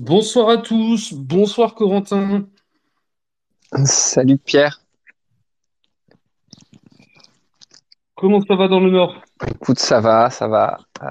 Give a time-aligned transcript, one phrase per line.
[0.00, 2.48] Bonsoir à tous, bonsoir Corentin.
[3.84, 4.80] Salut Pierre.
[8.14, 9.22] Comment ça va dans le Nord?
[9.46, 10.78] Écoute, ça va, ça va.
[11.02, 11.06] Euh,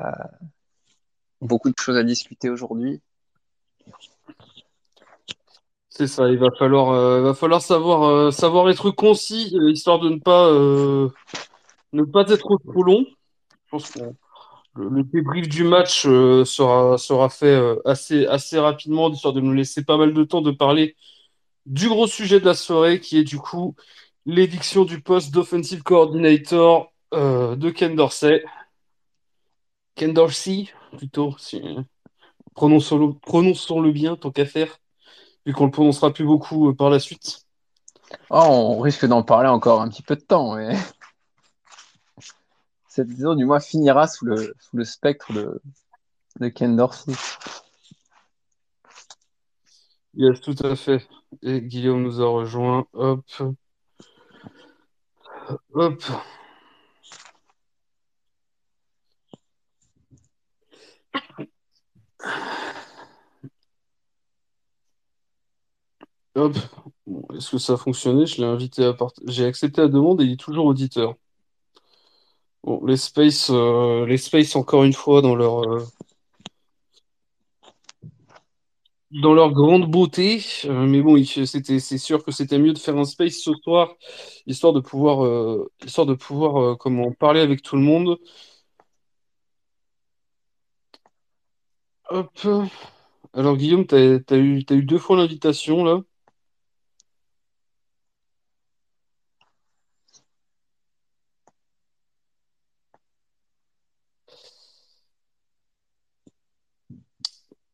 [1.40, 3.00] beaucoup de choses à discuter aujourd'hui.
[5.90, 10.10] C'est ça, il va falloir, euh, va falloir savoir, euh, savoir être concis, histoire de
[10.10, 10.50] ne pas,
[11.94, 13.06] ne pas être trop, long.
[13.06, 14.00] Je pense que
[14.80, 19.42] le, le débrief du match euh, sera, sera fait euh, assez, assez rapidement, histoire de
[19.42, 20.96] nous laisser pas mal de temps de parler
[21.66, 23.76] du gros sujet de la soirée, qui est du coup
[24.26, 28.44] l'éviction du poste d'offensive coordinator euh, de Ken Dorsey.
[29.96, 31.62] Ken Dorsey, plutôt, si,
[32.56, 34.80] prononçons-le, prononçons-le bien, tant qu'à faire.
[35.46, 37.42] vu qu'on le prononcera plus beaucoup par la suite.
[38.30, 40.74] Oh, on risque d'en parler encore un petit peu de temps, mais
[42.90, 45.62] cette saison du moins finira sous le, sous le spectre de,
[46.40, 46.76] de Ken.
[50.16, 51.08] Yes, tout à fait.
[51.44, 52.88] Et Guillaume nous a rejoint.
[52.94, 53.24] Hop.
[55.74, 56.04] Hop.
[66.36, 66.58] Hop.
[67.36, 68.26] Est-ce que ça a fonctionné?
[68.26, 69.12] Je l'ai invité à part...
[69.26, 71.16] J'ai accepté la demande et il est toujours auditeur.
[72.64, 75.86] Bon, les Space, euh, les Space encore une fois dans leur, euh,
[79.12, 80.42] dans leur grande beauté.
[80.66, 83.96] Euh, mais bon, c'était, c'est sûr que c'était mieux de faire un Space ce soir,
[84.48, 85.26] histoire de pouvoir,
[85.86, 88.18] histoire de pouvoir, comment parler avec tout le monde.
[92.10, 92.40] Hop.
[93.34, 94.24] Alors Guillaume, t'as eu,
[94.66, 96.02] t'as eu deux fois l'invitation là.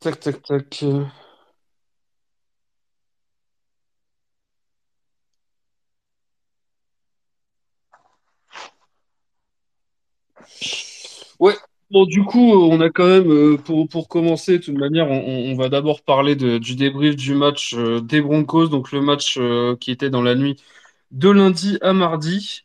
[0.05, 0.83] Tac, tac, tac.
[11.39, 11.55] Ouais,
[11.91, 15.55] bon, du coup, on a quand même, euh, pour, pour commencer, de toute manière, on,
[15.55, 19.75] va d'abord parler de- du débrief du match euh, des Broncos, donc le match euh,
[19.77, 20.55] qui était dans la nuit
[21.11, 22.61] de lundi à mardi.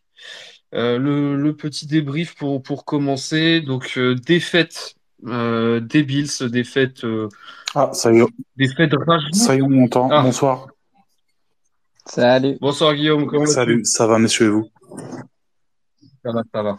[0.72, 7.28] Le, le petit débrief pour, pour commencer, donc défaite euh, des Bills, défaite, euh,
[7.74, 8.24] Ah, ça y est,
[8.56, 9.34] défaite rageante.
[9.34, 10.08] ça y est, on m'entend.
[10.10, 10.66] Ah, Bonsoir.
[12.06, 12.56] Salut.
[12.60, 13.46] bonsoir Guillaume, comment?
[13.46, 14.68] Salut, ça va, messieurs, et vous?
[16.24, 16.76] Ça va, ça va.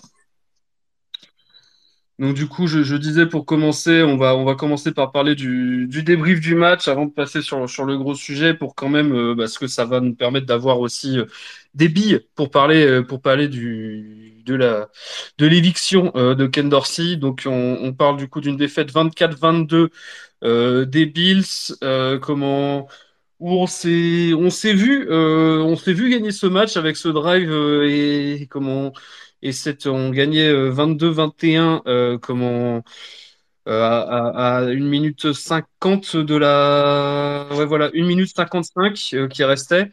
[2.19, 5.33] Donc du coup, je, je disais pour commencer, on va, on va commencer par parler
[5.33, 8.89] du, du débrief du match avant de passer sur, sur le gros sujet pour quand
[8.89, 11.25] même, euh, parce que ça va nous permettre d'avoir aussi euh,
[11.73, 14.89] des billes pour parler, euh, pour parler du, de la,
[15.37, 17.15] de l'éviction euh, de Ken Dorsey.
[17.15, 19.89] Donc on, parle du coup d'une défaite 24-22
[20.43, 22.87] euh, des Bills, euh, comment,
[23.39, 27.51] où on s'est, on s'est vu, on s'est vu gagner ce match avec ce drive
[27.83, 28.93] et comment
[29.41, 32.83] et cette, on gagnait euh, 22-21 euh, comment
[33.65, 39.43] à, à, à 1 minute 50 de la ouais voilà 1 minute 55 euh, qui
[39.43, 39.91] restait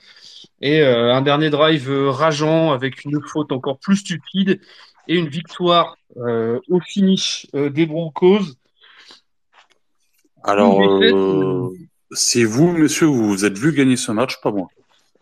[0.60, 4.60] et euh, un dernier drive euh, rageant avec une faute encore plus stupide
[5.06, 8.40] et une victoire euh, au finish euh, des Broncos.
[10.44, 11.68] Alors, euh,
[12.12, 14.68] c'est vous, monsieur, vous vous êtes vu gagner ce match, pas moi?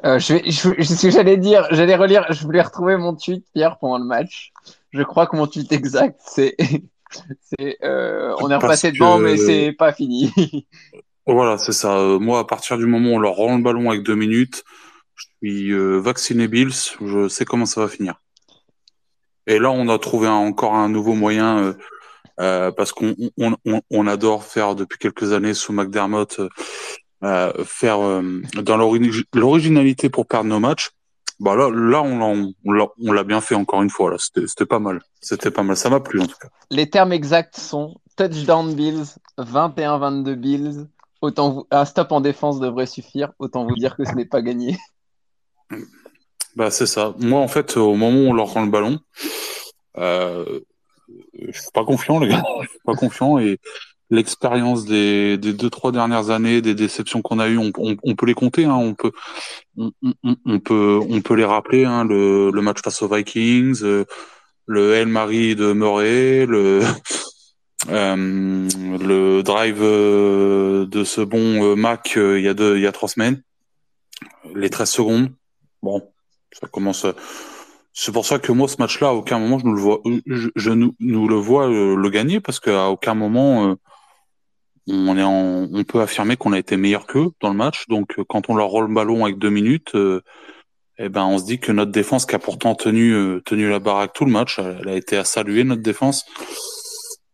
[0.04, 3.44] Euh, je je, je- ce que j'allais dire, j'allais relire, je voulais retrouver mon tweet,
[3.54, 4.52] Pierre, pendant le match.
[4.92, 6.54] Je crois que mon tweet exact, c'est,
[7.41, 10.32] c'est, euh, on est repassé devant, mais que, c'est pas fini.
[11.26, 11.98] voilà, c'est ça.
[12.20, 14.64] Moi, à partir du moment où on leur rend le ballon avec deux minutes,
[15.16, 18.21] je suis euh, vacciné Bills, je sais comment ça va finir.
[19.47, 21.72] Et là, on a trouvé encore un nouveau moyen, euh,
[22.41, 26.41] euh, parce qu'on on, on, on adore faire depuis quelques années sous McDermott,
[27.65, 30.91] faire dans l'ori- l'originalité pour perdre nos matchs.
[31.38, 34.10] Bah là, là, on l'a, bien fait encore une fois.
[34.10, 35.03] Là, c'était, pas mal.
[35.21, 35.76] C'était pas mal.
[35.76, 36.49] Ça m'a plu en tout cas.
[36.71, 39.05] Les termes exacts sont touchdown Bills,
[39.38, 40.87] 21-22 Bills.
[41.20, 43.32] Autant un stop en défense devrait suffire.
[43.38, 44.79] Autant vous dire que ce n'est pas gagné.
[46.56, 47.14] Bah c'est ça.
[47.18, 48.98] Moi, en fait, au moment où on leur rend le ballon,
[49.98, 50.60] euh,
[51.34, 52.42] je suis pas confiant, les gars.
[52.62, 53.58] Je suis pas confiant et
[54.10, 58.64] l'expérience des, deux trois dernières années, des déceptions qu'on a eues, on, peut les compter.
[58.64, 59.12] Hein, on peut,
[59.76, 61.84] on, peut, on peut les rappeler.
[61.84, 64.04] Hein, le, match face aux Vikings, euh,
[64.66, 66.80] le El Marie de Murray, le
[67.88, 68.68] euh,
[69.00, 73.08] le drive euh, de ce bon Mac il y a deux, il y a trois
[73.08, 73.42] semaines,
[74.54, 75.30] les 13 secondes.
[75.82, 76.02] Bon,
[76.52, 77.05] ça commence.
[77.05, 77.14] à-
[77.93, 80.49] C'est pour ça que moi, ce match-là, à aucun moment, je nous le vois, je,
[80.55, 83.75] je le vois euh, le gagner parce qu'à aucun moment, euh,
[84.88, 87.87] on, est on peut affirmer qu'on a été meilleur qu'eux dans le match.
[87.88, 89.96] Donc, quand on leur roule le ballon avec deux minutes,
[90.99, 94.12] eh ben, on se dit que notre défense, qui a pourtant tenu, tenu la baraque
[94.14, 96.25] tout le match, elle a été à saluer, notre défense.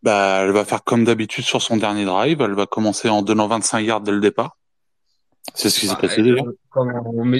[0.02, 2.40] Bah, elle va faire comme d'habitude sur son dernier drive.
[2.40, 4.56] Elle va commencer en donnant 25 yards dès le départ.
[5.54, 6.42] C'est ce qui s'est bah, passé déjà.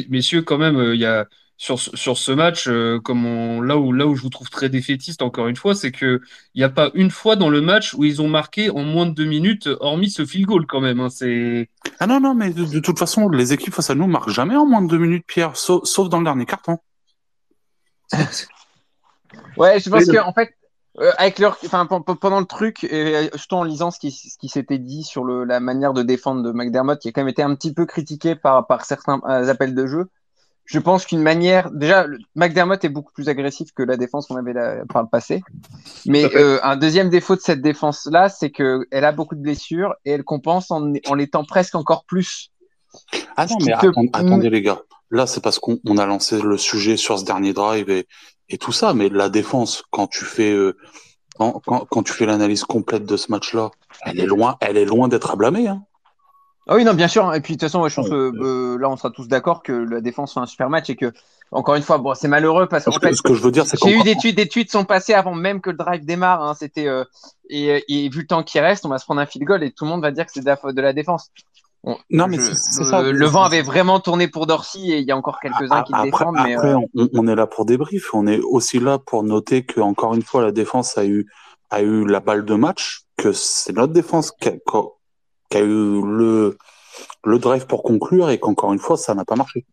[0.08, 1.26] messieurs, quand même, il y a
[1.62, 5.22] sur, sur ce match, euh, comme là, où, là où je vous trouve très défaitiste,
[5.22, 6.20] encore une fois, c'est qu'il
[6.56, 9.12] n'y a pas une fois dans le match où ils ont marqué en moins de
[9.12, 10.99] deux minutes, hormis ce field goal quand même.
[10.99, 11.69] Hein, c'est...
[12.00, 14.66] Ah non, non, mais de, toute façon, les équipes face à nous marquent jamais en
[14.66, 16.78] moins de deux minutes, Pierre, sauf, sauf dans le dernier carton.
[19.56, 20.52] ouais, je pense qu'en en fait,
[21.00, 24.48] euh, avec leur, enfin, pendant le truc, et surtout en lisant ce qui, ce qui
[24.48, 27.42] s'était dit sur le, la manière de défendre de McDermott, qui a quand même été
[27.42, 30.08] un petit peu critiqué par, par certains euh, appels de jeu,
[30.64, 34.54] je pense qu'une manière, déjà, McDermott est beaucoup plus agressif que la défense qu'on avait
[34.88, 35.42] par le passé.
[36.06, 40.12] Mais euh, un deuxième défaut de cette défense-là, c'est qu'elle a beaucoup de blessures et
[40.12, 42.52] elle compense en, en étant presque encore plus.
[43.36, 43.72] Ah non, mais
[44.12, 44.80] attendez, les gars.
[45.10, 48.06] Là, c'est parce qu'on a lancé le sujet sur ce dernier drive et,
[48.52, 48.94] et tout ça.
[48.94, 50.76] Mais la défense, quand tu fais euh,
[51.37, 53.70] quand, quand, quand, tu fais l'analyse complète de ce match-là,
[54.04, 55.69] elle est loin, elle est loin d'être à blâmer.
[55.69, 55.82] Hein.
[56.69, 57.34] Ah oui, non, bien sûr.
[57.34, 59.72] Et puis, de toute façon, je pense que euh, là, on sera tous d'accord que
[59.72, 61.12] la défense fait un super match et que,
[61.50, 63.93] encore une fois, bon, c'est malheureux parce que ce que je veux dire, c'est j'ai
[63.93, 66.43] eu des tweets, des tweets sont passés avant même que le drive démarre.
[66.43, 67.04] Hein, C'était euh,
[67.50, 69.72] et, et, vu le temps qui reste, on va se prendre un field goal et
[69.72, 71.32] tout le monde va dire que c'est de de la défense.
[72.11, 73.02] Non, mais ça.
[73.02, 76.05] Le vent avait vraiment tourné pour Dorsey et il y a encore quelques-uns qui le
[76.05, 76.37] défendent.
[76.44, 78.14] Mais après, on, on, est là pour débrief.
[78.14, 81.26] On est aussi là pour noter que, encore une fois, la défense a eu
[81.70, 86.02] a eu la balle de match, que c'est notre défense qui a, qui a eu
[86.02, 86.56] le
[87.25, 89.67] le drive pour conclure et qu'encore une fois, ça n'a pas marché.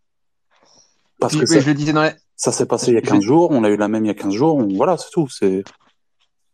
[1.20, 3.66] Parce que ça, je disais dans ça s'est passé il y a 15 jours, on
[3.66, 5.28] a eu la même il y a 15 jours, voilà, c'est tout.
[5.28, 5.64] C'est...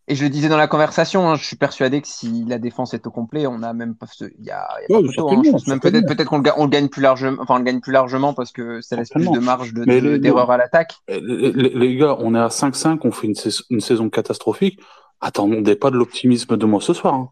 [0.08, 2.94] Et je le disais dans la conversation, hein, je suis persuadé que si la défense
[2.94, 5.42] est au complet, on a même pas, il y a, y a pas photo, hein,
[5.44, 7.64] je pense même peut-être, peut-être qu'on le, on le, gagne plus largement, enfin, on le
[7.64, 10.94] gagne plus largement parce que ça laisse plus de marge de, d'erreur à l'attaque.
[11.08, 14.80] Les, les, gars, on est à 5-5, on fait une, saison, une saison catastrophique.
[15.22, 17.30] Attendez pas de l'optimisme de moi ce soir, hein.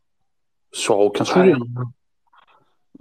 [0.72, 1.52] Sur aucun sujet.
[1.52, 1.84] Hein.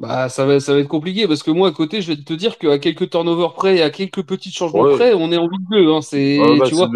[0.02, 2.32] Bah, ça va, ça va être compliqué parce que moi, à côté, je vais te
[2.32, 5.68] dire qu'à quelques turnovers près et à quelques petits changements près, on est en Ligue
[5.70, 5.92] 2.
[5.92, 6.90] Hein, c'est, bah, tu vois,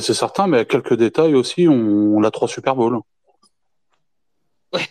[0.00, 2.98] c'est, certain, mais à quelques détails aussi, on, a trois Super Bowls.
[4.74, 4.82] Ouais.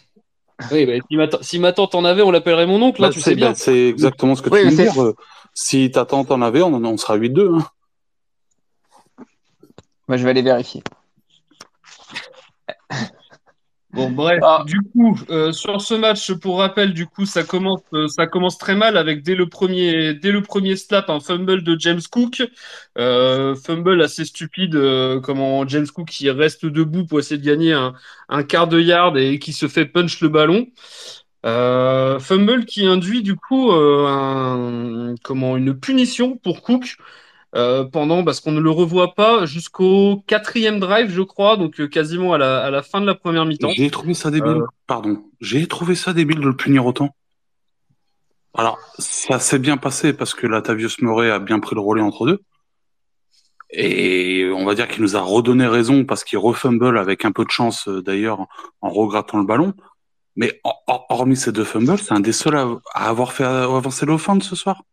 [0.71, 3.35] Oui, bah, si, ma tante en avait, on l'appellerait mon oncle, là, bah, tu sais
[3.35, 3.53] bien.
[3.53, 5.13] c'est exactement ce que tu veux dire.
[5.53, 7.59] Si ta tante en avait, on, on sera 8-2.
[7.59, 7.67] Hein.
[10.07, 10.81] Moi, je vais aller vérifier.
[13.95, 14.65] Bon, bref, ah.
[14.67, 18.57] du coup, euh, sur ce match, pour rappel, du coup, ça commence, euh, ça commence
[18.57, 22.43] très mal avec dès le premier, dès le premier snap, un fumble de James Cook.
[22.97, 24.77] Euh, fumble assez stupide,
[25.23, 27.93] comment James Cook qui reste debout pour essayer de gagner un,
[28.27, 30.67] un, quart de yard et qui se fait punch le ballon.
[31.43, 36.97] fumble qui induit du coup un, comment, une punition pour Cook
[37.55, 41.87] euh, pendant parce qu'on ne le revoit pas jusqu'au quatrième drive, je crois, donc euh,
[41.87, 43.69] quasiment à la, à la, fin de la première mi-temps.
[43.69, 44.57] J'ai trouvé ça débile.
[44.57, 44.67] Euh.
[44.87, 47.15] Pardon, j'ai trouvé ça débile de le punir autant.
[48.53, 52.25] Alors, ça s'est bien passé parce que Latavius Murray a bien pris le relais entre
[52.25, 52.41] deux.
[53.71, 57.45] Et on va dire qu'il nous a redonné raison parce qu'il refumble avec un peu
[57.45, 58.47] de chance d'ailleurs
[58.81, 59.73] en regrattant le ballon.
[60.35, 60.59] Mais
[61.09, 64.83] hormis ces deux fumbles, c'est un des seuls à, avoir fait avancer l'offense ce soir.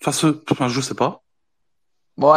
[0.00, 1.24] Enfin, ce, enfin, je sais pas.
[2.18, 2.32] Bon,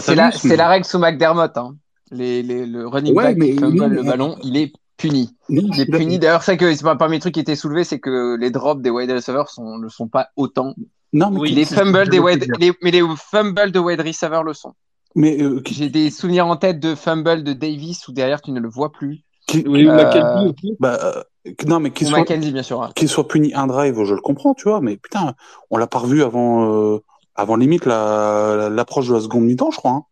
[0.00, 1.56] c'est la, la, règle sous McDermott.
[1.56, 1.76] Hein.
[2.10, 5.36] Les, les, le running back qui fumble le ballon, il est puni.
[5.48, 6.18] il est puni.
[6.18, 8.82] D'ailleurs, c'est que c'est pas parmi les trucs qui étaient soulevés, c'est que les drops
[8.82, 10.74] des wide receivers sont, ne sont pas autant.
[11.12, 12.46] Non, mais les fumbles des wide,
[12.82, 14.74] mais les fumbles de wide receivers le sont.
[15.14, 18.60] Mais euh, j'ai des souvenirs en tête de fumble de Davis où derrière tu ne
[18.60, 19.24] le vois plus.
[19.66, 20.52] oui, euh...
[20.78, 21.22] bah, euh,
[21.66, 22.82] non, mais qu'il soit, bien sûr.
[22.82, 22.90] Hein.
[22.94, 25.34] Qu'il soit puni un drive, je le comprends, tu vois, mais putain,
[25.70, 26.98] on l'a pas revu avant, euh,
[27.38, 29.92] avant limite l'approche de la seconde mi-temps, je crois.
[29.92, 30.02] Hein.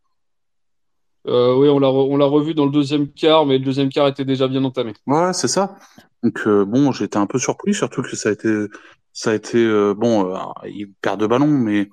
[1.27, 4.47] Euh, oui, on l'a, revu dans le deuxième quart, mais le deuxième quart était déjà
[4.47, 4.95] bien entamé.
[5.09, 5.75] Ouais, c'est ça.
[6.23, 8.67] Donc euh, bon, j'étais un peu surpris, surtout que ça a été,
[9.13, 11.91] ça a été euh, bon, il perd deux ballons, mais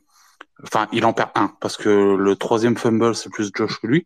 [0.63, 4.05] enfin, il en perd un parce que le troisième fumble c'est plus Josh que lui.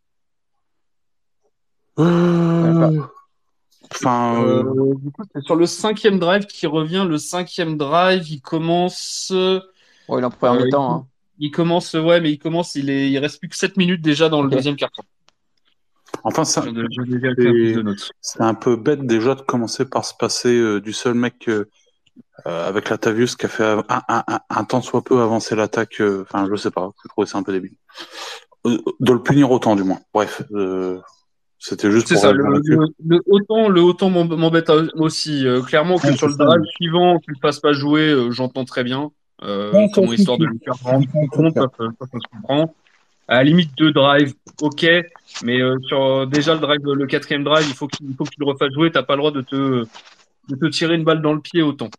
[3.92, 4.64] Enfin,
[4.96, 7.06] du coup, c'est sur le cinquième drive qui revient.
[7.08, 9.32] Le cinquième drive, il commence.
[9.32, 11.08] Ouais, il est en première mi-temps.
[11.40, 14.30] Il commence, ouais, mais il commence, il, est, il reste plus que 7 minutes déjà
[14.30, 15.04] dans le deuxième carton.
[16.24, 16.62] Enfin, c'est
[18.42, 21.66] un peu bête déjà de commencer par se passer euh, du seul mec euh,
[22.48, 26.02] euh, avec Latavius qui a fait un, un, un, temps soit peu avancer l'attaque.
[26.22, 27.76] Enfin, je sais pas, je trouvais ça un peu débile.
[28.66, 30.00] de le punir autant, du moins.
[30.14, 30.42] Bref.
[31.60, 35.48] C'était juste C'est pour ça, le, autant, le autant m'em- m'embête aussi.
[35.48, 36.46] euh, clairement que Ouais, sur le ça.
[36.46, 39.12] drive suivant, tu le fasses pas jouer, euh, j'entends très bien.
[39.44, 41.68] Euh, comment histoire de lui faire rendre compte, ça,
[42.20, 42.74] se comprend.
[43.28, 44.86] À la limite, deux drives, ok,
[45.44, 48.90] mais euh, sur déjà le drive, le quatrième drive, il faut qu'il faut refasses jouer,
[48.90, 49.84] t'as pas le droit de te,
[50.50, 51.90] de te tirer une balle dans le pied autant.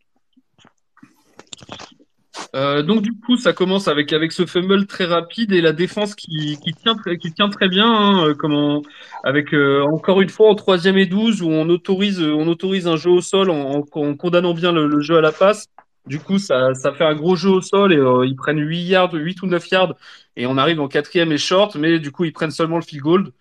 [2.55, 6.15] Euh, donc du coup, ça commence avec avec ce fumble très rapide et la défense
[6.15, 8.81] qui, qui tient très, qui tient très bien, hein, euh, comment
[9.23, 12.97] avec euh, encore une fois en troisième et 12 où on autorise on autorise un
[12.97, 15.67] jeu au sol en, en- en condamnant bien le, le jeu à la passe.
[16.09, 19.13] Du coup, ça, fait un gros jeu au sol et euh, ils prennent 8 yards,
[19.13, 19.95] 8 ou 9 yards
[20.37, 23.03] et on arrive en quatrième et short, mais du coup ils prennent seulement le field
[23.03, 23.33] goal.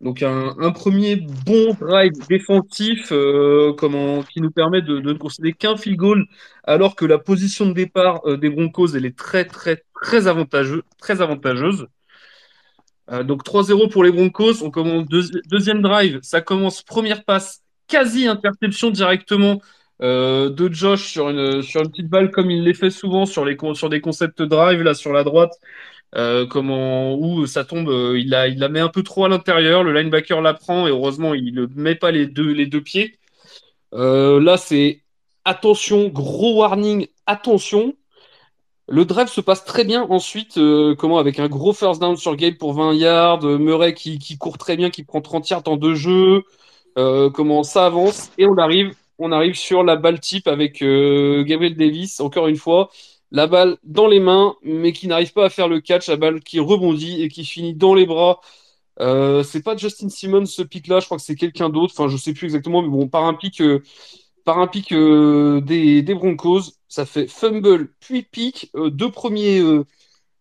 [0.00, 3.74] Donc un, premier bon drive défensif euh,
[4.32, 6.26] qui nous permet de, ne concéder qu'un field goal
[6.64, 10.82] alors que la position de départ euh, des Broncos elle est très très très avantageuse.
[10.98, 11.86] Très avantageuse.
[13.24, 14.62] Donc 3-0 pour les Broncos.
[14.62, 19.60] On commence deuxi- deuxième drive, ça commence première passe, quasi interception directement
[20.02, 23.44] euh, de Josh sur une sur une petite balle comme il l'est fait souvent sur
[23.44, 25.52] les sur des concepts drive là sur la droite
[26.16, 29.28] euh, comment où ça tombe, euh, il la, il la met un peu trop à
[29.28, 32.80] l'intérieur, le linebacker la prend et heureusement il ne met pas les deux, les deux
[32.82, 33.18] pieds.
[33.92, 35.02] Là c'est
[35.44, 37.94] attention, gros warning, attention.
[38.88, 40.58] Le drive se passe très bien ensuite,
[40.98, 44.58] comment avec un gros first down sur Gabe pour 20 yards, Murray qui, qui court
[44.58, 46.42] très bien, qui prend 30 yards en deux jeux,
[46.96, 51.76] comment ça avance et on arrive, on arrive sur la balle type avec euh, Gabriel
[51.76, 52.90] Davis encore une fois,
[53.30, 56.40] la balle dans les mains mais qui n'arrive pas à faire le catch, la balle
[56.42, 58.40] qui rebondit et qui finit dans les bras.
[59.00, 62.08] Euh, c'est pas Justin Simmons ce pic là, je crois que c'est quelqu'un d'autre, enfin
[62.08, 63.82] je sais plus exactement, mais bon par un pic, euh,
[64.92, 69.60] euh, des, des Broncos, ça fait fumble puis pic, deux premiers.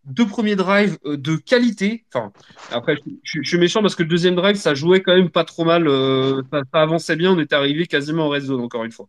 [0.06, 2.04] Deux premiers drives euh, de qualité.
[2.14, 2.32] Enfin,
[2.72, 5.66] après, je, suis méchant parce que le deuxième drive, ça jouait quand même pas trop
[5.66, 5.88] mal.
[5.88, 7.32] euh, ça, ça avançait bien.
[7.32, 9.08] On était arrivé quasiment en red zone, encore une fois.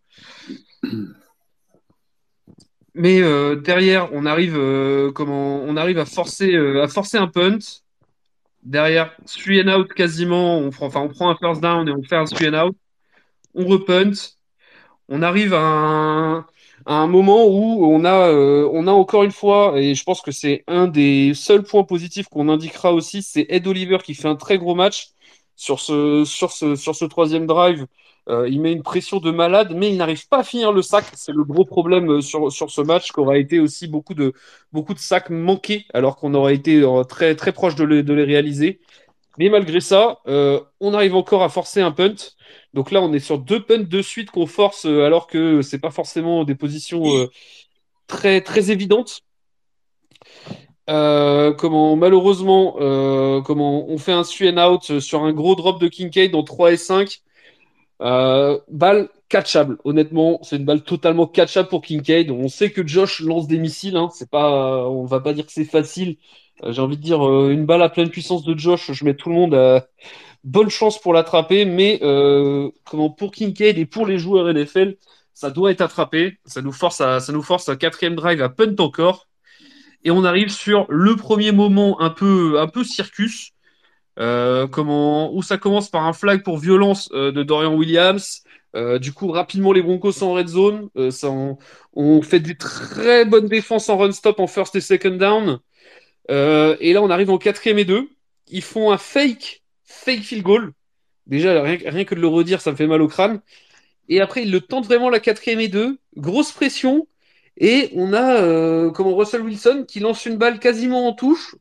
[2.95, 7.59] Mais euh, derrière, on arrive, on arrive à forcer, à forcer un punt.
[8.63, 10.59] Derrière, three and out quasiment.
[10.59, 12.77] On prend, enfin, on prend un first down et on fait un three and out.
[13.55, 14.13] On repunt.
[15.09, 16.47] on arrive à un,
[16.87, 20.21] à un moment où on a, euh, on a encore une fois, et je pense
[20.21, 24.29] que c'est un des seuls points positifs qu'on indiquera aussi, c'est Ed Oliver qui fait
[24.29, 25.11] un très gros match
[25.57, 27.87] sur ce, troisième drive.
[28.29, 31.05] Euh, il met une pression de malade, mais il n'arrive pas à finir le sac.
[31.15, 34.33] C'est le gros problème euh, sur, ce match, qu'aura été aussi beaucoup de,
[34.73, 38.81] beaucoup sacs manqués, alors qu'on aurait été très, très proche de les réaliser.
[39.39, 42.15] Mais malgré ça, euh, on arrive encore à forcer un punt.
[42.73, 45.79] Donc là, on est sur deux punts de suite qu'on force, euh, alors que c'est
[45.79, 47.31] pas forcément des positions euh,
[48.07, 49.23] très très évidentes.
[50.87, 52.75] Comment malheureusement,
[53.43, 56.73] comment on fait un three and out sur un gros drop de Kincaid en 3
[56.73, 57.23] et 5.
[58.01, 59.79] Euh, balle catchable.
[59.85, 62.31] Honnêtement, c'est une balle totalement catchable pour Kincaid.
[62.31, 63.97] On sait que Josh lance des missiles.
[63.97, 64.11] Hein.
[64.13, 66.17] C'est pas, on va pas dire que c'est facile.
[66.65, 68.93] Euh, J'ai envie de dire euh, une balle à pleine puissance de Josh.
[68.93, 69.87] Je mets tout le monde à
[70.45, 74.97] bonne chance pour l'attraper, mais euh, comment pour Kincaid et pour les joueurs NFL,
[75.33, 76.39] ça doit être attrapé.
[76.45, 79.29] Ça nous force à, ça nous force quatrième drive à punt encore.
[80.05, 83.53] Et on arrive sur le premier moment un peu, un peu circus.
[84.17, 88.45] Comment, où ça commence par un flag pour violence de Dorian Williams.
[89.01, 90.89] Du coup, rapidement, les Broncos sont en red zone.
[91.11, 91.57] Ça, on,
[91.95, 95.59] on fait des très bonnes défenses en run stop en first et second down.
[96.31, 98.09] Euh, et là, on arrive en quatrième et deux.
[98.49, 100.73] Ils font un fake, fake field goal.
[101.27, 103.41] Déjà, rien, que de le redire, ça me fait mal au crâne.
[104.09, 105.99] Et après, ils le tentent vraiment la quatrième et deux.
[106.17, 107.07] Grosse pression.
[107.57, 111.55] Et on a euh, Russell Wilson qui lance une balle quasiment en touche.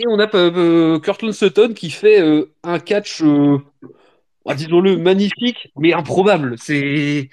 [0.00, 3.58] Et on a euh, Kurtland Sutton qui fait euh, un catch, euh,
[4.46, 6.56] ah, disons-le, magnifique, mais improbable.
[6.58, 7.28] C'est,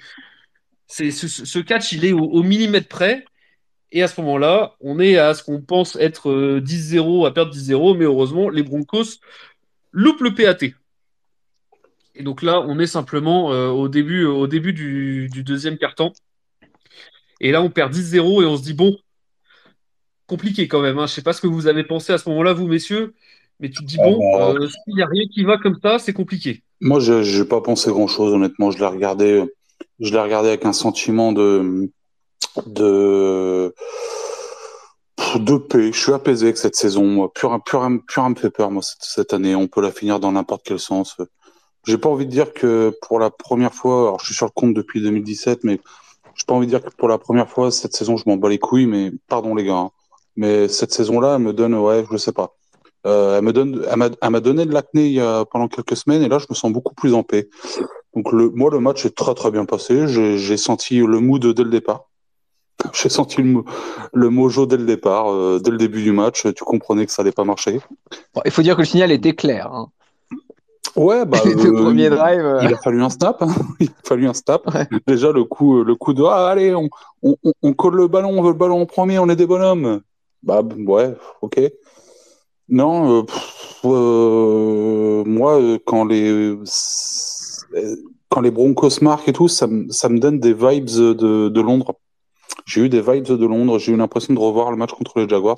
[0.86, 3.24] ce, catch, il est au millimètre près.
[3.90, 7.52] Et à ce moment-là, on est à ce qu'on pense être euh, 10-0, à perdre
[7.54, 9.20] 10-0, mais heureusement, les Broncos
[9.92, 10.74] loupent le PAT.
[12.14, 16.12] Et donc là, on est simplement euh, au début, au début du, du deuxième quart-temps.
[17.40, 18.96] Et là, on perd 10-0 et on se dit, bon,
[20.26, 20.98] compliqué quand même.
[20.98, 21.06] Hein.
[21.06, 23.14] Je sais pas ce que vous avez pensé à ce moment-là, vous, messieurs,
[23.58, 25.78] mais tu te dis, Ah bon, bah, euh, s'il n'y a rien qui va comme
[25.82, 26.62] ça, c'est compliqué.
[26.80, 28.70] moi, je j'ai pas pensé grand-chose, honnêtement.
[28.70, 29.44] Je l'ai regardé,
[29.98, 31.90] je l'ai regardé avec un sentiment de
[35.36, 35.92] de paix.
[35.92, 37.30] Je suis apaisé avec cette saison.
[37.34, 39.54] Rien- plus rien me fait peur, moi, cette, année.
[39.54, 41.16] On peut la finir dans n'importe quel sens.
[41.86, 44.52] J'ai pas envie de dire que pour la première fois, alors je suis sur le
[44.52, 45.80] compte depuis 2017, mais
[46.34, 48.48] j'ai pas envie de dire que pour la première fois cette saison, je m'en bats
[48.48, 48.86] les couilles.
[48.86, 49.90] Mais pardon les gars, hein.
[50.36, 52.56] mais cette saison-là elle me donne, ouais, je sais pas.
[53.04, 53.84] elle me donne,
[54.20, 55.18] elle m'a donné de l'acné
[55.50, 57.48] pendant quelques semaines et là je me sens beaucoup plus en paix.
[58.14, 60.08] Donc le, moi le match est très très bien passé.
[60.08, 62.07] J'ai senti le mood dès le départ.
[62.92, 63.62] J'ai senti le,
[64.12, 65.26] le, mojo dès le départ,
[65.60, 66.46] dès le début du match.
[66.54, 67.80] Tu comprenais que ça allait pas marcher.
[68.44, 69.72] il faut dire que le signal était clair.
[69.72, 69.90] Hein.
[70.96, 73.42] Ouais, bah, euh, il a fallu un snap.
[73.42, 73.54] Hein.
[73.80, 74.62] il a fallu un snap.
[75.06, 76.88] Déjà le coup, le coup de ah, allez, on,
[77.22, 80.00] on, on, colle le ballon, on veut le ballon en premier, on est des bonhommes.
[80.42, 81.60] Bah ouais, ok.
[82.68, 83.22] Non, euh,
[83.84, 86.56] euh, moi quand les
[88.28, 91.94] quand les Broncos marquent et tout, ça, ça me donne des vibes de, de Londres.
[92.68, 93.78] J'ai eu des vibes de Londres.
[93.78, 95.56] J'ai eu l'impression de revoir le match contre les Jaguars.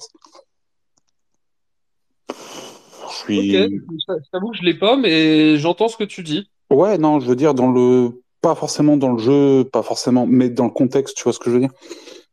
[2.29, 6.49] Ok, j'avoue que je l'ai pas, mais j'entends ce que tu dis.
[6.71, 8.23] Ouais, non, je veux dire, dans le.
[8.41, 11.51] Pas forcément dans le jeu, pas forcément, mais dans le contexte, tu vois ce que
[11.51, 11.73] je veux dire.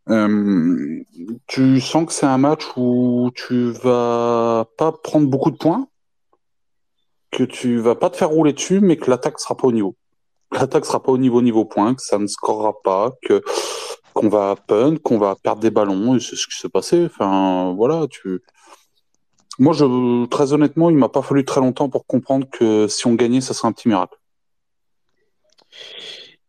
[0.09, 1.03] Euh,
[1.47, 5.87] tu sens que c'est un match où tu vas pas prendre beaucoup de points,
[7.31, 9.95] que tu vas pas te faire rouler dessus, mais que l'attaque sera pas au niveau.
[10.53, 13.41] L'attaque sera pas au niveau niveau point, que ça ne scorera pas, que
[14.17, 17.07] qu'on va punt, qu'on va perdre des ballons, et c'est ce qui s'est passé.
[17.19, 18.41] Voilà, tu
[19.59, 23.15] moi, je, très honnêtement, il m'a pas fallu très longtemps pour comprendre que si on
[23.15, 24.15] gagnait, ça serait un petit miracle.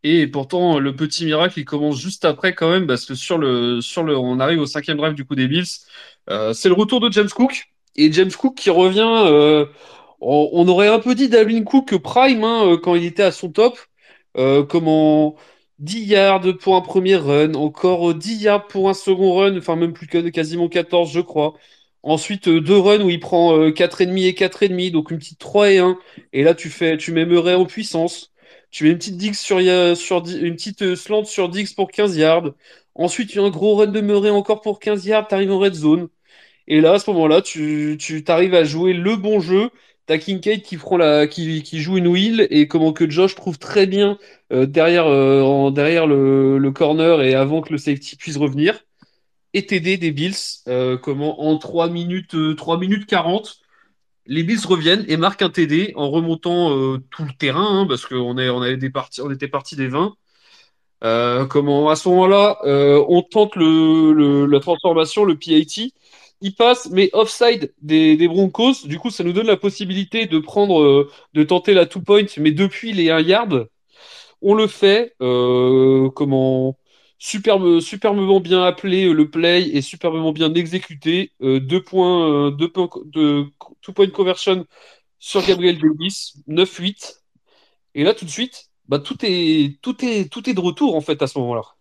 [0.05, 3.81] Et pourtant, le petit miracle, il commence juste après quand même, parce que sur le,
[3.81, 5.65] sur le, on arrive au cinquième drive du coup des Bills.
[6.31, 7.69] Euh, c'est le retour de James Cook.
[7.97, 9.67] Et James Cook qui revient, euh,
[10.21, 13.51] on, aurait un peu dit Dalvin Cook prime hein, euh, quand il était à son
[13.51, 13.79] top.
[14.69, 15.37] comment
[15.79, 19.93] 10 yards pour un premier run, encore 10 yards pour un second run, enfin même
[19.93, 21.55] plus que quasiment 14 je crois.
[22.03, 25.71] Ensuite, euh, deux runs où il prend 4,5 euh, et 4,5, donc une petite 3
[25.73, 25.99] et 1.
[26.33, 28.33] Et là, tu fais, tu mets Murray en puissance.
[28.71, 32.51] Tu mets une petite Dix sur, euh, slant sur Dix pour 15 yards.
[32.95, 35.29] Ensuite, il y a un gros run de Murray encore pour 15 yards.
[35.29, 36.09] Tu arrives en red zone.
[36.67, 39.71] Et là, à ce moment-là, tu, tu arrives à jouer le bon jeu.
[40.09, 44.19] T'as Kincaid qui, qui, joue une wheel et comment que Josh trouve très bien
[44.51, 45.07] derrière,
[45.71, 48.83] derrière le, le, corner et avant que le safety puisse revenir
[49.55, 50.35] et TD des Bills.
[50.69, 53.61] Euh, comment en 3 minutes, 3 euh, minutes 40,
[54.27, 58.07] les Bills reviennent et marquent un TD en remontant euh, tout le terrain, hein, parce
[58.07, 60.15] qu'on on était parti des 20.
[61.49, 62.59] comment à ce moment-là,
[63.09, 65.91] on tente la transformation, le PAT.
[66.41, 68.87] Il passe, mais offside des, Broncos.
[68.87, 72.53] Du coup, ça nous donne la possibilité de prendre, de tenter la two point, mais
[72.53, 73.69] depuis les 1 yard.
[74.43, 75.15] On le fait.
[75.19, 76.77] comment
[77.19, 81.33] Superbe, superbement bien appelé euh, le play et superbement bien exécuté.
[81.43, 82.71] Euh, deux points, euh, deux
[83.83, 84.67] two point conversion
[85.19, 87.23] sur Gabriel Davis, 9-8.
[87.95, 91.01] Et là, tout de suite, bah, tout, est, tout, est, tout est de retour en
[91.01, 91.78] fait à ce moment-là.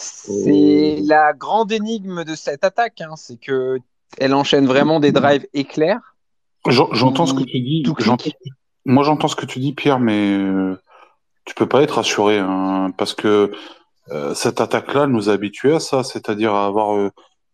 [0.00, 3.78] C'est la grande énigme de cette attaque, hein, c'est que
[4.18, 6.16] elle enchaîne vraiment des drives éclairs.
[6.66, 7.84] J'entends ce que tu dis.
[8.84, 10.38] Moi, j'entends ce que tu dis, Pierre, mais
[11.44, 13.52] tu peux pas être rassuré hein, parce que
[14.10, 17.10] euh, cette attaque-là nous a habitués à ça, c'est-à-dire à avoir euh,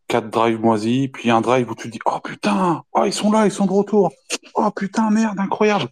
[0.09, 3.47] quatre drives moisis, puis un drive où tu dis oh putain, oh ils sont là,
[3.47, 4.13] ils sont de retour,
[4.55, 5.89] oh putain merde incroyable,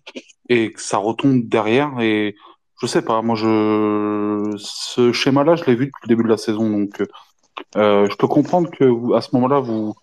[0.49, 2.35] et ça retombe derrière et
[2.85, 6.37] je sais pas, moi je ce schéma-là je l'ai vu depuis le début de la
[6.37, 7.03] saison donc
[7.77, 9.95] euh, je peux comprendre que à ce moment-là vous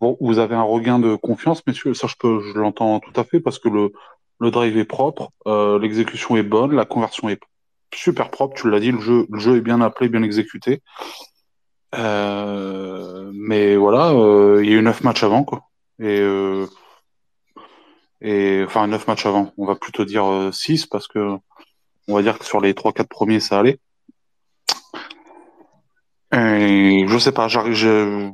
[0.00, 3.40] vous avez un regain de confiance, messieurs, ça je peux je l'entends tout à fait
[3.40, 3.92] parce que le
[4.38, 7.40] le drive est propre, euh, l'exécution est bonne, la conversion est
[7.92, 10.82] super propre, tu l'as dit, le jeu, le jeu est bien appelé, bien exécuté.
[11.96, 15.64] Euh, mais voilà, euh, il y a eu neuf matchs avant, quoi.
[15.98, 16.22] Et,
[18.22, 21.36] et enfin, neuf matchs avant, on va plutôt dire six, parce que
[22.10, 23.78] on va dire que sur les trois, quatre premiers, ça allait.
[26.32, 27.48] Et je sais pas,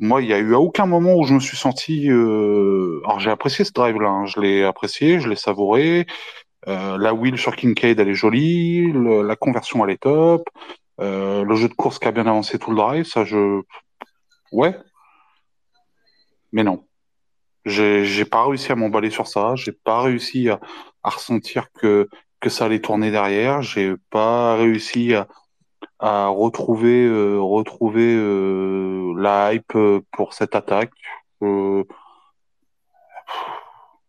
[0.00, 2.10] moi, il y a eu à aucun moment où je me suis senti.
[2.10, 3.00] Euh...
[3.04, 4.26] Alors, j'ai apprécié ce drive-là, hein.
[4.26, 6.06] je l'ai apprécié, je l'ai savouré.
[6.68, 10.48] Euh, la wheel sur Kincaid, elle est jolie, la conversion, elle est top.
[11.00, 13.62] Euh, le jeu de course qui a bien avancé tout le drive, ça, je.
[14.52, 14.76] Ouais.
[16.52, 16.84] Mais non.
[17.64, 20.60] J'ai pas réussi à m'emballer sur ça, j'ai pas réussi à
[21.02, 22.08] ressentir que,
[22.46, 25.26] que ça allait tourner derrière, j'ai pas réussi à
[25.98, 30.92] à retrouver euh, retrouver euh, la hype euh, pour cette attaque.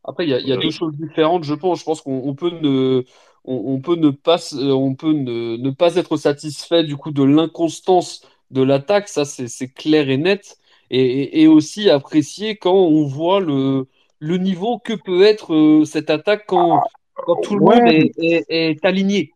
[0.04, 1.80] Après, il y a, y a deux choses différentes, je pense.
[1.80, 3.04] Je pense qu'on peut ne
[3.44, 8.22] on, peut ne pas on peut ne, ne, pas être satisfait du coup de l'inconstance
[8.52, 10.58] de l'attaque, ça c'est clair et net,
[10.90, 13.88] et, et, aussi apprécier quand on voit le,
[14.20, 16.82] le niveau que peut être cette attaque quand,
[17.26, 19.34] quand tout le monde est, est, est aligné.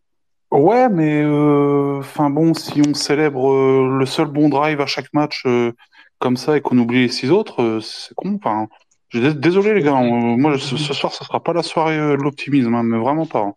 [0.52, 5.12] Ouais, mais euh, enfin bon, si on célèbre euh, le seul bon drive à chaque
[5.14, 5.72] match euh,
[6.18, 8.34] comme ça et qu'on oublie les six autres, c'est con.
[8.36, 8.68] Enfin,
[9.14, 12.98] désolé les gars, moi ce, soir ça sera pas la soirée de l'optimisme, hein, mais
[12.98, 13.40] vraiment pas.
[13.40, 13.54] Hein.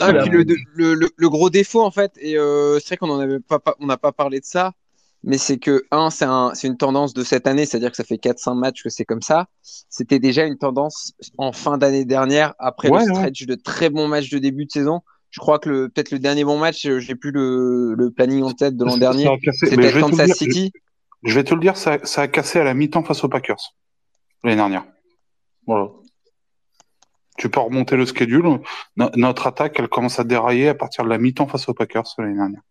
[0.00, 3.60] Ah, le, le, le, gros défaut en fait, et c'est vrai qu'on en avait pas,
[3.78, 4.72] on n'a pas parlé de ça,
[5.24, 8.16] mais c'est que, un, c'est un, une tendance de cette année, c'est-à-dire que ça fait
[8.16, 9.46] 4-5 matchs que c'est comme ça.
[9.62, 14.30] C'était déjà une tendance en fin d'année dernière, après le stretch de très bons matchs
[14.30, 15.00] de début de saison.
[15.30, 18.52] Je crois que peut-être le dernier bon match, euh, j'ai plus le, le planning en
[18.52, 19.28] tête de l'an dernier.
[19.52, 20.72] C'était Kansas City.
[21.22, 23.74] Je, vais te le dire, ça, ça a cassé à la mi-temps face aux Packers
[24.42, 24.86] l'année dernière.
[25.66, 25.90] Voilà.
[27.36, 28.60] Tu peux remonter le schedule.
[28.96, 32.36] notre attaque, elle commence à dérailler à partir de la mi-temps face aux Packers l'année
[32.36, 32.62] dernière.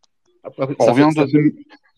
[0.80, 1.54] On revient de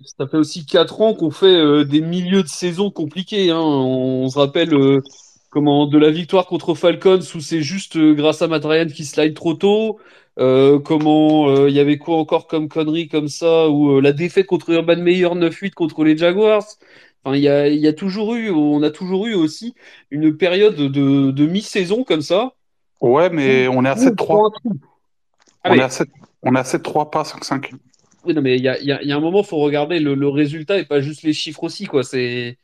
[0.06, 3.52] ça fait aussi quatre ans qu'on fait euh, des milieux de saison compliqués.
[3.52, 3.60] Hein.
[3.60, 5.02] On, se rappelle euh,
[5.50, 9.34] comment de la victoire contre Falcons où c'est juste euh, grâce à Matt qui slide
[9.34, 10.00] trop tôt.
[10.38, 14.98] comment il y avait quoi encore comme connerie comme ça ou la défaite contre Urban
[14.98, 16.66] Meyer 9-8 contre les Jaguars.
[17.24, 19.76] Enfin, il y a, y a, toujours eu, on a toujours eu aussi
[20.10, 22.54] une période de, de mi-saison comme ça.
[23.02, 24.52] Ouais, mais on est à 7-3.
[25.66, 26.08] on, est à 7,
[26.44, 27.72] on est à 7-3, pas 5-5.
[28.26, 30.78] Oui, non, mais il y a, y a, un moment, il faut regarder le, résultat
[30.78, 32.04] et pas juste les chiffres aussi, quoi.
[32.04, 32.58] C'est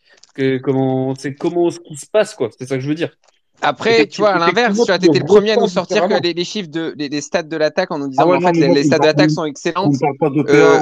[0.64, 2.50] comment, c'est comment ce qui se passe, quoi.
[2.58, 3.12] C'est ça que je veux dire.
[3.62, 6.44] Après, tu vois, à l'inverse, tu as été le premier à nous sortir que les,
[6.44, 9.06] chiffres de, des, stats de l'attaque en nous disant ah en fait, les, stats de
[9.06, 9.90] l'attaque sont excellents.
[9.92, 10.82] Euh,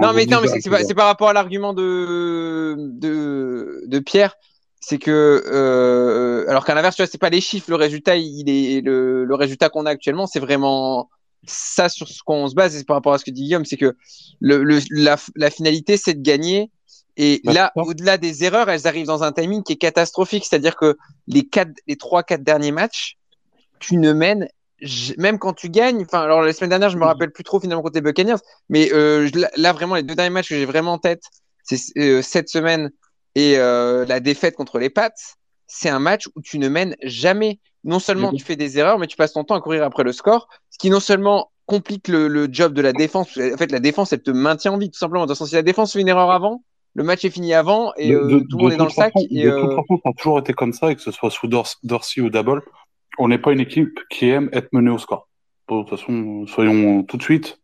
[0.00, 4.36] non, mais, non, mais c'est, par rapport à l'argument de, de, de Pierre.
[4.80, 8.48] C'est que, euh, alors qu'à l'inverse, tu vois, c'est pas les chiffres, le résultat, il
[8.48, 11.10] est, le, le résultat qu'on a actuellement, c'est vraiment,
[11.46, 13.76] ça sur ce qu'on se base, et par rapport à ce que dit Guillaume, c'est
[13.76, 13.96] que
[14.40, 16.70] le, la, la, finalité, c'est de gagner.
[17.16, 20.44] Et bah, là, au-delà des erreurs, elles arrivent dans un timing qui est catastrophique.
[20.44, 20.96] C'est-à-dire que
[21.26, 23.16] les quatre, les trois, quatre derniers matchs,
[23.80, 24.48] tu ne mènes
[25.16, 26.02] même quand tu gagnes.
[26.02, 28.92] Enfin, alors la semaine dernière, je me rappelle plus trop finalement contre les Buccaneers, mais
[28.92, 31.22] euh, là vraiment les deux derniers matchs que j'ai vraiment en tête,
[31.64, 32.90] c'est euh, cette semaine
[33.34, 35.10] et euh, la défaite contre les Pats.
[35.68, 39.06] C'est un match où tu ne mènes jamais non seulement tu fais des erreurs, mais
[39.06, 42.48] tu passes ton temps à courir après le score, ce qui non seulement complique le,
[42.50, 43.38] job de la défense.
[43.38, 45.26] En fait, la défense, elle te maintient en vie, tout simplement.
[45.32, 48.56] si la défense fait une erreur avant, le match est fini avant et euh, tout
[48.56, 49.12] le monde est dans le sac.
[49.16, 51.30] et, de toute euh, façon, ça a toujours été comme ça, et que ce soit
[51.30, 52.62] sous Dorsey ou Double,
[53.18, 55.28] on n'est pas une équipe qui aime être menée au score.
[55.70, 57.60] De toute façon, soyons tout de suite.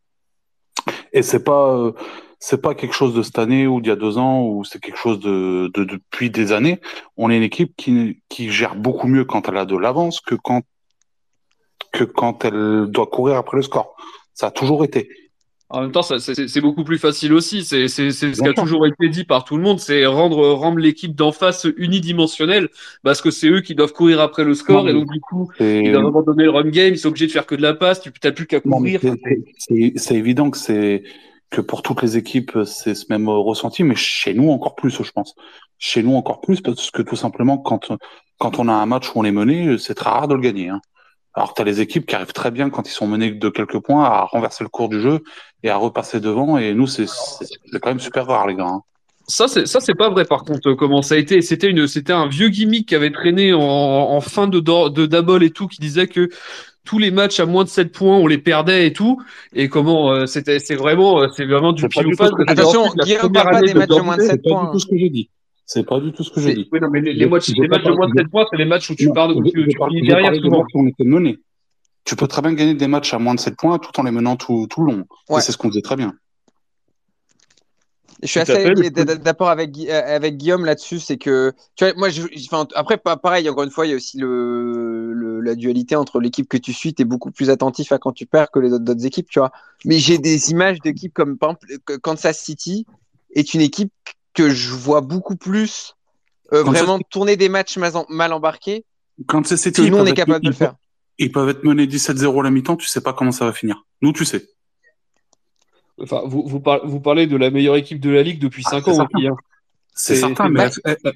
[1.14, 1.92] Et c'est pas, euh,
[2.38, 4.81] c'est pas quelque chose de cette année ou d'il y a deux ans ou c'est
[4.81, 6.81] quelque chose de, de, depuis des années.
[7.16, 10.35] On est une équipe qui, qui gère beaucoup mieux quand elle a de l'avance que
[10.35, 10.62] quand
[11.92, 13.96] que quand elle doit courir après le score.
[14.35, 15.09] Ça a toujours été.
[15.75, 17.65] En même temps, c'est beaucoup plus facile aussi.
[17.65, 21.17] C'est ce qui a toujours été dit par tout le monde, c'est rendre, rendre l'équipe
[21.17, 22.69] d'en face unidimensionnelle,
[23.03, 25.91] parce que c'est eux qui doivent courir après le score, et donc du coup, ils
[25.91, 28.13] doivent abandonner le run game, ils sont obligés de faire que de la passe, tu
[28.23, 29.01] n'as plus qu'à courir.
[29.97, 31.03] C'est évident que c'est
[31.51, 35.11] que pour toutes les équipes, c'est ce même ressenti, mais chez nous encore plus, je
[35.11, 35.35] pense.
[35.79, 37.91] Chez nous encore plus, parce que tout simplement, quand,
[38.39, 40.69] quand on a un match où on est mené, c'est très rare de le gagner.
[40.69, 40.81] Hein.
[41.35, 43.81] Alors, tu as les équipes qui arrivent très bien, quand ils sont menés de quelques
[43.81, 45.23] points, à renverser le cours du jeu
[45.62, 46.59] et à repasser devant.
[46.59, 47.07] Et nous, c'est
[47.81, 48.66] quand même super rare, les gars.
[48.66, 48.83] Hein.
[49.27, 50.25] Ça, c'est ça, c'est pas vrai.
[50.27, 53.55] Par contre, comment ça a été C'était une, c'était un vieux gimmick qui avait traîné
[53.55, 56.29] en, en fin de de Dabol et tout, qui disait que
[56.85, 59.20] tous les matchs à moins de 7 points, on les perdait et tout.
[59.55, 62.12] Et comment euh, c'était, c'est vraiment, euh, c'est vraiment du pile
[62.47, 64.42] Attention, Guillaume parle pas des matchs de moins de 7 points.
[64.42, 65.31] C'est pas du tout ce que j'ai dit.
[65.66, 66.68] C'est pas du tout ce que j'ai dit.
[66.72, 68.90] Oui, non, mais les, matchs, les matchs de moins de 7 points, c'est les matchs
[68.90, 70.64] où tu parles, où tu, tu derrière souvent.
[70.74, 71.38] On était mené.
[72.05, 74.11] Tu peux très bien gagner des matchs à moins de 7 points tout en les
[74.11, 75.07] menant tout, tout le long.
[75.31, 75.40] Ouais.
[75.40, 76.14] c'est ce qu'on disait très bien.
[78.22, 82.22] Je suis assez d'accord avec, euh, avec Guillaume là-dessus, c'est que, tu vois, moi, je,
[82.46, 86.20] enfin, après, pareil, encore une fois, il y a aussi le, le la dualité entre
[86.20, 88.72] l'équipe que tu suis, tu es beaucoup plus attentif à quand tu perds que les
[88.72, 89.53] autres, équipes, tu vois.
[89.85, 92.87] Mais j'ai des images d'équipes comme, par exemple, Kansas City
[93.35, 93.92] est une équipe
[94.35, 95.94] que je vois beaucoup plus
[96.53, 98.85] euh, vraiment tourner des matchs mal, embarqués.
[99.27, 100.75] Kansas City, nous, on est capable de le faire.
[101.18, 103.85] Ils peuvent être menés 17-0 à la mi-temps, tu sais pas comment ça va finir.
[104.03, 104.49] Nous, tu sais.
[106.01, 106.61] Enfin, vous, vous,
[107.01, 109.37] parlez, de la meilleure équipe de la ligue depuis 5 ah, ans hein.
[109.97, 110.68] C'est certain, mais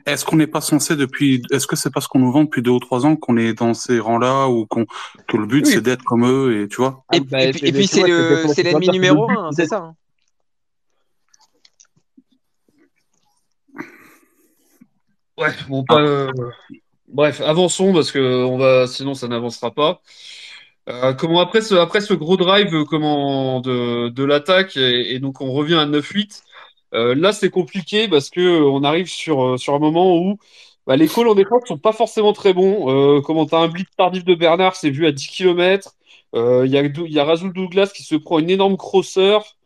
[0.07, 2.71] est-ce qu'on n'est pas censé depuis, est-ce que c'est parce qu'on nous vend depuis deux
[2.71, 4.87] ou trois ans qu'on est dans ces rangs-là ou qu'on,
[5.27, 7.05] que le but c'est d'être comme eux et tu vois?
[7.13, 9.95] Et, bah, puis c'est l'ennemi numéro un, c'est ça.
[15.39, 16.33] Ouais, bon, pas, euh,
[17.07, 20.03] bref, avançons parce que on va, sinon ça n'avancera pas.
[20.89, 25.41] Euh, comment après ce, après ce gros drive euh, comment de, de l'attaque et, donc
[25.41, 26.43] on revient à 9-8.
[26.95, 30.39] Euh, là c'est compliqué parce que on arrive sur, sur un moment où
[30.87, 33.23] bah, les calls en défense sont pas forcément très bons.
[33.23, 35.95] comment tu as un blitz tardif de Bernard, c'est vu à 10 km.
[36.35, 39.59] Il y, a, y a Razul Douglas qui se prend une énorme crosseur.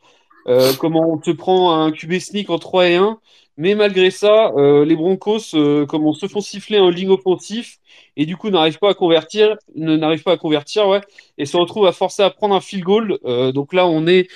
[0.49, 3.19] Euh, comment on te prend un QB sneak en 3 et 1.
[3.59, 7.79] Mais malgré ça, euh, les Broncos euh, se font siffler en ligne offensif
[8.17, 11.03] et du coup n'arrivent pas à convertir, n'arrivent pas à convertir, ouais,
[11.39, 13.19] et se retrouvent à forcer à prendre un field goal.
[13.25, 14.29] Euh, donc là, on est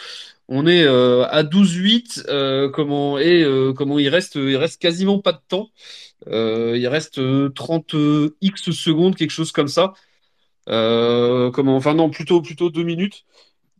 [0.48, 2.24] on est à 12-8.
[2.28, 3.44] euh, comment et
[3.76, 5.70] comment il reste il reste quasiment pas de temps.
[6.26, 9.94] Il reste euh, 30 euh, x secondes, quelque chose comme ça.
[10.68, 13.24] Enfin non, plutôt plutôt deux minutes.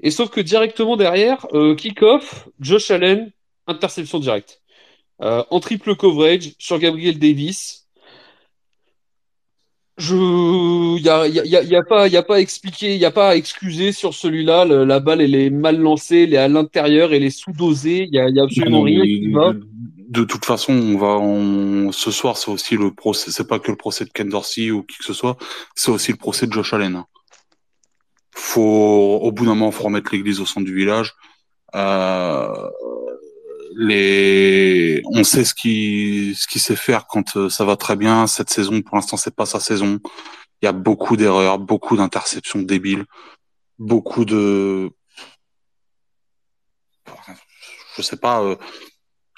[0.02, 1.46] Et sauf que directement derrière,
[1.78, 3.32] kick-off, Josh Allen,
[3.66, 4.62] interception directe.
[5.22, 7.86] Euh, en triple coverage sur Gabriel Davis.
[9.98, 10.14] Je,
[10.98, 12.94] il y a, y a, y a- y a pas, y a pas à expliquer,
[12.94, 14.66] il y a pas à excuser sur celui-là.
[14.66, 18.06] Le- la balle, elle est mal lancée, elle est à l'intérieur, elle est sous-dosée.
[18.12, 19.54] Il y a, absolument rien qui va.
[19.54, 19.66] De,
[20.08, 23.70] de toute façon, on va, on, ce soir, c'est aussi le procès, c'est pas que
[23.70, 25.38] le procès de Ken Dorsey ou qui que ce soit,
[25.74, 27.02] c'est aussi le procès de Josh Allen.
[28.32, 31.14] Faut, au bout d'un moment, faut remettre l'église au centre du village.
[31.74, 32.68] Euh,
[33.74, 38.26] les, on sait ce qui, ce sait faire quand euh, ça va très bien.
[38.26, 40.00] Cette saison, pour l'instant, c'est pas sa saison.
[40.62, 43.04] Il y a beaucoup d'erreurs, beaucoup d'interceptions débiles,
[43.78, 44.90] beaucoup de,
[47.96, 48.56] je sais pas, euh,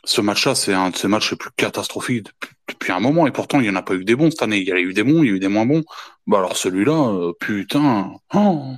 [0.04, 3.26] ce match-là, c'est un de ces matchs les plus catastrophiques depuis, depuis un moment.
[3.26, 4.58] Et pourtant, il y en a pas eu des bons cette année.
[4.58, 5.84] Il y a eu des bons, il y a eu des moins bons.
[6.26, 8.72] Bah alors celui-là, euh, putain, oh,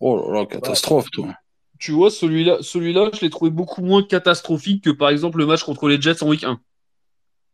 [0.00, 1.34] oh là là, catastrophe, toi.
[1.84, 5.64] Tu vois, celui-là, celui-là, je l'ai trouvé beaucoup moins catastrophique que par exemple le match
[5.64, 6.58] contre les Jets en week 1.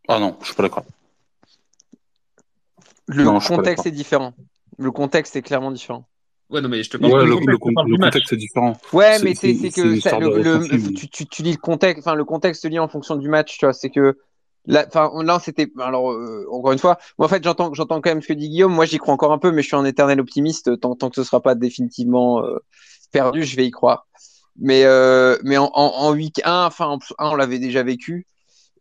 [0.06, 0.84] Ah non, je suis pas d'accord.
[3.08, 4.32] Le Non, contexte est différent.
[4.78, 6.06] Le contexte est clairement différent.
[6.48, 8.80] Ouais, non, mais je te parle Ouais, le, contexte, le, le est différent.
[8.92, 11.50] Ouais, C'est- mais c'est c'est- c'est c'est une que ça, le, tu, tu, tu lis
[11.50, 13.72] le contexte, enfin le contexte lié en fonction du match, tu vois.
[13.72, 14.16] C'est que
[14.64, 18.10] là, enfin là c'était, alors euh, encore une fois, moi en fait j'entends j'entends quand
[18.10, 18.72] même ce que dit Guillaume.
[18.74, 20.78] Moi j'y crois encore un peu, mais je suis un éternel optimiste.
[20.78, 22.60] Tant, tant que ce sera pas définitivement euh,
[23.10, 24.06] perdu, je vais y croire.
[24.58, 28.26] Mais euh, mais en, en, en week 1, enfin en un, on l'avait déjà vécu.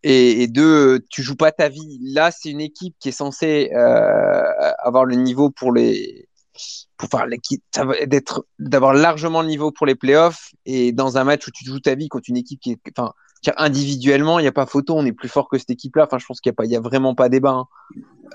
[0.03, 1.99] Et, et deux, tu joues pas ta vie.
[2.01, 4.43] Là, c'est une équipe qui est censée euh,
[4.79, 6.29] avoir le niveau pour les
[6.97, 7.09] pour
[8.07, 11.79] d'être d'avoir largement le niveau pour les playoffs et dans un match où tu joues
[11.79, 13.13] ta vie contre une équipe qui est enfin
[13.55, 16.17] individuellement il n'y a pas photo on est plus fort que cette équipe là enfin
[16.17, 17.67] je pense qu'il y a a vraiment pas débat hein.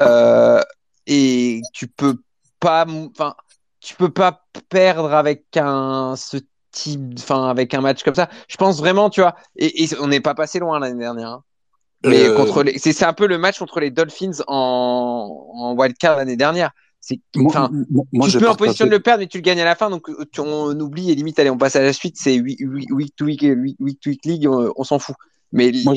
[0.01, 0.63] Euh,
[1.07, 2.17] et tu peux
[2.59, 3.35] pas enfin
[3.81, 6.39] tu peux pas perdre avec un ce
[6.75, 10.09] type enfin avec un match comme ça je pense vraiment tu vois et, et on
[10.09, 11.45] n'est pas passé loin l'année dernière hein.
[12.03, 15.75] mais Euh, contre les c'est c'est un peu le match contre les Dolphins en en
[15.75, 19.27] wildcard l'année dernière c'est enfin moi, moi, tu peux en position de le perdre, mais
[19.27, 21.77] tu le gagnes à la fin, donc tu- on oublie et limite, allez, on passe
[21.77, 22.59] à la suite, c'est week,
[23.17, 25.17] to week, week, to week league, on, on s'en fout.
[25.53, 25.95] Mais Moi,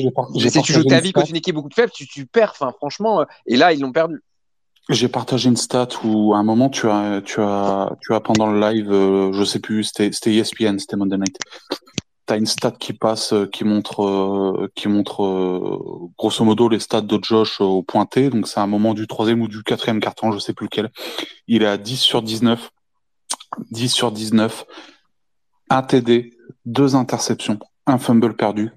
[0.50, 2.72] si tu joues ta vie contre une équipe beaucoup plus faible, tu, tu perds, enfin,
[2.76, 4.20] franchement, euh, et là, ils l'ont perdu.
[4.88, 8.50] J'ai partagé une stat où à un moment tu as tu as tu as pendant
[8.50, 11.38] le live euh, je sais plus c'était c'était ESPN c'était Monday Night.
[12.24, 16.78] T'as une stat qui passe euh, qui montre euh, qui montre euh, grosso modo les
[16.80, 20.00] stats de Josh euh, au pointé donc c'est un moment du troisième ou du quatrième
[20.00, 20.90] carton je sais plus lequel.
[21.48, 22.70] Il est à 10 sur 19
[23.70, 24.64] 10 sur 19
[25.68, 26.32] un TD
[26.64, 28.70] deux interceptions un fumble perdu.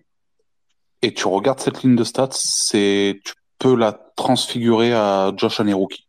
[1.04, 6.08] Et tu regardes cette ligne de stats c'est tu peux la transfigurer à Josh Aneruki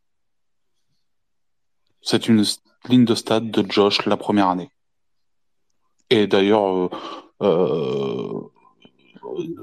[2.03, 2.45] c'est une
[2.89, 4.71] ligne de stade de Josh la première année.
[6.11, 6.91] Et d'ailleurs, euh,
[7.43, 8.41] euh,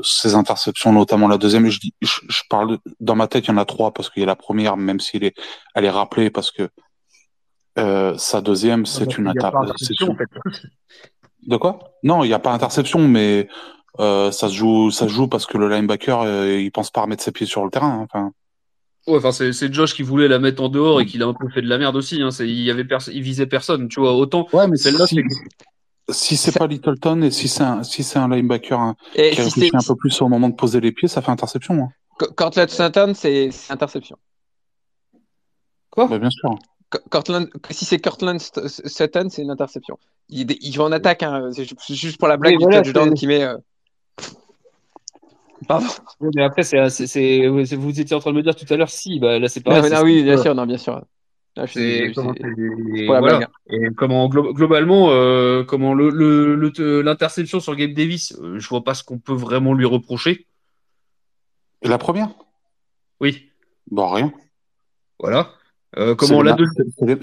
[0.02, 3.54] ces interceptions, notamment la deuxième, je, dis, je, je parle dans ma tête, il y
[3.54, 5.36] en a trois parce qu'il y a la première, même si elle est,
[5.76, 6.70] elle est rappelée parce que
[7.78, 10.16] euh, sa deuxième, c'est une interception.
[11.48, 11.80] De quoi?
[12.04, 13.48] Non, il n'y a pas interception, mais
[13.98, 17.24] ça se joue, ça se joue parce que le linebacker, euh, il pense pas remettre
[17.24, 18.06] ses pieds sur le terrain.
[18.14, 18.32] hein.
[19.08, 21.50] Ouais, enfin, c'est Josh qui voulait la mettre en dehors et qu'il a un peu
[21.50, 22.22] fait de la merde aussi.
[22.22, 22.30] Hein.
[22.40, 24.14] Il y avait il visait personne, tu vois.
[24.14, 25.16] Autant ouais, mais celle-là, si,
[26.08, 29.32] c'est si c'est pas Littleton et si c'est un, si c'est un linebacker hein, Et
[29.32, 31.76] qui si un peu plus au moment de poser les pieds, ça fait interception.
[31.84, 32.26] Hein.
[32.36, 34.18] Cortland Sutton, c'est interception.
[35.90, 36.08] quoi?
[36.08, 36.56] Bah, bien sûr.
[37.10, 39.98] Cortland, si c'est Cortland Sutton, c'est une interception.
[40.28, 41.50] Il, il va en attaque, hein,
[41.90, 43.44] juste pour la blague du voilà, touchdown c'est- qui met.
[43.44, 43.58] euh,
[45.68, 45.88] Pardon.
[46.22, 48.66] Mais après, c'est, c'est, c'est- ouais, c'est- vous étiez en train de me dire tout
[48.74, 51.04] à l'heure, si, bah, là, c'est Non, c'est non, oui, bien sûr, non, bien sûr.
[51.56, 52.34] Là, je suis C'est désolé, comment
[53.20, 53.50] voilà.
[53.70, 58.84] Et glo- globalement, euh, comment le, le, le- l'interception sur Gabe Davis, euh, je vois
[58.84, 60.48] pas ce qu'on peut vraiment lui reprocher.
[61.82, 62.30] La première?
[63.20, 63.50] Oui,
[63.92, 64.32] Bah rien.
[65.20, 65.54] voilà.
[65.98, 66.58] Euh, C'est comment les, la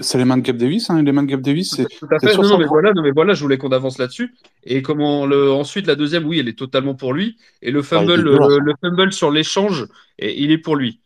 [0.01, 0.89] c'est les- mains de Davis.
[0.89, 1.01] Hein.
[1.01, 2.35] Les mains de Gabe Davis, c'est Tout à fait.
[2.35, 4.35] Non, mais voilà, non, mais voilà, je voulais qu'on avance là-dessus.
[4.63, 7.37] Et comment le, ensuite la deuxième, oui, elle est totalement pour lui.
[7.61, 9.85] Et le est fumble, euh, le fumble sur l'échange,
[10.19, 10.99] et il est pour lui.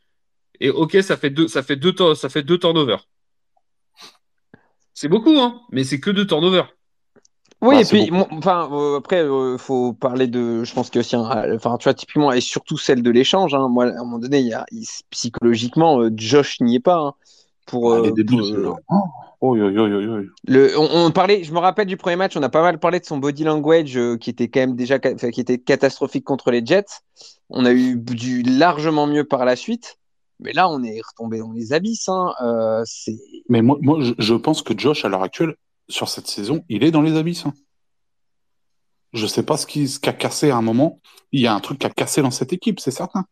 [0.60, 3.08] Et ok, ça fait deux, ça fait deux, ça fait deux turnovers.
[4.94, 6.74] C'est beaucoup, hein, mais c'est que deux turnovers.
[7.64, 11.06] Oui, et puis, enfin, euh, après, euh, faut parler de, je pense qu'il y a
[11.06, 13.54] aussi, un- enfin, tu vois, typiquement, et surtout celle de l'échange.
[13.54, 13.68] hein.
[13.70, 16.98] Moi, à un moment donné, il y a, il- psychologiquement, euh, Josh n'y est pas.
[16.98, 17.14] hein.
[17.72, 18.02] Pour, Ah,
[19.44, 22.80] Oh, le, on, on parlait, je me rappelle du premier match, on a pas mal
[22.80, 26.52] parlé de son body language euh, qui était quand même déjà, qui était catastrophique contre
[26.52, 26.86] les Jets.
[27.50, 29.98] On a eu du largement mieux par la suite,
[30.40, 32.08] mais là, on est retombé dans les abysses.
[32.08, 32.36] Hein.
[32.44, 32.84] Euh,
[33.50, 35.56] Mais moi, moi je, pense que Josh, à l'heure actuelle,
[35.90, 37.48] sur cette saison, il est dans les abysses.
[37.48, 37.54] hein.
[39.14, 41.00] Je sais pas ce qui, ce qui a cassé à un moment.
[41.32, 43.26] Il y a un truc qui a cassé dans cette équipe, c'est certain.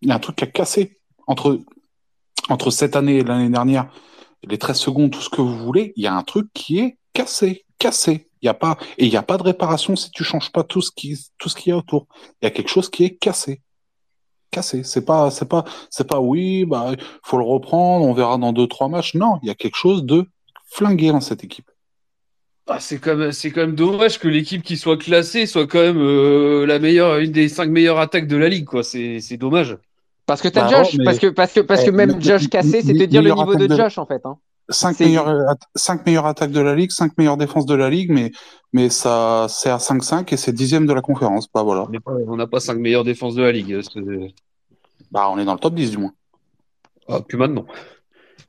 [0.00, 1.60] Il y a un truc qui a cassé entre,
[2.50, 3.90] entre cette année et l'année dernière.
[4.42, 6.96] Les 13 secondes, tout ce que vous voulez, il y a un truc qui est
[7.12, 8.28] cassé, cassé.
[8.42, 10.64] Il y a pas, et il n'y a pas de réparation si tu changes pas
[10.64, 12.06] tout ce qui, tout ce qu'il y a autour.
[12.40, 13.60] Il y a quelque chose qui est cassé.
[14.50, 14.82] Cassé.
[14.82, 18.66] C'est pas, c'est pas, c'est pas oui, bah, faut le reprendre, on verra dans deux,
[18.66, 19.14] trois matchs.
[19.14, 20.26] Non, il y a quelque chose de
[20.70, 21.70] flingué dans cette équipe.
[22.66, 25.98] Ah, c'est quand même, quand même dommage que l'équipe qui soit classée soit quand même
[25.98, 28.84] euh, la meilleure, une des cinq meilleures attaques de la ligue, quoi.
[28.84, 29.76] C'est dommage.
[30.30, 32.20] Parce que t'as Bah, Josh, mais- parce que parce que parce Eh, que même me-
[32.20, 34.20] Josh cassé, c'est te dire le niveau de de- Josh en fait.
[34.24, 34.36] Hein.
[34.68, 37.90] Cinq C'est- meilleures, at- cinq meilleures attaques de la ligue, cinq meilleures défenses de la
[37.90, 38.30] ligue, mais,
[38.72, 41.48] mais ça, c'est à 5-5 et c'est dixième de la conférence.
[41.52, 41.86] Bah voilà.
[42.04, 43.80] Pas- on n'a pas cinq meilleures défenses de la ligue.
[43.82, 44.34] C'est-
[45.10, 46.12] Bah, on est dans le top 10 du moins.
[47.08, 47.66] Ah, plus maintenant.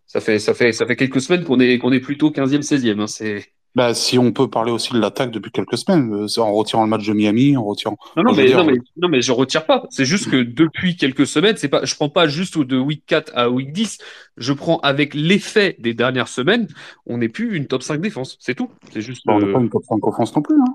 [0.05, 2.99] Ça fait, ça fait, ça fait quelques semaines qu'on est, qu'on est plutôt 15e, 16e.
[2.99, 3.07] hein.
[3.07, 3.45] C'est...
[3.73, 6.83] Bah, si on peut parler aussi de l'attaque depuis quelques semaines, euh, c'est en retirant
[6.83, 7.97] le match de Miami, en retirant.
[8.17, 9.85] Non, non, mais, dire- non, mais, non, mais je retire pas.
[9.89, 13.31] C'est juste que depuis quelques semaines, c'est pas, je prends pas juste de week 4
[13.33, 13.97] à week 10.
[14.35, 16.67] Je prends avec l'effet des dernières semaines.
[17.05, 18.35] On n'est plus une top 5 défense.
[18.41, 18.69] C'est tout.
[18.91, 19.21] C'est juste.
[19.25, 20.55] Bah, on n'est euh, pas une top 5 offense non plus.
[20.59, 20.73] Hein.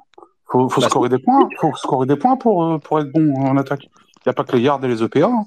[0.51, 1.47] Faut, faut Bah, scorer des points.
[1.61, 3.83] Faut scorer des points pour, euh, pour être bon en attaque.
[3.85, 5.27] Il n'y a pas que les yards et les EPA.
[5.27, 5.45] hein.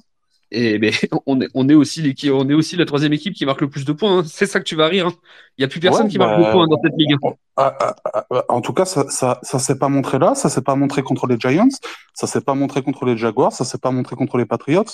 [0.52, 0.92] Et mais
[1.28, 3.70] on est, on est aussi l'équipe, on est aussi la troisième équipe qui marque le
[3.70, 4.20] plus de points.
[4.20, 4.24] hein.
[4.26, 5.08] C'est ça que tu vas rire.
[5.08, 5.14] hein.
[5.58, 7.14] Il y a plus personne Ouais, qui marque bah, de points dans cette ligue.
[7.24, 7.32] hein.
[7.58, 10.62] Ah, ah, ah, En tout cas, ça, ça, ça s'est pas montré là, ça s'est
[10.62, 11.68] pas montré contre les Giants,
[12.14, 14.86] ça s'est pas montré contre les Jaguars, ça s'est pas montré contre les Patriots.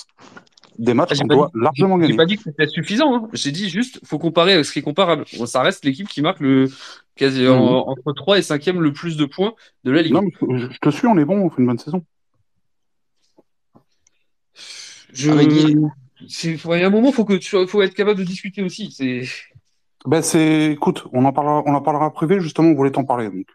[0.78, 2.16] Des matchs Ah, j'ai qu'on doit dit- largement J'ai gagner.
[2.16, 3.14] pas dit que c'était suffisant.
[3.14, 3.28] hein.
[3.32, 5.24] J'ai dit juste, faut comparer avec ce qui est comparable.
[5.46, 6.68] Ça reste l'équipe qui marque le
[7.14, 7.50] quasi Mhm.
[7.52, 10.12] en- entre 3 et 5e le plus de points de la ligue.
[10.12, 12.04] Non, mais je, je te suis, on est bon, on fait une bonne saison.
[15.16, 15.30] Je...
[16.44, 18.90] Il y a un moment, faut que tu faut être capable de discuter aussi.
[18.90, 19.22] C'est
[20.06, 22.70] Ben c'est, écoute, on en parlera, on en parlera privé justement.
[22.70, 23.28] On voulait t'en parler.
[23.28, 23.46] Donc.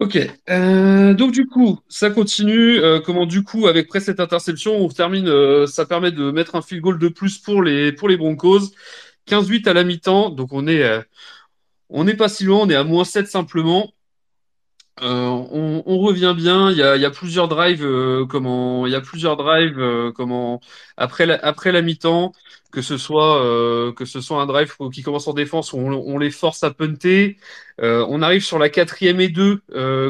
[0.00, 0.18] ok.
[0.48, 2.78] Euh, donc du coup, ça continue.
[2.78, 5.28] Euh, comment du coup, avec près cette interception, on termine.
[5.28, 8.70] euh, ça permet de mettre un field goal de plus pour les pour les Broncos.
[9.28, 10.30] 15-8 à la mi-temps.
[10.30, 10.84] Donc on est
[11.88, 12.60] on n'est pas si loin.
[12.60, 13.92] On est à moins 7 simplement.
[15.02, 15.28] Euh,
[15.86, 16.70] on, revient bien.
[16.70, 17.84] Il y a, plusieurs drives.
[17.84, 19.78] euh, comment il y a plusieurs drives.
[19.78, 20.60] euh, comment
[20.96, 22.32] après la, après la mi-temps.
[22.70, 27.36] Que ce soit un drive qui commence en défense où on, les force à punter,
[27.80, 29.60] on arrive sur la quatrième et deux,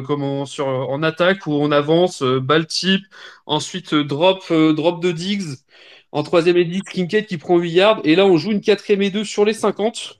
[0.06, 3.02] comment sur en attaque où on avance, balle type,
[3.46, 5.56] ensuite drop drop de Diggs,
[6.12, 9.02] en troisième et 10 Kincaid qui prend 8 yards et là on joue une quatrième
[9.02, 10.19] et deux sur les 50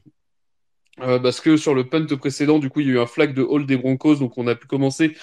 [1.03, 3.35] euh, parce que sur le punt précédent du coup il y a eu un flag
[3.35, 5.17] de hold des Broncos donc on a pu commencer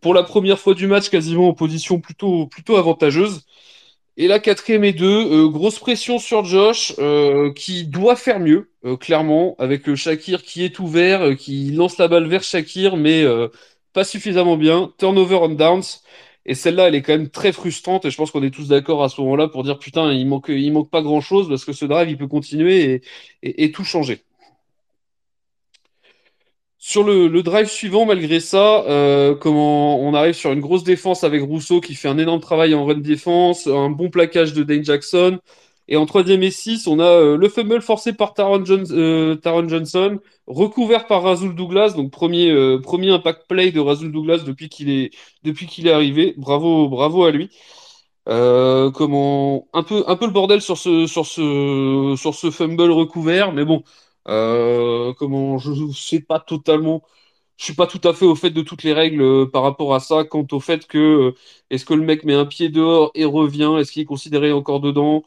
[0.00, 3.44] pour la première fois du match quasiment en position plutôt plutôt avantageuse.
[4.16, 8.70] Et la quatrième et deux, euh, grosse pression sur Josh, euh, qui doit faire mieux,
[9.00, 13.24] clairement, avec euh, Shakir qui est ouvert, qui lance la balle vers Shakir, mais
[13.92, 14.92] pas suffisamment bien.
[14.98, 16.02] Turnover on downs.
[16.46, 19.02] Et celle-là, elle est quand même très frustrante, et je pense qu'on est tous d'accord
[19.04, 21.84] à ce moment-là pour dire putain, il manque, il manque pas grand-chose parce que ce
[21.84, 23.02] drive, il peut continuer
[23.42, 24.24] et tout changer.
[26.82, 31.24] Sur le, le drive suivant, malgré ça, euh, comment on arrive sur une grosse défense
[31.24, 34.82] avec Rousseau qui fait un énorme travail en run défense, un bon plaquage de Dane
[34.84, 35.38] Jackson.
[35.88, 39.68] Et en troisième et six, on a euh, le fumble forcé par Taron, euh, Taron
[39.68, 44.68] Johnson, recouvert par Razul Douglas, donc premier, euh, premier impact play de Razul Douglas depuis
[44.70, 45.10] qu'il est,
[45.42, 46.34] depuis qu'il est arrivé.
[46.38, 47.50] Bravo, bravo à lui.
[48.28, 52.90] Euh, comment un peu un peu le bordel sur ce sur ce sur ce fumble
[52.90, 53.82] recouvert, mais bon,
[54.26, 57.02] comment je je sais pas totalement,
[57.58, 59.94] je suis pas tout à fait au fait de toutes les règles euh, par rapport
[59.94, 61.34] à ça, quant au fait que euh,
[61.70, 64.80] est-ce que le mec met un pied dehors et revient, est-ce qu'il est considéré encore
[64.80, 65.24] dedans?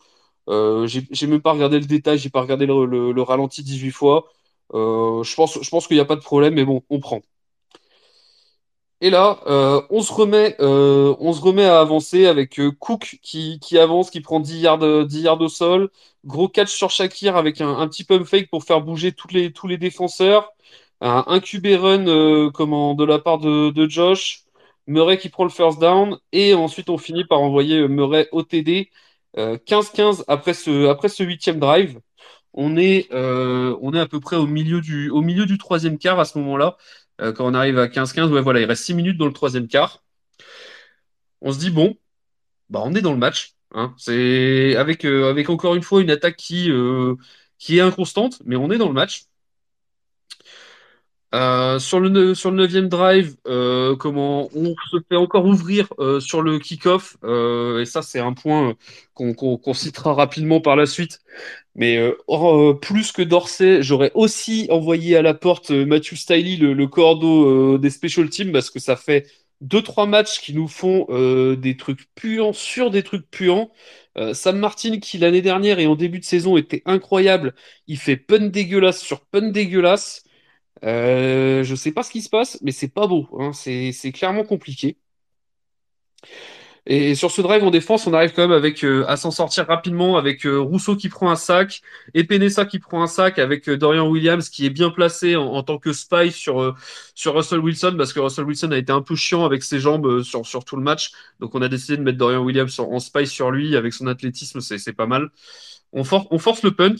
[0.49, 3.91] Euh, j'ai même pas regardé le détail, j'ai pas regardé le, le- le ralenti 18
[3.91, 4.27] fois.
[4.73, 7.21] Euh, je pense je pense qu'il n'y a pas de problème, mais bon, on prend.
[9.03, 13.19] Et là, euh, on se remet, euh, on se remet à avancer avec euh, Cook
[13.21, 15.89] qui, avance, qui prend 10 yards, 10 yards au sol.
[16.23, 19.77] Gros catch sur Shakir avec un, petit pump fake pour faire bouger les, tous les
[19.77, 20.53] défenseurs.
[21.01, 24.43] Un, un QB run de la part de, de Josh.
[24.87, 26.17] Murray qui prend le first down.
[26.31, 28.89] Et ensuite, on finit par envoyer Murray au TD.
[29.37, 31.99] Euh, 15-15 après ce, après ce huitième drive.
[32.53, 36.19] On est, on est à peu près au milieu du, au milieu du troisième quart
[36.19, 36.77] à ce moment-là.
[37.31, 40.03] Quand on arrive à 15-15, ouais, voilà, il reste 6 minutes dans le troisième quart.
[41.41, 41.97] On se dit, bon,
[42.69, 43.55] bah, on est dans le match.
[43.71, 43.93] Hein.
[43.97, 46.71] C'est avec, avec encore une fois une attaque qui,
[47.59, 49.25] qui est inconstante, mais on est dans le match.
[51.33, 56.59] Euh, sur le sur drive, euh, comment on se fait encore ouvrir euh, sur le
[56.59, 58.75] kick-off et ça c'est un point
[59.15, 61.19] qu'on citera rapidement par la suite.
[61.75, 61.99] Mais
[62.81, 67.89] plus que Dorsey, j'aurais aussi envoyé à la porte Matthew Stiley, le, le cordeau des
[67.89, 69.27] special teams, parce que ça fait
[69.61, 71.07] deux trois matchs qui nous font
[71.55, 73.71] des trucs puants sur des trucs puants.
[74.33, 77.55] Sam Martin, qui l'année dernière et en début de saison était incroyable,
[77.87, 80.23] il fait pun dégueulasse sur pun dégueulasse.
[80.83, 83.27] Euh, je sais pas ce qui se passe, mais c'est pas beau.
[83.39, 83.51] Hein.
[83.53, 84.97] C'est clairement compliqué.
[86.85, 89.67] Et sur ce drive en défense, on arrive quand même avec euh, à s'en sortir
[89.67, 91.81] rapidement avec euh, Rousseau qui prend un sac,
[92.13, 95.77] et Penessa qui prend un sac avec Dorian Williams qui est bien placé en, tant
[95.77, 96.75] que spy sur
[97.15, 100.23] sur Russell Wilson parce que Russell Wilson a été un peu chiant avec ses jambes
[100.23, 101.11] sur sur tout le match.
[101.39, 104.59] Donc on a décidé de mettre Dorian Williams en, spy sur lui avec son athlétisme,
[104.59, 105.29] c'est pas mal.
[105.93, 106.95] On force le punt.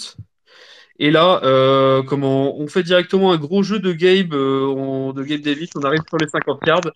[1.00, 5.42] Et là, euh, comment on fait directement un gros jeu de Gabe, euh, de Gabe
[5.42, 5.72] Davis.
[5.76, 6.92] On arrive sur les 50 yards.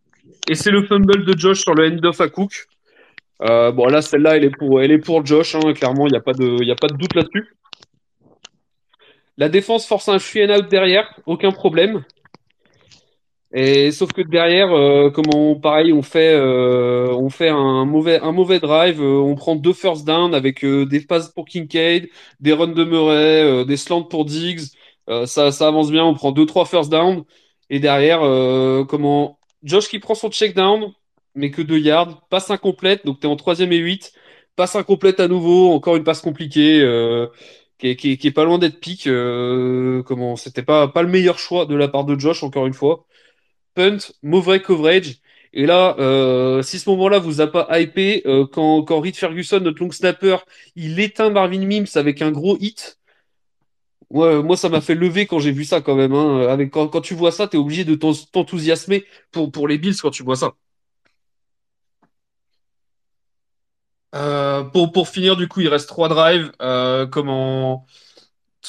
[0.50, 2.68] Et c'est le fumble de Josh sur le end-off à Cook.
[3.42, 5.56] Euh, bon, là, celle-là, elle est pour, elle est pour Josh.
[5.56, 7.48] Hein, clairement, il n'y a pas de, il a pas de doute là-dessus.
[9.38, 12.04] La défense force un free and out derrière, aucun problème.
[13.54, 18.34] Et sauf que derrière, euh, comment pareil, on fait, euh, on fait un mauvais, un
[18.34, 19.02] mauvais drive.
[19.02, 22.10] Euh, on prend deux first down avec des passes pour Kincaid,
[22.42, 24.72] des runs de Murray, des slants pour Diggs.
[25.26, 26.04] ça, ça avance bien.
[26.06, 27.24] On prend deux trois first down.
[27.70, 28.20] Et derrière,
[28.88, 30.92] comment Josh qui prend son check down,
[31.36, 33.06] mais que deux yards, passe incomplète.
[33.06, 34.14] Donc t'es en troisième et 8
[34.56, 35.72] passe incomplète à nouveau.
[35.74, 36.80] Encore une passe compliquée.
[37.80, 39.08] Qui est, pas loin d'être pique.
[40.06, 43.06] comment c'était pas pas le meilleur choix de la part de Josh encore une fois
[43.78, 45.20] punt, mauvais coverage.
[45.54, 49.60] Et là, euh, si ce moment-là vous a pas hypé, euh, quand, quand Reed Ferguson,
[49.60, 50.38] notre long snapper,
[50.76, 53.00] il éteint Marvin Mims avec un gros hit,
[54.12, 56.14] moi ça m'a fait lever quand j'ai vu ça quand même.
[56.14, 56.48] Hein.
[56.50, 59.98] Avec, quand, quand tu vois ça, tu es obligé de t'enthousiasmer pour, pour les Bills
[60.02, 60.54] quand tu vois ça.
[64.16, 66.52] Euh, pour, pour finir, du coup, il reste trois drives.
[67.12, 67.86] comment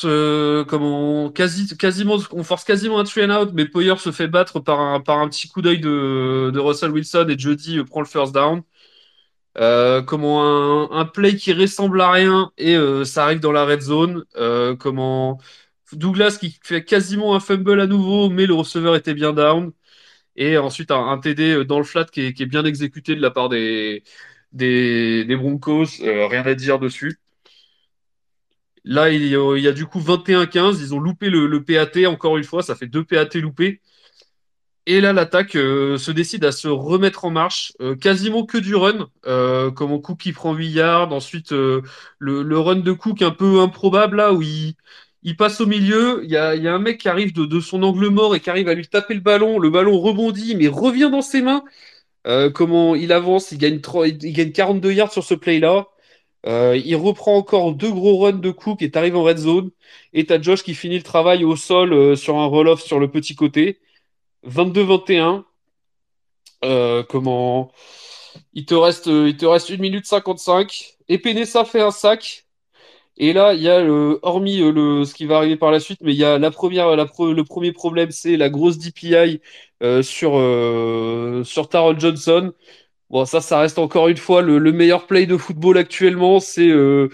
[0.04, 4.80] euh, quasiment, on force quasiment un three and out, mais Poyer se fait battre par
[4.80, 8.62] un, petit coup d'œil de, Russell Wilson et Jody prend le first down.
[9.58, 13.80] Euh, comment un, play qui ressemble à rien et euh, ça arrive dans la red
[13.80, 14.24] zone.
[14.78, 15.38] comment
[15.92, 19.72] Douglas qui fait quasiment un fumble à nouveau, mais le receveur était bien down.
[20.36, 24.04] Et ensuite un, TD dans le flat qui est, bien exécuté de la part des,
[24.52, 25.86] des Broncos.
[26.00, 27.18] rien à dire dessus.
[28.88, 30.78] Là, il y, a, du coup 21-15.
[30.80, 32.62] Ils ont loupé le, PAT encore une fois.
[32.62, 33.82] Ça fait deux PAT loupés.
[34.86, 37.74] Et là, l'attaque euh, se décide à se remettre en marche.
[37.82, 39.10] Euh, quasiment que du run.
[39.26, 41.12] Euh, comme Cook qui prend 8 yards.
[41.12, 44.74] Ensuite, le, run de Cook un peu improbable là où il,
[45.36, 46.22] passe au milieu.
[46.24, 48.74] Il y a, un mec qui arrive de, son angle mort et qui arrive à
[48.74, 49.58] lui taper le ballon.
[49.58, 51.62] Le ballon rebondit mais revient dans ses mains.
[52.54, 55.88] comment il avance, il gagne, 3, il gagne 42 yards sur ce play-là.
[56.46, 59.70] Euh, il reprend encore deux gros runs de Cook et t'arrives en red zone.
[60.12, 63.10] Et t'as Josh qui finit le travail au sol euh, sur un roll-off sur le
[63.10, 63.80] petit côté.
[64.46, 65.44] 22-21.
[66.64, 67.72] Euh, comment?
[68.54, 72.46] Il te reste il te reste 1 minute 55 et Penessa fait un sac
[73.16, 76.00] et là il y a le, hormis le ce qui va arriver par la suite
[76.02, 79.40] mais il y a la première le premier problème c'est la grosse DPI
[80.02, 80.32] sur
[81.44, 82.52] sur Tarol Johnson
[83.10, 86.40] Bon, ça, ça reste encore une fois le, meilleur play de football actuellement.
[86.40, 87.08] C'est euh,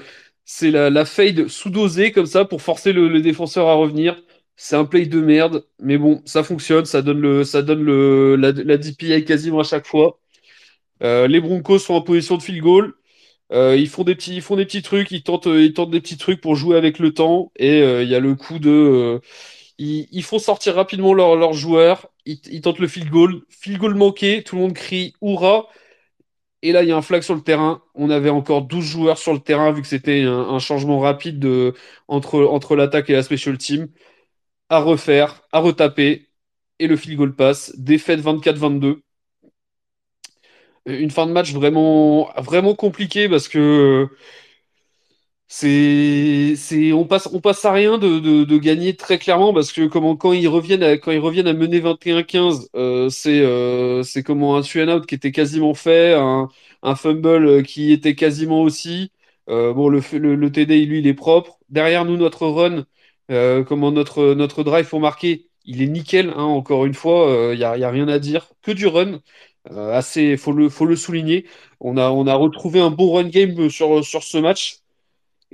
[0.63, 4.21] la fade sous-dosée comme ça pour forcer le, défenseur à revenir.
[4.57, 6.85] C'est un play de merde, mais bon, ça fonctionne.
[6.85, 10.21] Ça donne le ça donne le la, la DPI quasiment à chaque fois.
[11.03, 12.95] Euh, les Broncos sont en position de field goal.
[13.53, 15.11] Euh, ils font des petits ils font des petits trucs.
[15.13, 17.53] Ils tentent ils tentent des petits trucs pour jouer avec le temps.
[17.57, 19.21] Et il y a le coup de
[19.79, 22.09] ils, ils, font sortir rapidement leurs leur joueurs.
[22.27, 23.43] Ils, ils tentent le field goal.
[23.51, 24.43] Field goal manqué.
[24.45, 25.69] Tout le monde crie hurrah.
[26.65, 27.83] Et là, il y a un flag sur le terrain.
[27.95, 31.75] On avait encore 12 joueurs sur le terrain, vu que c'était un, changement rapide de,
[32.09, 33.89] entre, entre l'attaque et la special team.
[34.71, 36.29] À refaire, à retaper.
[36.79, 37.75] Et le field goal passe.
[37.79, 39.03] Défaite 24-22.
[40.87, 44.09] Une fin de match vraiment, vraiment compliquée parce que
[45.47, 50.49] c'est, on passe, on passe à rien de, gagner très clairement parce que quand ils
[50.49, 55.75] reviennent à, mener 21-15, euh, c'est, euh, c'est comment un two out qui était quasiment
[55.75, 56.49] fait, un,
[56.97, 59.13] fumble qui était quasiment aussi.
[59.49, 60.01] Euh, bon, le,
[60.51, 61.59] TD, lui, il est propre.
[61.69, 62.85] Derrière nous, notre run,
[63.31, 67.65] euh, comment notre, drive pour marquer, il est nickel, hein, encore une fois, il n'y
[67.65, 68.51] a, a, rien à dire.
[68.63, 69.21] Que du run,
[69.71, 71.47] assez, faut le, souligner.
[71.81, 74.84] On a, retrouvé un bon run game sur ce match.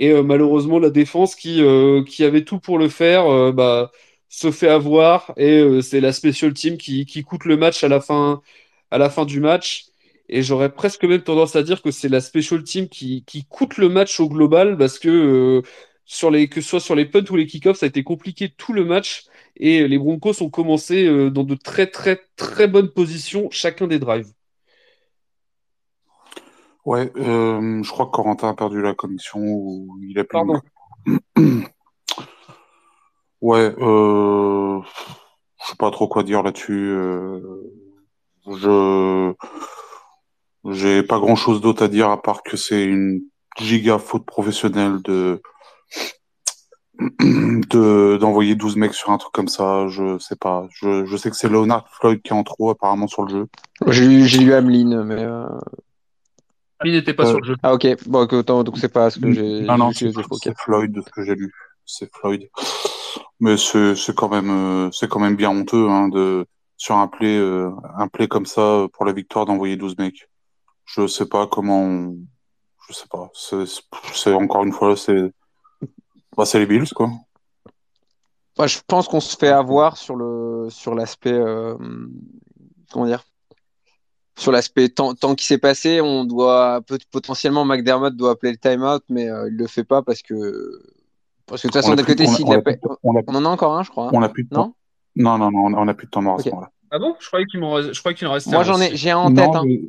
[0.03, 1.63] Et malheureusement, la défense qui,
[2.07, 3.93] qui avait tout pour le faire, bah,
[4.31, 5.33] se fait avoir.
[5.37, 8.41] Et c'est la special team qui, coûte le match à la fin,
[9.27, 9.91] du match.
[10.29, 13.89] Et j'aurais presque même tendance à dire que c'est la special team qui, coûte le
[13.89, 15.63] match au global parce que, euh,
[16.05, 18.49] sur les, que ce soit sur les punts ou les kick-offs, ça a été compliqué
[18.57, 19.25] tout le match.
[19.57, 23.99] Et les Broncos ont commencé euh, dans de très très très bonnes positions chacun des
[23.99, 24.33] drives.
[26.85, 30.33] Ouais, euh, je crois que Corentin a perdu la connexion ou il a plus.
[30.33, 30.61] Pardon.
[33.41, 34.81] ouais, euh,
[35.61, 36.95] je sais pas trop quoi dire là-dessus.
[38.47, 39.35] je
[40.65, 43.23] j'ai pas grand chose d'autre à dire à part que c'est une
[43.59, 45.41] giga faute professionnelle de
[47.01, 50.67] de d'envoyer 12 mecs sur un truc comme ça, je sais pas.
[50.71, 53.47] Je, je sais que c'est Leonard Floyd qui est en trop apparemment sur le jeu.
[53.87, 55.23] J'ai eu Ameline, mais.
[55.23, 55.47] Euh...
[56.81, 57.57] Ameline n'était pas Euh, sur le jeu.
[57.63, 57.87] Ah, ok.
[58.07, 59.61] Bon, donc c'est pas ce que j'ai.
[59.61, 60.11] Non, non, c'est
[60.57, 61.53] Floyd de ce que j'ai lu.
[61.85, 62.49] C'est Floyd.
[63.41, 67.09] Mais c'est c'est quand même euh, c'est quand même bien honteux hein, de sur un
[67.09, 70.29] play euh, un play comme ça pour la victoire d'envoyer 12 mecs.
[70.85, 72.17] Je sais pas comment on...
[72.89, 73.31] je sais pas.
[74.13, 75.33] C'est encore une fois c'est
[76.37, 77.11] bah, c'est les Bills quoi.
[78.59, 81.77] Moi, je pense qu'on se fait avoir sur le sur l'aspect euh,
[82.91, 83.25] comment dire
[84.41, 86.01] sur l'aspect temps, temps qui s'est passé.
[86.01, 90.03] On doit peut- potentiellement McDermott doit appeler le timeout, mais euh, il le fait pas
[90.03, 90.81] parce que
[91.47, 92.59] parce que de toute façon On a d'un côté on on a
[93.03, 94.07] on a- on en a encore un, je crois.
[94.07, 94.11] hein.
[94.13, 94.75] On a plus de temps.
[95.17, 96.71] Non Non, non, on a- on a plus de temps mort à ce moment-là.
[96.93, 97.15] Ah bon?
[97.21, 99.19] Je croyais qu'il m'en reste- je croyais qu'il en restait Moi j'en ai j'ai un
[99.19, 99.47] en tête.
[99.47, 99.63] Non, hein.
[99.67, 99.81] mais-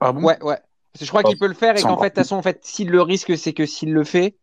[0.00, 0.22] Ah bon?
[0.22, 0.58] Ouais ouais.
[0.92, 2.42] Parce que je crois qu'il peut le faire et qu'en fait de toute façon en
[2.42, 4.36] fait s'il le risque c'est que s'il le fait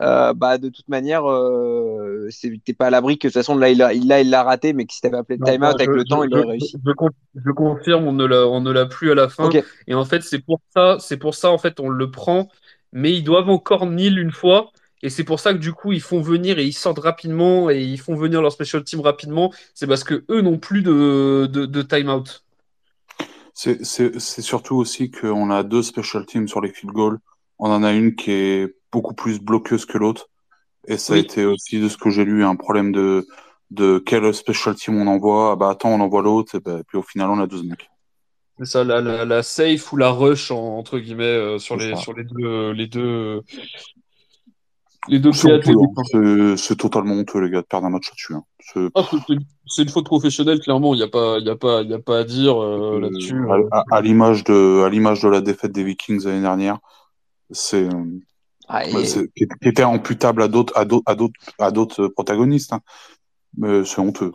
[0.00, 2.28] euh, bah de toute manière euh,
[2.64, 4.86] t'es pas à l'abri que de toute façon là il l'a il il raté mais
[4.86, 6.76] que si t'avais appelé timeout avec je- le temps je- il aurait réussi.
[6.84, 9.48] Je, con- je confirme, on ne l'a, plus à la fin.
[9.86, 12.48] Et en fait, c'est pour ça, c'est pour ça, en fait, on le prend.
[12.92, 14.70] Mais ils doivent encore nil une fois.
[15.02, 17.82] Et c'est pour ça que du coup, ils font venir et ils sortent rapidement et
[17.82, 19.52] ils font venir leur special team rapidement.
[19.74, 22.44] C'est parce que eux n'ont plus de, de, de time-out.
[23.54, 23.84] C'est
[24.42, 27.18] surtout aussi qu'on a deux special teams sur les field goals.
[27.58, 30.28] On en a une qui est beaucoup plus bloqueuse que l'autre.
[30.86, 33.26] Et ça a été aussi, de ce que j'ai lu, un problème de,
[33.70, 35.52] de quel special team on envoie.
[35.52, 36.56] Ah bah attends, on envoie l'autre.
[36.56, 37.88] Et bah, puis au final, on a 12 mecs.
[38.58, 41.90] C'est ça, la, la, la safe ou la rush, en- entre guillemets, euh, sur les,
[41.90, 41.96] ça.
[41.96, 43.40] sur les deux, les deux,
[45.08, 45.32] les deux
[46.56, 48.34] C'est totalement honteux, les gars, de perdre un match là-dessus.
[48.34, 48.44] hein.
[48.60, 49.08] C'est- Ah,
[49.78, 50.94] une faute professionnelle, clairement.
[50.94, 53.00] Il n'y a pas, y a pas, il y a pas à dire euh, Euh,
[53.00, 53.42] là-dessus.
[53.50, 56.78] à, à- à l'image de, à l'image de la défaite des Vikings l'année dernière,
[57.50, 58.04] c'est, euh,
[58.68, 62.08] Ah, et- bah, c'est- qui était imputable à d'autres, à d'autres, à d'autres, à d'autres
[62.08, 62.72] protagonistes.
[62.72, 62.80] hein.
[63.56, 64.32] Mais c'est honteux.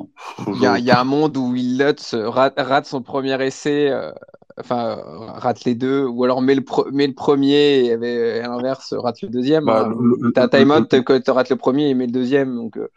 [0.48, 3.02] Il y a, Je- il y a un monde où Will Lutz rate, rate son
[3.02, 4.12] premier essai, euh,
[4.60, 8.40] enfin euh, rate les deux, ou alors met le, pre- met le premier et avait,
[8.40, 9.66] à l'inverse rate le deuxième.
[9.66, 10.30] Bah, hein.
[10.34, 12.56] T'as un time-out, tu rates le premier et met le deuxième.
[12.56, 12.88] Donc, euh,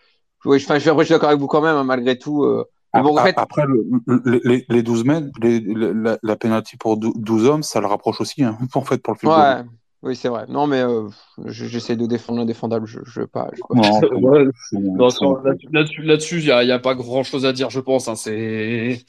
[0.45, 2.45] oui, je, suis d'accord avec vous quand même, hein, malgré tout.
[2.45, 2.65] euh.
[2.95, 6.37] Mais bon, en A- fait, Après, le- le- les, les 12 mètres, les- la, la
[6.37, 9.33] penalty pour dou- 12 hommes, ça le rapproche aussi, hein, en fait, pour le goal.
[9.39, 9.65] ouais,
[10.03, 10.47] oui, c'est vrai.
[10.49, 11.09] Non, mais euh,
[11.45, 12.87] je- j'essaie de défendre l'indéfendable.
[12.87, 13.49] Je, je veux pas.
[13.53, 15.09] je veux pas- Non,
[15.43, 18.09] Ouais, là- Là-dessus, il n'y a, il y a pas grand-chose à dire, je pense.
[18.09, 18.15] hein.
[18.17, 19.05] C'est,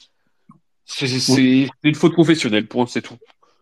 [1.82, 3.16] une faute professionnelle, point, c'est tout.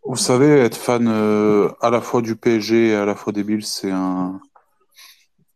[0.04, 3.44] Vous savez, être fan euh, à la fois du PSG et à la fois des
[3.44, 4.40] Bills, c'est un,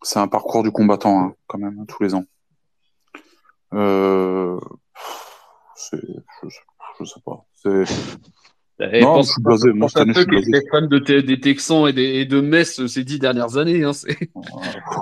[0.02, 2.24] c'est un parcours du combattant, hein, quand même, tous les ans.
[3.74, 4.58] Euh,
[5.74, 5.98] c'est,
[6.44, 6.58] je,
[7.00, 7.44] je sais pas.
[8.78, 9.72] Et Non, pense, je suis blasé.
[9.72, 10.48] Moi, pense cette année, je suis blasé.
[10.50, 13.84] étaient fans de des Texans et des, et de Metz ces dix dernières années.
[13.84, 13.92] Hein,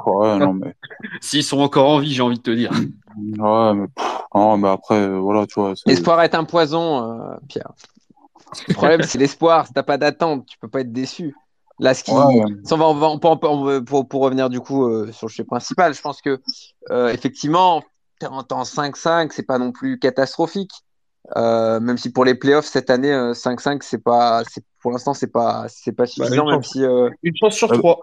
[0.07, 0.75] ouais, non, mais,
[1.21, 2.71] S'ils sont encore en vie, j'ai envie de te dire.
[2.73, 3.87] ouais, mais,
[4.35, 5.75] non, mais après, euh, voilà, tu vois.
[5.87, 7.73] L'espoir est un poison, euh, Pierre.
[8.69, 9.67] Le problème, c'est l'espoir.
[9.67, 11.35] Si t'as pas d'attente, tu peux pas être déçu.
[11.81, 12.45] Là, ce qui, Ouais.
[12.71, 15.45] On va, on va- on peut- pour, pour revenir du coup euh, sur le sujet
[15.45, 16.41] principal, je pense que
[16.93, 17.83] euh, effectivement,
[18.21, 20.71] t'es en temps 5-5, c'est pas non plus catastrophique.
[21.37, 25.15] Euh, même si pour les playoffs cette année, euh, 5-5, c'est pas, c'est pour l'instant,
[25.15, 26.73] c'est pas, c'est pas suffisant, une même chance.
[26.73, 26.85] si.
[26.85, 28.01] euh, Une chance sur Euh, trois.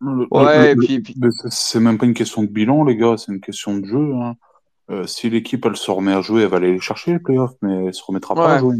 [0.00, 1.14] Le- Ouais, le- et puis-
[1.50, 4.14] c'est- même pas une question de bilan, les gars, c'est une question de jeu.
[4.14, 4.34] hein.
[4.90, 7.54] Euh, si l'équipe elle se remet à jouer, elle va aller les chercher les playoffs,
[7.62, 8.76] mais elle se remettra pas à jouer.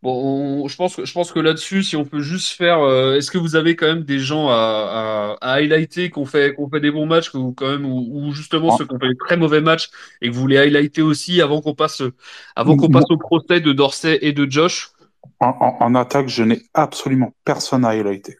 [0.00, 3.16] Bon, on- je pense que je pense que là-dessus, si on peut juste faire, euh,
[3.16, 6.68] est-ce que vous avez quand même des gens à, à, à highlighter qu'on fait qu'on
[6.70, 8.76] fait des bons matchs ou quand même ou, justement Ah.
[8.78, 9.90] ceux qui ont fait des très mauvais matchs
[10.22, 12.02] et que vous voulez highlighter aussi avant qu'on passe
[12.54, 14.90] avant qu'on passe au procès de Dorsey et de Josh?
[15.40, 18.36] En, en- en attaque, je n'ai absolument personne à highlighter.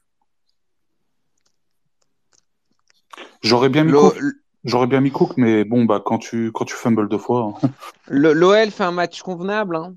[3.42, 4.16] J'aurais bien mis Cook.
[4.64, 7.54] J'aurais bien mis Cook, mais bon, bah, quand tu, quand tu fumbles deux fois.
[7.62, 7.68] Hein.
[8.08, 9.76] L'OL fait un match convenable.
[9.76, 9.94] Hein.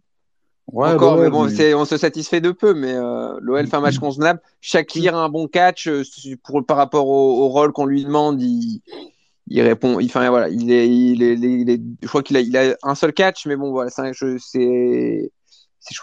[0.72, 3.98] Ouais, Encore, mais bon, on se satisfait de peu, mais euh, l'OL fait un match
[3.98, 4.02] mm.
[4.02, 4.42] convenable.
[4.62, 6.04] Shakir a un bon catch euh,
[6.44, 8.42] pour, par rapport au, rôle qu'on lui demande.
[8.42, 8.82] Il,
[9.48, 10.00] il répond.
[10.00, 13.12] Il, enfin, voilà, il est, il est, je crois qu'il a, il a un seul
[13.12, 15.32] catch, mais bon, voilà, c'est, c'est,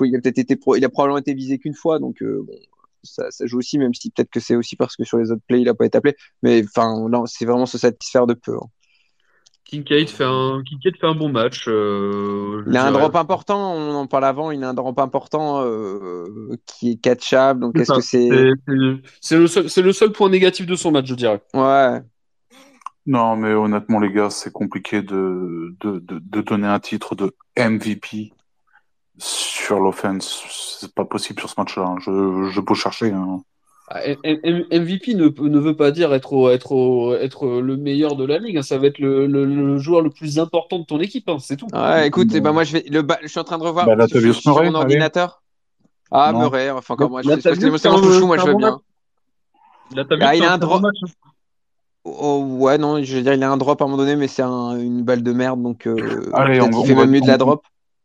[0.00, 2.54] il a peut-être été, il a probablement été visé qu'une fois, donc euh, bon,
[3.02, 5.42] ça, ça, joue aussi, même si peut-être que c'est aussi parce que sur les autres
[5.46, 6.14] plays, il n'a pas été appelé.
[6.42, 8.54] Mais enfin, c'est vraiment se satisfaire de peu.
[8.54, 8.66] Hein.
[9.68, 11.66] Kincaid fait un, Kincaid fait un bon match.
[11.68, 15.62] Euh, il a un drop important, on en parle avant, il a un drop important
[15.62, 17.60] euh, qui est catchable.
[17.60, 18.28] Donc est-ce que c'est.
[19.20, 21.42] C'est le, seul, le seul point négatif de son match, je dirais.
[21.52, 22.00] Ouais.
[23.04, 27.34] Non, mais honnêtement, les gars, c'est compliqué de, de, de, de, donner un titre de
[27.58, 28.32] MVP
[29.18, 30.44] sur l'offense,
[30.80, 31.84] c'est pas possible sur ce match-là.
[31.84, 31.96] Hein.
[32.00, 33.12] Je, je peux chercher.
[33.12, 33.42] Hein.
[33.90, 38.58] Ah, MVP ne, ne, veut pas dire être, être, être le meilleur de la ligue.
[38.58, 38.62] Hein.
[38.62, 41.30] Ça va être le, le, joueur le plus important de ton équipe.
[41.40, 41.68] C'est tout.
[41.72, 44.34] Ouais, écoute, bah, moi je, vais, le, je suis en train de revoir bah, sur,
[44.34, 45.42] sur, mon ordinateur.
[46.10, 48.78] Ah, Murray, enfin, comme moi, c'est mon chouchou, moi je veux bien.
[50.20, 50.82] ah, il a un drop.
[52.04, 54.28] Oh, ouais, non, je veux dire, il a un drop à un moment donné, mais
[54.28, 57.26] c'est un, une balle de merde, donc euh, Allez, on, il fait même mieux de
[57.26, 57.62] la drop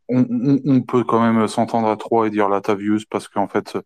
[0.10, 3.78] on, peut quand même s'entendre à trois et dire Latavius parce qu'en fait,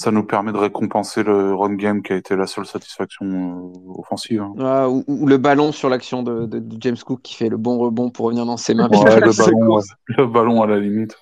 [0.00, 4.00] ça nous permet de récompenser le run game qui a été la seule satisfaction euh,
[4.00, 4.40] offensive.
[4.40, 4.88] Hein.
[4.88, 6.48] ou, le ballon sur l'action de,
[6.78, 8.88] James Cook qui fait le bon rebond pour revenir dans ses mains.
[8.92, 11.20] le, ballon, à la limite.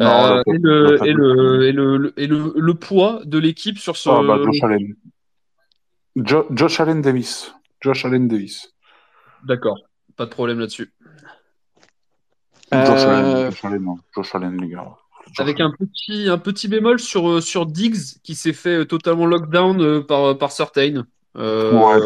[0.00, 4.10] Euh, et, le, et, le, poids de l'équipe sur ce.
[4.10, 4.96] Ah, bah, Josh Allen.
[6.50, 7.54] Josh Allen Davis.
[7.82, 8.74] Josh Allen Davis.
[9.44, 9.78] D'accord,
[10.16, 10.92] pas de problème là-dessus.
[12.72, 14.96] Josh Allen, euh, Josh Allen, les gars.
[15.38, 19.26] Avec un petit, un petit bémol sur, euh, sur Diggs qui s'est fait euh, totalement
[19.26, 21.06] lockdown par, par Certain.
[21.34, 22.00] Ouais.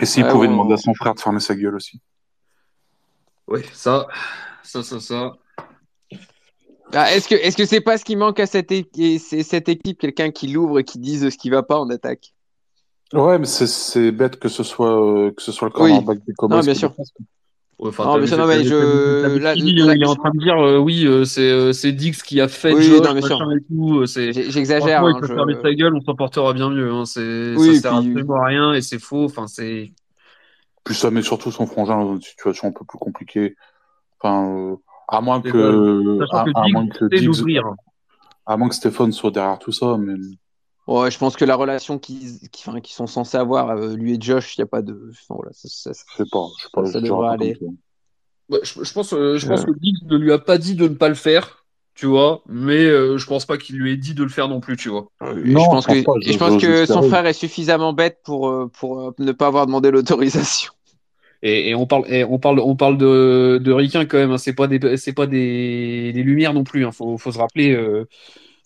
[0.00, 2.00] Et s'il pouvait demander à son frère de fermer sa gueule aussi.
[3.48, 4.06] Oui, ça,
[4.62, 5.32] ça, ça, ça.
[6.92, 10.30] Ah, est-ce que est-ce que c'est pas ce qui manque à cette, cette équipe, quelqu'un
[10.30, 12.34] qui l'ouvre et qui dise ce qui va pas en attaque?
[13.12, 16.24] Ouais, mais c'est bête que ce soit que ce soit le cornerback oui.
[16.26, 16.58] des Cowboys.
[16.58, 16.94] Non, bien sûr.
[17.84, 19.38] Enfin, non, mais ça, non, mais je.
[19.38, 22.46] Là, il, est en train de dire, euh, oui, euh, euh, c'est Dix qui a
[22.46, 24.50] fait oui, Josh, non, bien sûr.
[24.50, 25.04] J'exagère.
[25.04, 25.60] Hein, il peut je...
[25.60, 26.92] sa gueule, on s'en portera bien mieux.
[26.92, 27.02] Hein.
[27.56, 29.24] Oui, ça sert absolument à rien et c'est faux.
[29.24, 29.92] Enfin, c'est.
[30.84, 33.56] Puis ça met surtout son frangin dans une situation un peu plus compliquée.
[34.20, 34.76] Enfin,
[35.08, 36.20] à moins que.
[36.32, 37.60] À, à, moins que Diggs,
[38.46, 40.14] à moins que Stéphane soit derrière tout ça, mais.
[40.88, 44.56] Ouais, je pense que la relation qu'ils qui, sont censés avoir, euh, lui et Josh,
[44.56, 45.10] il n'y a pas de.
[45.10, 47.56] Enfin, voilà, ça, ça, je sais pas, je sais pas, ça, devrait aller.
[48.50, 51.08] je, pense, euh, je pense que Diggs ne lui a pas dit de ne pas
[51.08, 51.64] le faire,
[51.94, 54.58] tu vois, mais euh, je pense pas qu'il lui ait dit de le faire non
[54.58, 55.08] plus, tu vois.
[55.20, 59.32] non, je pense que, je, pense que son frère est suffisamment bête pour, pour ne
[59.32, 60.72] pas avoir demandé l'autorisation.
[61.42, 64.30] Et, et, on parle, et on parle, on parle de, de Riquin quand même.
[64.30, 64.38] Hein.
[64.38, 66.86] C'est pas des, c'est pas des, des, lumières non plus.
[66.86, 66.92] Hein.
[66.92, 67.72] Faut, faut se rappeler.
[67.72, 68.08] Euh,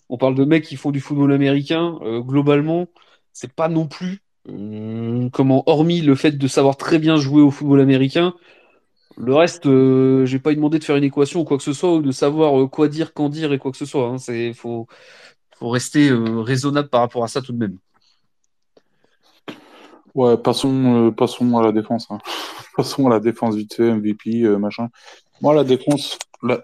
[0.09, 1.99] on parle de mecs qui font du football américain.
[2.01, 2.87] Euh, globalement,
[3.33, 7.51] c'est pas non plus euh, comment, hormis le fait de savoir très bien jouer au
[7.51, 8.33] football américain.
[9.17, 11.93] Le reste, euh, j'ai pas demandé de faire une équation ou quoi que ce soit,
[11.95, 14.07] ou de savoir quoi dire, quand dire et quoi que ce soit.
[14.07, 14.17] Hein.
[14.19, 14.87] C'est faut,
[15.59, 17.77] rester raisonnable par rapport à ça tout de même.
[20.13, 21.13] Ouais, passons,
[21.57, 22.07] à la défense.
[22.11, 22.19] Hein.
[22.77, 24.89] passons à la défense vite fait, MVP, machin.
[25.41, 26.61] Moi, la défense, la,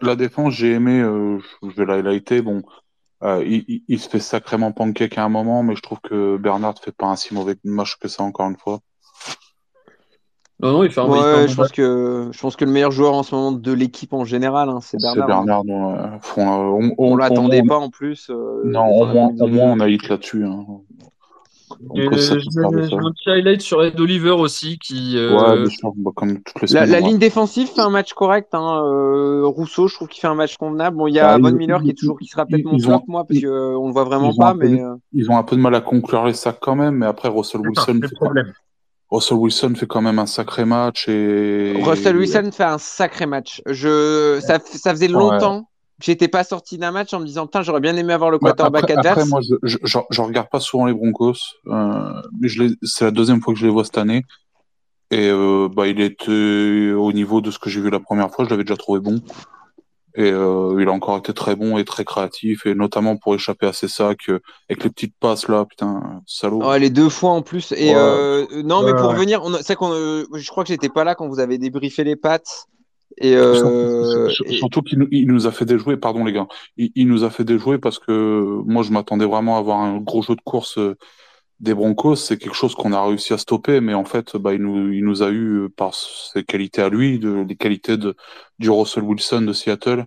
[0.50, 1.00] j'ai aimé.
[1.64, 2.42] je vais la.
[2.42, 2.62] Bon,
[3.24, 6.92] euh, il, se fait sacrément pancake à un moment, mais je trouve que Bernard fait
[6.92, 8.80] pas un si mauvais match que ça encore une fois.
[10.60, 13.14] Non, non, il fait un ouais, je pense que je pense que le meilleur joueur
[13.14, 15.24] en ce moment de l'équipe en général, hein, c'est Bernard.
[15.24, 15.64] C'est Bernard.
[15.70, 16.20] Hein.
[16.38, 18.30] on, on, l'attendait pas en plus.
[18.30, 20.46] Euh, non, au moins, au moins on a hit là-dessus.
[20.46, 20.66] Hein.
[21.96, 25.18] J'ai un petit highlight sur Ed Oliver aussi qui.
[25.18, 28.50] Euh, ouais, bah, comme toutes les La, ligne défensive fait un match correct.
[28.54, 28.84] Hein.
[28.84, 30.98] Euh, Rousseau, je trouve qu'il fait un match convenable.
[30.98, 33.26] Bon, il y a Von Miller qui est toujours qui sera peut-être mon flop moi
[33.26, 34.82] parce qu'on euh, le voit vraiment pas, mais.
[35.14, 37.62] Ils ont un peu de mal à conclure les sacs quand même, mais après Russell
[37.62, 38.00] Wilson.
[38.02, 38.42] Fait
[39.12, 41.80] Russell Wilson fait quand même un sacré match et.
[41.84, 43.62] Russell Wilson fait un sacré match.
[43.68, 45.68] Je ça, ça faisait longtemps
[46.02, 48.50] j'étais pas sorti d'un match en me disant putain j'aurais bien aimé avoir le bah,
[48.50, 49.18] quarterback après, adverse.
[49.18, 51.36] Après moi je, je, je, regarde pas souvent les Broncos,
[51.68, 52.48] euh, mais
[52.84, 54.24] c'est la deuxième fois que je les vois cette année
[55.12, 58.46] et euh, bah il était au niveau de ce que j'ai vu la première fois,
[58.46, 59.22] je l'avais déjà trouvé bon
[60.16, 63.66] et euh, il a encore été très bon et très créatif et notamment pour échapper
[63.66, 64.40] à ses sacs euh,
[64.70, 66.64] avec les petites passes là putain salaud.
[66.64, 70.50] Ouais, les deux fois en plus et euh, non mais pour revenir, c'est qu'on je
[70.50, 72.68] crois que j'étais pas là quand vous avez débriefé les pattes.
[73.18, 74.30] Et euh...
[74.30, 76.48] Surtout qu'il il nous a fait déjouer, pardon les gars,
[76.78, 79.98] il, il, nous a fait déjouer parce que moi je m'attendais vraiment à avoir un
[79.98, 80.96] gros jeu de course euh,
[81.60, 84.62] des Broncos, c'est quelque chose qu'on a réussi à stopper, mais en fait, bah, il
[84.62, 88.16] nous, il nous a eu par ses qualités à lui, de, les qualités de,
[88.60, 90.06] du Russell Wilson de Seattle.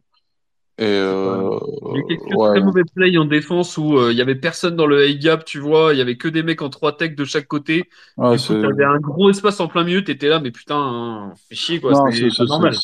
[0.79, 1.59] Et euh,
[1.95, 4.77] il y a quelques très mauvais plays en défense où euh, il y avait personne
[4.77, 7.25] dans le A-gap, tu vois, il y avait que des mecs en trois techs de
[7.25, 7.89] chaque côté.
[8.19, 11.33] Ouais, du coup, t'avais un gros espace en plein milieu, t'étais là, mais putain, hein,
[11.49, 12.75] fais chier quoi, c'est normal.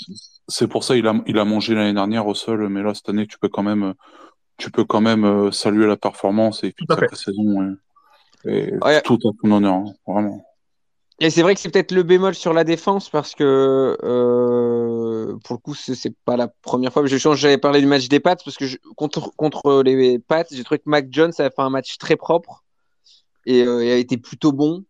[0.48, 3.08] C'est pour ça il a, il a mangé l'année dernière au sol, mais là cette
[3.10, 3.92] année tu peux quand même,
[4.56, 7.76] tu peux quand même euh, saluer la performance et toute sa saison.
[8.46, 8.72] Et,
[9.04, 10.44] tout à ton honneur, hein, vraiment.
[11.20, 15.56] Et c'est vrai que c'est peut-être le bémol sur la défense parce que euh, pour
[15.56, 17.04] le coup, c'est pas la première fois.
[17.06, 18.64] J'avais parlé du match des Pats parce que
[18.96, 22.64] contre, contre les Pats, j'ai trouvé que Mac Jones a fait un match très propre
[23.46, 24.84] et, euh, a été plutôt bon.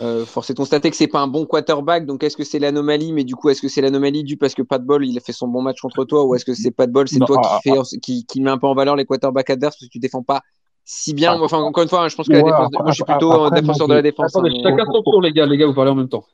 [0.00, 2.58] Euh, force est de constater que c'est pas un bon quarterback, donc est-ce que c'est
[2.58, 3.12] l'anomalie?
[3.12, 5.32] Mais du coup, est-ce que c'est l'anomalie due parce que Pat Ball il a fait
[5.32, 7.60] son bon match contre toi, ou est-ce que c'est Pat Ball, c'est toi qui, ah,
[7.62, 10.24] fait, qui, qui met un peu en valeur les quarterbacks adverses parce que tu défends
[10.24, 10.42] pas
[10.84, 11.40] si bien.
[11.40, 13.50] Enfin, encore une fois, hein, je pense que la défense, moi, je suis plutôt un
[13.50, 14.36] défenseur de la défense.
[14.36, 15.46] Attendez, hein, chacun son tour, les gars.
[15.46, 16.24] Les gars, vous parlez en même temps.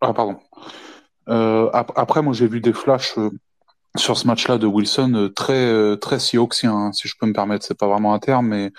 [0.00, 0.36] Ah, pardon.
[1.28, 3.30] Euh, après, moi, j'ai vu des flashs euh,
[3.96, 7.64] sur ce match-là de Wilson euh, très, très Seahawksien, hein, si je peux me permettre.
[7.64, 8.72] C'est pas vraiment un terme, mais,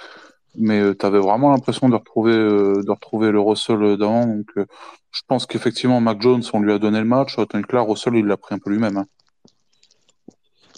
[0.56, 4.28] mais tu avais vraiment l'impression de retrouver, de retrouver le Russell d'avant.
[4.28, 7.36] Donc, je pense qu'effectivement, Mac Jones, on lui a donné le match.
[7.36, 8.98] Tandis que là, Russell, il l'a pris un peu lui-même.
[8.98, 9.06] Hein.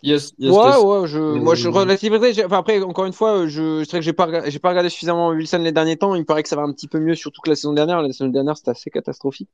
[0.03, 2.45] Yes, yes, ouais, ouais, je, moi je relativiserai.
[2.45, 5.29] Enfin, après, encore une fois, je, c'est vrai que j'ai pas, j'ai pas regardé suffisamment
[5.29, 6.15] Wilson les derniers temps.
[6.15, 8.01] Il me paraît que ça va un petit peu mieux, surtout que la saison dernière.
[8.01, 9.49] La saison dernière, c'était assez catastrophique.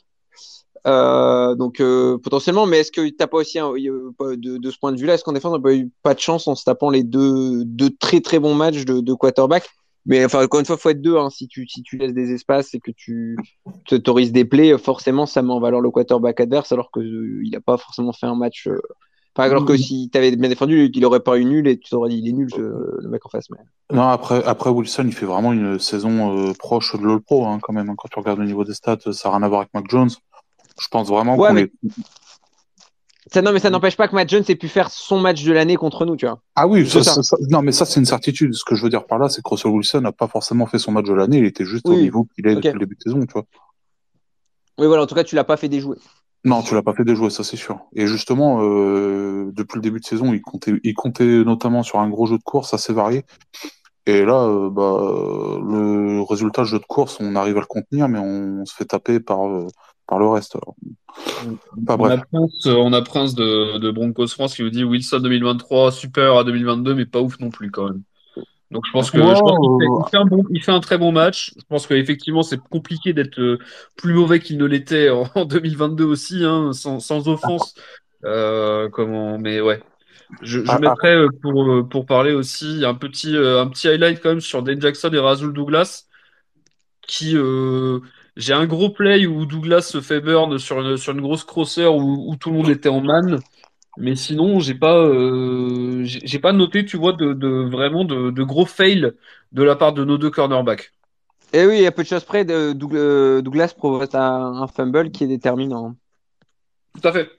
[0.86, 4.94] Euh, donc euh, potentiellement, mais est-ce que t'as pas aussi un, de, de, ce point
[4.94, 6.90] de vue-là, est-ce qu'en défense on n'a pas eu pas de chance en se tapant
[6.90, 9.70] les deux, deux très très bons matchs de, de quarterback?
[10.06, 11.18] Mais enfin, encore une fois, faut être deux.
[11.18, 11.30] Hein.
[11.30, 13.38] Si tu si tu laisses des espaces et que tu
[13.86, 17.54] t'autorises des plays, forcément, ça met en valeur le quarterback adverse, alors que euh, il
[17.58, 18.68] a pas forcément fait un match.
[18.68, 18.80] Euh,
[19.38, 22.10] alors que si tu avais bien défendu, il aurait pas eu nul et tu t'aurais
[22.10, 23.50] dit il est nul le mec en face.
[23.50, 23.58] Mais...
[23.96, 27.60] Non, après, après Wilson, il fait vraiment une saison euh, proche de l'All Pro hein,
[27.62, 27.94] quand même.
[27.96, 30.10] Quand tu regardes le niveau des stats, ça n'a rien à voir avec Mac Jones.
[30.80, 31.72] Je pense vraiment qu'on est.
[33.32, 35.52] Ça, non, mais ça n'empêche pas que Mac Jones ait pu faire son match de
[35.52, 36.40] l'année contre nous, tu vois.
[36.56, 37.02] Ah oui, ça,
[37.50, 38.54] non, mais ça, c'est une certitude.
[38.54, 40.80] Ce que je veux dire par là, c'est que Russell Wilson n'a pas forcément fait
[40.80, 41.40] son match de l'année.
[41.40, 43.46] Il était juste au niveau qu'il est depuis le début de saison, tu vois.
[44.78, 45.98] Oui, voilà, en tout cas, tu l'as pas fait déjouer.
[46.48, 47.82] Non, tu l'as pas fait déjouer, ça c'est sûr.
[47.94, 52.10] Et justement, euh, depuis le début de saison, il comptait, il comptait notamment sur un
[52.10, 53.26] gros jeu de course assez varié.
[54.06, 58.20] Et là, euh, bah, le résultat jeu de course, on arrive à le contenir, mais
[58.20, 59.68] on, se fait taper par, euh,
[60.08, 60.56] par le reste.
[61.86, 65.92] on, a Prince, on, a Prince, de, de Broncos France qui nous dit Wilson 2023,
[65.92, 68.04] super à 2022, mais pas ouf non plus quand même.
[68.72, 71.12] Donc je pense que je pense qu'il fait, un bon, il fait un très bon
[71.12, 71.54] match.
[71.58, 73.60] Je pense qu'effectivement c'est compliqué d'être euh,
[73.96, 77.76] plus mauvais qu'il ne l'était en, 2022 aussi, hein, sans, sans offense.
[78.26, 79.82] Euh, comment Mais ouais,
[80.42, 84.22] je, je ah, mettrais euh, pour euh, pour parler aussi un petit un petit highlight
[84.22, 86.06] quand même sur Dane Jackson et Razul Douglas,
[87.08, 87.38] qui
[88.36, 91.86] j'ai un gros play où Douglas se fait burn sur une, sur une grosse crosser
[91.86, 93.40] où, où tout le monde était en man.
[93.98, 98.44] Mais sinon, j'ai pas, euh, j'ai pas noté, tu vois, de, de vraiment de, de,
[98.44, 99.12] gros fails
[99.52, 100.94] de la part de nos deux cornerbacks.
[101.52, 102.46] Et eh oui, il y a peu de choses près.
[102.46, 105.96] De Douglas provoque un, fumble qui est déterminant.
[106.94, 107.30] Tout à fait.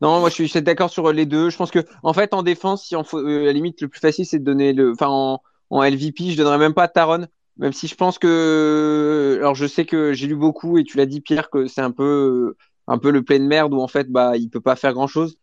[0.00, 1.50] Non, moi je suis, d'accord sur les deux.
[1.50, 4.00] Je pense que en fait en défense, si on faut, euh, la limite le plus
[4.00, 7.26] facile c'est de donner le, enfin en, en, LVP, je donnerais même pas à Taron,
[7.56, 11.06] même si je pense que, alors je sais que j'ai lu beaucoup et tu l'as
[11.06, 12.56] dit Pierre que c'est un peu
[12.86, 15.06] un peu le plein de merde où en fait bah il peut pas faire grand
[15.06, 15.36] chose.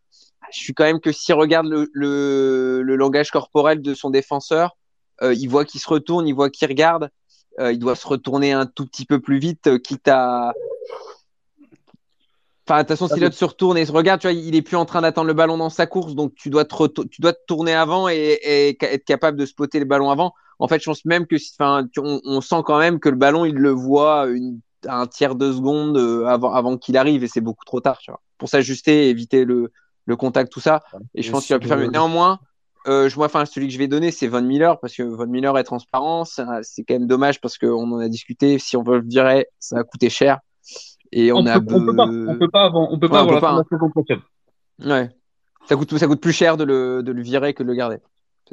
[0.54, 4.76] Je suis quand même que s'il regarde le, le, le, langage corporel de son défenseur,
[5.22, 7.10] euh, il voit qu'il se retourne, il voit qu'il regarde,
[7.60, 10.54] euh, il doit se retourner un tout petit peu plus vite, euh, quitte à.
[12.68, 14.62] Enfin, de toute façon, si l'autre se retourne et se regarde, tu vois, il est
[14.62, 17.34] plus en train d'attendre le ballon dans sa course, donc tu dois te, tu dois
[17.34, 20.34] te tourner avant et, être capable de spotter le ballon avant.
[20.60, 23.46] En fait, je pense même que, enfin, on, on, sent quand même que le ballon,
[23.46, 27.42] il le voit une un tiers de seconde euh, avant, avant qu'il arrive et c'est
[27.42, 28.22] beaucoup trop tard, tu vois.
[28.38, 29.72] Pour s'ajuster, éviter le,
[30.06, 30.84] le contact, tout ça.
[31.16, 31.88] Et je pense qu'il va plus faire mieux.
[31.88, 32.40] Néanmoins,
[32.88, 35.28] euh, je, moi, enfin, celui que je vais donner, c'est Von Miller, parce que Von
[35.28, 36.26] Miller est transparent.
[36.26, 38.58] C'est quand même dommage parce qu'on en a discuté.
[38.60, 40.40] Si on veut le virer, ça va coûter cher.
[41.12, 41.60] Et on, on a.
[41.60, 43.64] Peut, on peut pas, on peut pas avant, on peut pas avoir la pas,
[44.84, 45.10] Ouais.
[45.70, 47.98] Ça coûte, ça coûte plus cher de le, de le virer que de le garder.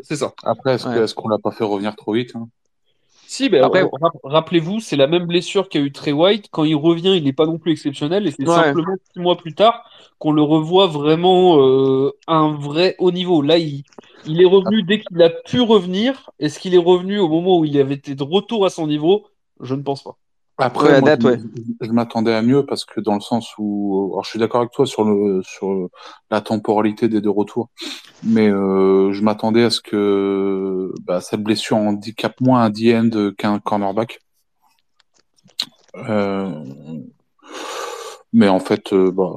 [0.02, 0.34] C'est ça.
[0.44, 2.48] Après, est-ce qu'on l'a pas fait revenir trop vite hein?
[3.30, 3.84] Si, ben, Après,
[4.24, 6.48] rappelez-vous, c'est la même blessure qu'a eu Trey White.
[6.50, 8.26] Quand il revient, il n'est pas non plus exceptionnel.
[8.26, 9.84] Et c'est simplement six mois plus tard
[10.18, 13.42] qu'on le revoit vraiment euh, un vrai haut niveau.
[13.42, 13.84] Là, il,
[14.24, 16.30] il est revenu dès qu'il a pu revenir.
[16.38, 19.26] Est-ce qu'il est revenu au moment où il avait été de retour à son niveau?
[19.60, 20.16] Je ne pense pas.
[20.60, 24.60] Après, je, m'attendais à mieux parce que dans le sens où, alors je suis d'accord
[24.62, 25.88] avec toi sur le sur
[26.32, 27.68] la temporalité des deux retours,
[28.24, 33.60] mais euh, je m'attendais à ce que bah, cette blessure handicape moins un D-end qu'un
[33.60, 34.18] cornerback.
[38.32, 39.36] mais en fait, bah,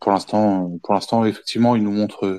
[0.00, 2.38] pour l'instant, pour l'instant, effectivement, il nous montre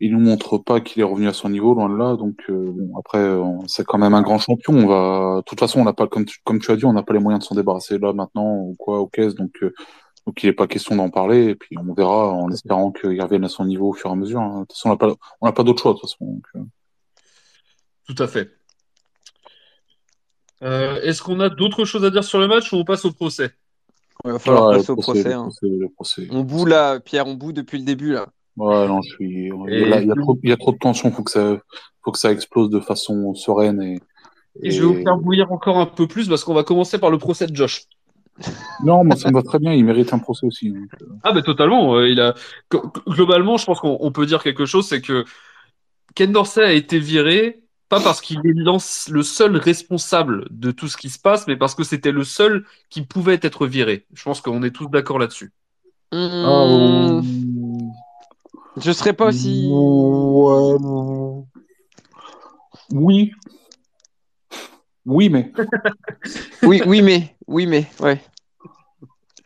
[0.00, 2.16] il nous montre pas qu'il est revenu à son niveau, loin de là.
[2.16, 4.74] Donc euh, bon, après, euh, c'est quand même un grand champion.
[4.74, 6.92] On va, de toute façon, on n'a pas, comme tu, comme tu as dit, on
[6.92, 9.34] n'a pas les moyens de s'en débarrasser là maintenant ou quoi au caisse.
[9.34, 9.72] Donc euh,
[10.26, 11.46] donc il n'est pas question d'en parler.
[11.46, 14.16] Et puis on verra en espérant qu'il revienne à son niveau au fur et à
[14.16, 14.40] mesure.
[14.40, 14.60] Hein.
[14.60, 16.40] De toute façon, on n'a pas, on n'a pas d'autre choix de toute façon.
[18.06, 18.50] Tout à fait.
[20.60, 23.50] Est-ce qu'on a d'autres choses à dire sur le match ou on passe au procès?
[24.24, 25.32] Il va falloir passer au procès.
[25.32, 25.48] Hein.
[26.30, 28.28] On bout là, Pierre, on bout depuis le début là.
[28.56, 29.50] Ouais, non, je suis.
[29.68, 31.10] Il y, a, il, y a trop, il y, a trop, de tension.
[31.10, 31.58] Faut que ça,
[32.02, 34.00] faut que ça explose de façon sereine et.
[34.62, 37.10] Et, je vais vous faire bouillir encore un peu plus parce qu'on va commencer par
[37.10, 37.86] le procès de Josh.
[38.84, 39.72] Non, moi ça me va très bien.
[39.72, 40.70] Il mérite un procès aussi.
[40.70, 40.96] Euh.
[41.24, 41.96] Ah, ben totalement.
[41.96, 42.34] Euh, il a
[43.08, 45.24] globalement, je pense qu'on peut dire quelque chose, c'est que
[46.14, 50.96] Ken Dorsey a été viré pas parce qu'il est le seul responsable de tout ce
[50.96, 54.06] qui se passe, mais parce que c'était le seul qui pouvait être viré.
[54.14, 55.52] Je pense qu'on est tous d'accord là-dessus.
[56.12, 57.22] Mmh.
[58.76, 59.68] Je serais pas aussi.
[62.90, 63.32] Oui.
[65.06, 65.52] Oui, mais.
[66.62, 67.36] oui, oui, mais.
[67.46, 67.86] Oui, mais.
[68.00, 68.20] Ouais.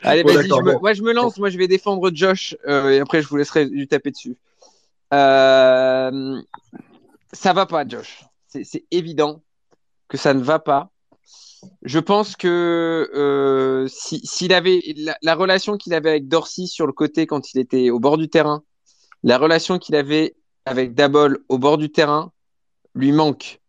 [0.02, 0.94] Allez, vas-y, je, me...
[0.94, 1.38] je me lance.
[1.38, 4.36] Moi, je vais défendre Josh euh, et après, je vous laisserai lui taper dessus.
[5.12, 6.40] Euh...
[7.32, 8.24] Ça va pas, Josh.
[8.46, 9.42] C'est évident
[10.08, 10.90] que ça ne va pas.
[11.82, 16.92] Je pense que euh, s'il avait la, la relation qu'il avait avec Dorsey sur le
[16.92, 18.62] côté quand il était au bord du terrain,
[19.22, 22.32] la relation qu'il avait avec Dabol au bord du terrain
[22.94, 23.60] lui manque.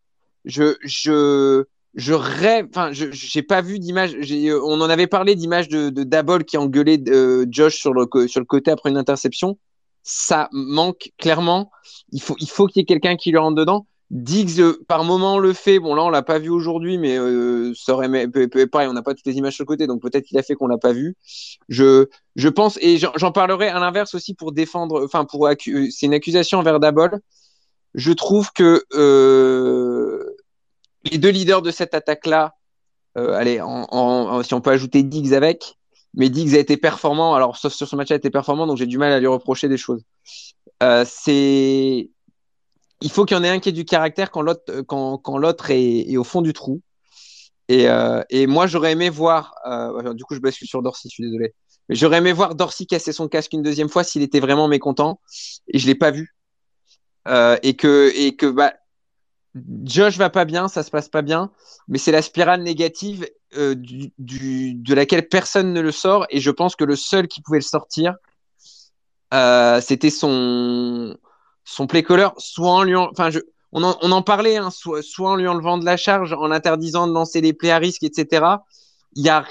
[0.46, 4.16] Je, je, je rêve, enfin, je j'ai pas vu d'image.
[4.64, 8.40] On en avait parlé d'image de, de Dabol qui engueulait euh, Josh sur le, sur
[8.40, 9.58] le côté après une interception.
[10.04, 11.72] Ça manque clairement.
[12.12, 13.86] Il faut, il faut qu'il y ait quelqu'un qui lui rentre dedans.
[14.12, 15.80] Diggs, euh, par moment, le fait.
[15.80, 18.10] Bon, là, on l'a pas vu aujourd'hui, mais euh, ça aurait,
[18.68, 20.56] pareil, on n'a pas toutes les images sur le côté, donc peut-être qu'il a fait
[20.56, 21.16] qu'on l'a pas vu.
[21.68, 26.14] Je, je pense, et j'en parlerai à l'inverse aussi pour défendre, enfin, pour c'est une
[26.14, 27.20] accusation envers Dabol.
[27.94, 30.26] Je trouve que euh,
[31.12, 32.56] les deux leaders de cette attaque-là,
[33.18, 33.62] euh, allez,
[34.44, 35.76] si on peut ajouter Diggs avec,
[36.14, 38.86] mais Diggs a été performant, alors sauf sur ce match, a été performant, donc j'ai
[38.86, 40.02] du mal à lui reprocher des choses.
[40.82, 42.10] Euh, c'est
[43.02, 46.18] il faut qu'il y en ait un qui ait du caractère quand l'autre euh, est,
[46.18, 46.82] au fond du trou.
[47.68, 49.56] Et, euh, moi, j'aurais aimé voir.
[49.66, 51.54] Euh, du coup, je bascule sur Dorsey, je suis désolé.
[51.88, 55.20] Mais j'aurais aimé voir Dorsey casser son casque une deuxième fois s'il était vraiment mécontent.
[55.68, 56.36] Et je l'ai pas vu.
[57.62, 58.74] Et que et que bah,
[59.84, 61.52] Josh va pas bien, ça se passe pas bien.
[61.88, 66.26] Mais c'est la spirale négative de laquelle personne ne le sort.
[66.32, 68.16] Et je pense que le seul qui pouvait le sortir,
[69.32, 71.16] c'était son
[71.70, 73.40] son play caller, soit en lui, enfin, je,
[73.72, 76.52] on en, on en parlait, hein, soit, soit en lui enlevant de la charge, en
[76.52, 78.46] interdisant de lancer des plays à risque, etc.
[79.16, 79.46] Il y a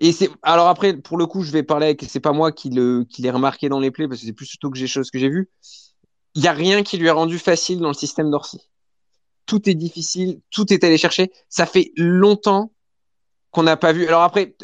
[0.00, 2.68] et c'est alors après pour le coup je vais parler avec c'est pas moi qui
[2.68, 5.10] le qui l'ai remarqué dans les plays parce que c'est plus surtout que j'ai choses
[5.10, 5.50] que j'ai vues.
[6.34, 8.68] Il y a rien qui lui a rendu facile dans le système d'Orsi.
[9.46, 11.30] Tout est difficile, tout est allé chercher.
[11.48, 12.72] Ça fait longtemps
[13.50, 14.06] qu'on n'a pas vu.
[14.06, 14.56] Alors après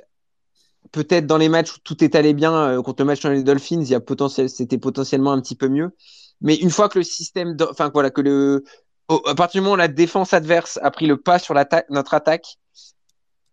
[0.93, 3.43] peut-être dans les matchs où tout est allé bien euh, contre le match dans les
[3.43, 5.91] Dolphins, il y a potentiel, c'était potentiellement un petit peu mieux.
[6.41, 8.65] Mais une fois que le système, enfin voilà, que le,
[9.27, 11.55] à partir du moment où la défense adverse a pris le pas sur
[11.91, 12.59] notre attaque,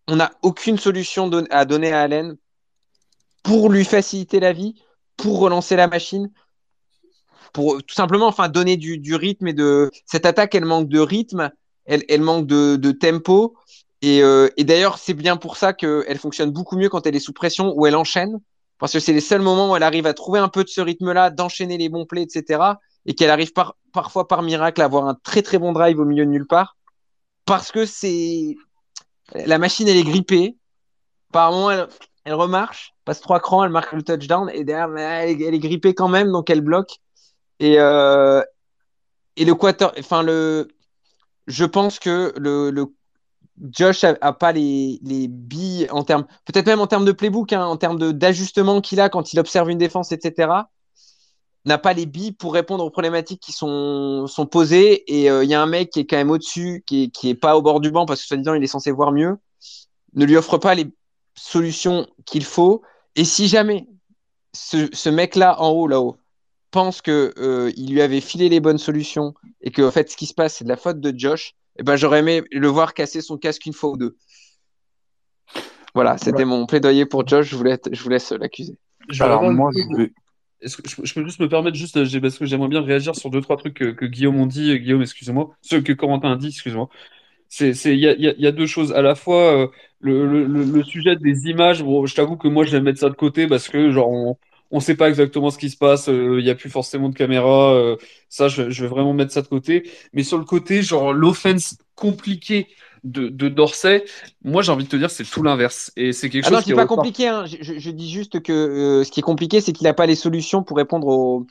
[0.08, 2.38] on n'a aucune solution à donner à Allen
[3.44, 4.76] pour lui faciliter la vie,
[5.18, 6.32] pour relancer la machine,
[7.52, 11.52] pour tout simplement, enfin donner du, rythme et de cette attaque, elle manque de rythme,
[11.86, 13.58] elle, manque de tempo
[14.02, 17.20] et, euh, et d'ailleurs, c'est bien pour ça qu'elle fonctionne beaucoup mieux quand elle est
[17.20, 18.40] sous pression ou elle enchaîne,
[18.78, 20.82] parce que c'est les seuls moments où elle arrive à trouver un peu de ce
[20.82, 22.62] rythme-là, d'enchaîner les bons plays, etc.
[23.06, 26.06] Et qu'elle arrive par, parfois par miracle à avoir un très très bon drive au
[26.06, 26.78] milieu de nulle part,
[27.46, 28.56] parce que c'est
[29.34, 30.58] la machine, elle est grippée.
[31.32, 31.72] Par moment,
[32.24, 36.08] elle, remarche, passe trois crans, elle marque le touchdown, et derrière, elle, est grippée quand
[36.08, 36.98] même, donc elle bloque.
[37.60, 38.44] Et, euh,
[39.36, 40.68] et le quarter, enfin le,
[41.48, 42.70] je pense que le
[43.72, 47.66] Josh a, pas les, les billes en termes, peut-être même en termes de playbook, hein,
[47.66, 50.52] en termes d'ajustement qu'il a quand il observe une défense, etc.
[51.66, 55.04] N'a pas les billes pour répondre aux problématiques qui sont, posées.
[55.12, 57.30] Et il euh, y a un mec qui est quand même au-dessus, qui est, qui
[57.30, 59.38] est pas au bord du banc parce que soi-disant il est censé voir mieux,
[60.14, 60.88] ne lui offre pas les
[61.36, 62.84] solutions qu'il faut.
[63.16, 63.88] Et si jamais
[64.54, 66.18] ce, ce mec-là en haut, là-haut,
[66.72, 70.18] pense que euh, il lui avait filé les bonnes solutions et que en fait ce
[70.18, 72.94] qui se passe c'est de la faute de Josh, eh ben, j'aurais aimé le voir
[72.94, 74.16] casser son casque une fois ou deux.
[75.94, 77.48] Voilà, c'était mon plaidoyer pour Josh.
[77.50, 78.78] Je vous laisse, je vous laisse l'accuser.
[79.20, 80.10] Alors, moi, je
[80.62, 83.42] Est-ce que je, peux juste me permettre juste parce que j'aimerais bien réagir sur deux
[83.42, 86.90] trois trucs que, Guillaume a dit, Guillaume, excusez-moi, ce que Corentin a dit, excusez-moi.
[87.50, 88.92] c'est, c'est, il y a, y a- y a deux choses.
[88.94, 89.68] À la fois, euh,
[90.00, 93.00] le, le, le le sujet des images, bon, je t'avoue que moi, je vais mettre
[93.00, 94.38] ça de côté parce que, genre, on,
[94.72, 96.10] on sait pas exactement ce qui se passe.
[96.10, 97.74] euh, Il y a plus forcément de caméra.
[97.74, 97.98] euh,
[98.30, 99.90] ça, je, je vais vraiment mettre ça de côté.
[100.14, 102.68] Mais sur le côté, genre, l'offense compliquée
[103.04, 104.04] de, de Dorsey,
[104.44, 105.92] moi, j'ai envie de te dire, c'est tout l'inverse.
[105.96, 107.46] Et c'est quelque Ah non, chose je qui dis pas compliqué, hein.
[107.46, 110.06] Je, je- je dis juste que euh, ce qui est compliqué, c'est qu'il n'a pas
[110.06, 111.48] les solutions pour répondre aux,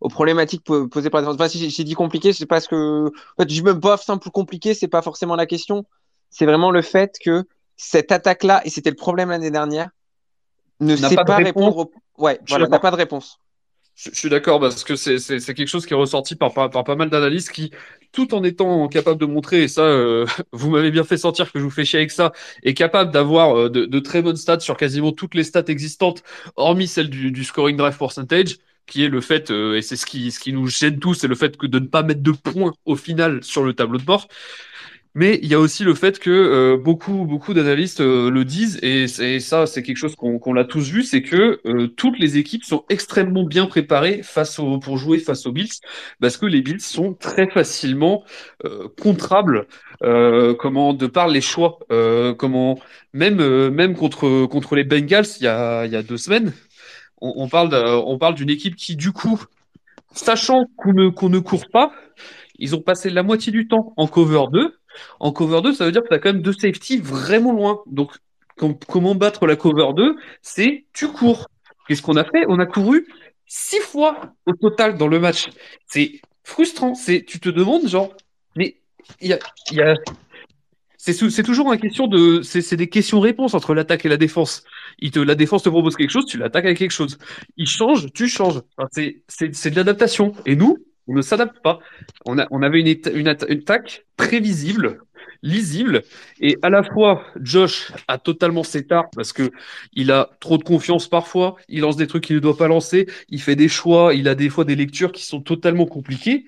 [0.00, 3.06] aux problématiques po- posées par les Enfin, si j'ai dit compliqué, c'est parce que.
[3.38, 5.86] En fait, je même pas simple compliqué, c'est pas forcément la question.
[6.30, 7.44] C'est vraiment le fait que
[7.76, 9.90] cette attaque-là, et c'était le problème l'année dernière,
[10.82, 11.90] ne sait pas répondre.
[12.18, 13.38] Ouais, voilà, n'a pas de réponse.
[13.94, 15.18] Je, je suis d'accord parce que c'est
[15.54, 17.70] quelque chose qui est ressorti par, par, par pas mal d'analystes qui,
[18.10, 21.58] tout en étant capable de montrer, et ça, euh, vous m'avez bien fait sentir que
[21.58, 24.60] je vous fais chier avec ça, est capable d'avoir euh, de, de très bonnes stats
[24.60, 26.22] sur quasiment toutes les stats existantes,
[26.56, 30.06] hormis celle du, du scoring drive percentage, qui est le fait, euh, et c'est ce
[30.06, 32.32] qui, ce qui nous gêne tous, c'est le fait que de ne pas mettre de
[32.32, 34.28] points au final sur le tableau de bord.
[35.14, 38.78] Mais il y a aussi le fait que euh, beaucoup, beaucoup d'analystes euh, le disent,
[38.82, 42.18] et, c'est- ça, c'est quelque chose qu'on qu'on l'a tous vu, c'est que euh, toutes
[42.18, 45.68] les équipes sont extrêmement bien préparées face au, pour jouer face aux Bills,
[46.20, 48.24] parce que les Bills sont très facilement
[48.64, 49.66] euh, contrables,
[50.02, 52.78] euh, comment, de par les choix, euh, comment,
[53.12, 56.54] même, même contre, contre les Bengals il y a, il y a deux semaines,
[57.20, 59.42] on, on parle on parle d'une équipe qui, du coup,
[60.14, 61.92] sachant qu'on ne, qu'on ne court pas,
[62.58, 64.74] ils ont passé la moitié du temps en cover 2.
[65.20, 67.82] En cover 2, ça veut dire que tu as quand même deux safety vraiment loin.
[67.86, 68.12] Donc,
[68.58, 71.48] com- comment battre la cover 2 C'est tu cours.
[71.88, 73.06] Qu'est-ce qu'on a fait On a couru
[73.46, 75.48] six fois au total dans le match.
[75.86, 76.94] C'est frustrant.
[76.94, 78.14] C'est, tu te demandes, genre,
[78.56, 78.80] mais
[79.20, 79.38] il y a,
[79.72, 79.94] y a,
[81.04, 82.42] c'est toujours une question de.
[82.42, 84.62] C'est des questions-réponses entre l'attaque et la défense.
[85.00, 87.18] Il te, la défense te propose quelque chose, tu l'attaques avec quelque chose.
[87.56, 88.60] Il change, tu changes.
[88.76, 88.88] Enfin,
[89.26, 90.32] c'est de l'adaptation.
[90.46, 90.78] Et nous,
[91.08, 91.80] on ne s'adapte pas.
[92.26, 95.00] On, a, on avait une, éta- une, atta- une attaque prévisible,
[95.42, 96.02] lisible,
[96.40, 99.50] et à la fois, Josh a totalement ses tares parce que
[99.92, 103.06] il a trop de confiance parfois, il lance des trucs qu'il ne doit pas lancer,
[103.28, 106.46] il fait des choix, il a des fois des lectures qui sont totalement compliquées,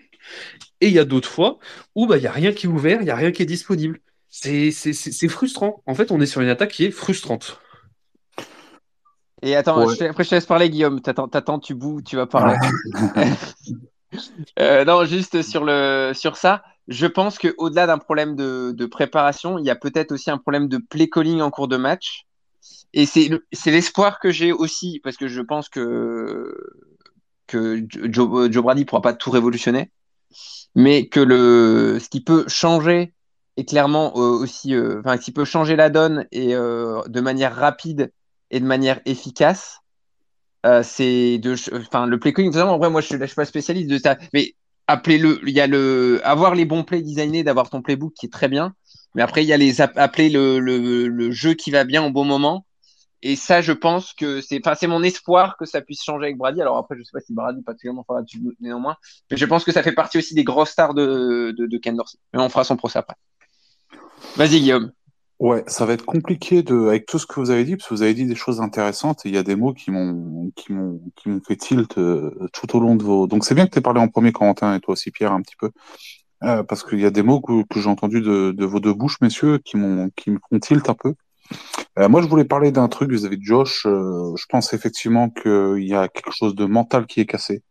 [0.81, 1.59] et il y a d'autres fois
[1.97, 3.47] où bah, il n'y a rien qui est ouvert, il n'y a rien qui est
[3.47, 3.99] disponible.
[4.31, 5.83] C'est c'est- c'est- c'est frustrant.
[5.87, 7.61] En fait, on est sur une attaque qui est frustrante.
[9.43, 9.93] Et attends, Ouais.
[9.93, 11.01] je te- après je te laisse parler, Guillaume.
[11.01, 12.57] T'attends, t'attends, tu boues, tu vas parler.
[14.59, 19.71] Euh, non, juste sur ça, je pense que au-delà d'un problème de, préparation, il y
[19.71, 22.27] a peut-être aussi un problème de play calling en cours de match.
[22.93, 26.55] Et c'est le- c'est l'espoir que j'ai aussi, parce que je pense que
[27.53, 29.91] Joe, Brady pourra pas tout révolutionner,
[30.75, 33.15] mais que ce qui peut changer
[33.57, 37.21] est clairement euh, aussi, euh, enfin, ce qui peut changer la donne et euh, de
[37.21, 38.13] manière rapide
[38.51, 39.79] et de manière efficace
[40.65, 42.57] euh, c'est de, enfin, le play calling.
[42.57, 44.55] En vrai, moi, je, je suis pas spécialiste de ça, mais
[44.87, 45.41] appelez-le.
[45.47, 48.49] Il y a le, avoir les bons plays designés, d'avoir ton playbook qui est très
[48.49, 48.75] bien.
[49.15, 52.11] Mais après, il y a les appeler le, le, le jeu qui va bien au
[52.11, 52.67] bon moment.
[53.27, 56.37] Et ça, je pense que c'est, enfin, c'est mon espoir que ça puisse changer avec
[56.37, 56.61] Brady.
[56.61, 58.97] Alors après, je sais pas si Brady particulièrement fera là-dessus néanmoins,
[59.31, 61.81] mais je pense que ça fait partie aussi des grosses stars de, de, de.
[61.87, 63.17] Mais on fera son procès après.
[64.37, 64.93] Vas-y, Guillaume.
[65.41, 67.95] Ouais, ça va être compliqué de, avec tout ce que vous avez dit, parce que
[67.95, 70.73] vous avez dit des choses intéressantes et il y a des mots qui m'ont, qui
[70.73, 73.27] m'ont, qui m'ont fait tilt euh, tout au long de vos.
[73.27, 75.43] Donc c'est bien que tu aies parlé en premier, Corentin, et toi aussi, Pierre, un
[75.43, 75.71] petit peu,
[76.45, 78.95] euh, parce qu'il y a des mots que, que j'ai entendus de, de vos deux
[78.95, 81.15] bouches, messieurs, qui m'ont, qui me font tilt un peu.
[81.99, 83.87] Euh, moi, je voulais parler d'un truc vis-à-vis de Josh.
[83.87, 87.63] Euh, je pense effectivement qu'il y a quelque chose de mental qui est cassé.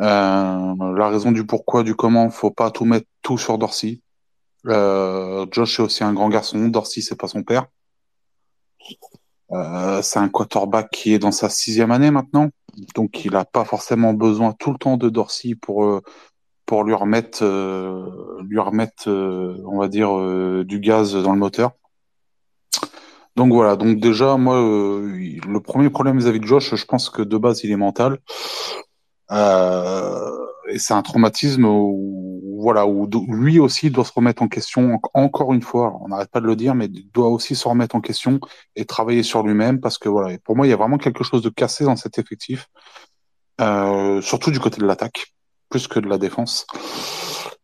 [0.00, 4.00] Euh, la raison du pourquoi, du comment, faut pas tout mettre tout sur Dorsey.
[4.66, 6.68] Euh, Josh est aussi un grand garçon.
[6.68, 7.66] Dorsey, c'est pas son père.
[9.52, 12.48] Euh, c'est un quarterback qui est dans sa sixième année maintenant,
[12.94, 16.00] donc il n'a pas forcément besoin tout le temps de Dorsey pour euh,
[16.64, 17.44] pour lui remettre
[18.42, 21.72] lui remettre on va dire du gaz dans le moteur.
[23.36, 27.36] Donc voilà, donc déjà moi le premier problème vis-à-vis de Josh, je pense que de
[27.36, 28.20] base il est mental.
[29.30, 32.31] Et c'est un traumatisme où,
[32.62, 35.98] voilà, où lui aussi doit se remettre en question encore une fois.
[36.00, 38.40] On n'arrête pas de le dire, mais doit aussi se remettre en question
[38.76, 41.42] et travailler sur lui-même parce que voilà, pour moi, il y a vraiment quelque chose
[41.42, 42.68] de cassé dans cet effectif,
[43.60, 45.34] euh, surtout du côté de l'attaque,
[45.68, 46.66] plus que de la défense.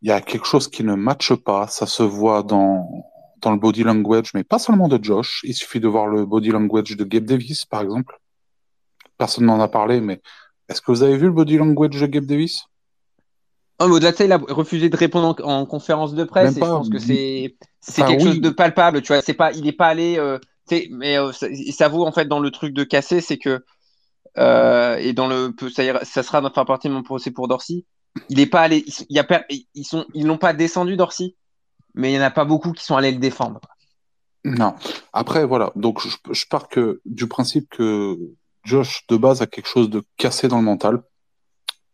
[0.02, 1.68] Il y a quelque chose qui ne matche pas.
[1.68, 2.88] Ça se voit dans
[3.40, 5.42] dans le body language, mais pas seulement de Josh.
[5.44, 8.18] Il suffit de voir le body language de Gabe Davis, par exemple.
[9.16, 10.20] Personne n'en a parlé, mais
[10.68, 12.64] est-ce que vous avez vu le body language de Gabe Davis?
[13.80, 16.56] Oh, mais au-delà de ça, il a refusé de répondre en, en conférence de presse.
[16.56, 18.28] Même et je pense que c'est c'est Enfin, quelque oui.
[18.32, 19.02] chose de palpable.
[19.02, 20.18] Tu vois, c'est pas, il n'est pas allé.
[20.18, 20.38] Euh,
[20.90, 23.64] mais euh, ça, ça vaut en fait dans le truc de casser, c'est que
[24.36, 27.84] euh, et dans le ça, ira- ça sera faire partie de mon procès pour Dorsey.
[28.28, 28.84] Il est pas allé.
[29.08, 29.26] Il y a
[29.74, 31.36] ils sont ils n'ont pas descendu Dorsey,
[31.94, 33.60] mais il n'y en a pas beaucoup qui sont allés le défendre.
[34.44, 34.74] Non.
[35.12, 35.72] Après, voilà.
[35.76, 38.16] Donc, je, je pars que du principe que
[38.64, 41.02] Josh, de base, a quelque chose de cassé dans le mental.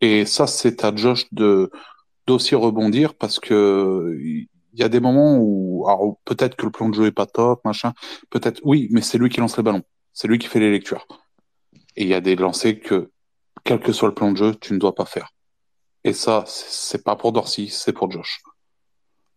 [0.00, 1.70] Et ça, c'est à Josh de
[2.26, 4.16] d'aussi rebondir parce que
[4.74, 7.26] il y a des moments où, alors peut-être que le plan de jeu est pas
[7.26, 7.92] top, machin.
[8.30, 9.84] Peut-être, oui, mais c'est lui qui lance les ballons.
[10.12, 11.06] C'est lui qui fait les lectures.
[11.96, 13.10] Et il y a des lancers que,
[13.62, 15.30] quel que soit le plan de jeu, tu ne dois pas faire.
[16.02, 18.42] Et ça, c'est pas pour Dorsey, c'est pour Josh.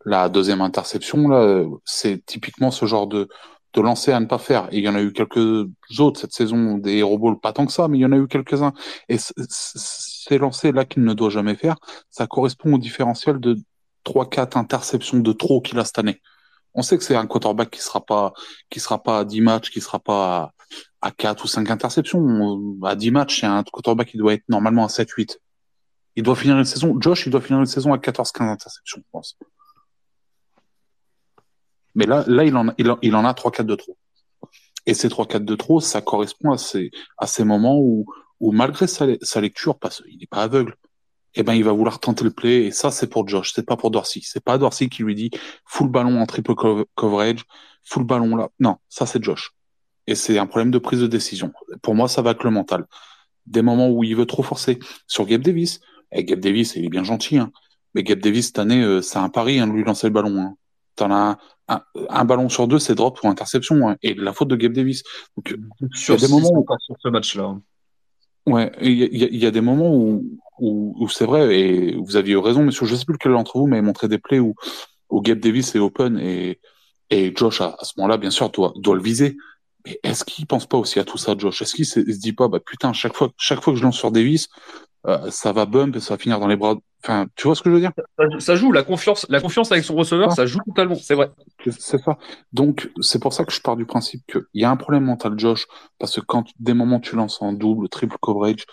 [0.05, 3.29] La deuxième interception, là, c'est typiquement ce genre de,
[3.73, 4.67] de lancer à ne pas faire.
[4.71, 5.67] Et il y en a eu quelques
[5.99, 8.27] autres cette saison, des Hero pas tant que ça, mais il y en a eu
[8.27, 8.73] quelques-uns.
[9.09, 11.75] Et ces lancers-là qu'il ne doit jamais faire,
[12.09, 13.57] ça correspond au différentiel de
[14.05, 16.21] 3-4 interceptions de trop qu'il a cette année.
[16.73, 18.33] On sait que c'est un quarterback qui sera pas,
[18.69, 20.53] qui sera pas à 10 matchs, qui sera pas
[21.01, 22.77] à, 4 ou 5 interceptions.
[22.83, 25.37] À 10 matchs, a un quarterback qui doit être normalement à 7-8.
[26.15, 29.11] Il doit finir une saison, Josh, il doit finir une saison à 14-15 interceptions, je
[29.11, 29.37] pense.
[31.97, 33.97] Mais là, là il, en a, il, en, a 3-4 de trop.
[34.85, 38.05] Et ces 3-4 de trop, ça correspond à ces, à ces moments où,
[38.39, 40.75] où malgré sa, lecture, parce qu'il n'est pas aveugle,
[41.33, 42.65] eh ben, il va vouloir tenter le play.
[42.65, 43.51] Et ça, c'est pour Josh.
[43.53, 44.21] C'est pas pour Dorsey.
[44.23, 45.31] C'est pas Dorsey qui lui dit
[45.65, 46.53] full ballon en triple
[46.95, 47.43] coverage,
[47.83, 48.49] full ballon là.
[48.59, 49.51] Non, ça, c'est Josh.
[50.05, 51.51] Et c'est un problème de prise de décision.
[51.81, 52.85] Pour moi, ça va avec le mental.
[53.47, 54.77] Des moments où il veut trop forcer.
[55.07, 55.79] Sur Gabe Davis,
[56.11, 57.51] et eh, Gabe Davis, il est bien gentil, hein.
[57.95, 60.39] Mais Gabe Davis, cette année, euh, c'est un pari, hein, de lui lancer le ballon.
[60.39, 60.55] Hein.
[60.97, 61.37] T'en as
[61.67, 65.03] un, ballon sur deux, c'est drop pour interception, hein, et la faute de Gabe Davis.
[65.35, 65.55] Donc,
[65.93, 67.55] sur il y a des moments où, sur ce match-là.
[68.45, 70.23] Ouais, il y, y, a des moments où,
[70.59, 73.57] où, où c'est vrai, et vous aviez eu raison, monsieur, je sais plus lequel d'entre
[73.57, 74.55] vous m'avait montré des plays où,
[75.09, 76.59] où Gabe Davis est open et,
[77.09, 79.37] et Josh, à, ce moment-là, bien sûr, doit, doit le viser.
[79.85, 81.61] Mais est-ce qu'il pense pas aussi à tout ça, Josh?
[81.61, 83.97] Est-ce qu'il se, se dit pas, bah putain, chaque fois, chaque fois que je lance
[83.97, 84.47] sur Davis,
[85.07, 86.75] euh, ça va bump et ça va finir dans les bras.
[87.03, 87.91] Enfin, tu vois ce que je veux dire?
[88.39, 91.31] Ça, joue la confiance, la confiance avec son receveur, ça joue totalement, c'est vrai.
[91.65, 92.17] C'est ça.
[92.51, 95.33] Donc c'est pour ça que je pars du principe qu'il y a un problème mental,
[95.37, 95.67] Josh,
[95.99, 98.65] parce que quand des moments tu lances en double, triple coverage,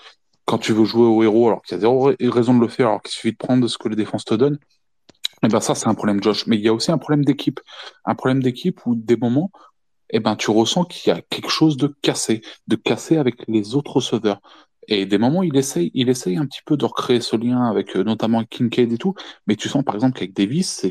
[0.46, 2.88] quand tu veux jouer au héros, alors qu'il y a zéro raison de le faire,
[2.88, 4.58] alors qu'il suffit de prendre ce que les défenses te donnent,
[5.42, 6.46] et eh ben ça c'est un problème, Josh.
[6.46, 7.60] Mais il y a aussi un problème d'équipe,
[8.04, 9.50] un problème d'équipe où des moments
[10.10, 13.74] eh ben, tu ressens qu'il y a quelque chose de cassé, de cassé avec les
[13.74, 14.40] autres receveurs.
[14.88, 17.96] Et des moments, il essaye, il essaye un petit peu de recréer ce lien avec
[17.96, 19.14] euh, notamment Kincaid et tout.
[19.46, 20.86] Mais tu sens par exemple qu'avec Davis,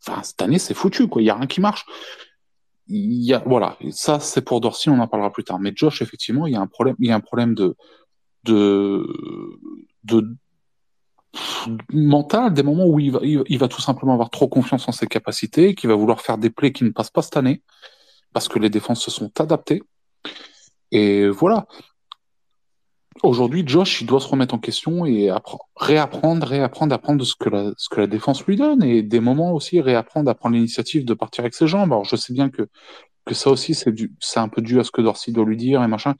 [0.00, 1.06] cette année, c'est foutu.
[1.16, 1.84] Il y a rien qui marche.
[3.46, 3.76] Voilà.
[3.92, 5.60] ça, c'est pour Dorsey, on en parlera plus tard.
[5.60, 7.76] Mais Josh, effectivement, il y a un problème, y a un problème de,
[11.92, 15.06] mental, des moments où il va, il va tout simplement avoir trop confiance en ses
[15.06, 17.62] capacités, qu'il va vouloir faire des plays qui ne passent pas cette année,
[18.32, 19.82] parce que les défenses se sont adaptées.
[20.90, 21.66] Et voilà.
[23.22, 25.30] Aujourd'hui, Josh, il doit se remettre en question et
[25.76, 29.52] réapprendre, réapprendre, apprendre ce que la, ce que la défense lui donne et des moments
[29.52, 31.92] aussi réapprendre à l'initiative de partir avec ses jambes.
[31.92, 32.68] Alors, je sais bien que,
[33.32, 36.14] ça aussi, c'est un peu dû à ce que Dorsey doit lui dire et machin.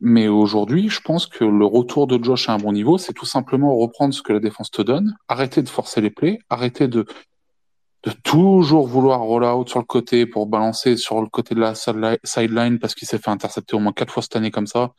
[0.00, 3.26] Mais aujourd'hui, je pense que le retour de Josh à un bon niveau, c'est tout
[3.26, 7.06] simplement reprendre ce que la défense te donne, arrêter de forcer les plays, arrêter de
[8.24, 12.78] toujours vouloir roll out sur le côté pour balancer sur le côté de la sideline
[12.78, 14.92] parce qu'il s'est fait intercepter au moins quatre fois cette année comme ça.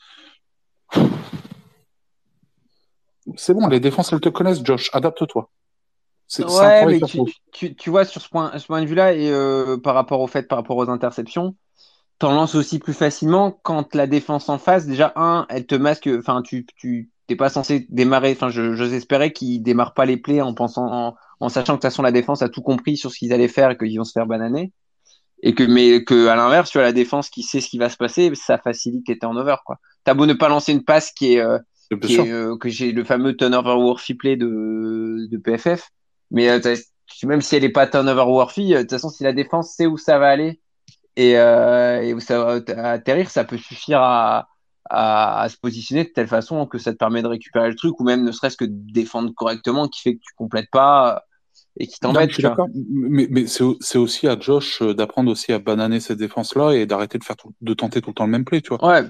[3.36, 4.90] C'est bon, les défenses, elles te connaissent, Josh.
[4.94, 5.50] Adapte-toi.
[6.40, 7.02] Ouais, mais
[7.52, 10.28] tu, tu, vois, sur ce point, ce point de vue-là, et euh, par rapport au
[10.28, 11.56] fait, par rapport aux interceptions,
[12.20, 16.10] t'en lances aussi plus facilement quand la défense en face, déjà, un, elle te masque,
[16.20, 20.42] enfin, tu, tu t'es pas censé démarrer, enfin, je, j'espérais qu'ils démarrent pas les plays
[20.42, 23.18] en pensant, en, sachant que de toute façon, la défense a tout compris sur ce
[23.18, 24.72] qu'ils allaient faire et qu'ils vont se faire bananer.
[25.42, 27.90] Et que, mais que, à l'inverse, tu as la défense qui sait ce qui va
[27.90, 29.78] se passer, ça facilite les turnovers, quoi.
[30.04, 31.58] T'as beau ne pas lancer une passe qui est, euh,
[31.92, 35.90] euh, que j'ai le fameux turnover worthy play de, de PFF,
[36.30, 36.76] mais euh,
[37.24, 39.98] même si elle est pas turnover worthy, de toute façon, si la défense sait où
[39.98, 40.62] ça va aller
[41.16, 44.48] et, et où ça va atterrir, ça peut suffire à,
[44.90, 48.04] à, se positionner de telle façon que ça te permet de récupérer le truc ou
[48.04, 51.24] même ne serait-ce que de défendre correctement qui fait que tu complètes pas
[51.78, 52.32] et qui t'embête.
[52.94, 57.24] Mais, mais c'est aussi à Josh d'apprendre aussi à bananer cette défense-là et d'arrêter de
[57.24, 58.86] faire de tenter tout le temps le même play, tu vois.
[58.86, 59.04] Ouais,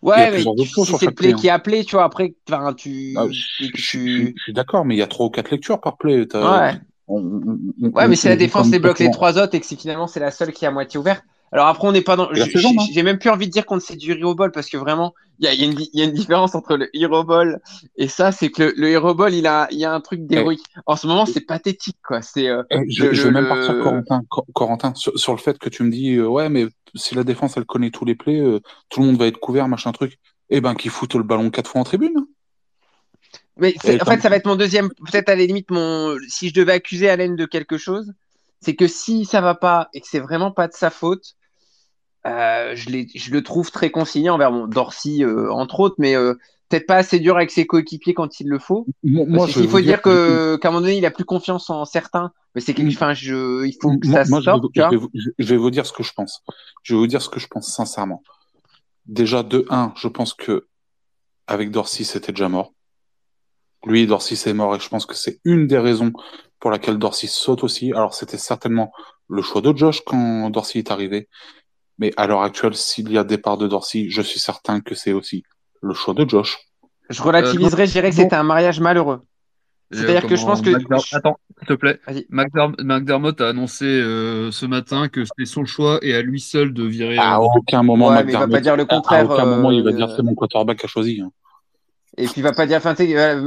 [0.00, 2.34] Ouais, mais si c'est le play qui est appelé, tu vois, après,
[2.76, 3.14] tu.
[3.16, 6.26] Ah, je, suis d'accord, mais il y a trois ou quatre lectures par play.
[6.34, 6.74] Ouais.
[7.08, 10.30] ouais, mais c'est la défense qui bloque les trois autres et que finalement c'est la
[10.30, 11.24] seule qui est à moitié ouverte.
[11.52, 12.30] Alors après, on n'est pas dans.
[12.32, 15.44] J'ai même plus envie de dire qu'on c'est du hero ball parce que vraiment, il
[15.44, 17.60] y a, y, y a, une différence entre le hero ball
[17.96, 20.20] et ça, c'est que le, le hero ball, il a, il y a un truc
[20.22, 20.26] eh.
[20.26, 20.64] d'héroïque.
[20.86, 22.22] En ce moment, c'est pathétique, quoi.
[22.22, 22.48] C'est.
[22.48, 24.22] Euh, eh, je, je, vais même partir, Corentin,
[24.54, 27.58] Corentin sur, sur, le fait que tu me dis, euh, ouais, mais si la défense,
[27.58, 30.18] elle connaît tous les plays, euh, tout le monde va être couvert, machin truc.
[30.48, 32.26] Eh ben, qu'il foute le ballon quatre fois en tribune.
[33.58, 34.88] Mais en fait, ça va être mon deuxième.
[34.88, 36.16] Peut-être à la limite, mon.
[36.28, 38.14] Si je devais accuser Allen de quelque chose,
[38.60, 41.34] c'est que si ça va pas et que c'est vraiment pas de sa faute,
[42.26, 46.34] euh, je, je, le trouve très conciliant envers Dorsey, euh, entre autres, mais euh,
[46.68, 48.86] peut-être pas assez dur avec ses coéquipiers quand il le faut.
[49.02, 52.60] Moi, il faut dire, qu'à un moment donné, il a plus confiance en certains, mais
[52.60, 54.64] c'est quelque, enfin, je, il faut que ça moi, sorte.
[54.74, 54.98] Je vais,
[55.38, 56.42] je vais, vous dire ce que je pense.
[56.82, 58.22] Je vais vous dire ce que je pense sincèrement.
[59.06, 60.68] Déjà de 1, je pense que
[61.48, 62.72] avec Dorsey, c'était déjà mort.
[63.84, 66.12] Lui, Dorsey, c'est mort, et je pense que c'est une des raisons
[66.60, 67.92] pour laquelle Dorsey saute aussi.
[67.92, 68.92] Alors, c'était certainement
[69.28, 71.28] le choix de Josh quand Dorsey est arrivé.
[71.98, 75.12] Mais à l'heure actuelle, s'il y a départ de Dorsey, je suis certain que c'est
[75.12, 75.44] aussi
[75.82, 76.58] le choix de Josh.
[77.10, 79.20] Je relativiserai, je dirais que c'était un mariage malheureux.
[79.92, 80.70] C'est-à-dire que je pense que.
[81.14, 82.00] Attends, s'il te plaît.
[82.30, 86.84] McDermott a annoncé euh, ce matin que c'était son choix et à lui seul de
[86.84, 87.18] virer.
[87.18, 89.30] À euh, aucun moment, ouais, il va pas dire le contraire.
[89.30, 91.20] À aucun moment, il va euh, dire c'est mon quarterback a choisi.
[91.20, 91.30] Hein.
[92.18, 92.94] Et puis il va pas dire, enfin,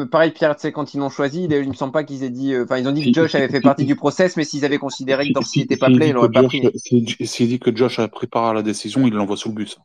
[0.07, 2.57] pareil, Pierre, tu sais, quand ils l'ont choisi, il me semble pas qu'ils aient dit,
[2.57, 5.27] enfin, ils ont dit que Josh avait fait partie du process, mais s'ils avaient considéré
[5.27, 6.67] que Dorsey n'était pas play, ils l'auraient pas pris.
[6.75, 9.77] S'il dit que Josh a pris part à la décision, il l'envoie sous le bus.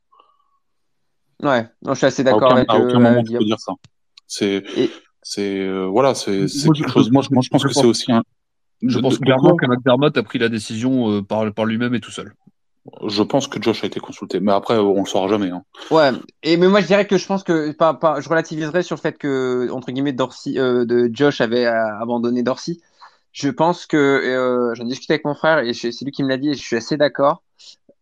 [1.43, 2.70] Ouais, non, je suis assez d'accord avec.
[2.70, 3.73] À aucun moment, tu peux dire ça.
[4.27, 4.62] C'est,
[5.23, 7.11] c'est, euh, voilà, c'est quelque chose.
[7.11, 8.23] Moi, je pense que c'est aussi un.
[8.82, 12.11] Je pense clairement que McDermott a pris la décision euh, par, par lui-même et tout
[12.11, 12.32] seul.
[13.07, 15.51] Je pense que Josh a été consulté, mais après on le saura jamais.
[15.51, 15.62] Hein.
[15.90, 16.11] Ouais,
[16.43, 19.69] et mais moi je dirais que je pense que je relativiserais sur le fait que
[19.70, 22.78] entre guillemets Dorsey, euh, de Josh avait abandonné Dorsey.
[23.32, 26.36] Je pense que euh, j'en discutais avec mon frère et c'est lui qui me l'a
[26.36, 27.43] dit et je suis assez d'accord.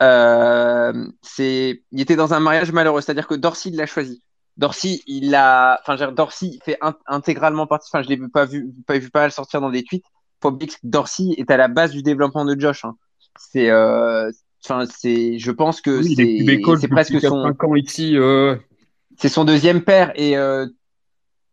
[0.03, 0.93] Euh,
[1.23, 4.23] c'est, il était dans un mariage malheureux, c'est-à-dire que Dorsey l'a choisi.
[4.57, 7.91] Dorsey, il a, enfin, Dorsey fait intégralement partie.
[7.93, 10.05] Enfin, je l'ai pas vu, pas vu pas le sortir dans des tweets.
[10.41, 10.49] Que
[10.83, 12.85] Dorsey est à la base du développement de Josh.
[12.85, 12.97] Hein.
[13.39, 14.31] C'est, euh,
[14.65, 17.55] enfin, c'est, je pense que c'est presque son.
[17.77, 18.17] ici.
[19.17, 20.67] C'est son deuxième père et euh,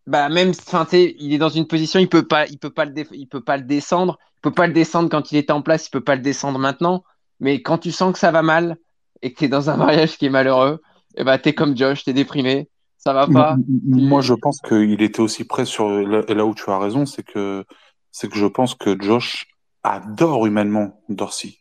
[0.07, 2.93] bah même, enfin, il est dans une position, il peut pas, il peut pas le,
[3.11, 5.87] il peut pas le descendre, il peut pas le descendre quand il est en place,
[5.87, 7.03] il peut pas le descendre maintenant.
[7.39, 8.77] Mais quand tu sens que ça va mal
[9.21, 10.79] et que tu es dans un mariage qui est malheureux,
[11.17, 13.55] et eh bah, tu es comme Josh, tu es déprimé, ça va pas.
[13.87, 15.89] Moi, je pense qu'il était aussi prêt sur.
[15.89, 17.63] Là où tu as raison, c'est que,
[18.11, 19.47] c'est que je pense que Josh
[19.83, 21.57] adore humainement Dorsey.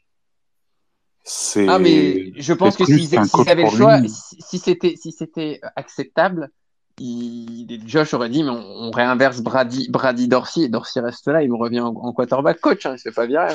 [1.69, 6.51] Ah, mais je pense que s'ils si, avaient le choix, si, c'était si c'était acceptable,
[6.99, 11.51] il, Josh aurait dit mais on, réinverse Brady, Brady Dorsey et Dorsey reste là, il
[11.51, 13.55] me revient en, quarterback coach, hein, il se fait pas virer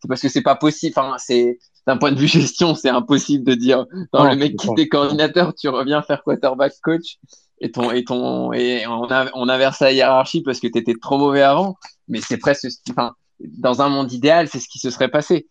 [0.00, 0.94] c'est parce que c'est pas possible.
[0.96, 4.68] Enfin, c'est d'un point de vue gestion, c'est impossible de dire dans le mec qui
[4.76, 7.18] est coordinateur, tu reviens faire quarterback coach
[7.60, 10.94] et ton et ton et on, a, on inverse la hiérarchie parce que tu étais
[11.00, 11.76] trop mauvais avant.
[12.08, 15.48] Mais c'est presque, enfin, dans un monde idéal, c'est ce qui se serait passé.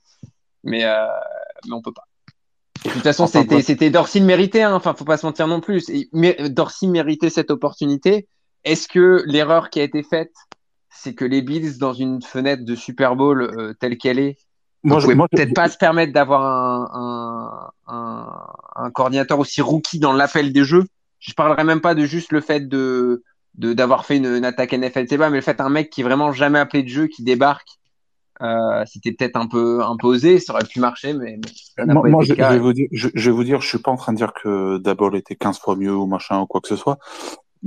[0.65, 1.07] Mais euh,
[1.67, 2.05] mais on peut pas.
[2.83, 4.63] de toute façon, c'était c'était le méritait.
[4.63, 4.73] Hein.
[4.73, 5.89] Enfin, faut pas se mentir non plus.
[6.11, 8.27] Mais Dorsey méritait cette opportunité.
[8.63, 10.33] Est-ce que l'erreur qui a été faite
[10.97, 14.37] c'est que les Bills, dans une fenêtre de Super Bowl euh, telle qu'elle est,
[14.85, 20.63] moi, ne peut-être pas se permettre d'avoir un, un, coordinateur aussi rookie dans l'appel des
[20.63, 20.85] jeux?
[21.19, 23.23] Je parlerai même pas de juste le fait de
[23.55, 26.89] d'avoir fait une, attaque NFL mais le fait un mec qui vraiment jamais appelé de
[26.89, 27.67] jeu qui débarque.
[28.41, 31.39] Euh, c'était peut-être un peu un peu osé, ça aurait pu marcher, mais
[31.85, 34.17] moi, je, vais vous dire, je, vais vous dire, je suis pas en train de
[34.17, 36.97] dire que Dabol était 15 fois mieux ou machin ou quoi que ce soit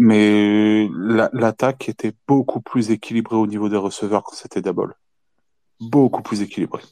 [0.00, 0.88] mais
[1.32, 4.94] l'attaque était beaucoup plus équilibrée au niveau des receveurs quand c'était Dabol.
[5.80, 6.82] Beaucoup plus équilibrée.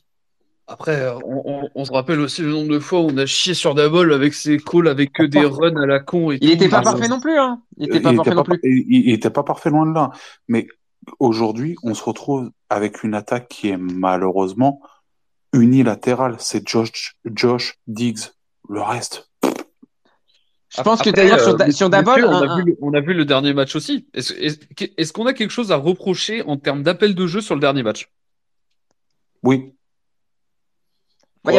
[0.66, 4.12] Après, on, se rappelle aussi le nombre de fois où on a chié sur Dabol
[4.12, 6.32] avec ses calls avec que des runs à la con.
[6.32, 7.38] il n'était pas parfait non plus.
[7.38, 7.62] Hein.
[7.76, 8.58] Il n'était pas parfait non plus.
[8.64, 10.10] Il n'était pas parfait loin de là.
[10.48, 10.66] Mais
[11.18, 14.80] aujourd'hui, on se retrouve avec une attaque qui est malheureusement
[15.52, 16.36] unilatérale.
[16.38, 18.32] C'est Josh, Josh Diggs.
[18.68, 19.30] Le reste,
[20.76, 22.24] je pense que d'ailleurs, sur, euh, sur Dabol.
[22.80, 24.06] On, a vu le dernier match aussi.
[24.12, 27.82] Est-ce qu'on a quelque chose à reprocher en termes d'appel de jeu sur le dernier
[27.82, 28.10] match?
[29.42, 29.72] Oui.
[31.44, 31.52] J'en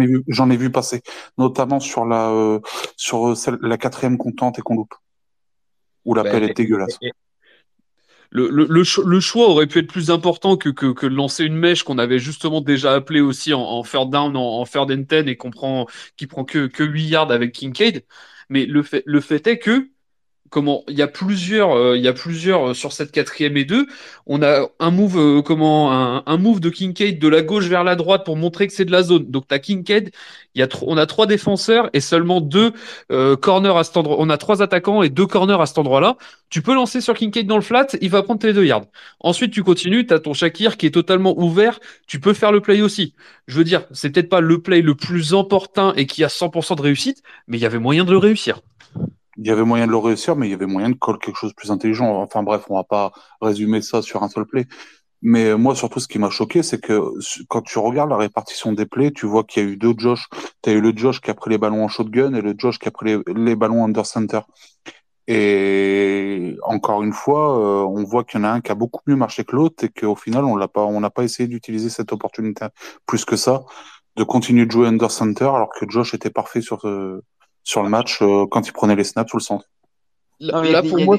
[0.00, 1.02] ai, vu, ai, vu passer,
[1.38, 2.58] notamment sur la, euh,
[2.96, 3.32] sur
[3.62, 4.94] la quatrième contente et qu'on loupe,
[6.04, 6.98] où l'appel ben, est dégueulasse
[8.34, 11.84] le, le, le, choix aurait pu être plus important que, que, que lancer une mèche
[11.84, 15.36] qu'on avait justement déjà appelé aussi en, en third down, en, en third and et
[15.36, 15.86] qu'on prend,
[16.16, 18.04] qui prend que, que 8 yards avec Kincaid.
[18.48, 19.88] Mais le fait, le fait est que
[20.54, 23.64] comment il y a plusieurs euh, il y a plusieurs euh, sur cette quatrième et
[23.64, 23.88] deux.
[24.26, 27.96] On a un move euh, comment un, move de Kincaid de la gauche vers la
[27.96, 29.28] droite pour montrer que c'est de la zone.
[29.32, 30.12] Donc tu as Kincaid
[30.54, 32.72] il on a trois défenseurs et seulement deux
[33.40, 36.16] corners à cet endroit on a trois attaquants et deux corners à cet endroit là
[36.48, 38.86] tu peux lancer sur Kincaid dans le flat il va prendre tes deux yards.
[39.18, 42.60] Ensuite tu continues tu as ton Shakir qui est totalement ouvert tu peux faire le
[42.60, 43.14] play aussi.
[43.48, 46.76] Je veux dire c'est peut-être pas le play le plus important et qui a 100%
[46.76, 48.60] de réussite mais il y avait moyen de le réussir
[49.36, 51.36] il y avait moyen de le réussir, mais il y avait moyen de coller quelque
[51.36, 52.20] chose de plus intelligent.
[52.22, 54.66] Enfin bref, on va pas résumer ça sur un seul play.
[55.26, 57.00] Mais moi, surtout, ce qui m'a choqué, c'est que
[57.48, 60.28] quand tu regardes la répartition des plays, tu vois qu'il y a eu deux Josh.
[60.62, 62.78] Tu as eu le Josh qui a pris les ballons en shotgun et le Josh
[62.78, 64.40] qui a pris les, ballons under center.
[65.26, 69.00] Et encore une fois, euh, on voit qu'il y en a un qui a beaucoup
[69.06, 72.12] mieux marché que l'autre et qu'au final, on pas, on n'a pas essayé d'utiliser cette
[72.12, 72.66] opportunité
[73.06, 73.64] plus que ça,
[74.16, 77.24] de continuer de jouer under center alors que Josh était parfait sur euh,
[77.64, 79.64] sur le match euh, quand il prenait les snaps sous le centre.
[80.40, 81.16] Là, pour moi,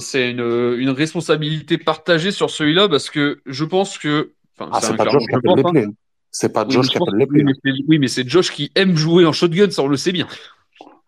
[0.00, 0.40] c'est une,
[0.78, 4.32] une, responsabilité partagée sur celui-là parce que je pense que.
[4.58, 5.86] Ah, c'est pas, Josh qui appelle les plays.
[6.30, 7.44] C'est pas Josh qui appelle les plays.
[7.88, 10.26] Oui, mais c'est Josh qui aime jouer en shotgun, ça on le sait bien.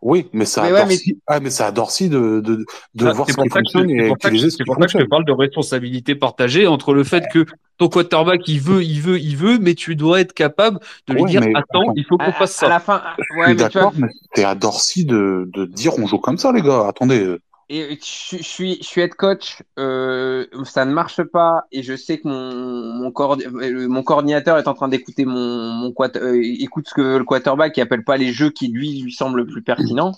[0.04, 3.34] Oui, mais ça mais ah, mais ça a Dorcy de, de, de ah, voir ce
[3.40, 4.64] qui fonctionne et utiliser ce qui fonctionne.
[4.64, 7.46] C'est pour ça que je parle de responsabilité partagée entre le fait que
[7.78, 10.78] ton quarterback, il veut, il veut, il veut, mais tu dois être capable
[11.08, 12.66] de lui dire, attends, il faut qu'on fasse ça.
[12.66, 13.02] À la fin,
[13.38, 16.86] ouais, d'accord, mais c'est à Dorcy de, de dire, on joue comme ça, les gars.
[16.86, 17.38] Attendez.
[17.70, 22.18] Et je, suis, je suis head coach, euh, ça ne marche pas, et je sais
[22.18, 26.94] que mon, mon, euh, mon coordinateur est en train d'écouter mon, mon euh, écoute ce
[26.94, 30.12] que le quarterback qui appelle pas les jeux qui lui lui semblent le plus pertinents.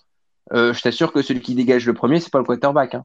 [0.52, 2.96] Euh, je t'assure que celui qui dégage le premier, c'est pas le quarterback.
[2.96, 3.04] Hein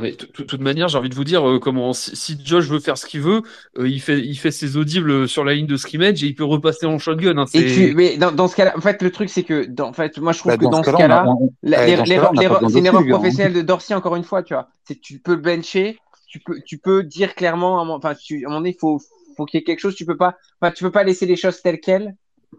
[0.00, 3.06] de toute manière, j'ai envie de vous dire, euh, comment si, Josh veut faire ce
[3.06, 3.42] qu'il veut,
[3.78, 6.44] euh, il, fait, il fait ses audibles sur la ligne de scrimmage et il peut
[6.44, 7.38] repasser en shotgun.
[7.38, 10.18] Hein, et mais dans, ce cas-là, en fait, le truc, c'est que, dans, en fait,
[10.18, 11.26] moi, je trouve bah, que dans, ce cas-là,
[11.64, 13.08] c'est une erreur hein.
[13.08, 14.68] professionnelle de Dorsey, encore une fois, tu vois.
[14.84, 15.98] C'est tu peux le bencher,
[16.28, 19.00] tu peux, tu peux dire clairement, enfin, à un moment donné, il faut,
[19.36, 21.36] faut qu'il y ait quelque chose, tu peux pas, enfin, tu peux pas laisser les
[21.36, 22.14] choses telles quelles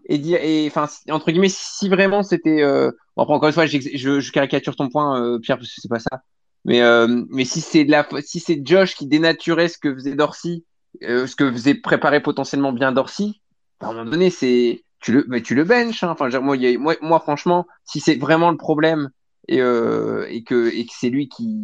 [0.05, 3.65] et dire, et enfin, entre guillemets, si vraiment c'était, euh, bon, après, encore une fois,
[3.65, 6.21] je, je, caricature ton point, Pierre, parce que c'est pas ça.
[6.67, 10.63] Mais, euh, mais si c'est la, si c'est Josh qui dénaturait ce que faisait Dorsey,
[11.03, 13.31] euh, ce que faisait préparer potentiellement bien Dorsey,
[13.79, 16.03] à un moment donné, c'est tu le, mais tu le benches.
[16.03, 16.09] Hein.
[16.09, 19.09] Enfin, moi, a, moi, moi, franchement, si c'est vraiment le problème
[19.47, 21.57] et, euh, et que, et que c'est lui qui,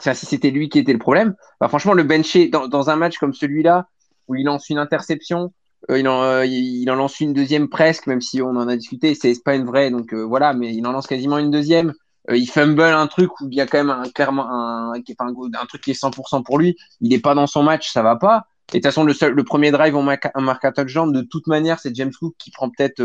[0.00, 2.96] enfin, si c'était lui qui était le problème, bah, franchement, le bencher dans, dans un
[2.96, 3.88] match comme celui-là
[4.28, 5.52] où il lance une interception,
[5.90, 8.76] euh, il, en, euh, il en lance une deuxième presque, même si on en a
[8.76, 11.92] discuté, c'est pas une vraie, donc euh, voilà, mais il en lance quasiment une deuxième.
[12.30, 15.02] Euh, il fumble un truc où il y a quand même un, clairement un, un,
[15.20, 16.76] un truc qui est 100% pour lui.
[17.00, 18.46] Il n'est pas dans son match, ça va pas.
[18.72, 21.10] Et de toute façon, le, seul, le premier drive, on marque, un marque un touchdown.
[21.10, 23.00] De toute manière, c'est James Cook qui prend peut-être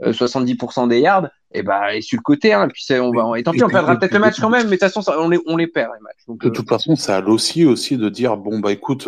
[0.00, 1.28] 70% euh, euh, des yards.
[1.54, 3.94] Et bah, et sur le côté, hein, puis on va, et tant pis, on perdra
[3.96, 6.00] peut-être le match quand même, mais de toute façon, on les, on les perd, les
[6.00, 6.24] matchs.
[6.26, 9.06] Donc, de toute façon, ça a aussi, aussi de dire, bon, bah, écoute,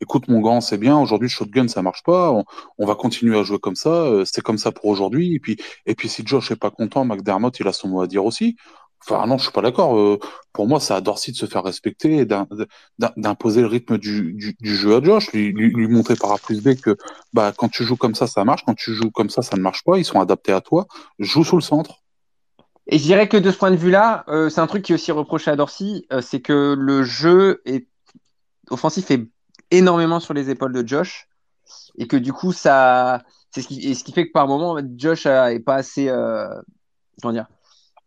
[0.00, 2.32] écoute, mon grand, c'est bien, aujourd'hui, shotgun, ça marche pas,
[2.78, 5.36] on, va continuer à jouer comme ça, c'est comme ça pour aujourd'hui.
[5.36, 8.08] Et puis, et puis, si Josh est pas content, McDermott, il a son mot à
[8.08, 8.56] dire aussi.
[9.06, 9.98] Enfin, non, je suis pas d'accord.
[9.98, 10.18] Euh,
[10.52, 12.26] pour moi, c'est à Dorsey de se faire respecter et
[13.16, 16.96] d'imposer le rythme du, jeu à Josh, lui, montrer par A plus B que
[17.34, 18.64] bah, quand tu joues comme ça, ça marche.
[18.64, 19.98] Quand tu joues comme ça, ça ne marche pas.
[19.98, 20.86] Ils sont adaptés à toi.
[21.18, 21.96] Joue sous le centre.
[22.86, 24.94] Et je dirais que de ce point de vue-là, euh, c'est un truc qui est
[24.94, 27.88] aussi reproché à Dorsey, euh, c'est que le jeu est
[28.70, 29.26] offensif est
[29.70, 31.28] énormément sur les épaules de Josh
[31.98, 35.76] et que du coup, ça, c'est ce qui, fait que par moment, Josh est pas
[35.76, 36.06] assez,
[37.20, 37.46] comment dire,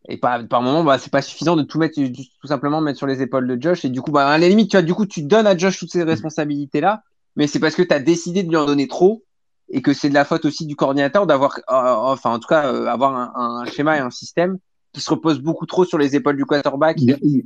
[0.07, 3.07] et par, par moment, bah, c'est pas suffisant de tout mettre, tout simplement mettre sur
[3.07, 3.84] les épaules de Josh.
[3.86, 5.80] Et du coup, bah, à la limite, tu vois, du coup, tu donnes à Josh
[5.80, 7.03] toutes ces responsabilités-là,
[7.36, 9.24] mais c'est parce que tu as décidé de lui en donner trop
[9.69, 12.72] et que c'est de la faute aussi du coordinateur d'avoir, euh, enfin, en tout cas,
[12.72, 14.57] euh, avoir un, un, schéma et un système
[14.94, 16.99] qui se repose beaucoup trop sur les épaules du quarterback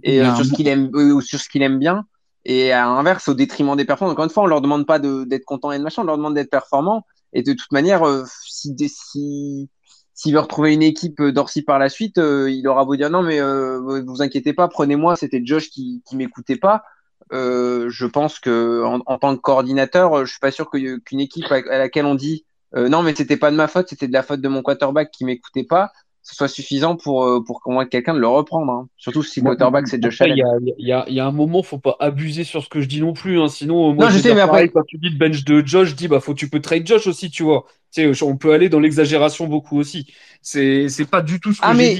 [0.03, 2.05] et euh, sur ce qu'il aime, ou sur ce qu'il aime bien.
[2.45, 4.13] Et à l'inverse, au détriment des performances.
[4.13, 6.35] Encore une fois, on leur demande pas d'être content et de machin, on leur demande
[6.35, 7.05] d'être performant.
[7.33, 9.69] Et de toute manière, si, si,
[10.21, 13.09] s'il veut retrouver une équipe euh, d'Orsi par la suite, euh, il aura beau dire
[13.09, 15.15] non, mais euh, vous inquiétez pas, prenez-moi.
[15.15, 16.83] C'était Josh qui, qui m'écoutait pas.
[17.31, 22.05] je pense que en, tant que coordinateur, je suis pas sûr qu'une équipe à, laquelle
[22.05, 22.45] on dit
[22.75, 25.25] non, mais c'était pas de ma faute, c'était de la faute de mon quarterback qui
[25.25, 25.91] m'écoutait pas,
[26.21, 28.71] ce soit suffisant pour, pour convaincre quelqu'un de le reprendre.
[28.71, 28.87] Hein.
[28.97, 30.37] Surtout si quarterback c'est Josh Allen.
[30.77, 32.87] Il y a, y, y a, un moment, faut pas abuser sur ce que je
[32.87, 33.41] dis non plus.
[33.41, 33.47] Hein.
[33.47, 35.95] Sinon, moi, non, je sais, mais après, quand tu dis le bench de Josh, je
[35.95, 37.65] dis bah faut tu peux trade Josh aussi, tu vois.
[37.91, 40.13] Tu sais, on peut aller dans l'exagération beaucoup aussi.
[40.41, 41.97] C'est pas du tout ce que ah, mais...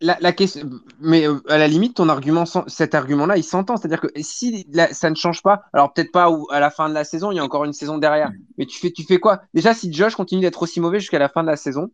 [0.00, 0.62] La, la, question,
[1.00, 3.76] mais euh, à la limite, ton argument, cet argument-là, il s'entend.
[3.76, 7.02] C'est-à-dire que si ça ne change pas, alors peut-être pas à la fin de la
[7.02, 8.30] saison, il y a encore une saison derrière.
[8.58, 9.42] Mais tu fais, tu fais quoi?
[9.54, 11.90] Déjà, si Josh continue d'être aussi mauvais jusqu'à la fin de la saison,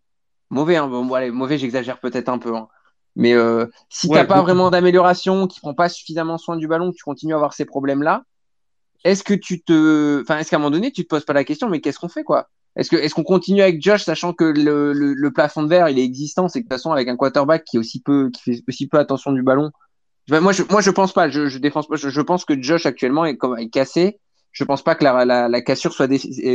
[0.50, 2.54] mauvais, hein, bon, allez, mauvais, j'exagère peut-être un peu.
[2.54, 2.68] Hein.
[3.16, 6.90] Mais euh, si tu t'as pas vraiment d'amélioration, qui prend pas suffisamment soin du ballon,
[6.90, 8.24] que tu continues à avoir ces problèmes-là,
[9.04, 11.44] est-ce que tu te, enfin, est-ce qu'à un moment donné, tu te poses pas la
[11.44, 12.48] question, mais qu'est-ce qu'on fait, quoi?
[12.76, 15.98] Est-ce que est-ce qu'on continue avec Josh, sachant que le, le, plafond de verre il
[15.98, 18.42] est existant, c'est que de toute façon avec un quarterback qui est aussi peu qui
[18.42, 19.70] fait aussi peu attention du ballon.
[20.28, 23.24] Moi je moi je pense pas, je je défense pas, je, pense que Josh actuellement
[23.24, 24.18] est comme est cassé.
[24.52, 26.08] Je pense pas que la la, la cassure soit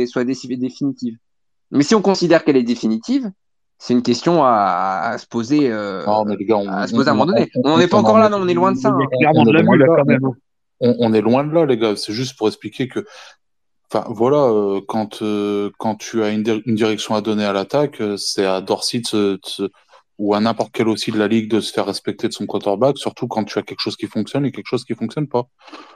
[0.06, 1.16] soit définitive.
[1.70, 3.30] Mais si on considère qu'elle est définitive,
[3.80, 7.50] c'est une question à, à se poser euh, à se poser à un moment donné.
[7.64, 8.94] On n'en est pas encore là, non, on est loin de ça.
[10.80, 11.96] On, est loin de là, les gars.
[11.96, 13.06] C'est juste pour expliquer que,
[13.92, 18.16] enfin, voilà, euh, quand euh, quand tu as une, direction à donner à l'attaque, euh,
[18.16, 19.02] c'est à Dorsey
[20.18, 22.98] ou à n'importe quel aussi de la ligue de se faire respecter de son quarterback,
[22.98, 25.44] surtout quand tu as quelque chose qui fonctionne et quelque chose qui fonctionne pas.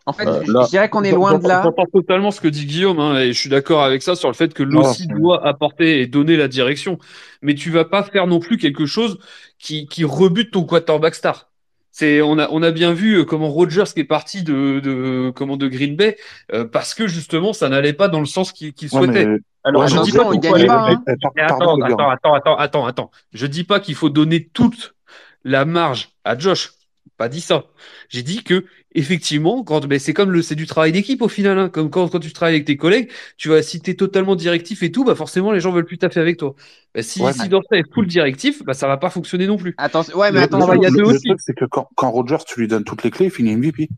[0.07, 1.61] En fait, je dirais qu'on est loin de là.
[1.63, 4.35] J'entends totalement ce que dit Guillaume, hein, et je suis d'accord avec ça sur le
[4.35, 6.99] fait que l'OSI doit apporter et donner la direction.
[7.43, 9.19] Mais tu vas pas faire non plus quelque chose
[9.59, 11.51] qui, qui rebute ton quarterback star.
[11.97, 15.31] C'est on a on a bien vu euh, comment Rogers qui est parti de de
[15.31, 16.17] comment de Green Bay
[16.53, 19.29] euh, parce que justement ça n'allait pas dans le sens qu'il souhaitait.
[19.63, 21.01] Alors je dis pas qu'il faut hein.
[21.07, 23.11] attends, attends, attends, attends, attends, attends.
[23.33, 24.97] Je dis pas qu'il faut donner toute
[25.45, 26.73] la marge à Josh.
[27.17, 27.67] Pas dit ça.
[28.09, 28.65] J'ai dit que
[28.95, 31.59] effectivement, quand mais c'est comme le c'est du travail d'équipe au final.
[31.59, 31.69] Hein.
[31.69, 34.93] Comme quand, quand tu travailles avec tes collègues, tu vas si t'es totalement directif et
[34.93, 36.55] tout, bah forcément les gens veulent plus taffer avec toi.
[36.95, 39.75] Bah, si si dans ça est full directif, bah ça va pas fonctionner non plus.
[39.79, 41.29] Attends, ouais, mais attends, il y a deux aussi.
[41.39, 43.89] C'est que quand, quand Rogers, tu lui donnes toutes les clés, il finit MVP.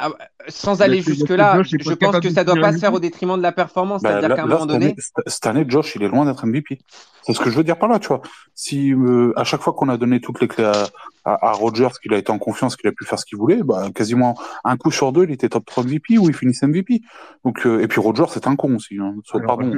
[0.00, 0.10] Ah,
[0.46, 3.50] sans aller jusque-là, je pense que ça doit pas se faire au détriment de la
[3.50, 4.00] performance.
[4.00, 4.94] Bah, C'est-à-dire qu'à un moment donné.
[5.26, 6.78] cette année, Josh, il est loin d'être MVP.
[7.24, 8.22] C'est ce que je veux dire par là, tu vois.
[8.54, 10.86] Si euh, à chaque fois qu'on a donné toutes les clés à,
[11.24, 13.88] à, Rogers, qu'il a été en confiance, qu'il a pu faire ce qu'il voulait, bah,
[13.92, 17.02] quasiment un coup sur deux, il était top 3 MVP ou il finissait MVP.
[17.44, 18.98] Donc, euh, et puis Rogers, c'est un con aussi.
[18.98, 19.16] Hein.
[19.46, 19.70] pardon,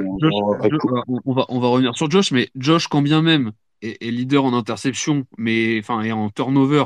[1.25, 4.45] on, va, on va revenir sur Josh, mais Josh, quand bien même est, est leader
[4.45, 6.85] en interception, mais enfin, et en turnover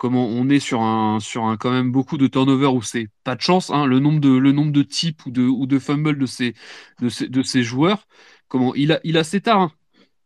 [0.00, 3.36] comment on est sur un sur un quand même beaucoup de turnover où c'est pas
[3.36, 6.16] de chance hein, le nombre de le nombre de types ou de ou de fumbles
[6.18, 6.54] de ces
[7.02, 8.08] de ces, de ces joueurs
[8.48, 9.72] comment il a il a ses tard hein.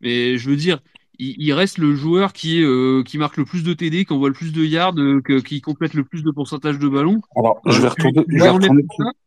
[0.01, 0.81] mais je veux dire
[1.19, 4.29] il, reste le joueur qui est euh, qui marque le plus de TD qui envoie
[4.29, 7.21] le plus de yards euh, qui complète le plus de pourcentage de ballons.
[7.37, 8.83] Alors je vais retourner je vais retourner,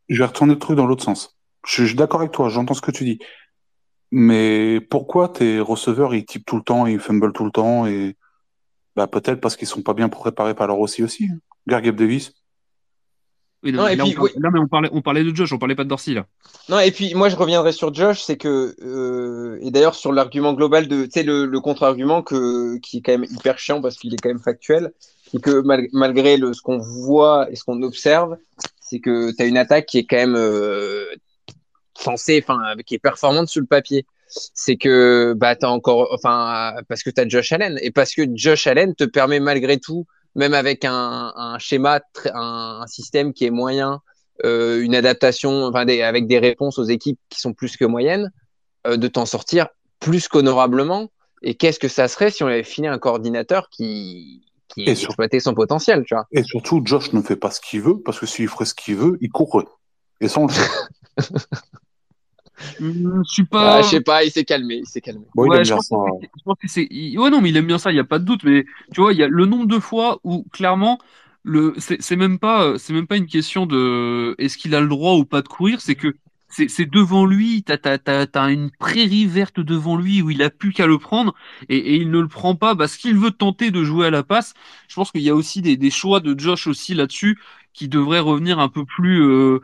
[0.09, 1.37] je vais retourner le truc dans l'autre sens.
[1.65, 3.19] Je, je suis d'accord avec toi j'entends ce que tu dis.
[4.11, 8.16] Mais pourquoi tes receveurs ils typent tout le temps ils fumble tout le temps et
[8.97, 11.25] bah, peut-être parce qu'ils sont pas bien préparés par leur aussi aussi.
[11.31, 11.37] Hein.
[11.67, 12.33] Gargeb Davis.
[13.63, 16.25] non, mais on parlait, on parlait de Josh, on parlait pas de Dorsey là.
[16.67, 20.53] Non, et puis moi je reviendrai sur Josh, c'est que euh, et d'ailleurs sur l'argument
[20.53, 23.97] global de, tu sais le, le contre-argument que qui est quand même hyper chiant parce
[23.97, 24.91] qu'il est quand même factuel,
[25.31, 25.61] c'est que
[25.93, 28.35] malgré le ce qu'on voit et ce qu'on observe,
[28.81, 31.05] c'est que tu as une attaque qui est quand même euh,
[31.95, 37.03] censée, enfin qui est performante sur le papier c'est que bah t'as encore enfin parce
[37.03, 37.77] que tu as Josh Allen.
[37.81, 40.05] Et parce que Josh Allen te permet malgré tout
[40.35, 42.01] même avec un, un schéma
[42.33, 44.01] un, système qui est moyen
[44.45, 48.31] euh, une adaptation enfin des, avec des réponses aux équipes qui sont plus que moyennes
[48.85, 49.67] euh, de t'en sortir
[49.99, 51.09] plus qu'honorablement.
[51.41, 55.53] Et qu'est-ce que ça serait si on avait fini un coordinateur qui qui exploitait son
[55.53, 56.27] potentiel tu vois?
[56.31, 58.95] Et surtout Josh ne fait pas ce qu'il veut parce que s'il ferait ce qu'il
[58.95, 59.65] veut il courrait.
[60.19, 60.69] Et ça on le sait
[62.79, 63.77] je suis pas.
[63.77, 65.25] Ah, je sais pas, il s'est calmé, il s'est calmé.
[65.35, 66.87] ouais, je, pense que c'est.
[67.17, 68.43] Ouais, non, mais il aime bien ça, il y a pas de doute.
[68.43, 70.99] Mais tu vois, il y a le nombre de fois où clairement,
[71.43, 75.13] le, c'est même pas, c'est même pas une question de est-ce qu'il a le droit
[75.13, 76.13] ou pas de courir, c'est que
[76.49, 80.87] c'est devant lui, t'as as, une prairie verte devant lui où il a plus qu'à
[80.87, 81.35] le prendre
[81.69, 84.23] et, et, il ne le prend pas parce qu'il veut tenter de jouer à la
[84.23, 84.53] passe.
[84.87, 87.37] Je pense qu'il y a aussi des, des, choix de Josh aussi là-dessus
[87.73, 89.21] qui devraient revenir un peu plus.
[89.21, 89.61] Euh,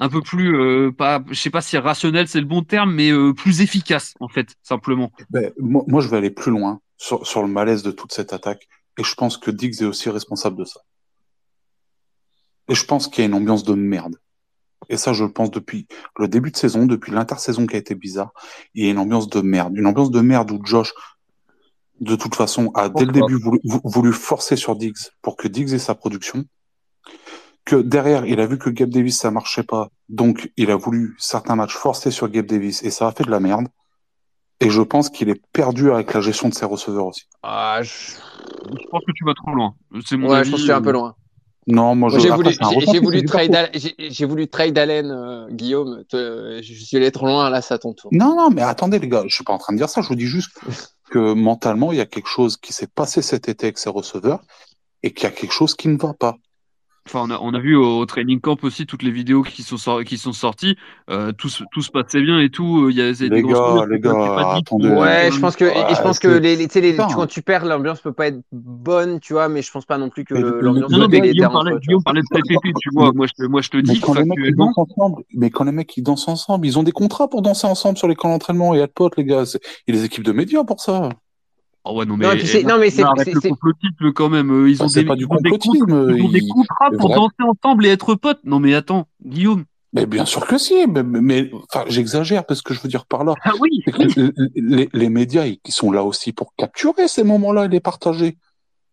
[0.00, 3.10] un peu plus, euh, pas, je sais pas si rationnel c'est le bon terme, mais
[3.10, 5.10] euh, plus efficace en fait, simplement.
[5.30, 8.32] Ben, moi, moi, je vais aller plus loin sur, sur le malaise de toute cette
[8.32, 8.68] attaque,
[8.98, 10.80] et je pense que Diggs est aussi responsable de ça.
[12.68, 14.16] Et je pense qu'il y a une ambiance de merde.
[14.88, 15.86] Et ça, je le pense depuis
[16.18, 18.32] le début de saison, depuis l'intersaison qui a été bizarre.
[18.74, 19.76] Il y a une ambiance de merde.
[19.76, 20.92] Une ambiance de merde où Josh,
[22.00, 25.72] de toute façon, a dès le début voulu, voulu forcer sur Diggs pour que Diggs
[25.72, 26.44] ait sa production
[27.66, 29.88] que derrière, il a vu que Gabe Davis, ça marchait pas.
[30.08, 33.30] Donc, il a voulu certains matchs forcer sur Gabe Davis et ça a fait de
[33.30, 33.66] la merde.
[34.60, 37.24] Et je pense qu'il est perdu avec la gestion de ses receveurs aussi.
[37.42, 38.14] Ah, je...
[38.90, 39.74] pense que tu vas trop loin.
[40.06, 41.14] C'est mon ouais, je pense que tu es un peu loin.
[41.66, 42.50] Non, moi, j'ai voulu,
[42.92, 46.04] j'ai voulu trade, j'ai voulu trade Allen, euh, Guillaume.
[46.12, 48.08] je suis allé trop loin là, ça ton tour.
[48.12, 50.00] Non, non, mais attendez les gars, je suis pas en train de dire ça.
[50.00, 50.56] Je vous dis juste
[51.10, 54.42] que mentalement, il y a quelque chose qui s'est passé cet été avec ses receveurs
[55.02, 56.36] et qu'il y a quelque chose qui ne va pas.
[57.06, 60.02] Enfin, on a, on a vu au, training camp aussi toutes les vidéos qui sont,
[60.04, 60.76] qui sont sorties.
[61.08, 62.90] Euh, tout, tout se passait bien et tout.
[62.90, 64.88] Il y a les des gars, les gars, attendez.
[64.88, 68.12] Ouais, je pense que, je pense que les, les, les, quand tu perds, l'ambiance peut
[68.12, 71.50] pas être bonne, tu vois, mais je pense pas non plus que l'ambiance soit délétère.
[71.80, 73.12] Guillaume parlait de PPP, tu vois.
[73.12, 75.72] Moi, je, moi, je te dis quand les mecs ils dansent ensemble, mais quand les
[75.72, 78.74] mecs ils dansent ensemble, ils ont des contrats pour danser ensemble sur les camps d'entraînement
[78.74, 79.44] et à potes, les gars.
[79.86, 81.10] Il y a des équipes de médias pour ça.
[81.88, 84.50] Oh ouais, non, mais, non, mais c'est le complotisme quand même.
[84.50, 87.90] Euh, ils ont, des, pas du complotisme, ils ont des contrats pour danser ensemble et
[87.90, 88.40] être potes.
[88.44, 89.64] Non, mais attends, Guillaume.
[89.92, 93.24] Mais bien sûr que si, mais, mais enfin, j'exagère parce que je veux dire par
[93.24, 93.34] là.
[93.44, 93.82] Ah oui.
[94.56, 98.36] Les, les, médias, ils sont là aussi pour capturer ces moments-là et les partager.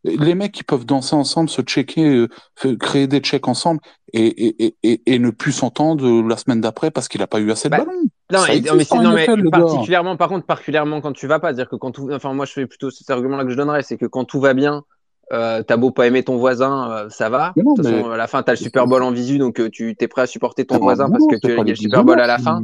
[0.04, 2.28] Les mecs qui peuvent danser ensemble, se checker,
[2.66, 3.80] euh, créer des checks ensemble
[4.12, 7.52] et, et, et, et ne plus s'entendre la semaine d'après parce qu'il n'a pas eu
[7.52, 7.92] assez de Bah, ballons.
[8.32, 8.60] Non, mais,
[9.04, 9.14] non,
[9.52, 12.52] particulièrement, par contre, particulièrement quand tu vas pas, c'est-à-dire que quand tout, enfin, moi, je
[12.52, 14.84] fais plutôt cet argument-là que je donnerais, c'est que quand tout va bien,
[15.32, 17.54] euh, t'as beau pas aimer ton voisin, euh, ça va.
[17.56, 19.60] Non, de toute façon, mais- à la fin, t'as le Super Bowl en visu, donc
[19.60, 21.66] euh, tu t'es prêt à supporter ton voisin parce que tu il y pas a
[21.66, 22.62] des le Super Bowl à la fin.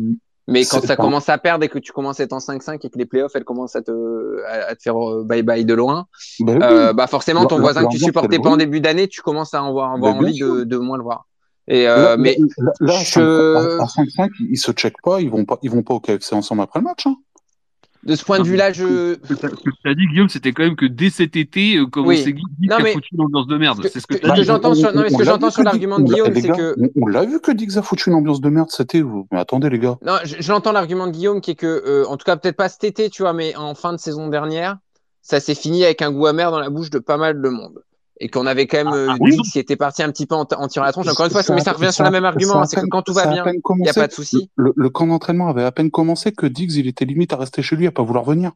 [0.49, 2.84] Mais quand ça pas- commence à perdre et que tu commences à être en 5-5
[2.85, 5.73] et que les playoffs, elles commencent à te, à, à te faire euh, bye-bye de
[5.73, 6.07] loin,
[6.41, 6.59] Bah oui.
[6.63, 9.59] euh, bah forcément, ton voisin que tu supportais pas en début d'année, tu commences à
[9.59, 11.26] avoir, avoir bien envie de, de moins le voir.
[11.67, 12.35] Et euh, Là, mais
[12.80, 15.93] là, je- 5 à 5-5, ils se checkent pas, ils vont pas, ils vont pas
[15.93, 17.05] au KFC ensemble après le match.
[17.05, 17.15] Hein.
[18.03, 20.76] De ce point de vue-là, je, Ce que tu as dit, Guillaume, c'était quand même
[20.77, 22.21] que dès cet été, euh, comment Oui.
[22.23, 23.77] c'est Guy Non, qui a mais- foutu une ambiance de merde.
[23.77, 24.43] ce que- C'est ce que que dit.
[24.43, 26.89] j'entends sur- non, mais ce que j'entends sur l'argument de on Guillaume, c'est que- on,
[27.03, 29.01] on l'a vu que Dix a foutu une ambiance de merde cet été.
[29.01, 29.27] vous.
[29.31, 29.97] Mais attendez les gars.
[30.05, 32.55] Non, je, je l'entends l'argument de Guillaume qui est que, euh, en tout cas peut-être
[32.55, 34.77] pas cet été, tu vois, mais en fin de saison dernière,
[35.21, 37.84] ça s'est fini avec un goût amer dans la bouche de pas mal de monde.
[38.22, 39.50] Et qu'on avait quand même euh, ah, Dix oui.
[39.50, 41.08] qui était parti un petit peu en, en tirant la tronche.
[41.08, 43.28] Encore une fois, mais ça revient sur le même argument, c'est que quand tout va
[43.28, 44.50] bien, il n'y a pas de souci.
[44.56, 47.62] Le, le camp d'entraînement avait à peine commencé que Diggs, il était limite à rester
[47.62, 48.52] chez lui, à pas vouloir venir.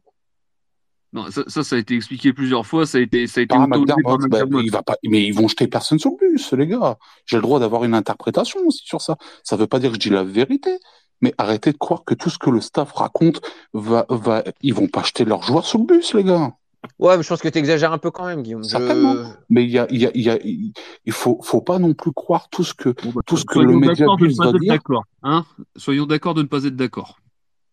[1.14, 2.86] Non, ça, ça, ça a été expliqué plusieurs fois.
[2.86, 4.64] Ça a été, ça a été McDermott, bah, McDermott.
[4.64, 6.98] il va pas, mais ils vont jeter personne sur le bus, les gars.
[7.24, 9.16] J'ai le droit d'avoir une interprétation aussi sur ça.
[9.44, 10.78] Ça veut pas dire que je dis la vérité.
[11.20, 13.40] Mais arrêtez de croire que tout ce que le staff raconte
[13.72, 16.52] va, va, ils vont pas jeter leurs joueurs sur le bus, les gars.
[16.98, 18.62] Ouais, mais je pense que tu exagères un peu quand même, Guillaume.
[18.64, 19.14] Je- Certainement.
[19.48, 21.94] Mais il y a, il y a, il y a, il faut, faut pas non
[21.94, 24.22] plus croire tout ce que, Bon, bah, tout ce que soyons le média d'accord de
[24.24, 24.72] ne buzz pas va être dire.
[24.72, 25.04] d'accord.
[25.22, 25.44] Hein
[25.76, 27.18] soyons d'accord de ne pas être d'accord.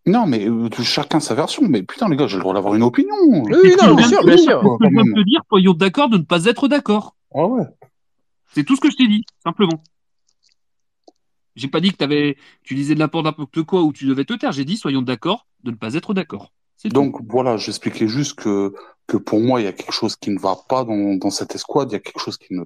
[0.06, 1.64] Non, mais euh, chacun sa version.
[1.68, 3.14] Mais putain, les gars, j'ai le droit d'avoir une opinion.
[3.30, 4.60] Oui, non, bien sûr, bien sûr.
[4.62, 5.14] Quoi, je même.
[5.14, 7.16] te dire, soyons d'accord de ne pas être d'accord.
[7.36, 7.64] Ah ouais.
[8.54, 9.84] C'est tout ce que je t'ai dit, simplement.
[11.56, 14.52] J'ai pas dit que t'avais, tu disais de n'importe quoi ou tu devais te taire.
[14.54, 16.52] J'ai dit soyons d'accord de ne pas être d'accord.
[16.86, 18.74] Donc voilà, j'expliquais juste que,
[19.08, 21.56] que pour moi, il y a quelque chose qui ne va pas dans, dans cette
[21.56, 22.64] escouade, il y a quelque chose qui ne,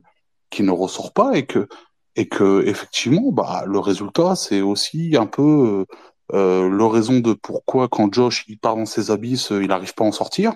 [0.50, 1.68] qui ne ressort pas et que,
[2.16, 5.86] et que effectivement, bah, le résultat, c'est aussi un peu
[6.34, 9.94] euh, le raison de pourquoi quand Josh il part dans ses abysses, euh, il n'arrive
[9.94, 10.54] pas à en sortir.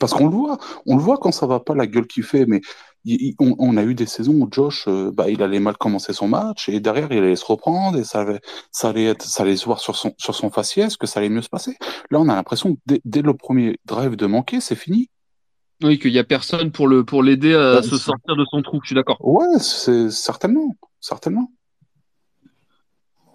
[0.00, 2.46] Parce qu'on le voit, on le voit quand ça va pas, la gueule qu'il fait,
[2.46, 2.60] mais
[3.04, 6.12] il- on, on a eu des saisons où Josh, euh, bah, il allait mal commencer
[6.12, 8.40] son match et derrière il allait se reprendre et ça allait,
[8.72, 11.28] ça allait être, ça allait se voir sur son, sur son faciès que ça allait
[11.28, 11.76] mieux se passer.
[12.10, 15.10] Là, on a l'impression que dès, dès le premier drive de manquer, c'est fini.
[15.82, 18.62] Oui, qu'il y a personne pour le pour l'aider à Bah, se sortir de son
[18.62, 18.80] trou.
[18.82, 19.16] Je suis d'accord.
[19.20, 21.52] Ouais, c'est certainement, certainement.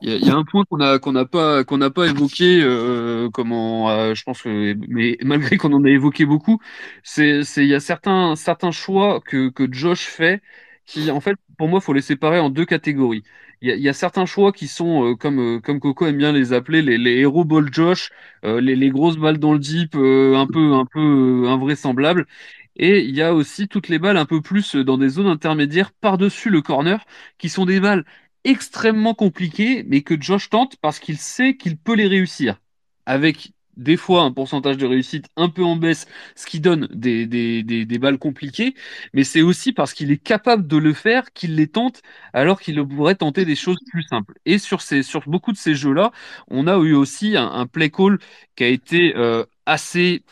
[0.06, 2.60] Il y, y a un point qu'on a qu'on n'a pas qu'on n'a pas évoqué,
[2.62, 6.60] euh, comment euh, je pense que mais malgré qu'on en a évoqué beaucoup,
[7.04, 10.42] c'est c'est il y a certains certains choix que que Josh fait
[10.86, 13.24] qui en fait pour moi faut les séparer en deux catégories.
[13.62, 16.18] Il y a, y a certains choix qui sont euh, comme euh, comme Coco aime
[16.18, 18.10] bien les appeler les les héros ball Josh,
[18.46, 22.28] euh, les les grosses balles dans le deep euh, un peu un peu invraisemblables.
[22.76, 25.92] Et il y a aussi toutes les balles un peu plus dans des zones intermédiaires
[25.94, 27.06] par-dessus le corner,
[27.38, 28.04] qui sont des balles
[28.44, 32.60] extrêmement compliquées, mais que Josh tente parce qu'il sait qu'il peut les réussir.
[33.06, 36.06] Avec des fois un pourcentage de réussite un peu en baisse,
[36.36, 38.76] ce qui donne des, balles compliquées,
[39.14, 42.02] mais c'est aussi parce qu'il est capable de le faire qu'il les tente
[42.34, 44.36] alors qu'il pourrait tenter des choses plus simples.
[44.45, 46.11] Et sur, ces, beaucoup de ces jeux-là,
[46.49, 48.20] on a eu aussi un, un play call
[48.56, 50.24] qui a été euh, assez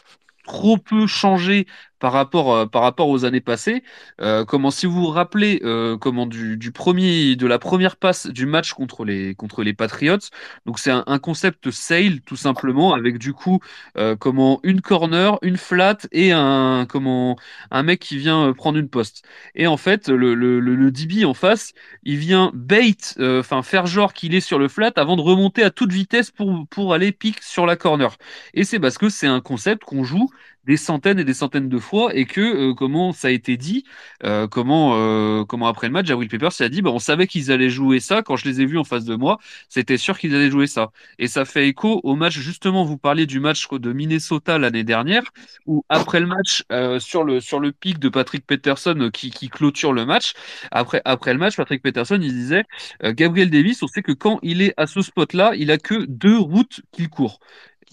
[0.44, 1.68] trop peu changé
[2.02, 3.84] par rapport, euh, par rapport aux années passées.
[4.20, 8.28] Euh, comment, si vous vous rappelez, euh, comment du, du premier, de la première passe
[8.28, 10.18] du match contre les, contre les Patriots,
[10.66, 13.60] donc c'est un, concept sail tout simplement avec du coup
[14.20, 17.38] comment une corner, une flat et un comment
[17.70, 19.24] un mec qui vient prendre une poste.
[19.54, 21.74] Et en fait, le, le, le, DB en face,
[22.04, 25.70] il vient bait, enfin faire genre qu'il est sur le flat avant de remonter à
[25.70, 28.18] toute vitesse pour, pour aller pique sur la corner.
[28.56, 30.30] Et c'est parce que c'est un concept qu'on joue
[30.66, 33.84] des centaines et des centaines de fois et que euh, comment ça a été dit
[34.24, 37.52] euh, comment euh, comment après le match Jabril Peppers a dit bah, on savait qu'ils
[37.52, 38.22] allaient jouer ça.
[38.22, 39.40] Quand je les ai vus en face de moi
[39.70, 40.92] c'était sûr qu'ils allaient jouer ça.
[41.20, 45.24] Et ça fait écho au match justement vous parliez du match de Minnesota l'année dernière
[45.66, 46.64] où après le match
[47.00, 50.34] sur le pic de Patrick Peterson qui, clôture le match
[50.72, 52.66] après après le match Patrick Peterson il disait
[53.04, 56.06] Gabriel Davis on sait que quand il est à ce spot là il a que
[56.06, 57.40] deux routes qu'il court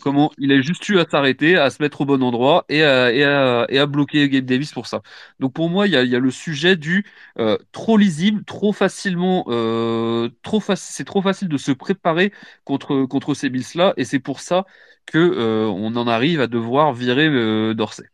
[0.01, 3.87] comment il a juste eu à s'arrêter, à se mettre au bon endroit et à,
[3.87, 5.03] bloquer Gabe Davis pour ça.
[5.41, 7.05] Donc pour moi, il y a, le sujet du
[7.39, 10.29] euh, trop lisible, trop facilement, euh,
[10.77, 12.33] c'est trop facile de se préparer
[12.65, 14.65] contre ces Bills là, et c'est pour ça
[15.07, 18.05] que euh, on en arrive à devoir virer euh, Dorsey.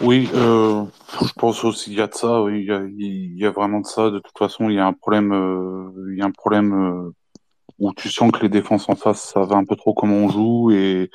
[0.00, 2.44] Oui, je pense aussi il y a de ça.
[2.48, 4.10] Il y a, il y a vraiment de ça.
[4.10, 5.32] De toute façon, il y a un problème.
[6.10, 7.12] il y a un problème.
[7.82, 10.28] Euh, où tu sens que les défenses en face savent un peu trop comment on
[10.28, 11.10] joue et,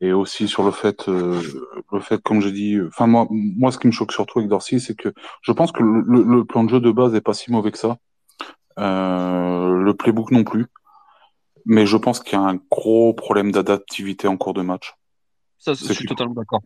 [0.00, 3.86] et aussi sur le fait, le fait, comme j'ai dit, enfin moi, moi, ce qui
[3.86, 5.12] me choque surtout avec Dorsey, c'est que
[5.42, 7.78] je pense que le, le, plan de jeu de base est pas si mauvais que
[7.78, 7.96] ça.
[8.76, 10.66] le playbook non plus.
[11.64, 14.94] Mais je pense qu'il y a un gros problème d'adaptivité en cours de match.
[15.58, 16.60] Ça, je suis totalement d'accord.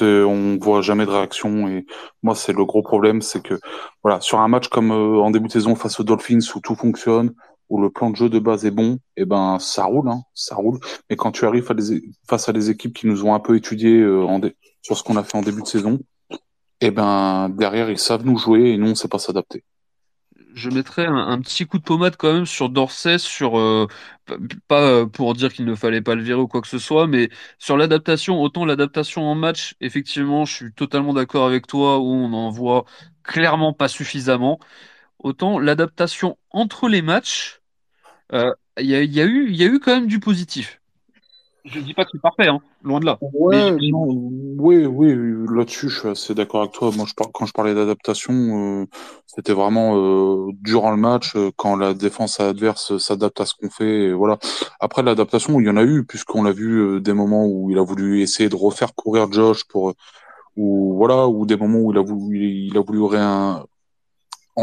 [0.00, 1.86] On voit jamais de réaction et
[2.22, 3.58] moi c'est le gros problème, c'est que
[4.02, 6.76] voilà sur un match comme euh, en début de saison face aux Dolphins où tout
[6.76, 7.34] fonctionne,
[7.68, 10.22] où le plan de jeu de base est bon, et eh ben ça roule, hein,
[10.34, 10.78] ça roule.
[11.10, 11.64] Mais quand tu arrives
[12.28, 14.26] face à des équipes qui nous ont un peu étudié euh,
[14.82, 15.98] sur ce qu'on a fait en début de saison,
[16.80, 19.64] et eh ben derrière ils savent nous jouer et nous on sait pas s'adapter
[20.56, 23.86] je mettrais un, petit coup de pommade quand même sur Dorsey, sur euh,
[24.68, 27.06] pas euh, pour dire qu'il ne fallait pas le virer ou quoi que ce soit,
[27.06, 27.28] mais
[27.58, 32.32] sur l'adaptation, autant l'adaptation en match, effectivement, je suis totalement d'accord avec toi, où on
[32.32, 32.86] en voit
[33.22, 34.58] clairement pas suffisamment.
[35.18, 37.62] Autant l'adaptation entre les matchs,
[38.32, 40.80] euh, il y, a, eu, y a eu quand même du positif.
[41.66, 43.18] Je dis pas que c'est parfait, hein, loin de là.
[43.20, 46.92] Ouais, oui, oui, là-dessus, je suis assez d'accord avec toi.
[46.94, 48.86] Moi, je quand je parlais d'adaptation, euh,
[49.26, 53.68] c'était vraiment euh, durant le match, euh, quand la défense adverse s'adapte à ce qu'on
[53.68, 54.04] fait.
[54.04, 54.38] Et voilà.
[54.78, 57.82] Après, l'adaptation, il y en a eu, puisqu'on l'a vu des moments où il a
[57.82, 59.92] voulu essayer de refaire courir Josh pour,
[60.56, 63.64] ou voilà, ou des moments où il a voulu, il a voulu rien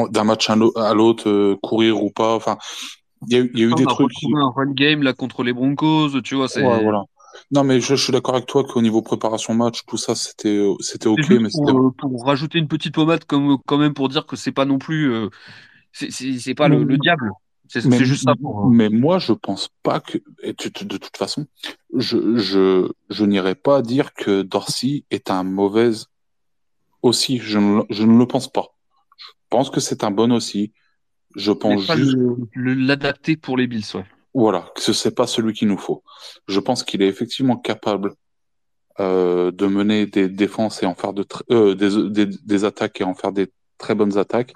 [0.10, 2.36] d'un match à l'autre, courir ou pas.
[2.36, 2.58] Enfin,
[3.30, 4.12] il y a, eu des trucs.
[4.36, 6.48] un run game là contre les Broncos, tu vois.
[6.48, 6.66] C'est...
[6.66, 7.04] Ouais, voilà.
[7.52, 11.08] Non, mais je, suis d'accord avec toi qu'au niveau préparation match, tout ça, c'était, c'était
[11.08, 11.30] ok.
[11.30, 14.52] Mais pour, euh, pour, rajouter une petite pommade, comme, quand même, pour dire que c'est
[14.52, 15.12] pas non plus.
[15.12, 15.30] Euh,
[15.92, 17.32] c'est, pas le, diable.
[17.68, 18.66] C'est, juste ça pour.
[18.66, 20.18] Euh, mais moi, je pense pas que.
[20.42, 21.46] Et de toute façon,
[21.96, 25.92] je, je, je n'irai pas dire que Dorsey est un mauvais
[27.02, 27.40] aussi.
[27.40, 28.73] Je ne, je ne le pense pas.
[29.54, 30.72] Je pense que c'est un bon aussi.
[31.36, 32.18] Je pense juste.
[32.56, 34.06] L'adapter pour les Bills, ouais.
[34.34, 36.04] Voilà, que ce n'est pas celui qu'il nous faut.
[36.48, 38.16] Je pense qu'il est effectivement capable
[39.00, 43.04] euh, de mener des défenses et en faire de euh, des, des, des, attaques et
[43.04, 44.56] en faire des très bonnes attaques.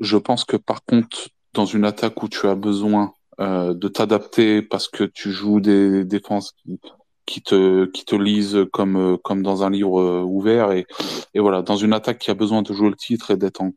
[0.00, 4.60] Je pense que par contre, dans une attaque où tu as besoin euh, de t'adapter
[4.60, 6.80] parce que tu joues des défenses qui,
[7.26, 10.84] qui te qui te lisent comme comme dans un livre ouvert et
[11.32, 13.70] et voilà dans une attaque qui a besoin de jouer le titre et d'être en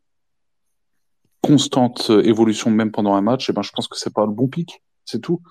[1.50, 4.32] constante évolution même pendant un match, et eh ben je pense que c'est pas le
[4.32, 5.42] bon pic, c'est tout.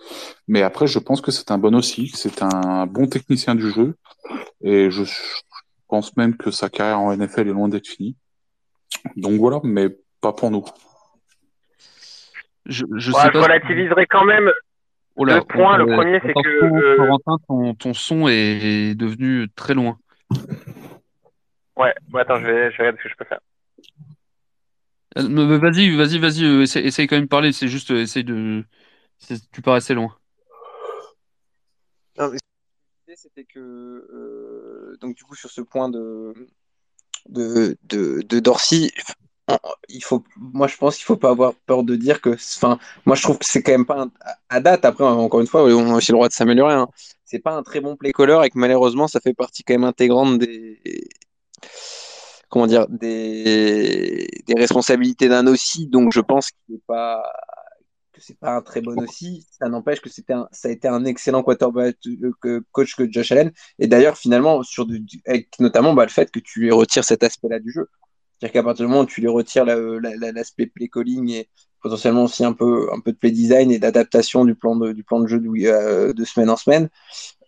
[0.47, 3.97] Mais après, je pense que c'est un bon aussi, c'est un bon technicien du jeu,
[4.61, 5.03] et je
[5.89, 8.15] pense même que sa carrière en NFL est loin d'être finie.
[9.17, 9.89] Donc voilà, mais
[10.21, 10.63] pas pour nous.
[12.65, 14.51] Je, je, relativiserai quand même
[15.17, 15.77] oh deux points.
[15.77, 17.73] Le premier, c'est que.
[17.73, 19.97] ton, son est, devenu très loin.
[21.75, 23.39] Ouais, attends, je vais, je vais regarder ce que je peux faire.
[25.19, 28.63] Euh, vas-y, vas-y, vas-y, euh, essaye, quand même de parler, c'est juste, euh, essaye de.
[29.51, 30.15] Tu paraissais loin.
[32.17, 32.31] Non,
[33.15, 34.97] c'était que.
[35.01, 36.33] donc, du coup, sur ce point de.
[37.27, 38.91] de, de, de Dorsey,
[39.89, 43.15] il faut, moi je pense qu'il faut pas avoir peur de dire que, enfin, moi
[43.15, 44.07] je trouve que c'est quand même pas
[44.49, 44.85] à date.
[44.85, 46.75] Après, encore une fois, on a aussi le droit de s'améliorer.
[46.75, 46.87] Hein.
[47.25, 49.83] C'est pas un très bon play caller et que malheureusement ça fait partie quand même
[49.83, 50.79] intégrante des,
[52.49, 54.27] comment dire des,
[54.57, 55.87] responsabilités d'un aussi.
[55.87, 57.23] Donc je pense qu'il n'est pas
[58.11, 59.47] que c'est pas un très bon aussi.
[59.51, 61.95] Ça n'empêche que c'était ça a été un excellent quarterback
[62.45, 63.51] euh, coach que Josh Allen.
[63.77, 64.87] Et d'ailleurs finalement sur
[65.25, 67.87] avec notamment bah, le fait que tu lui retires cet aspect-là du jeu.
[68.39, 71.49] C'est-à-dire qu'à partir du moment où tu lui retires l'aspect play calling et
[71.81, 75.03] potentiellement aussi un peu, un peu de play design et d'adaptation du plan de, du
[75.03, 76.89] plan de jeu de, euh, de semaine en semaine,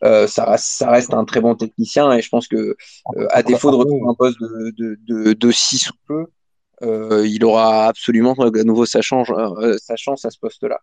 [0.03, 2.75] euh, ça, reste, ça reste un très bon technicien et je pense que
[3.17, 6.25] euh, à défaut de retrouver un poste de, de, de, 6 ou peu,
[7.25, 9.27] il aura absolument à nouveau sa chance,
[9.77, 10.79] sa chance à ce poste-là.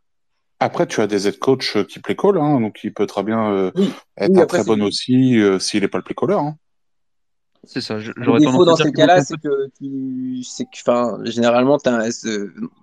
[0.61, 3.73] Après, tu as des head coach qui play call, hein, donc il peut très bien
[4.17, 6.35] être très bon aussi s'il n'est pas le play caller.
[6.35, 6.57] Hein.
[7.65, 7.99] C'est ça.
[7.99, 11.79] Le défaut dans ces cas-là, c'est que, tu, c'est que, enfin, généralement,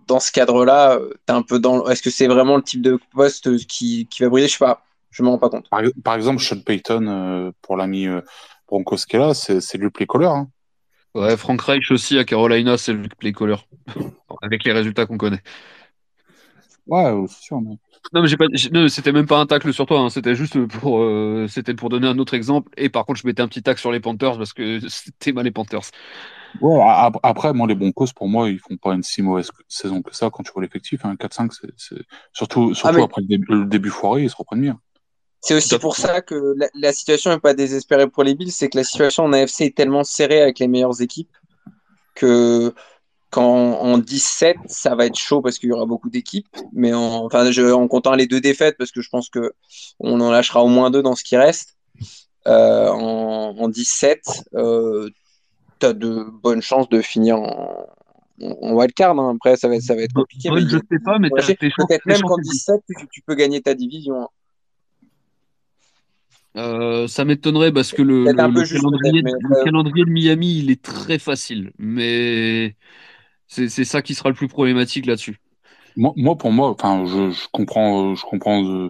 [0.08, 1.88] dans ce cadre-là, tu un peu dans.
[1.88, 4.86] Est-ce que c'est vraiment le type de poste qui, qui va briller Je sais pas.
[5.16, 5.70] Je me rends pas compte.
[6.04, 8.20] Par, exemple, Sean Payton, euh, pour l'ami euh,
[8.68, 10.26] Broncos qui est là, c'est le play caller.
[10.26, 10.50] Hein.
[11.14, 13.56] Ouais, Frank Reich aussi à Carolina, c'est le play caller.
[14.42, 15.42] Avec les résultats qu'on connaît.
[16.88, 17.62] Ouais, c'est sûr.
[17.62, 17.78] Mais...
[18.14, 18.46] Non, mais j'ai pas,
[18.88, 20.10] c'était même pas un tacle sur toi, hein.
[20.10, 22.72] c'était juste pour, euh, c'était pour donner un autre exemple.
[22.78, 25.46] Et par contre, je mettais un petit tacle sur les Panthers parce que c'était mal
[25.46, 25.90] les Panthers.
[26.62, 26.82] Ouais,
[27.24, 30.30] après, moi, les Broncos, pour moi, ils font pas une si mauvaise saison que ça
[30.32, 31.04] quand tu vois l'effectif.
[31.04, 31.16] Hein.
[31.20, 31.96] 4-5, c'est,
[32.32, 34.80] surtout, ah, surtout après le début, foiré, ils se reprennent bien.
[35.42, 38.78] C'est aussi pour ça que la, situation n'est pas désespérée pour les Bills, c'est que
[38.78, 41.36] la situation en AFC est tellement serrée avec les meilleures équipes
[42.16, 42.74] que
[43.34, 46.48] en 17, ça va être chaud parce qu'il y aura beaucoup d'équipes.
[46.74, 49.54] Mais en, enfin, je, en comptant les deux défaites, parce que je pense que
[50.00, 51.76] on en lâchera au moins deux dans ce qui reste.
[52.46, 54.22] en, en, 17,
[55.80, 57.88] tu as de bonnes chances de finir en,
[58.42, 59.20] en wildcard.
[59.20, 59.36] Hein.
[59.36, 60.50] Après, ça va, être, ça va être compliqué.
[60.52, 64.24] mais je sais pas, mais peut-être même qu'en 17, tu, tu, peux gagner ta division.
[64.24, 64.28] Hein.
[66.58, 71.72] Euh, ça m'étonnerait parce que le, calendrier, de Miami, il est très facile.
[71.78, 72.76] Mais
[73.56, 75.40] c'est ça qui sera le plus problématique là-dessus.
[75.96, 78.90] Moi, moi, pour moi, enfin, je, je, comprends, je comprends,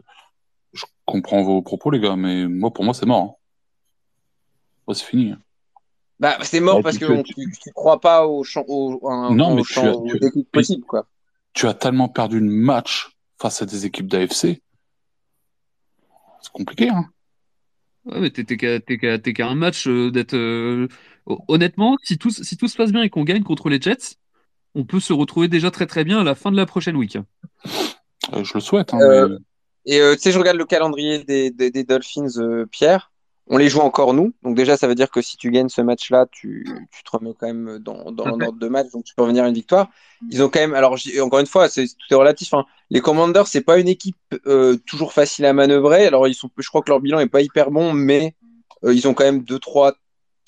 [0.73, 3.37] je comprends vos propos, les gars, mais moi, pour moi, c'est mort.
[4.87, 4.93] Hein.
[4.93, 5.31] c'est fini.
[5.31, 5.39] Hein.
[6.19, 8.99] Bah, c'est mort parce que tu, tu, crois pas au champ, au,
[9.31, 9.93] non, mais tu as,
[10.51, 11.07] possible, quoi.
[11.53, 13.09] Tu as tellement perdu le match
[13.39, 14.61] face à des équipes d'AFC.
[16.41, 17.09] C'est compliqué, hein.
[18.05, 18.45] Ouais, mais t'es
[19.33, 20.35] qu'à un match euh, d'être.
[20.35, 20.87] Euh,
[21.47, 24.17] honnêtement, si tout, si tout se passe bien et qu'on gagne contre les Jets,
[24.75, 27.17] on peut se retrouver déjà très très bien à la fin de la prochaine week.
[28.33, 28.93] Euh, je le souhaite.
[28.93, 29.37] Hein,
[29.87, 33.11] et tu sais, je regarde le calendrier des, des, des Dolphins, Pierre
[33.47, 34.33] on les joue encore nous.
[34.43, 37.33] Donc déjà, ça veut dire que si tu gagnes ce match-là, tu, tu, te remets
[37.37, 39.89] quand même dans, dans l'ordre de match, donc tu peux revenir à une victoire.
[40.31, 42.53] Ils ont quand même, alors encore une fois, c'est tout est relatif.
[42.53, 42.65] Hein.
[42.89, 46.07] Les Commanders, c'est pas une équipe euh, toujours facile à manœuvrer.
[46.07, 48.35] Alors ils sont, je crois que leur bilan est pas hyper bon, mais
[48.83, 49.93] euh, ils ont quand même deux trois,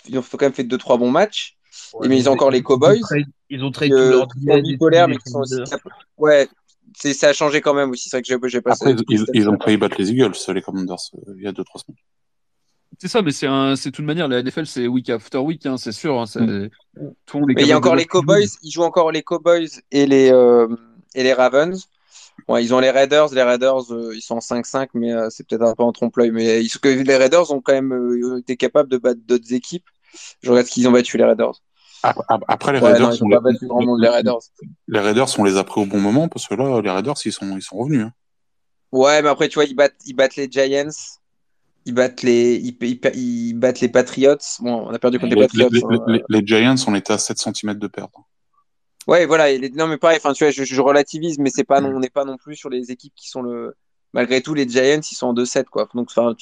[0.07, 1.56] ils ont quand même fait deux trois bons matchs.
[2.03, 3.01] Et, mais ils ont encore les Cowboys.
[3.49, 4.25] Ils ont trade euh,
[4.61, 5.55] bipolaires, mais qui sont aussi.
[6.17, 6.47] Ouais,
[6.95, 8.09] c'est ça a changé quand même aussi.
[8.09, 8.73] C'est vrai que j'ai pas.
[8.73, 10.97] Après, ils, ils, ont failli battre les Eagles, les Commanders,
[11.35, 11.97] il y a deux trois semaines.
[12.99, 15.77] C'est ça, mais c'est un, c'est toute manière, la NFL, c'est week after week, hein,
[15.77, 16.19] c'est sûr.
[16.19, 16.69] Hein, mm.
[17.45, 20.67] mais il y a encore les Cowboys, ils jouent encore les Cowboys et les, euh,
[21.13, 21.87] et les Ravens.
[22.47, 25.45] Ouais, ils ont les Raiders, les Raiders, euh, ils sont en 5-5, mais euh, c'est
[25.47, 26.31] peut-être un peu en trompe-l'œil.
[26.31, 29.85] Mais ils, les Raiders ont quand même été capables de battre d'autres équipes.
[30.41, 31.61] Je regarde qu'ils ont battu les Raiders.
[32.03, 33.37] Après, les Raiders, sont les...
[34.01, 34.39] les Raiders.
[34.87, 37.31] Les Raiders, on les a pris au bon moment parce que là, les Raiders, ils
[37.31, 38.03] sont, ils sont revenus.
[38.05, 38.11] Hein.
[38.91, 40.89] Ouais, mais après, tu vois, ils battent, ils battent les Giants
[41.87, 44.35] ils battent les, ils, battent les Patriots.
[44.59, 45.69] Bon, on a perdu contre les, Patriots.
[45.89, 46.19] Hein.
[46.27, 48.27] Les, Giants, on était à 7 cm de perdre.
[49.07, 49.57] Ouais, voilà.
[49.69, 52.25] non, mais pareil, enfin, tu vois, je, relativise, mais c'est pas, non, on n'est pas
[52.25, 53.73] non plus sur les équipes qui sont le.
[54.11, 55.87] Malgré tout, les Giants, ils sont en 2-7, quoi.
[55.93, 56.35] Donc, enfin,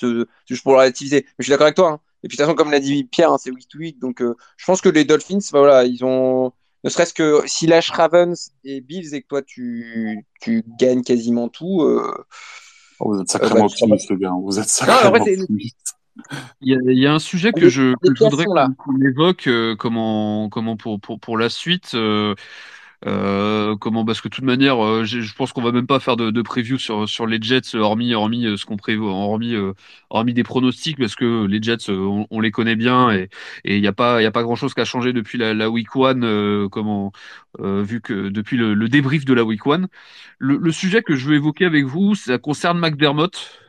[0.48, 1.26] juste pour relativiser.
[1.28, 1.92] Mais je suis d'accord avec toi.
[1.92, 2.00] Hein.
[2.26, 4.00] Et puis, de toute façon, comme l'a dit Pierre, hein, c'est week to week.
[4.00, 6.52] Donc, euh, je pense que les Dolphins, bah, voilà, ils ont.
[6.84, 11.48] Ne serait-ce que si lâche Ravens et Bills et que toi, tu, tu gagnes quasiment
[11.48, 11.82] tout.
[11.82, 12.14] Euh,
[13.00, 14.32] Oh, vous êtes sacrément bah, optimiste, le gars.
[14.42, 15.96] Vous êtes sacrément optimiste.
[16.62, 19.48] Il y, a, il y, a, un sujet que je, que je voudrais qu'on évoque
[19.48, 21.92] euh, comment, comment pour, pour, pour la suite.
[21.94, 22.36] Euh,
[23.06, 26.16] euh, comment Parce que de toute manière, euh, je pense qu'on va même pas faire
[26.16, 29.56] de, de preview sur, sur les Jets, hormis, hormis euh, ce qu'on prévoit, hormis,
[30.10, 33.30] hormis des pronostics, parce que les Jets, on, on les connaît bien et
[33.64, 35.70] il n'y a pas, il a pas grand chose qui a changé depuis la, la
[35.70, 37.12] week one, comment,
[37.60, 39.88] vu que depuis le, le, débrief de la week one.
[40.40, 43.62] Le, le, sujet que je veux évoquer avec vous, ça concerne McDermott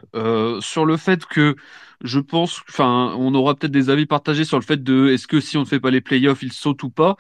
[0.61, 1.57] sur le fait que
[2.03, 5.41] je pense, enfin, on aura peut-être des avis partagés sur le fait de est-ce que
[5.41, 7.17] si on ne fait pas les playoffs, il saute ou pas?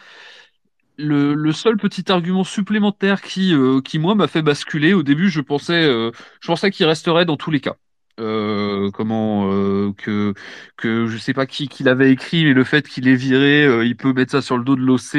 [0.98, 5.40] Le, seul petit argument supplémentaire qui, euh, qui moi, m'a fait basculer, au début, je
[5.40, 6.10] pensais, euh,
[6.40, 7.77] je pensais qu'il resterait dans tous les cas.
[8.18, 10.32] Euh, comment euh, que
[10.78, 13.94] que je sais pas qui qui l'avait écrit mais le fait qu'il est viré il
[13.94, 15.16] peut mettre ça sur le dos de l'OC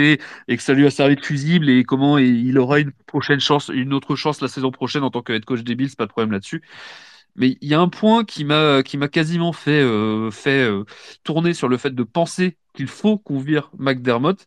[0.48, 3.70] et que ça lui a servi de fusible et comment il aura une prochaine chance
[3.72, 6.32] une autre chance la saison prochaine en tant que coach des Bills pas de problème
[6.32, 6.64] là-dessus
[7.38, 10.84] mais il y a un point qui m'a qui m'a quasiment fait euh, fait euh,
[11.24, 14.44] tourner sur le fait de penser qu'il faut qu'on vire McDermott,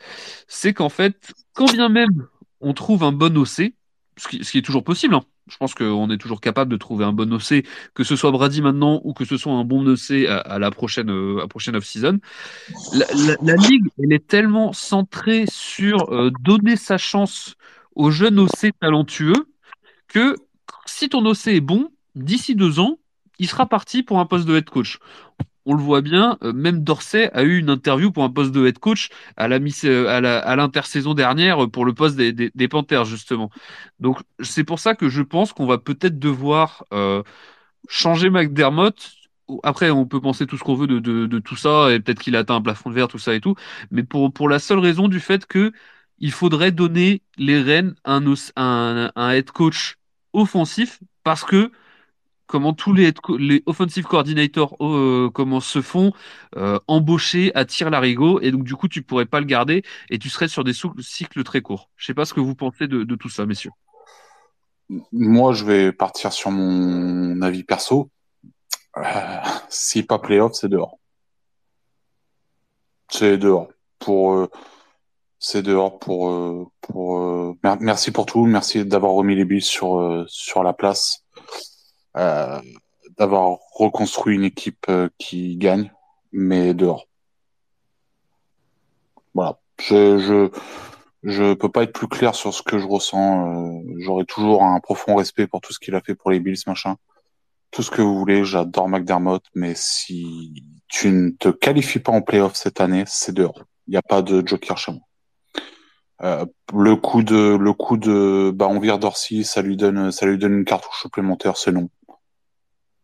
[0.47, 2.27] c'est qu'en fait, quand bien même
[2.61, 3.73] on trouve un bon OC,
[4.17, 6.77] ce qui, ce qui est toujours possible, hein, je pense qu'on est toujours capable de
[6.77, 7.65] trouver un bon OC,
[7.95, 11.11] que ce soit Brady maintenant ou que ce soit un bon OC à, la prochaine,
[11.11, 12.19] euh, prochaine off-season.
[12.93, 17.55] La, ligue, elle est tellement centrée sur donner sa chance
[17.95, 19.49] aux jeunes OC talentueux
[20.07, 20.37] que
[20.87, 22.99] si ton OC est bon, d'ici deux ans,
[23.39, 24.99] il sera parti pour un poste de head coach.
[25.67, 28.67] On le voit bien, euh, même Dorsey a eu une interview pour un poste de
[28.67, 33.51] head coach à euh, à l'intersaison dernière pour le poste des, Panthers justement.
[33.99, 37.23] Donc c'est pour ça que je pense qu'on va peut-être devoir euh,
[37.89, 39.13] changer McDermott.
[39.65, 42.57] Après, on peut penser tout ce qu'on veut de, tout ça et peut-être qu'il atteint
[42.57, 43.57] un plafond de verre, tout ça et tout,
[43.91, 45.73] mais pour, pour la seule raison du fait que
[46.19, 48.21] il faudrait donner les rênes à
[48.57, 49.97] un, un head coach
[50.33, 51.73] offensif parce que
[52.51, 53.13] comment tous les,
[53.67, 56.13] offensive coordinators euh, comment se font
[56.57, 60.19] euh, embaucher à tir larigot et donc du coup tu pourrais pas le garder et
[60.19, 61.89] tu serais sur des cycles très courts.
[61.97, 63.71] Je sais pas ce que vous pensez de, tout ça, messieurs.
[65.13, 68.11] Moi, je vais partir sur mon avis perso.
[68.97, 69.03] Euh,
[69.69, 70.99] si pas playoff, c'est dehors.
[73.09, 73.69] C'est dehors.
[74.01, 74.49] Pour
[75.39, 80.73] c'est dehors pour pour merci pour tout, merci d'avoir remis les billes sur sur la
[80.73, 81.25] place
[82.15, 85.93] d'avoir reconstruit une équipe euh, qui gagne.
[86.33, 87.07] mais dehors.
[89.35, 89.61] Voilà.
[89.81, 90.51] Je, je,
[91.23, 93.79] je peux pas être plus clair sur ce que je ressens.
[93.79, 96.59] Euh, J'aurai toujours un profond respect pour tout ce qu'il a fait pour les Bills,
[96.67, 96.97] machin.
[97.71, 102.21] Tout ce que vous voulez, j'adore McDermott, mais si tu ne te qualifies pas en
[102.23, 103.63] playoff cette année, c'est dehors.
[103.87, 105.03] Il n'y a pas de joker chez moi.
[106.23, 108.99] Euh, le coup de le coup de bah on vire
[109.43, 111.89] ça lui donne ça lui donne une cartouche supplémentaire, c'est non.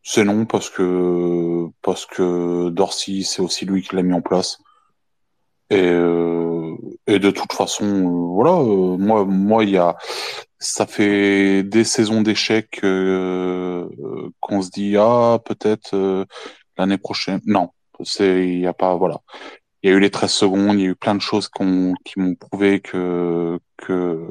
[0.08, 4.58] C'est non parce que parce que Dorsey c'est aussi lui qui l'a mis en place.
[5.70, 6.76] Et, euh,
[7.08, 9.96] et de toute façon, euh, voilà, euh, moi, moi, il y a,
[10.60, 13.88] ça fait des saisons d'échecs euh,
[14.40, 16.26] qu'on se dit ah peut-être
[16.78, 17.40] l'année prochaine.
[17.46, 17.70] Non,
[18.04, 19.20] c'est, il y a pas, voilà,
[19.82, 21.94] il y a eu les 13 secondes, il y a eu plein de choses qu'on,
[22.04, 24.28] qui m'ont prouvé que, que,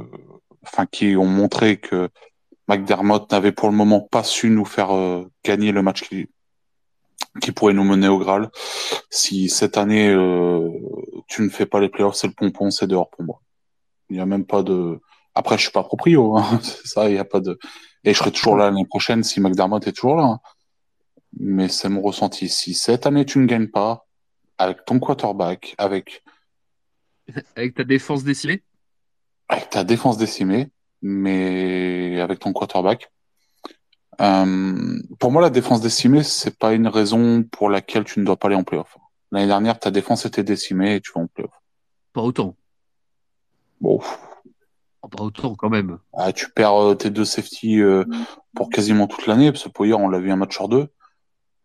[0.63, 2.09] enfin, qui ont montré que
[2.67, 4.89] McDermott n'avait pour le moment pas su nous faire
[5.43, 6.27] gagner le match qui,
[7.41, 8.49] qui pourrait nous mener au Graal.
[9.09, 10.69] Si cette année euh,
[11.27, 13.41] tu ne fais pas les playoffs, c'est le pompon, c'est dehors pour moi.
[14.09, 14.99] Il n'y a même pas de.
[15.33, 16.59] Après, je suis pas proprio, hein.
[16.63, 17.09] c'est ça.
[17.09, 17.57] Il n'y a pas de.
[18.03, 20.23] Et je serai toujours là l'année prochaine si McDermott est toujours là.
[20.23, 20.39] Hein.
[21.37, 22.47] Mais c'est mon ressenti.
[22.47, 24.05] Si cette année tu ne gagnes pas
[24.57, 26.23] avec ton quarterback, avec
[27.55, 28.63] avec ta défense décimée,
[29.49, 30.69] avec ta défense décimée,
[31.07, 33.11] mais avec ton quarterback,
[34.21, 38.37] euh, pour moi, la défense décimée, c'est pas une raison pour laquelle tu ne dois
[38.37, 38.97] pas aller en playoff.
[39.31, 41.53] L'année dernière, ta défense était décimée et tu vas en playoff.
[42.11, 42.55] Pas autant.
[43.81, 43.99] Bon.
[45.03, 45.99] Oh, pas autant quand même.
[46.13, 48.03] Ah, tu perds euh, tes deux safety euh,
[48.55, 50.87] pour quasiment toute l'année, parce que pour hier, on l'a vu un match sur deux.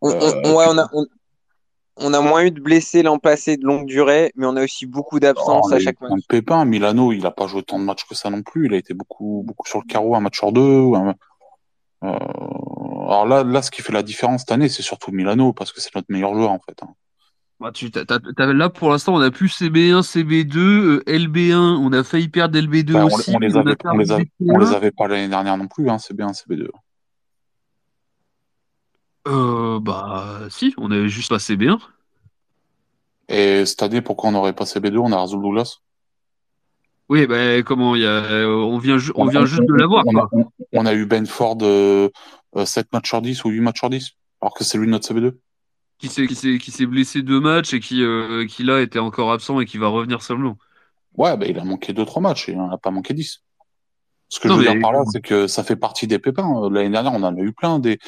[0.01, 1.05] On, ouais, on a, on,
[2.13, 5.19] a moins eu de blessés l'an passé de longue durée, mais on a aussi beaucoup
[5.19, 6.21] d'absences oh, à chaque match.
[6.27, 8.65] Pépin, Milano, il a pas joué tant de matchs que ça non plus.
[8.65, 10.61] Il a été beaucoup, beaucoup sur le carreau, un match sur deux.
[10.61, 11.13] Euh,
[12.03, 15.81] alors là, là, ce qui fait la différence cette année, c'est surtout Milano, parce que
[15.81, 16.81] c'est notre meilleur joueur, en fait.
[16.81, 16.89] Hein.
[17.59, 17.91] Bah, tu,
[18.37, 23.35] là, pour l'instant, on a plus CB1, CB2, LB1, on a failli perdre LB2 aussi.
[23.35, 25.97] On, les avait, on, les avait, on les avait pas l'année dernière non plus, hein,
[25.97, 26.69] CB1, CB2.
[29.27, 31.79] Euh, bah, si, on avait juste pas CB1.
[33.29, 35.79] Et cette année, pourquoi on n'aurait pas CB2 On a Razul Douglas
[37.11, 40.05] oui, ben comment il y a, on vient, on, vient juste de l'avoir.
[40.71, 42.07] On, a eu Ben Ford euh,
[42.55, 44.11] 7 matchs sur 10 ou 8 matchs sur 10,
[44.41, 45.33] alors que c'est lui notre CB2.
[45.97, 49.33] Qui s'est, qui qui s'est blessé deux matchs et qui, euh, qui là était encore
[49.33, 50.57] absent et qui va revenir seulement.
[51.17, 53.43] Ouais, ben il a manqué 2-3 matchs et il n'en a pas manqué 10.
[54.29, 56.69] Ce que je veux dire par là, c'est que ça fait partie des pépins.
[56.71, 57.99] L'année dernière, on en a eu plein, des,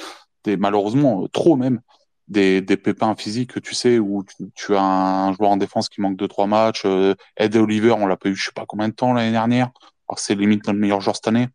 [0.57, 1.81] malheureusement trop même,
[2.27, 4.23] des, pépins physiques, tu sais, où
[4.55, 6.83] tu, as un joueur en défense qui manque 2-3 matchs.
[6.85, 9.71] Euh, Ed Oliver, on l'a pas eu je sais pas combien de temps l'année dernière.
[10.07, 11.47] Alors c'est limite notre meilleur joueur cette année.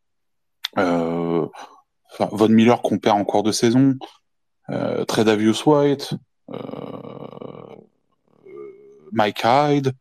[0.78, 1.46] Euh,
[2.18, 3.94] Von Miller qu'on perd en cours de saison.
[4.70, 6.14] Euh, Tredavious White.
[6.50, 6.56] Euh,
[9.12, 9.92] Mike Hyde.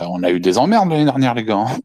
[0.00, 1.58] Euh, on a eu des emmerdes l'année dernière, les gars.
[1.58, 1.78] Hein.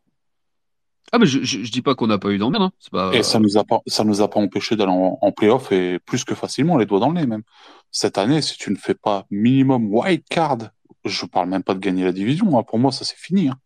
[1.11, 2.63] Ah, mais je, je, dis pas qu'on n'a pas eu d'emmerde.
[2.63, 2.71] Hein.
[2.91, 3.13] Pas...
[3.13, 5.99] Et ça nous a pas, ça nous a pas empêché d'aller en, en playoff et
[5.99, 7.43] plus que facilement, les doigts dans le nez même.
[7.91, 10.57] Cette année, si tu ne fais pas minimum white card,
[11.05, 12.57] je parle même pas de gagner la division.
[12.57, 12.63] Hein.
[12.63, 13.47] Pour moi, ça c'est fini.
[13.47, 13.57] Hein.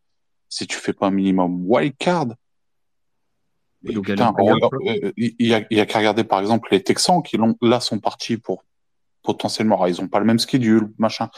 [0.49, 2.27] Si tu fais pas minimum white card,
[3.83, 3.97] il
[5.39, 8.63] y a, y a qu'à regarder par exemple les Texans qui là sont partis pour
[9.23, 11.29] potentiellement, ils ont pas le même schedule, machin.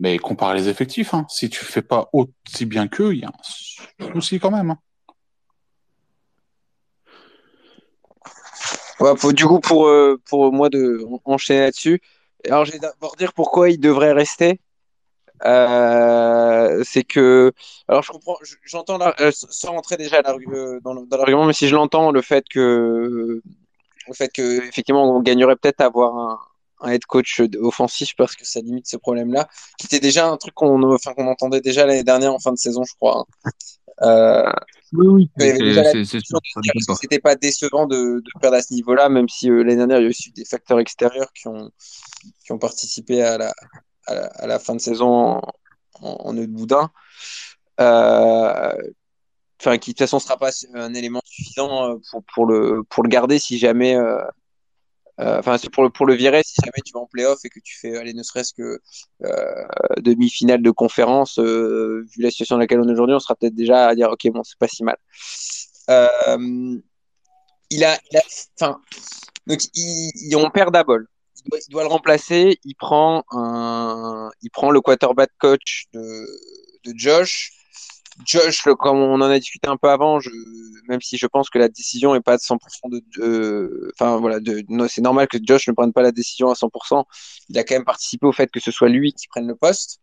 [0.00, 1.26] Mais compare les effectifs, hein.
[1.28, 3.30] si tu fais pas aussi bien qu'eux, il y a
[4.00, 4.70] un souci quand même.
[4.70, 4.78] Hein.
[9.32, 12.00] Du coup, pour, euh, pour moi de enchaîner là-dessus,
[12.46, 14.60] alors je vais d'abord dire pourquoi il devrait rester.
[15.44, 17.52] Euh, c'est que,
[17.86, 20.36] alors je comprends, j'entends, euh, sans rentrer déjà dans
[21.12, 23.40] l'argument, mais si je l'entends, le fait que,
[24.08, 26.16] le fait que effectivement on gagnerait peut-être à avoir
[26.80, 29.48] un, head coach offensif parce que ça limite ce problème-là,
[29.78, 32.94] qui était déjà un truc qu'on entendait déjà l'année dernière en fin de saison, je
[32.94, 33.24] crois.
[33.44, 33.50] Hein.
[34.02, 34.52] Euh,
[34.92, 36.04] oui, oui.
[37.00, 40.04] C'était pas décevant de, de, perdre à ce niveau-là, même si euh, l'année dernière, il
[40.04, 41.70] y a aussi des facteurs extérieurs qui ont,
[42.44, 43.54] qui ont participé à la,
[44.06, 45.42] à la, fin de saison en,
[46.00, 46.90] en, de boudin.
[47.80, 48.72] Euh,
[49.60, 53.02] enfin, qui de toute façon ne sera pas un élément suffisant pour, pour, le, pour
[53.02, 54.22] le garder si jamais euh,
[55.18, 57.60] enfin, c'est pour le, pour le virer si jamais tu vas en playoff et que
[57.60, 58.80] tu fais aller ne serait-ce que
[59.24, 59.64] euh,
[59.98, 61.38] demi-finale de conférence.
[61.38, 64.10] Euh, vu la situation dans laquelle on est aujourd'hui, on sera peut-être déjà à dire
[64.10, 64.96] ok bon c'est pas si mal.
[67.70, 67.98] il a,
[68.60, 68.80] enfin,
[69.46, 71.08] donc il, on perd Dabol.
[71.44, 72.58] Il doit, il doit, le remplacer.
[72.64, 76.26] Il prend un, il prend le quarterback coach de,
[76.84, 77.52] de Josh.
[78.24, 80.30] Josh, comme on en a discuté un peu avant, je,
[80.88, 82.58] même si je pense que la décision est pas de 100%
[82.90, 87.04] de, enfin voilà, de, c'est normal que Josh ne prenne pas la décision à 100%.
[87.48, 90.00] Il a quand même participé au fait que ce soit lui qui prenne le poste.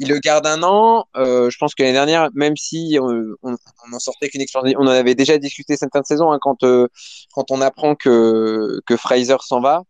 [0.00, 1.06] Il le garde un an.
[1.16, 3.56] Euh, je pense que l'année dernière, même si on, on,
[3.92, 6.62] en sortait qu'une expérience, on en avait déjà discuté cette fin de saison hein, quand
[6.62, 6.86] euh,
[7.32, 9.82] quand on apprend que que Fraser s'en va,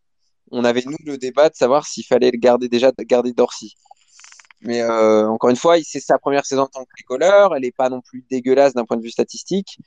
[0.51, 3.69] on avait nous le débat de savoir s'il fallait le garder déjà, garder Dorsey.
[4.61, 7.55] Mais euh, encore une fois, c'est sa première saison en tant que bricoleur.
[7.55, 9.79] Elle n'est pas non plus dégueulasse d'un point de vue statistique.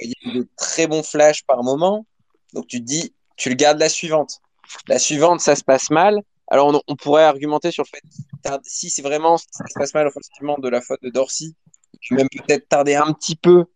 [0.00, 2.06] Il y a de très bons flashs par moment.
[2.52, 4.40] Donc tu te dis, tu le gardes la suivante.
[4.88, 6.20] La suivante, ça se passe mal.
[6.48, 8.02] Alors on, pourrait argumenter sur le fait
[8.64, 11.52] si c'est vraiment ça se passe mal effectivement de la faute de Dorsey,
[12.00, 13.66] tu même peut-être tarder un petit peu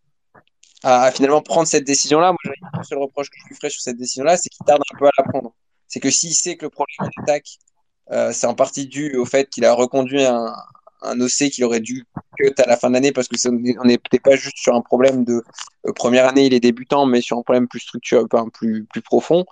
[0.83, 2.33] à, finalement prendre cette décision-là.
[2.33, 4.99] Moi, le seul reproche que je lui ferais sur cette décision-là, c'est qu'il tarde un
[4.99, 5.55] peu à la prendre.
[5.87, 7.59] C'est que s'il sait que le problème d'attaque
[8.11, 10.55] euh, c'est en partie dû au fait qu'il a reconduit un,
[11.05, 12.05] un OC qu'il aurait dû
[12.39, 15.25] cut à la fin de l'année parce que on n'était pas juste sur un problème
[15.25, 15.43] de
[15.87, 19.03] euh, première année, il est débutant, mais sur un problème plus structurel, enfin, plus, plus
[19.03, 19.45] profond.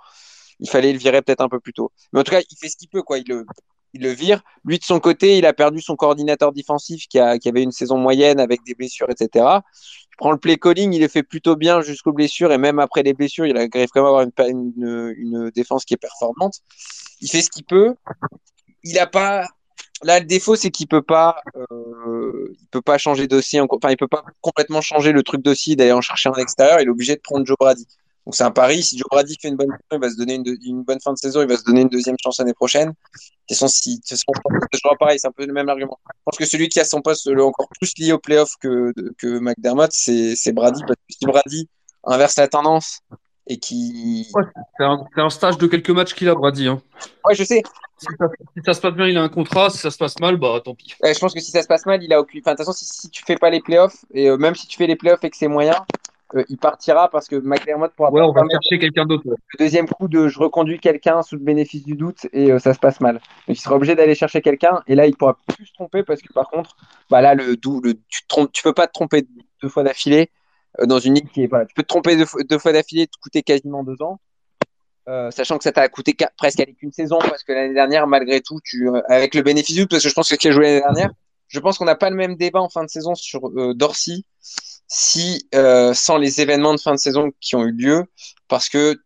[0.59, 1.91] Il fallait le virer peut-être un peu plus tôt.
[2.11, 3.17] Mais en tout cas, il fait ce qu'il peut, quoi.
[3.17, 3.45] Il le,
[3.93, 4.41] il le vire.
[4.65, 7.71] Lui, de son côté, il a perdu son coordinateur défensif qui, a, qui avait une
[7.71, 9.45] saison moyenne avec des blessures, etc.
[10.11, 13.03] Il prend le play calling, il le fait plutôt bien jusqu'aux blessures et même après
[13.03, 14.31] les blessures, il arrive quand même à avoir une,
[14.77, 16.61] une, une défense qui est performante.
[17.23, 17.95] Il fait ce qu'il peut
[18.83, 19.47] il a pas.
[20.03, 23.59] Là, le défaut, c'est qu'il peut pas, euh, il peut pas changer d'aussi.
[23.59, 26.81] Enfin, il peut pas complètement changer le truc d'aussi d'aller en chercher un extérieur.
[26.81, 27.87] Il est obligé de prendre Joe Brady.
[28.25, 28.83] Donc c'est un pari.
[28.83, 31.41] Si Joe Brady fait une bonne il va se donner une, bonne fin de saison.
[31.41, 32.93] Il va se donner une deuxième chance l'année prochaine.
[33.49, 35.19] Et son, si, ce sera pareil.
[35.19, 35.97] C'est un peu le même argument.
[36.05, 39.39] Je pense que celui qui a son poste encore plus lié au playoff que, que
[39.39, 40.81] McDermott, c'est Brady.
[40.85, 41.69] Parce que si Brady
[42.03, 42.99] inverse la tendance
[43.47, 44.31] et qui.
[44.77, 46.67] c'est un, stage de quelques matchs qu'il a, Brady.
[46.67, 46.81] Hein.
[47.25, 47.61] Ouais, je sais.
[47.97, 48.07] Si
[48.65, 49.69] ça, se passe bien, il a un contrat.
[49.69, 50.95] Si ça se passe mal, bah tant pis.
[51.01, 52.41] je pense que si ça se passe mal, il a aucune.
[52.41, 54.67] Enfin, de toute façon, si, si tu fais pas les playoffs, et euh, même si
[54.67, 55.85] tu fais les playoffs et que c'est moyen,
[56.35, 58.11] euh, il partira parce que McDermott pourra.
[58.11, 59.23] Ouais, on va chercher quelqu'un d'autre.
[59.25, 62.73] Le deuxième coup de je reconduis quelqu'un sous le bénéfice du doute et euh, ça
[62.73, 63.15] se passe mal.
[63.15, 66.21] Donc il sera obligé d'aller chercher quelqu'un et là il pourra plus se tromper parce
[66.21, 66.75] que par contre,
[67.09, 69.25] bah là le, le tu, te tu peux pas te tromper
[69.61, 70.29] deux fois d'affilée.
[70.79, 71.47] Euh, dans une ligue qui est.
[71.47, 74.19] Voilà, tu peux te tromper deux, fois d'affilée, te coûter quasiment deux ans.
[75.09, 78.39] Euh, sachant que ça t'a coûté presque avec une saison parce que l'année dernière, malgré
[78.39, 80.63] tout, tu, euh, avec le bénéfice du parce que je pense que tu as joué
[80.63, 81.11] l'année dernière,
[81.49, 84.23] je pense qu'on n'a pas le même débat en fin de saison sur euh, Dorsey
[84.87, 85.47] si
[85.93, 88.05] sans les événements de fin de saison qui ont eu lieu,
[88.47, 89.01] parce que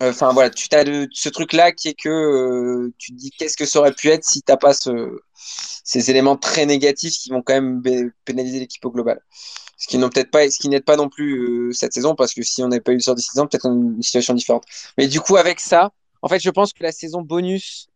[0.00, 3.66] enfin voilà, tu as ce truc là qui est que tu te dis qu'est-ce que
[3.66, 5.20] ça aurait pu être si t'as pas ce,
[5.84, 7.82] ces éléments très négatifs qui vont quand même
[8.24, 9.20] pénaliser l'équipe au global
[9.82, 12.42] ce qui peut-être pas, ce qui n'aide pas non plus euh, cette saison parce que
[12.42, 14.62] si on n'avait pas eu des saisons, peut-être une situation différente.
[14.96, 15.90] Mais du coup, avec ça,
[16.22, 17.88] en fait, je pense que la saison bonus,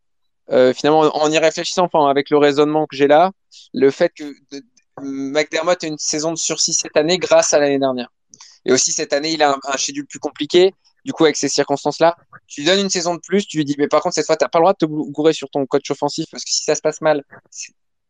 [0.50, 3.30] euh, finalement, en y réfléchissant, enfin, avec le raisonnement que j'ai là,
[3.72, 4.24] le fait que
[5.00, 8.12] McDermott a une saison de sursis cette année grâce à l'année dernière.
[8.64, 10.74] Et aussi, cette année, il a un, un schedule plus compliqué.
[11.06, 12.16] Du coup, avec ces circonstances-là,
[12.48, 14.36] tu lui donnes une saison de plus, tu lui dis, mais par contre, cette fois,
[14.36, 16.64] tu n'as pas le droit de te gourer sur ton coach offensif parce que si
[16.64, 17.22] ça se passe mal,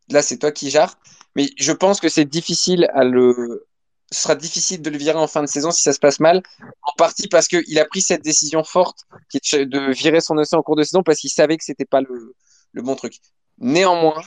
[0.08, 0.96] là, c'est toi qui gères.
[1.34, 3.66] Mais je pense que c'est difficile à le.
[4.10, 6.42] Ce sera difficile de le virer en fin de saison si ça se passe mal.
[6.80, 9.00] En partie parce qu'il a pris cette décision forte
[9.30, 12.34] de virer son OC en cours de saison parce qu'il savait que c'était pas le,
[12.72, 13.16] le bon truc.
[13.58, 14.22] Néanmoins,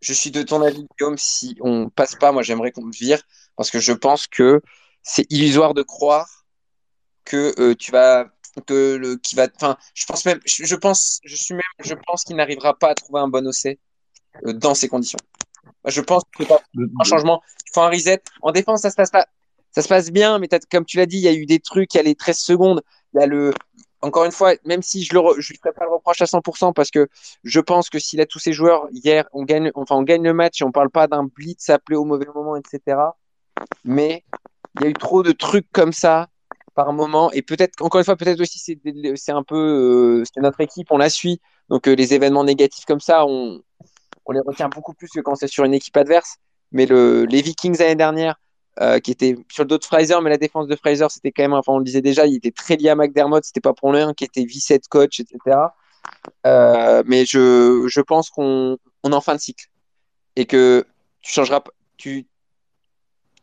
[0.00, 3.22] je suis de ton avis, Guillaume, si on passe pas, moi j'aimerais qu'on le vire
[3.54, 4.60] parce que je pense que
[5.04, 6.41] c'est illusoire de croire
[7.24, 8.26] que euh, tu vas
[8.66, 12.24] que le qui va enfin je pense même je, pense je suis même je pense
[12.24, 13.78] qu'il n'arrivera pas à trouver un bon OC
[14.46, 15.18] euh, dans ces conditions.
[15.86, 16.58] Je pense qu'il faut
[17.00, 17.42] un changement.
[17.66, 18.22] Il faut un reset.
[18.40, 19.26] En défense, ça se passe pas.
[19.70, 21.94] Ça se passe bien, mais comme tu l'as dit, il y a eu des trucs,
[21.94, 22.82] il y a les 13 secondes.
[23.14, 23.52] Il y a le,
[24.02, 26.90] encore une fois, même si je ne je ferai pas le reproche à 100% parce
[26.90, 27.08] que
[27.44, 30.34] je pense que s'il a tous ses joueurs hier, on gagne, enfin, on gagne le
[30.34, 32.98] match et on parle pas d'un blitz appelé au mauvais moment, etc.
[33.84, 34.24] Mais
[34.74, 36.28] il y a eu trop de trucs comme ça
[36.74, 39.56] par moment et peut-être, encore une fois, peut-être aussi c'est, un peu,
[40.20, 41.40] euh, c'est notre équipe, on la suit.
[41.68, 43.60] Donc euh, les événements négatifs comme ça, on,
[44.26, 46.36] on les retient beaucoup plus que quand c'est sur une équipe adverse.
[46.72, 48.36] Mais le, les Vikings l'année dernière,
[48.80, 51.42] euh, qui étaient sur le dos de Fraser, mais la défense de Fraser, c'était quand
[51.42, 53.92] même, enfin on le disait déjà, il était très lié à McDermott, c'était pas pour
[53.92, 55.56] rien, qui était vice-head coach, etc.
[56.44, 59.66] Mais je, je pense qu'on on est en fin de cycle
[60.36, 60.86] et que
[61.20, 61.62] tu changeras,
[61.98, 62.26] tu,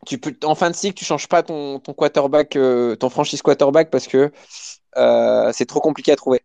[0.06, 3.90] tu peux, en fin de cycle, tu changes pas ton, quarterback, euh, ton franchise quarterback
[3.90, 4.32] parce que
[5.54, 6.42] c'est trop compliqué à trouver.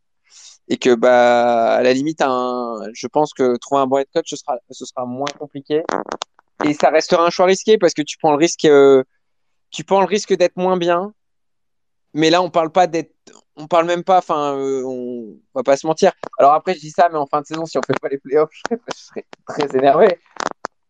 [0.69, 4.31] Et que bah à la limite un, je pense que trouver un bon head coach
[4.31, 5.83] ce sera ce sera moins compliqué.
[6.65, 9.05] Et ça restera un choix risqué parce que tu prends le risque euh,
[9.71, 11.13] tu prends le risque d'être moins bien.
[12.15, 13.13] Mais là on parle pas d'être
[13.57, 16.13] on parle même pas enfin euh, on va pas se mentir.
[16.39, 18.19] Alors après je dis ça mais en fin de saison si on fait pas les
[18.19, 20.19] playoffs je serais très énervé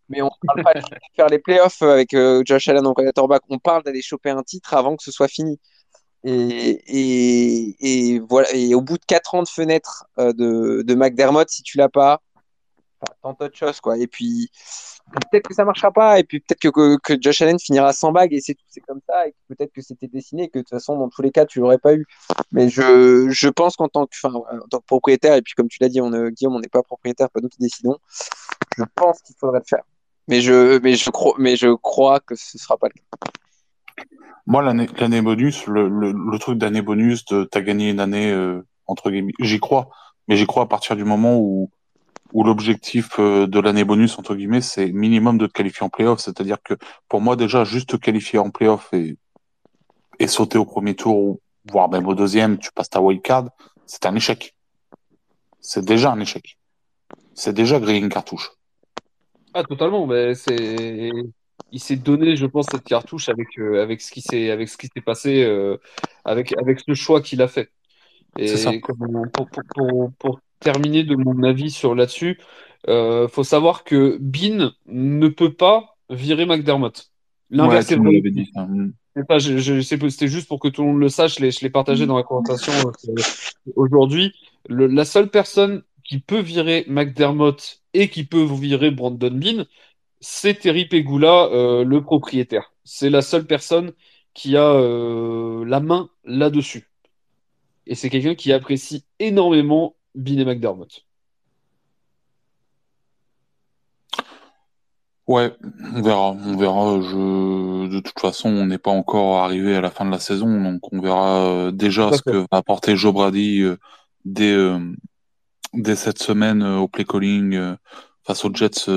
[0.08, 0.80] Mais on parle pas de
[1.16, 3.42] faire les playoffs avec Josh Allen en quarterback.
[3.48, 5.60] On parle d'aller choper un titre avant que ce soit fini.
[6.24, 8.48] Et, et, et, voilà.
[8.54, 12.22] Et au bout de 4 ans de fenêtre de, de McDermott, si tu l'as pas,
[13.22, 13.98] tant d'autres choses, quoi.
[13.98, 14.50] Et puis,
[15.12, 18.40] peut-être que ça marchera pas, et puis peut-être que, Josh Allen finira sans bague, et
[18.40, 20.98] c'est tout, c'est comme ça, et peut-être que c'était dessiné, et que de toute façon,
[20.98, 22.06] dans tous les cas, tu l'aurais pas eu.
[22.52, 24.16] Mais je, je pense qu'en tant que
[24.86, 27.48] propriétaire, et puis comme tu l'as dit, on, Guillaume, on n'est pas propriétaire, pas nous
[27.48, 27.98] qui décidons,
[28.76, 29.84] je pense qu'il faudrait le faire.
[30.28, 33.30] Mais je, mais je crois, mais je crois que ce sera pas le cas.
[34.46, 39.10] Moi, l'année bonus, le, le, truc d'année bonus, de t'as gagné une année, euh, entre
[39.10, 39.88] guillemets, j'y crois,
[40.28, 41.70] mais j'y crois à partir du moment où
[42.34, 46.18] où l'objectif euh, de l'année bonus, entre guillemets, c'est minimum de te qualifier en playoff.
[46.18, 46.74] C'est-à-dire que
[47.08, 49.16] pour moi, déjà, juste te qualifier en playoff et,
[50.18, 51.38] et sauter au premier tour,
[51.70, 53.50] voire même au deuxième, tu passes ta wild card,
[53.86, 54.56] c'est un échec.
[55.60, 56.58] C'est déjà un échec.
[57.34, 58.50] C'est déjà griller une cartouche.
[59.54, 60.06] Ah, totalement.
[60.06, 61.10] Mais c'est,
[61.70, 64.76] il s'est donné, je pense, cette cartouche avec, euh, avec ce qui s'est, avec ce
[64.76, 65.76] qui s'est passé, euh,
[66.24, 67.70] avec, avec ce choix qu'il a fait.
[68.36, 68.72] Et ça.
[69.32, 72.38] pour, pour, pour, terminer de mon avis sur là-dessus.
[72.88, 77.10] Euh, faut savoir que Bean ne peut pas virer McDermott.
[77.50, 78.22] L'inverse est vrai.
[80.10, 82.72] C'était juste pour que tout le monde le sache, je l'ai partagé dans la conversation
[83.08, 83.14] euh,
[83.76, 84.32] aujourd'hui.
[84.68, 89.64] La seule personne qui peut virer McDermott et qui peut vous virer Brandon Bean,
[90.20, 92.72] c'est Terry Pegula, euh, le propriétaire.
[92.84, 93.92] C'est la seule personne
[94.34, 96.90] qui a euh, la main là-dessus.
[97.86, 101.04] Et c'est quelqu'un qui apprécie énormément Bean et McDermott.
[105.26, 105.54] Ouais,
[105.94, 107.00] on verra, on verra.
[107.00, 107.88] Je...
[107.88, 110.92] De toute façon, on n'est pas encore arrivé à la fin de la saison, donc
[110.92, 113.64] on verra euh, déjà ce que va apporter Joe Brady
[114.26, 114.54] dès,
[115.74, 117.76] dès cette semaine au play calling
[118.22, 118.90] face aux Jets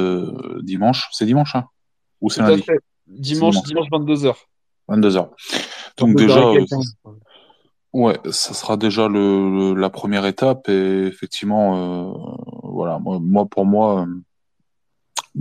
[0.62, 1.10] dimanche.
[1.12, 1.66] C'est dimanche, hein?
[2.22, 2.64] Ou c'est lundi?
[3.08, 4.36] dimanche, dimanche, 22h.
[4.90, 5.30] 22h.
[5.98, 6.54] Donc déjà,
[7.94, 12.14] Ouais, ça sera déjà le, la première étape et effectivement, euh,
[12.62, 14.22] voilà, moi, pour moi, euh,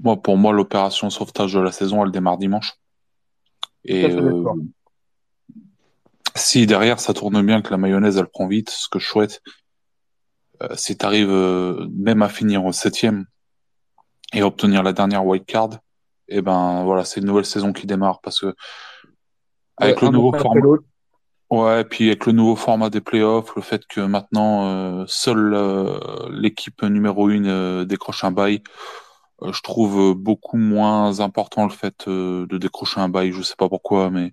[0.03, 2.75] moi pour moi l'opération sauvetage de la saison, elle démarre dimanche.
[3.85, 4.43] Et euh,
[6.35, 9.43] si derrière ça tourne bien, que la mayonnaise elle prend vite, ce que je souhaite,
[10.75, 13.27] si tu arrives même à finir au septième
[14.33, 15.75] et obtenir la dernière white card,
[16.29, 18.55] et eh ben voilà, c'est une nouvelle saison qui démarre parce que
[19.77, 20.61] avec le nouveau format.
[21.49, 25.55] Ouais, et puis avec le nouveau format des playoffs, le fait que maintenant euh, seule
[25.55, 26.01] euh,
[26.31, 28.63] l'équipe numéro une euh, décroche un bail,
[29.41, 33.33] je trouve beaucoup moins important le fait de décrocher un bail.
[33.33, 34.33] Je sais pas pourquoi, mais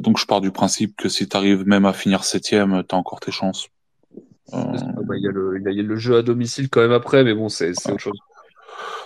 [0.00, 2.98] donc je pars du principe que si tu arrives même à finir septième, tu as
[2.98, 3.68] encore tes chances.
[4.52, 7.34] Bah, il y, a le, y, a le jeu à domicile quand même après, mais
[7.34, 8.18] bon, c'est autre chose.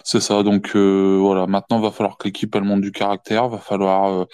[0.03, 1.47] C'est ça, donc voilà.
[1.47, 4.27] Maintenant, va falloir que l'équipe elle monte du caractère, va falloir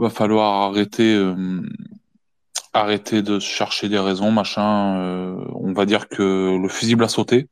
[0.00, 1.60] va falloir arrêter euh,
[2.72, 4.96] arrêter de chercher des raisons, machin.
[4.98, 7.48] Euh, on va dire que le fusible a sauté.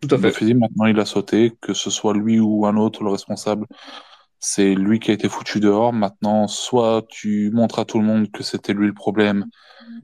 [0.00, 0.26] Tout à fait.
[0.26, 3.66] Le fusible maintenant il a sauté, que ce soit lui ou un autre le responsable,
[4.40, 5.92] c'est lui qui a été foutu dehors.
[5.92, 9.46] Maintenant, soit tu montres à tout le monde que c'était lui le problème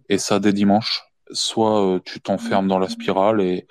[0.08, 3.66] et ça dès dimanche, soit euh, tu t'enfermes dans la spirale et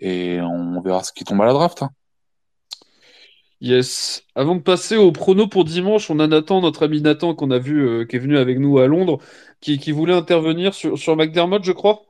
[0.00, 1.82] et on verra ce qui tombe à la draft.
[1.82, 1.90] Hein.
[3.60, 4.24] Yes.
[4.34, 7.58] Avant de passer au prono pour dimanche, on a Nathan, notre ami Nathan, qu'on a
[7.58, 9.18] vu, euh, qui est venu avec nous à Londres,
[9.60, 12.06] qui, voulait intervenir sur, sur McDermott, je crois.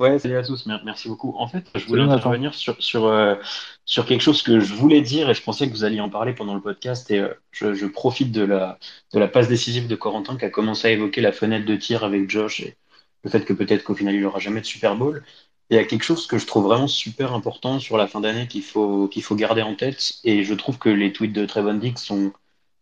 [0.00, 1.34] Ouais, salut à tous, merci beaucoup.
[1.38, 3.36] En fait, je voulais intervenir sur, sur, euh,
[3.84, 6.32] sur quelque chose que je voulais dire et je pensais que vous alliez en parler
[6.32, 8.78] pendant le podcast et euh, je, profite de la,
[9.12, 12.02] de la passe décisive de Corentin qui a commencé à évoquer la fenêtre de tir
[12.02, 12.76] avec Josh et
[13.24, 15.24] le fait que peut-être qu'au final il n'aura jamais de Super Bowl
[15.70, 18.46] il y a quelque chose que je trouve vraiment super important sur la fin d'année
[18.46, 20.14] qu'il faut, faut garder en tête.
[20.24, 22.32] Et je trouve que les tweets de Trevon Dix sont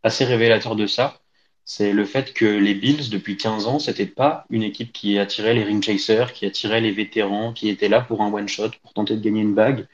[0.03, 1.21] assez révélateurs de ça.
[1.65, 5.55] C'est le fait que les Bills, depuis 15 ans, c'était pas une équipe qui attirait
[5.55, 8.93] les ring chasers, qui attirait les vétérans, qui était là pour un one shot, pour
[8.95, 9.87] tenter de gagner une bague.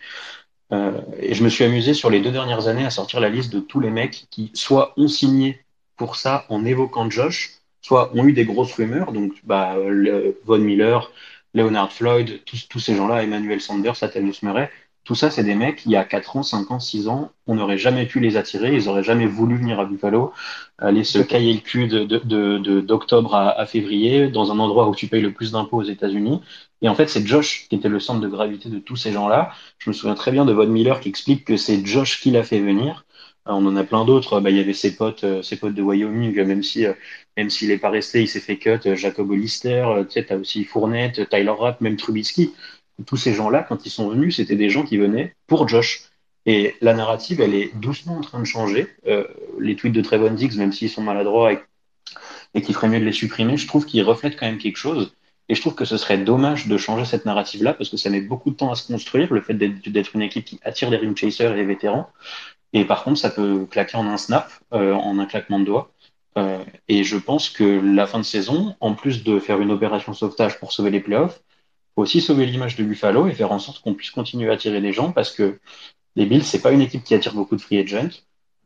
[0.72, 3.52] Euh, et je me suis amusé sur les deux dernières années à sortir la liste
[3.52, 5.62] de tous les mecs qui soit ont signé
[5.96, 9.76] pour ça en évoquant Josh, soit ont eu des grosses rumeurs, donc bah,
[10.44, 11.10] Von Miller,
[11.54, 14.70] Leonard Floyd, tous, ces gens-là, Emmanuel Sanders, Atelius Murray,
[15.08, 17.54] tout ça, c'est des mecs, il y a 4 ans, 5 ans, 6 ans, on
[17.54, 20.34] n'aurait jamais pu les attirer, ils n'auraient jamais voulu venir à Buffalo,
[20.76, 24.94] aller se cailler le cul d'octobre de, de, à, à, février dans un endroit où
[24.94, 26.42] tu payes le plus d'impôts aux États-Unis.
[26.82, 29.50] Et en fait, c'est Josh qui était le centre de gravité de tous ces gens-là.
[29.78, 32.42] Je me souviens très bien de Von Miller qui explique que c'est Josh qui l'a
[32.42, 33.06] fait venir.
[33.48, 34.40] Euh, on en a plein d'autres.
[34.40, 36.92] Bah, il y avait ses potes, euh, ses potes de Wyoming, même si, euh,
[37.36, 38.80] même s'il n'est pas resté, il s'est fait cut.
[38.94, 42.52] Jacob Hollister, tu sais, as aussi Fournette, Tyler Rapp, même Trubisky.
[43.06, 46.08] Tous ces gens-là, quand ils sont venus, c'était des gens qui venaient pour Josh.
[46.48, 48.86] Et la narrative, elle est doucement en train de changer.
[49.06, 49.24] Euh,
[49.60, 53.12] les tweets de Trevon Diggs, même s'ils sont maladroits et, qu'il ferait mieux de les
[53.12, 55.12] supprimer, je trouve qu'ils reflètent quand même quelque chose.
[55.50, 58.22] Et je trouve que ce serait dommage de changer cette narrative-là parce que ça met
[58.22, 61.14] beaucoup de temps à se construire, le fait d'être une équipe qui attire des ring
[61.14, 62.08] chasers et des vétérans.
[62.72, 65.92] Et par contre, ça peut claquer en un snap, euh, en un claquement de doigts.
[66.36, 70.12] Euh, et je pense que la fin de saison, en plus de faire une opération
[70.12, 71.42] sauvetage pour sauver les playoffs,
[71.94, 74.80] faut aussi sauver l'image de Buffalo et faire en sorte qu'on puisse continuer à attirer
[74.80, 75.58] des gens parce que
[76.16, 78.10] les Bills, c'est pas une équipe qui attire beaucoup de free agents.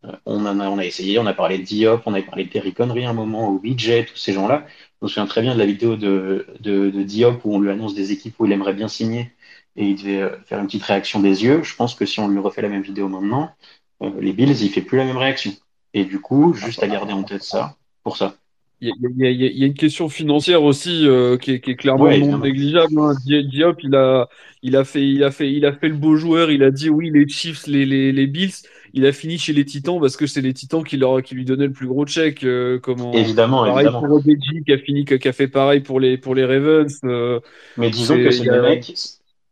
[0.05, 2.45] Euh, on, en a, on a essayé, on a parlé de Diop, on a parlé
[2.45, 4.67] de Terry Connery un moment, ou BJ, tous ces gens-là.
[5.01, 7.71] Je me souviens très bien de la vidéo de, de, de, Diop où on lui
[7.71, 9.33] annonce des équipes où il aimerait bien signer
[9.77, 11.63] et il devait euh, faire une petite réaction des yeux.
[11.63, 13.55] Je pense que si on lui refait la même vidéo maintenant,
[14.21, 15.53] les Bills, il fait plus la même réaction.
[15.95, 18.35] Et du coup, juste à garder en tête ça, pour ça.
[18.81, 21.77] Il y, a, il y, a, une question financière aussi euh, qui, est, qui, est,
[21.77, 22.99] clairement non négligeable.
[22.99, 23.15] Hein.
[23.25, 24.29] Diop, il a,
[24.63, 26.51] il a fait, il a fait, il a fait le beau joueur.
[26.51, 28.51] Il a dit oui, les Chiefs, les, les, les Bills.
[28.93, 31.45] Il a fini chez les Titans parce que c'est les Titans qui leur, qui lui
[31.45, 32.43] donnaient le plus gros check.
[32.43, 34.01] Euh, comment Évidemment, pareil évidemment.
[34.01, 36.99] pour Obedji qui a fini, qui a fait pareil pour les, pour les Ravens.
[37.05, 37.39] Euh,
[37.77, 38.93] mais disons que c'est des mecs.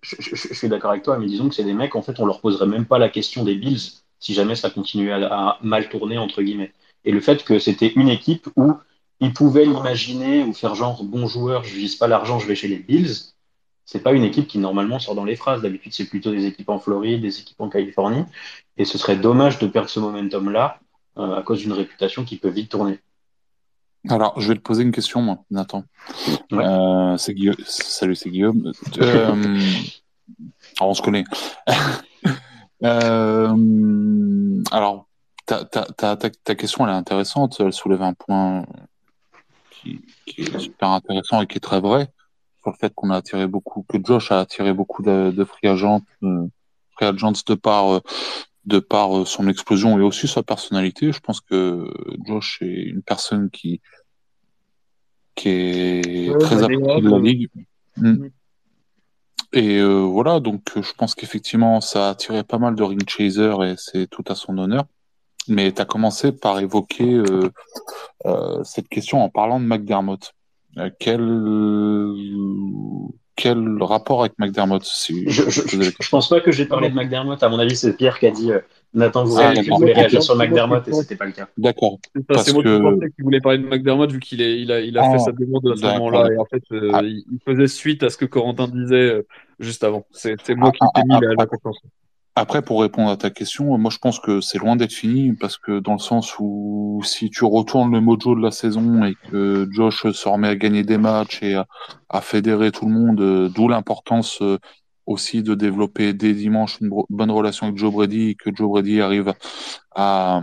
[0.02, 1.94] Je, je, je suis d'accord avec toi, mais disons que c'est des mecs.
[1.94, 5.12] En fait, on leur poserait même pas la question des Bills si jamais ça continuait
[5.12, 6.72] à, à mal tourner entre guillemets.
[7.04, 8.74] Et le fait que c'était une équipe où
[9.20, 12.68] ils pouvaient l'imaginer ou faire genre bon joueur, je vise pas l'argent, je vais chez
[12.68, 13.32] les Bills.
[13.84, 15.62] C'est pas une équipe qui normalement sort dans les phrases.
[15.62, 18.24] D'habitude, c'est plutôt des équipes en Floride, des équipes en Californie.
[18.76, 20.78] Et ce serait dommage de perdre ce momentum-là
[21.18, 23.00] euh, à cause d'une réputation qui peut vite tourner.
[24.08, 25.84] Alors, je vais te poser une question, moi, Nathan.
[26.50, 26.64] Ouais.
[26.64, 27.56] Euh, c'est Guillaume.
[27.66, 28.72] Salut, c'est Guillaume.
[28.98, 29.34] Euh,
[30.78, 31.24] alors, on se connaît.
[32.82, 35.08] Euh, alors,
[35.46, 37.56] ta, ta, ta, ta, question, elle est intéressante.
[37.60, 38.64] Elle soulève un point
[39.70, 42.12] qui, qui, est super intéressant et qui est très vrai
[42.62, 45.68] sur le fait qu'on a attiré beaucoup, que Josh a attiré beaucoup de, de free
[45.68, 46.46] agents, euh,
[46.92, 48.00] free agents de par euh,
[48.66, 51.12] de par euh, son explosion et aussi sa personnalité.
[51.12, 51.90] Je pense que
[52.26, 53.80] Josh est une personne qui
[55.34, 57.48] qui est ouais, très appréciée de la ligue.
[57.96, 58.26] Mm.
[59.52, 63.64] Et euh, voilà, donc je pense qu'effectivement, ça a attiré pas mal de ring chasers
[63.64, 64.84] et c'est tout à son honneur.
[65.48, 67.50] Mais tu as commencé par évoquer euh,
[68.26, 70.32] euh, cette question en parlant de McDermott.
[70.78, 71.20] Euh, quel
[73.40, 76.94] quel rapport avec McDermott si je, je, je, je, pense pas que j'ai parlé de
[76.94, 77.42] McDermott.
[77.42, 78.60] À mon avis, c'est Pierre qui a dit euh,
[78.92, 81.48] Nathan, vous, ah, voulez réagir sur McDermott et c'était pas le cas.
[81.56, 81.98] D'accord.
[82.14, 82.76] C'est moi que...
[82.76, 85.18] qui pensais qu'il voulait parler de McDermott vu qu'il il a, il a ah, fait
[85.20, 86.32] sa demande à ce moment-là.
[86.32, 87.00] Et en fait, euh, ah.
[87.02, 89.26] il faisait suite à ce que Corentin disait euh,
[89.58, 90.04] juste avant.
[90.10, 91.80] C'est moi qui t'ai mis la, la confiance.
[92.40, 95.58] Après, pour répondre à ta question, moi je pense que c'est loin d'être fini parce
[95.58, 99.68] que dans le sens où si tu retournes le mojo de la saison et que
[99.70, 101.54] Josh se remet à gagner des matchs et
[102.08, 104.56] à, fédérer tout le monde, euh, d'où l'importance euh,
[105.04, 109.02] aussi de développer dès dimanche une bonne relation avec Joe Brady et que Joe Brady
[109.02, 109.34] arrive
[109.94, 110.40] à,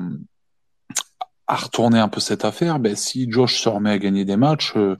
[1.48, 4.98] retourner un peu cette affaire, ben, si Josh se remet à gagner des matchs, euh,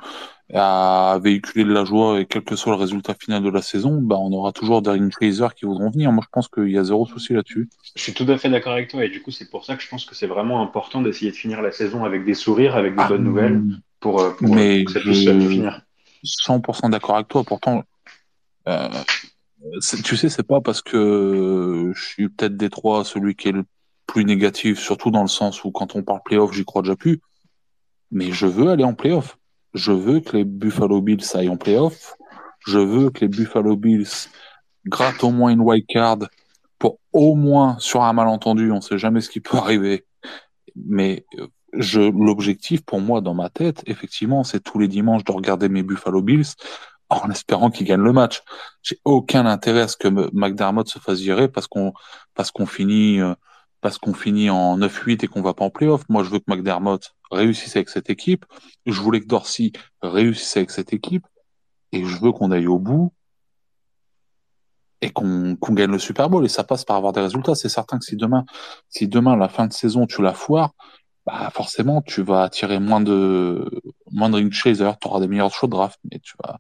[0.54, 4.00] à véhiculer de la joie et quel que soit le résultat final de la saison,
[4.02, 6.12] bah, on aura toujours des ring chasers qui voudront venir.
[6.12, 7.70] Moi, je pense qu'il y a zéro souci là-dessus.
[7.96, 9.84] Je suis tout à fait d'accord avec toi et du coup, c'est pour ça que
[9.84, 12.96] je pense que c'est vraiment important d'essayer de finir la saison avec des sourires, avec
[12.96, 13.62] des ah, bonnes nouvelles
[14.00, 15.32] pour, euh, pour, mais que ça puisse je...
[15.32, 15.82] finir.
[16.24, 17.44] 100% d'accord avec toi.
[17.44, 17.84] Pourtant,
[18.70, 18.90] euh,
[20.04, 23.66] tu sais, c'est pas parce que je suis peut-être des trois celui qui est le
[24.06, 27.20] plus négatif, surtout dans le sens où quand on parle playoff, j'y crois déjà plus.
[28.12, 29.38] Mais je veux aller en playoff
[29.78, 32.16] je veux que les Buffalo Bills aillent en playoff.
[32.66, 34.28] Je veux que les Buffalo Bills
[34.86, 36.20] grattent au moins une wild card
[36.80, 38.72] pour au moins sur un malentendu.
[38.72, 40.06] On sait jamais ce qui peut arriver.
[40.76, 45.32] Mais euh, je, l'objectif pour moi dans ma tête, effectivement, c'est tous les dimanches de
[45.32, 46.54] regarder mes Buffalo Bills
[47.10, 48.42] en espérant qu'ils gagnent le match.
[48.82, 51.94] J'ai aucun intérêt à ce que McDermott se fasse virer parce qu'on
[52.34, 53.34] parce qu'on finit euh,
[53.82, 56.04] parce qu'on finit en 9-8 et qu'on va pas en playoff.
[56.10, 58.46] Moi, je veux que McDermott réussisse avec cette équipe.
[58.86, 59.72] Je voulais que Dorsey
[60.02, 61.26] réussisse avec cette équipe.
[61.92, 63.14] Et je veux qu'on aille au bout
[65.02, 66.46] et qu'on qu gagne le Super Bowl.
[66.46, 67.56] Et ça passe par avoir des résultats.
[67.56, 68.46] C'est certain que si demain,
[68.90, 70.74] si demain, la fin de saison, tu la foires,
[71.26, 73.70] bah forcément, tu vas attirer moins de,
[74.12, 74.90] moins de ring chaser.
[75.02, 76.60] Tu auras des meilleurs choix de draft, mais tu vas,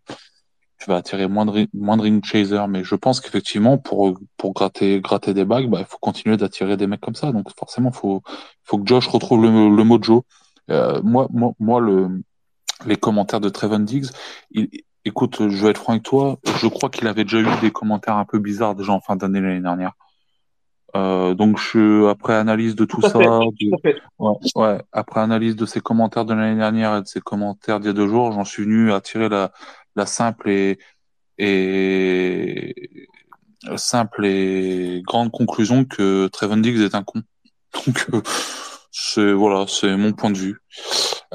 [0.80, 2.66] tu vas attirer moins de, moins de ring chaser.
[2.70, 6.78] Mais je pense qu'effectivement, pour, pour gratter, gratter des bagues, bah, il faut continuer d'attirer
[6.78, 7.32] des mecs comme ça.
[7.32, 8.22] Donc forcément, faut,
[8.64, 10.26] faut que Josh retrouve le, le mojo.
[10.70, 12.22] Euh, moi, moi, moi, le,
[12.86, 14.08] les commentaires de Trevon Diggs,
[14.52, 14.70] il,
[15.06, 18.18] écoute, je vais être franc avec toi, je crois qu'il avait déjà eu des commentaires
[18.18, 19.94] un peu bizarres déjà en fin d'année l'année dernière.
[20.96, 25.66] Euh, donc je, après analyse de tout, tout ça, de, ouais, ouais, après analyse de
[25.66, 28.46] ses commentaires de l'année dernière et de ses commentaires d'il y a deux jours, j'en
[28.46, 29.52] suis venu à tirer la,
[29.96, 30.80] la simple et,
[31.38, 32.74] et
[33.76, 37.22] simple et grande conclusion que Trevon Diggs est un con.
[37.86, 38.08] Donc
[39.00, 40.60] c'est voilà, c'est mon point de vue.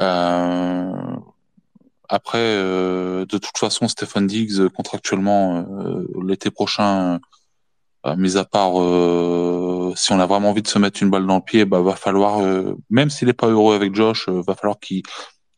[0.01, 1.17] Euh,
[2.09, 7.21] après, euh, de toute façon, Stephen Diggs contractuellement euh, l'été prochain,
[8.17, 8.73] mis à part
[9.97, 11.95] si on a vraiment envie de se mettre une balle dans le pied, bah va
[11.95, 12.41] falloir,
[12.91, 15.03] même s'il est pas heureux avec Josh, va falloir qu'il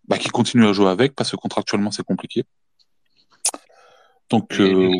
[0.06, 2.44] bah, qu'il continue à jouer avec parce que contractuellement c'est compliqué.
[4.28, 4.90] Donc, euh...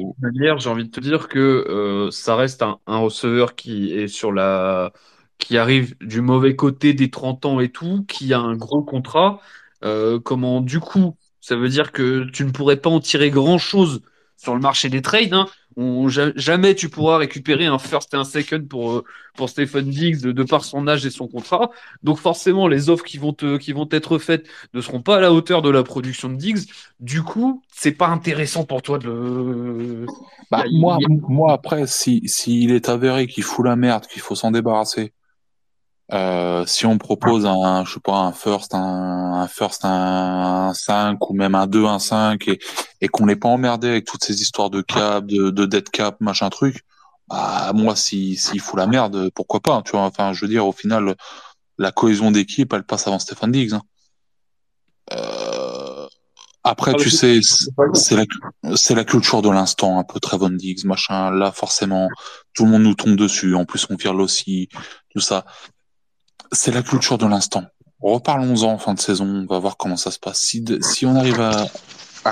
[0.59, 4.91] j'ai envie de te dire que ça reste un, un receveur qui est sur la
[5.39, 9.41] qui arrive du mauvais côté des 30 ans et tout, qui a un gros contrat,
[9.85, 14.03] euh, comment du coup, ça veut dire que tu ne pourrais pas en tirer grand-chose
[14.37, 15.33] sur le marché des trades.
[15.33, 15.47] Hein.
[15.77, 19.05] On, jamais tu pourras récupérer un first et un second pour, euh,
[19.35, 21.71] pour Stephen Diggs de, par son âge et son contrat.
[22.05, 25.21] Donc forcément, les offres qui vont, te, qui vont être faites ne seront pas à
[25.21, 26.71] la hauteur de la production de Diggs.
[27.01, 30.07] Du coup, c'est pas intéressant pour toi de
[30.51, 30.99] bah, moi,
[31.29, 35.13] moi, après, s'il si, est avéré qu'il fout la merde, qu'il faut s'en débarrasser,
[36.13, 41.31] euh, si on propose un, je sais pas, un first, un, un first, un, 5
[41.31, 42.59] ou même un 2, un 5 et,
[43.01, 46.21] et qu'on n'est pas emmerdé avec toutes ces histoires de cap, de, de dead cap,
[46.21, 46.85] machin truc,
[47.29, 50.03] bah, moi, s'il si, fout la merde, pourquoi pas, tu vois.
[50.03, 51.15] Enfin, je veux dire, au final,
[51.79, 53.73] la cohésion d'équipe, elle passe avant Stéphane Diggs.
[53.73, 53.83] Hein.
[55.13, 56.07] Euh,
[56.65, 57.41] après, ah, tu sais,
[57.95, 58.25] c'est la,
[58.63, 61.31] la culture de l'instant, un peu Trevon Diggs, machin.
[61.31, 62.09] Là, forcément,
[62.53, 63.55] tout le monde nous tombe dessus.
[63.55, 64.69] En plus, on vire aussi,
[65.11, 65.47] tout ça
[66.55, 67.65] c'est la culture de l'instant.
[68.01, 70.39] Reparlons-en en fin de saison, on va voir comment ça se passe.
[70.41, 71.67] Si, on arrive à,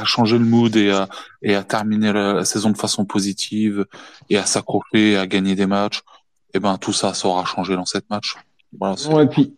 [0.04, 3.86] changer le mood et à, terminer la, saison de façon positive
[4.30, 6.02] et à s'accrocher, à gagner des matchs,
[6.54, 8.36] eh ben tout ça, ça aura changé dans cette match.
[8.72, 9.54] Et puis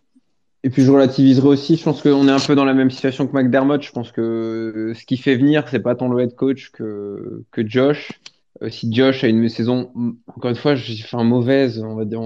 [0.63, 3.27] et puis je relativiserai aussi, je pense qu'on est un peu dans la même situation
[3.27, 3.83] que McDermott.
[3.83, 8.13] Je pense que ce qui fait venir, c'est pas tant le head coach que Josh.
[8.69, 9.91] Si Josh a une saison,
[10.27, 12.21] encore une fois, j'ai fait un mauvaise, on va dire,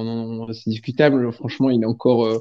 [0.54, 1.32] c'est discutable.
[1.32, 2.38] Franchement, il est encore, euh,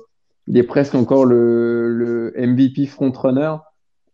[0.47, 3.57] il est presque encore le, MVP frontrunner.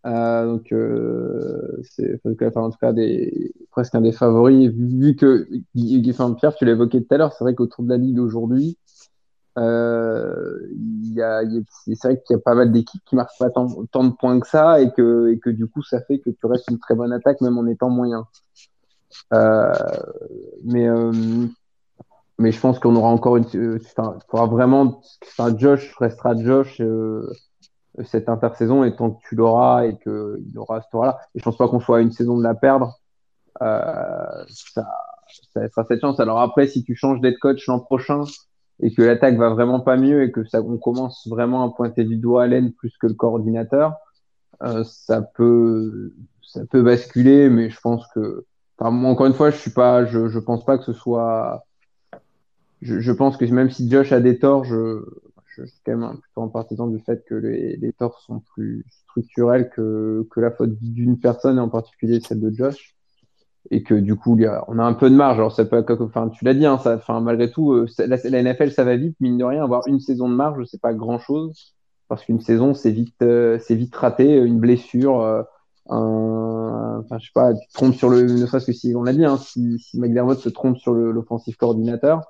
[0.07, 2.21] Euh, donc, euh, c'est
[2.57, 4.71] en tout cas des, presque un des favoris.
[4.71, 5.49] Vu que,
[6.11, 8.79] enfin, Pierre, tu l'évoquais tout à l'heure, c'est vrai qu'autour de la ligue aujourd'hui,
[9.59, 10.59] euh,
[11.03, 11.43] y a,
[11.87, 14.39] c'est vrai qu'il y a pas mal d'équipes qui marquent pas tant, tant, de points
[14.39, 17.41] que ça et que du coup, ça fait que tu restes une très bonne attaque
[17.41, 18.27] même en étant moyen.
[19.33, 19.73] Euh,
[20.65, 21.13] mais euh,
[22.39, 23.47] mais je pense qu'on aura encore une.
[23.55, 25.01] Euh, il faudra vraiment.
[25.23, 26.83] Enfin, Josh restera Josh
[28.05, 31.19] cette intersaison et tant que tu l'auras et qu'il aura ce tour-là.
[31.35, 32.99] Et je pense pas qu'on soit à une saison de la perdre.
[33.61, 34.45] Ça,
[35.53, 36.19] ça sera cette chance.
[36.19, 38.25] Alors après, si tu changes d'être coach l'an prochain
[38.81, 42.03] et que l'attaque va vraiment pas mieux et que ça, on commence vraiment à pointer
[42.03, 43.95] du doigt Allen plus que le coordinateur,
[44.83, 48.45] ça peut, ça peut basculer, mais je pense que
[48.79, 51.65] encore une fois, je suis pas, je, pense pas que ce soit.
[52.83, 55.05] Je, pense que même si Josh a des torts, je,
[55.49, 60.27] suis quand même plutôt en partisan du fait que les, torts sont plus structurels que,
[60.37, 62.95] la faute d'une personne, et en particulier celle de Josh.
[63.71, 64.39] Et que du coup,
[64.69, 65.39] on a un peu de marge.
[65.39, 68.85] Alors, ça peut, enfin, tu l'as dit, hein, enfin, malgré tout, euh, la, NFL, ça
[68.85, 71.75] va vite, mine de rien, avoir une saison de marge, c'est pas grand chose.
[72.09, 73.59] Parce qu'une saison, c'est vite, euh,
[73.95, 75.43] raté, une blessure, euh,
[75.89, 79.03] un, enfin, je sais pas, tu te trompes sur le, ne serait-ce que si, on
[79.03, 82.23] l'a dit, hein, si, si McDermott se trompe sur l'offensive coordinateur,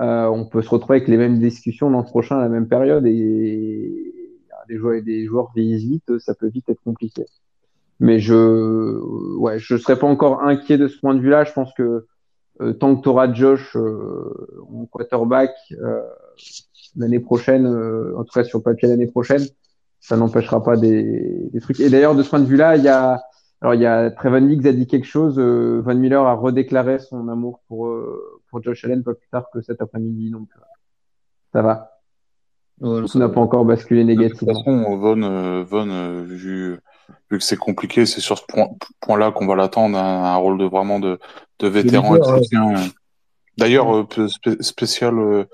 [0.00, 3.06] euh, on peut se retrouver avec les mêmes discussions l'an prochain à la même période
[3.06, 4.12] et
[4.68, 7.26] des joueurs, des joueurs vieillissent vite, ça peut vite être compliqué.
[8.00, 8.98] Mais je,
[9.36, 11.44] ouais, je serais pas encore inquiet de ce point de vue-là.
[11.44, 12.06] Je pense que
[12.60, 16.02] euh, tant que tu auras Josh euh, en quarterback euh,
[16.96, 19.42] l'année prochaine, euh, en tout cas sur papier l'année prochaine,
[20.02, 21.78] ça n'empêchera pas des, des, trucs.
[21.80, 23.22] Et d'ailleurs, de ce point de vue-là, il y a,
[23.60, 25.38] alors il y a Trevon Diggs a dit quelque chose.
[25.38, 29.46] Euh, Von Miller a redéclaré son amour pour euh, pour Josh Allen pas plus tard
[29.52, 30.60] que cet après-midi, donc euh,
[31.52, 32.00] ça va.
[32.80, 34.52] Ouais, n'a pas encore basculé négativement.
[34.52, 36.80] De toute façon, Von, euh, Von vu,
[37.30, 40.58] vu que c'est compliqué, c'est sur ce point, là qu'on va l'attendre, un, un, rôle
[40.58, 41.20] de vraiment de,
[41.60, 42.16] de vétéran.
[43.56, 44.08] D'ailleurs,
[44.60, 45.46] spécial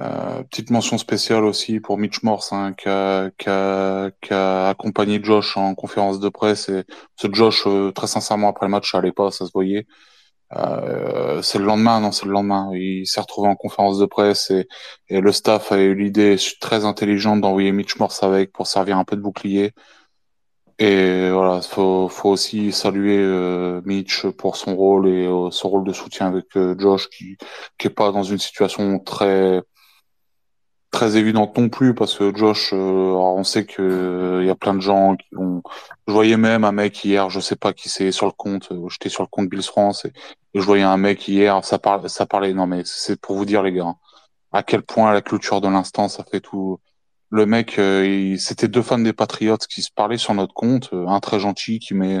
[0.00, 4.68] euh, petite mention spéciale aussi pour Mitch Morse hein, qui, a, qui, a, qui, a,
[4.68, 6.68] accompagné Josh en conférence de presse.
[6.68, 6.84] Et
[7.16, 9.86] ce Josh, euh, très sincèrement, après le match, ça allait pas, ça se voyait.
[10.56, 12.70] Euh, c'est le lendemain, non, c'est le lendemain.
[12.74, 14.68] Il s'est retrouvé en conférence de presse et,
[15.08, 19.04] et le staff a eu l'idée très intelligente d'envoyer Mitch Morse avec pour servir un
[19.04, 19.72] peu de bouclier.
[20.78, 25.84] Et voilà, faut, faut aussi saluer euh, Mitch pour son rôle et euh, son rôle
[25.84, 26.46] de soutien avec
[26.78, 27.36] Josh qui,
[27.78, 29.62] qui est pas dans une situation très
[30.94, 34.74] très évidente non plus parce que Josh, euh, on sait que il y a plein
[34.74, 35.62] de gens qui ont.
[36.06, 38.70] Je voyais même un mec hier, je sais pas qui c'est sur le compte.
[38.88, 40.12] J'étais sur le compte Bills France et,
[40.54, 41.64] je voyais un mec hier.
[41.64, 42.54] Ça parlait, ça parlait.
[42.54, 43.96] Non mais c'est pour vous dire les gars, hein,
[44.52, 46.78] à quel point la culture de l'instant ça fait tout.
[47.30, 47.80] Le mec,
[48.38, 51.94] c'était deux fans des Patriots qui se parlaient sur notre compte, un très gentil qui
[51.94, 52.20] met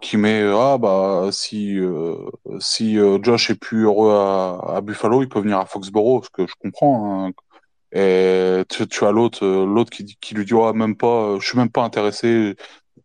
[0.00, 2.16] qui met ah bah si euh,
[2.58, 6.30] si euh, Josh est plus heureux à, à, Buffalo, il peut venir à Foxborough, ce
[6.30, 7.26] que je comprends.
[7.26, 7.32] Hein.
[7.92, 11.46] Et tu, tu as l'autre euh, l'autre qui, qui lui dit ah même pas, je
[11.46, 12.56] suis même pas intéressé.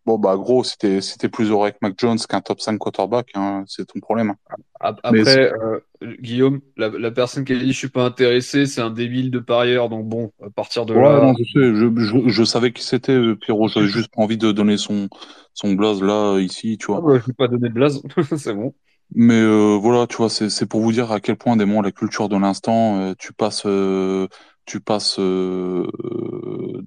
[0.06, 3.64] Bon bah gros, c'était c'était plus heureux avec Mac Jones qu'un top 5 quarterback, hein,
[3.68, 4.36] c'est ton problème.
[4.80, 5.80] Après, euh,
[6.20, 9.40] Guillaume, la, la, personne qui a dit je suis pas intéressé, c'est un débile de
[9.40, 11.22] parieur, donc bon, à partir de là.
[11.22, 13.68] Non, je, sais, je, je, je, savais qui c'était, Pierrot.
[13.70, 15.10] J'avais juste envie de donner son
[15.56, 16.98] son blaze là ici, tu vois.
[17.00, 18.04] Ah bah, je vais pas donner de blaze,
[18.38, 18.76] c'est bon.
[19.14, 21.92] Mais euh, voilà, tu vois, c'est pour vous dire à quel point des mots la
[21.92, 24.28] culture de l'instant, euh, tu passes, euh,
[24.66, 25.88] tu passes euh,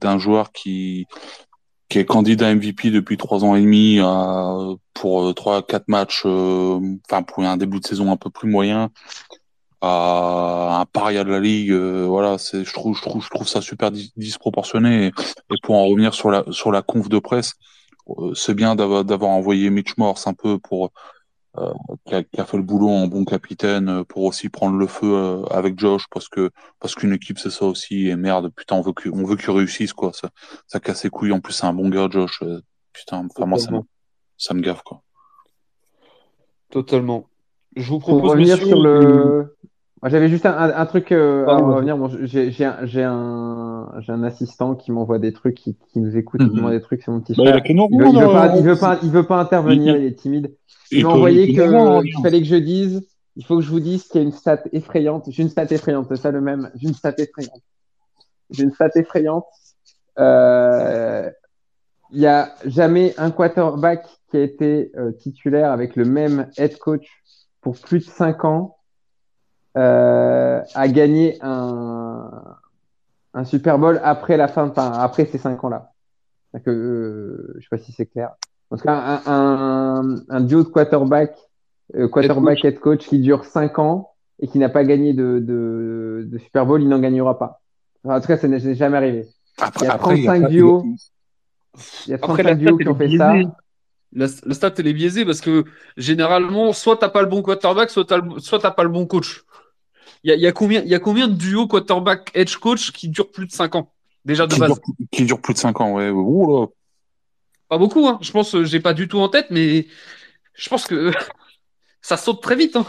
[0.00, 1.06] d'un joueur qui
[1.88, 4.56] qui est candidat MVP depuis trois ans et demi à,
[4.92, 8.90] pour trois quatre matchs, enfin pour un début de saison un peu plus moyen,
[9.80, 11.72] à un paria de la ligue.
[11.72, 15.06] voilà, c'est je trouve je trouve je trouve ça super disproportionné.
[15.06, 15.12] Et,
[15.62, 17.55] pour en revenir sur la sur la conf de presse
[18.16, 20.88] euh, c'est bien d'avoir envoyé Mitch Morse un peu pour euh,
[22.06, 24.86] qui, a, qui, a, fait le boulot en bon capitaine euh, pour aussi prendre le
[24.86, 28.76] feu euh, avec Josh parce que parce qu'une équipe c'est ça aussi et merde putain
[28.76, 30.12] on veut que on veut qu'il réussisse quoi.
[30.12, 30.30] Ça
[30.66, 31.32] ça casse les couilles.
[31.32, 32.43] En plus c'est un bon gars Josh
[32.93, 33.70] putain enfin moi ça,
[34.36, 35.02] ça me gaffe quoi.
[36.70, 37.28] Totalement.
[37.76, 39.56] Je vous propose pour revenir sur le
[40.05, 41.97] j'avais juste un, un, truc euh, à revenir.
[41.97, 46.81] Bon, j'ai un, assistant qui m'envoie des trucs, qui, qui, nous écoute, qui m'envoie des
[46.81, 47.62] trucs, c'est mon petit bah, frère.
[47.65, 50.15] Il, il, veut, il, veut pas, il, veut pas, il veut pas intervenir, il, est
[50.15, 50.55] timide.
[50.91, 54.20] Il m'a envoyé qu'il fallait que je dise, il faut que je vous dise qu'il
[54.20, 55.27] y a une stat effrayante.
[55.29, 56.70] J'ai une stat effrayante, c'est ça le même.
[56.77, 57.62] J'ai une stat effrayante.
[58.51, 59.47] J'ai une stat effrayante.
[60.19, 61.31] Euh,
[62.11, 66.79] il n'y a jamais un quarterback qui a été euh, titulaire avec le même head
[66.79, 67.07] coach
[67.61, 68.77] pour plus de 5 ans
[69.78, 72.30] euh, a gagné un,
[73.32, 75.92] un Super Bowl après la fin, enfin, après ces cinq ans-là.
[76.64, 78.30] Que, euh, je sais pas si c'est clair.
[78.70, 81.36] En tout cas, un, un, un duo de quarterback,
[81.94, 83.06] euh, quarterback head coach.
[83.06, 84.10] qui dure cinq ans
[84.40, 87.60] et qui n'a pas gagné de, de, de Super Bowl, il n'en gagnera pas.
[88.05, 89.28] en tout cas, ça n'est jamais arrivé.
[89.60, 90.84] Après, il y a 35 duos.
[92.06, 93.34] Il y a 35 duos qui ont fait ça.
[94.12, 95.64] La, la, stat, elle est biaisée parce que
[95.98, 99.44] généralement, soit t'as pas le bon quarterback, soit t'as, soit t'as pas le bon coach.
[100.24, 103.09] Il y a, y, a combien, y a combien de duos quarterback edge coach qui
[103.09, 103.93] durent plus de 5 ans?
[104.24, 104.70] Déjà de qui base.
[104.70, 104.81] Dure,
[105.11, 106.11] qui durent plus de 5 ans, ouais.
[106.11, 106.66] Ouh là.
[107.69, 108.19] Pas beaucoup, hein.
[108.23, 109.86] Je pense, j'ai pas du tout en tête, mais
[110.55, 111.12] je pense que
[112.03, 112.77] ça saute très vite.
[112.77, 112.86] Hein.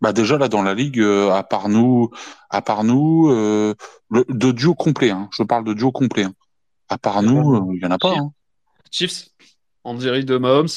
[0.00, 2.10] Bah déjà là dans la ligue, euh, à part nous,
[2.50, 3.74] à part nous, euh,
[4.10, 5.10] le, de duo complet.
[5.10, 5.28] Hein.
[5.32, 6.24] Je parle de duo complet.
[6.24, 6.34] Hein.
[6.88, 8.14] À part nous, il euh, y en a pas.
[8.16, 8.32] Hein.
[8.90, 9.30] Chiefs,
[9.84, 10.68] Andy de Mahomes.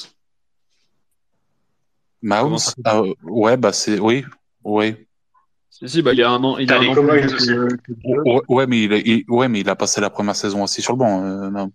[2.21, 4.25] Mahomes, ah, ouais bah c'est oui,
[4.63, 4.95] oui.
[5.79, 6.57] Si, si, bah, il y a un an.
[6.57, 10.01] Il a un an ouais, ouais, mais il a, il, ouais, mais il a passé
[10.01, 11.23] la première saison aussi sur le banc.
[11.23, 11.67] Euh,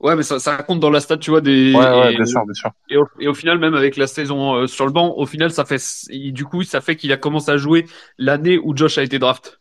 [0.00, 1.42] ouais, mais ça, ça compte dans la stat, tu vois.
[1.42, 2.70] Des, ouais, ouais, bien sûr, bien sûr.
[2.88, 5.50] Et au, et au, final, même avec la saison euh, sur le banc, au final,
[5.50, 5.78] ça fait,
[6.10, 7.84] du coup, ça fait qu'il a commencé à jouer
[8.16, 9.60] l'année où Josh a été draft.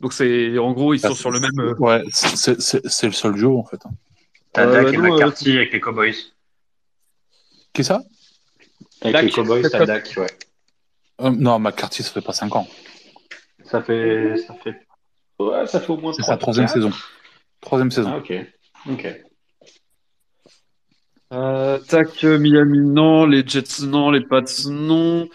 [0.00, 1.58] Donc, c'est, en gros, ils bah, sont sur le même.
[1.58, 1.74] Euh...
[1.78, 3.80] Ouais, c'est le seul jeu, en fait.
[4.52, 6.16] T'as Dak et McCarthy avec les Cowboys.
[7.72, 8.02] Qui ça?
[9.00, 10.26] Avec Dak, les Cowboys, t'as Dak, ouais.
[11.22, 12.68] Euh, non, McCarthy, ça fait pas 5 ans.
[13.68, 14.74] Ça fait, ça fait,
[15.38, 16.12] ouais, ça fait au moins.
[16.12, 16.90] C'est sa troisième saison.
[17.60, 18.10] Troisième saison.
[18.14, 18.32] Ah, ok,
[18.90, 19.22] ok.
[21.32, 25.28] Euh, tac, Miami non, les Jets non, les Pats non.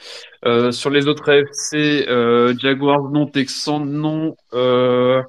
[0.46, 4.36] Euh, sur les autres AFC, euh, Jaguars non, Texans non.
[4.54, 5.22] Euh,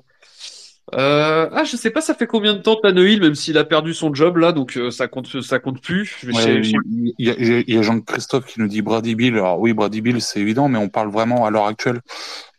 [0.94, 3.94] euh, ah, je sais pas, ça fait combien de temps Tanoïl, même s'il a perdu
[3.94, 6.22] son job là, donc euh, ça compte, ça compte plus.
[6.24, 6.62] Ouais,
[7.18, 9.34] y a, il y a Jean-Christophe qui nous dit Brady Bill.
[9.34, 12.00] Alors oui, Brady Bill, c'est évident, mais on parle vraiment à l'heure actuelle.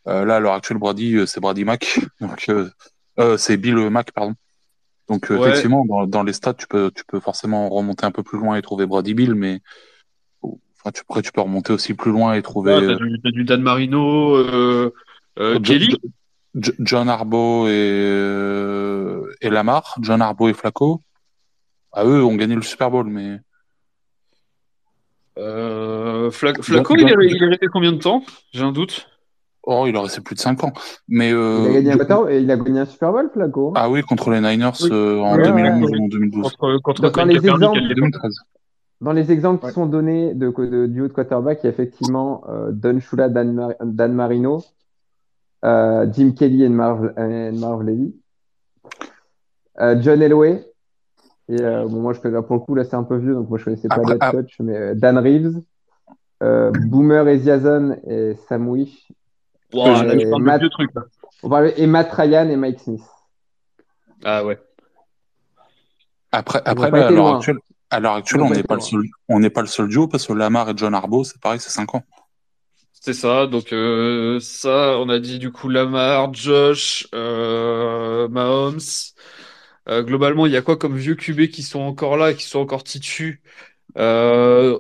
[0.07, 1.99] Euh, là, à l'heure actuelle, Brady, euh, c'est Brady Mac.
[2.21, 4.33] Donc, euh, c'est Bill Mac, pardon.
[5.09, 5.37] Donc ouais.
[5.37, 8.55] effectivement, dans, dans, les stats, tu peux, tu peux forcément remonter un peu plus loin
[8.55, 9.59] et trouver Brady Bill, mais
[10.41, 12.73] enfin, tu, après, tu peux remonter aussi plus loin et trouver.
[12.73, 14.91] Ouais, t'as du, Dan Marino, euh,
[15.59, 15.97] Kelly.
[16.55, 21.01] John Arbo et, euh, et Lamar, John Arbo et Flacco,
[21.91, 23.39] à eux ont gagné le Super Bowl, mais.
[25.35, 28.23] Fla Flacco, il, est, il est resté combien de temps?
[28.53, 29.09] J'ai un doute.
[29.65, 30.73] Oh, il a resté plus de 5 ans.
[31.07, 33.89] Mais euh, il, a gagné un, attends, il a gagné un Super Bowl, Flacco Ah
[33.89, 34.89] oui, contre les Niners oui.
[34.91, 36.43] euh, en ouais, 2011 ou en 2012.
[36.43, 38.35] Contre, contre dans, les exemples, 2013.
[38.99, 39.71] dans les exemples ouais.
[39.71, 42.99] qui sont donnés de, de, du haut de quarterback, il y a effectivement euh, Don
[42.99, 44.63] Shula, Dan, Mar Dan Marino,
[45.63, 47.13] Jim Kelly et Marv,
[47.53, 48.13] Marv Levy.
[50.01, 50.67] John Elway.
[51.47, 53.57] Et bon, moi, je connais pour le coup, là, c'est un peu vieux, donc moi,
[53.57, 54.31] je connaissais pas le ah.
[54.31, 55.61] coach, mais Dan Reeves.
[56.41, 59.07] Boomer Esiason et Sam Wish.
[59.73, 60.91] Et, Matt, trucs,
[61.77, 63.01] et Matt Ryan et Mike Smith.
[64.23, 64.59] Ah ouais.
[66.31, 67.57] Après, après à l'heure actuelle,
[67.89, 70.25] à l'heure actuelle, on n'est pas, le seul, on n'est pas le seul duo parce
[70.25, 72.03] que Lamar et John Harbaugh, c'est pareil, c'est 5 ans.
[72.91, 78.79] C'est ça, donc euh, ça, on a dit du coup Lamar, Josh, euh, Mahomes.
[79.89, 82.59] Euh, globalement, il y a quoi comme vieux QB qui sont encore là, qui sont
[82.59, 83.39] encore titus
[83.97, 84.79] euh,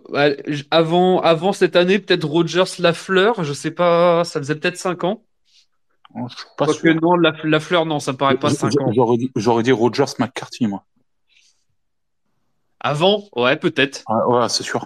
[0.71, 5.23] avant, avant cette année, peut-être Rogers Lafleur, je sais pas, ça faisait peut-être 5 ans.
[6.15, 8.79] Oh, je suis pas Parce que non, la, fleur, non, ça me paraît pas 5
[8.81, 8.91] ans.
[8.91, 9.31] J'aurais dit,
[9.63, 10.83] dit, Rogers McCarthy, moi.
[12.79, 14.03] Avant, ouais, peut-être.
[14.07, 14.85] Ah, ouais, c'est sûr.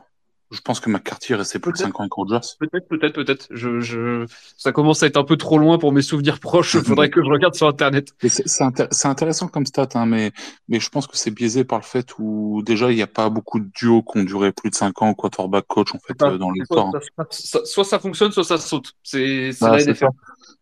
[0.50, 2.40] Je pense que McCarthy est resté plus de 5 ans avec Rogers.
[2.58, 3.48] Peut-être, peut-être, peut-être.
[3.52, 4.26] Je, je...
[4.56, 6.76] Ça commence à être un peu trop loin pour mes souvenirs proches.
[6.76, 8.14] Il faudrait que je regarde sur Internet.
[8.22, 10.32] C'est intéressant comme stat, hein, mais,
[10.70, 13.30] mais je pense que c'est biaisé par le fait où déjà il n'y a pas
[13.30, 16.38] beaucoup de duos qui ont duré plus de 5 ans, quarterback coach, en fait, euh,
[16.38, 16.92] dans l'histoire.
[17.30, 18.94] Soit, soit, ça fonctionne, soit ça saute.
[19.04, 19.52] C'est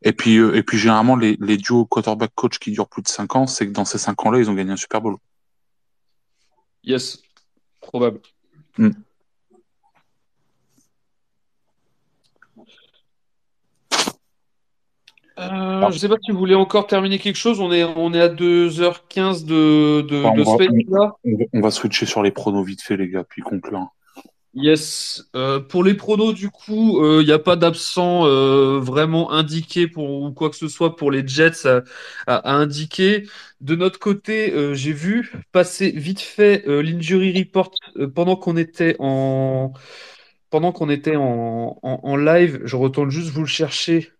[0.02, 3.08] Et puis, euh, et puis généralement, les, les duos quarterback coach qui durent plus de
[3.08, 5.18] 5 ans, c'est que dans ces 5 ans-là, ils ont gagné un Super Bowl.
[6.84, 7.22] Yes,
[7.82, 8.20] probable.
[8.78, 8.92] Hmm.
[15.38, 17.60] Euh, je sais pas si vous voulez encore terminer quelque chose.
[17.60, 21.18] On est, on est à 2h15 de, de, on, va,
[21.54, 23.90] on, va, switcher sur les pronos vite fait, les gars, puis conclure.
[24.56, 25.30] Yes.
[25.36, 29.86] Euh, pour les pronos, du coup, il euh, n'y a pas d'absent euh, vraiment indiqué
[29.86, 31.84] pour ou quoi que ce soit pour les Jets à,
[32.26, 33.28] à, indiquer.
[33.60, 37.72] De notre côté, j'ai vu passer vite fait l'injury report
[38.14, 39.74] pendant qu'on était en
[40.50, 42.62] pendant qu'on était en, en, en, live.
[42.64, 44.12] Je retourne juste vous le chercher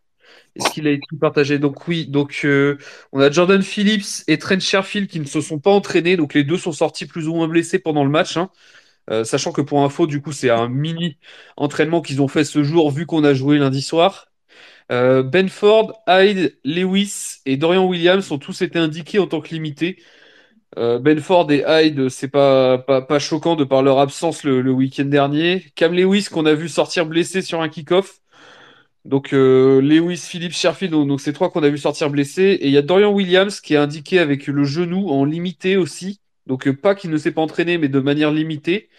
[0.56, 2.78] est-ce qu'il a été partagé Donc oui, donc euh,
[3.12, 6.44] on a Jordan Phillips et Trent Sherfield qui ne se sont pas entraînés, donc les
[6.44, 8.38] deux sont sortis plus ou moins blessés pendant le match.
[8.38, 8.50] Hein.
[9.12, 11.18] Euh, sachant que pour info, du coup, c'est un mini
[11.58, 14.28] entraînement qu'ils ont fait ce jour vu qu'on a joué lundi soir.
[14.92, 20.02] Euh, Benford, Hyde, Lewis et Dorian Williams ont tous été indiqués en tant que limités.
[20.78, 25.66] Benford et Hyde, c'est pas, pas, choquant de par leur absence le, le week-end dernier.
[25.76, 28.20] Cam Lewis, qu'on a vu sortir blessé sur un kick-off.
[29.06, 32.58] Donc euh, Lewis, Philippe, Sherfield, donc, c'est trois qu'on a vu sortir blessés.
[32.60, 36.20] Et il y a Dorian Williams qui est indiqué avec le genou en limité aussi.
[36.48, 38.90] Donc euh, pas qu'il ne s'est pas entraîné, mais de manière limitée.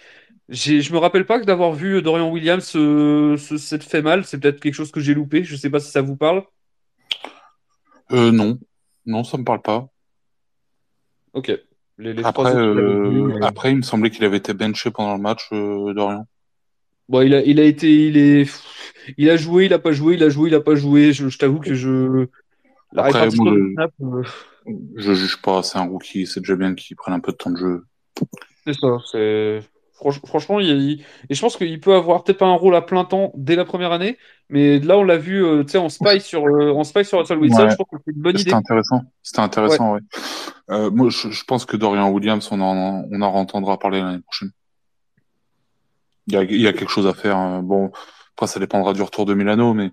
[0.49, 4.24] Je me rappelle pas que d'avoir vu Dorian Williams euh, s'être fait mal.
[4.24, 5.43] C'est peut-être quelque chose que j'ai loupé.
[5.43, 6.45] Je sais pas si ça vous parle.
[8.12, 8.57] Euh, non,
[9.07, 9.89] non, ça me parle pas.
[11.33, 11.51] Ok.
[12.23, 16.27] après, euh, après, il me semblait qu'il avait été benché pendant le match, Dorian.
[17.09, 18.51] Bon, il a, il a été, il est,
[19.16, 21.12] il a joué, il a pas joué, il a joué, il a pas joué.
[21.12, 22.27] Je, je t'avoue que je.
[22.93, 24.23] La Après, moi, euh...
[24.97, 27.51] je juge pas, c'est un rookie, c'est déjà bien qu'il prenne un peu de temps
[27.51, 27.85] de jeu.
[28.66, 29.61] C'est ça, c'est.
[30.27, 33.33] Franchement, il, et je pense qu'il peut avoir peut-être pas un rôle à plein temps
[33.35, 34.19] dès la première année,
[34.51, 37.19] mais là on l'a vu, euh, tu sais, en spy sur euh, en spy sur
[37.19, 38.41] Russell Wilson, je pense que c'est une bonne idée.
[38.41, 40.01] C'était intéressant, c'était intéressant, ouais.
[40.01, 40.77] ouais.
[40.77, 44.20] Euh, moi, je, je, pense que Dorian Williams, on en, on en entendra parler l'année
[44.20, 44.51] prochaine.
[46.27, 47.37] Il y, a, il y a quelque chose à faire.
[47.37, 47.62] Hein.
[47.62, 47.91] Bon,
[48.37, 49.93] après, ça dépendra du retour de Milano, mais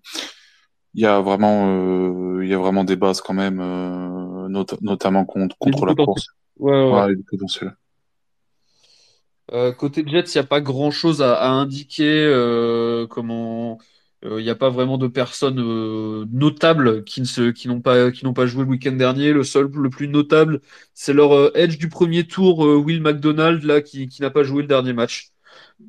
[0.95, 4.49] il y a vraiment, euh, il y a vraiment des bases quand même, euh,
[4.81, 6.27] notamment contre, contre la course.
[6.59, 7.15] Ouais, ouais.
[9.53, 12.25] Euh, côté Jets, il n'y a pas grand chose à, à indiquer.
[12.25, 13.77] Euh, comment
[14.25, 15.61] il n'y a pas vraiment de personnes
[16.31, 19.33] notables qui ne qui n'ont pas qui n'ont pas joué le week-end dernier.
[19.33, 20.61] Le seul le plus notable,
[20.93, 24.69] c'est leur edge du premier tour, Will McDonald là qui, qui n'a pas joué le
[24.69, 25.32] dernier match.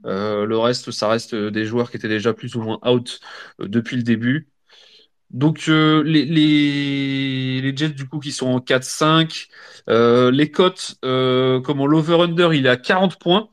[0.07, 3.21] Euh, le reste, ça reste des joueurs qui étaient déjà plus ou moins out
[3.61, 4.49] euh, depuis le début.
[5.31, 9.49] Donc euh, les, les, les, Jets du coup qui sont en 4-5,
[10.31, 13.49] les cotes, comment l'over-under il est à 40 points,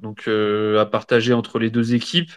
[0.00, 2.32] donc à partager entre les deux équipes,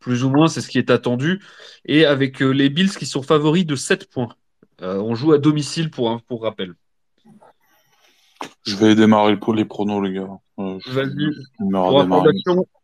[0.00, 1.40] plus ou moins c'est ce qui est attendu,
[1.84, 4.34] et avec les Bills qui sont favoris de 7 points.
[4.80, 6.74] on joue à domicile pour, pour rappel.
[8.64, 10.28] Je vais démarrer pour les pronos les gars.
[10.56, 11.30] Vas-y.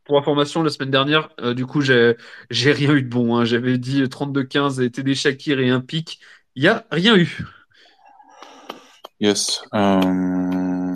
[0.09, 2.17] Pour, information, la semaine dernière, euh, du coup, j'ai
[2.51, 3.37] rien eu de bon.
[3.37, 3.45] Hein.
[3.45, 6.19] J'avais dit 32-15 et TD Shakir et un pic.
[6.57, 7.45] Il n'y a rien eu.
[9.21, 9.63] Yes.
[9.75, 10.93] Euh...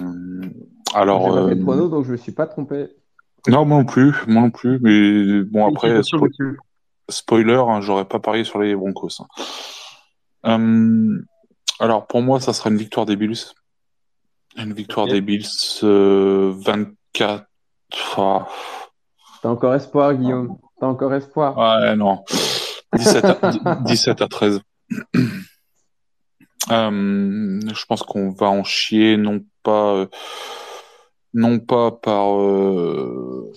[0.94, 1.28] Alors.
[1.28, 2.88] Pas fait euh, donc je ne me suis pas trompé.
[3.48, 4.14] Non, moi non plus.
[4.26, 4.78] Moi non plus.
[4.80, 6.00] Mais bon, après,
[7.08, 9.20] spoiler, hein, j'aurais pas parié sur les Broncos.
[9.20, 9.26] Hein.
[10.46, 11.22] Euh,
[11.80, 13.52] alors, pour moi, ça sera une victoire des Bills.
[14.56, 15.48] Une victoire des Bills
[15.82, 17.44] 24.
[19.42, 20.56] T'as encore espoir, Guillaume.
[20.78, 21.58] T'as encore espoir.
[21.58, 22.24] Ouais, non.
[22.96, 24.60] 17 à, 17 à 13.
[26.70, 30.06] Euh, je pense qu'on va en chier, non pas, euh,
[31.34, 33.52] non pas par, euh,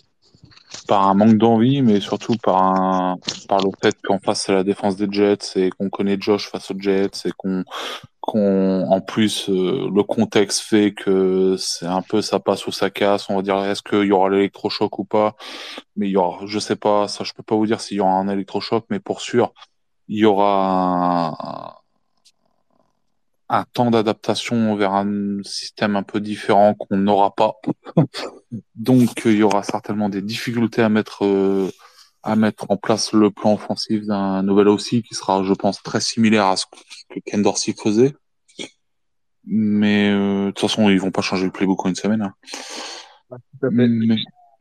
[0.87, 4.63] par un manque d'envie, mais surtout par, un, par le fait qu'en face c'est la
[4.63, 9.47] défense des Jets et qu'on connaît Josh face aux Jets et qu'on qu'on en plus
[9.49, 13.57] le contexte fait que c'est un peu ça passe ou ça casse on va dire
[13.63, 15.35] est-ce qu'il y aura l'électrochoc ou pas?
[15.95, 17.99] Mais il y aura je sais pas ça je peux pas vous dire s'il y
[18.01, 19.53] aura un électrochoc mais pour sûr
[20.07, 21.83] il y aura
[23.49, 27.55] un temps d'adaptation vers un système un peu différent qu'on n'aura pas.
[28.75, 31.69] Donc il y aura certainement des difficultés à mettre euh,
[32.25, 36.01] à mettre en place le plan offensif d'un nouvel aussi qui sera, je pense, très
[36.01, 38.13] similaire à ce que Ken Dorsey faisait.
[39.45, 42.23] Mais euh, de toute façon, ils vont pas changer le playbook en une semaine.
[42.23, 42.33] Hein.
[43.71, 43.87] Mais,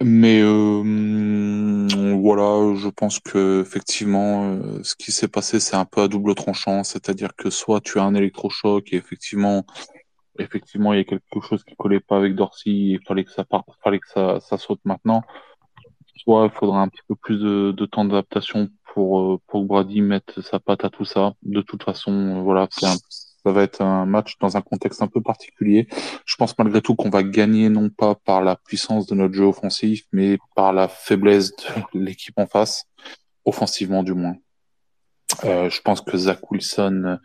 [0.03, 1.89] mais euh,
[2.21, 6.35] voilà, je pense que effectivement, euh, ce qui s'est passé, c'est un peu à double
[6.35, 9.65] tranchant, c'est-à-dire que soit tu as un électrochoc et effectivement,
[10.39, 13.45] effectivement, il y a quelque chose qui collait pas avec Dorsey, il fallait que ça
[13.45, 15.23] parte, fallait que ça, ça saute maintenant.
[16.25, 19.67] Soit il faudra un petit peu plus de, de temps d'adaptation pour euh, pour que
[19.67, 21.35] Brady mette sa patte à tout ça.
[21.43, 22.97] De toute façon, voilà, c'est un
[23.45, 25.87] ça va être un match dans un contexte un peu particulier.
[26.25, 29.45] Je pense malgré tout qu'on va gagner non pas par la puissance de notre jeu
[29.45, 31.65] offensif, mais par la faiblesse de
[31.99, 32.85] l'équipe en face,
[33.45, 34.37] offensivement du moins.
[35.45, 37.19] Euh, je pense que Zach Wilson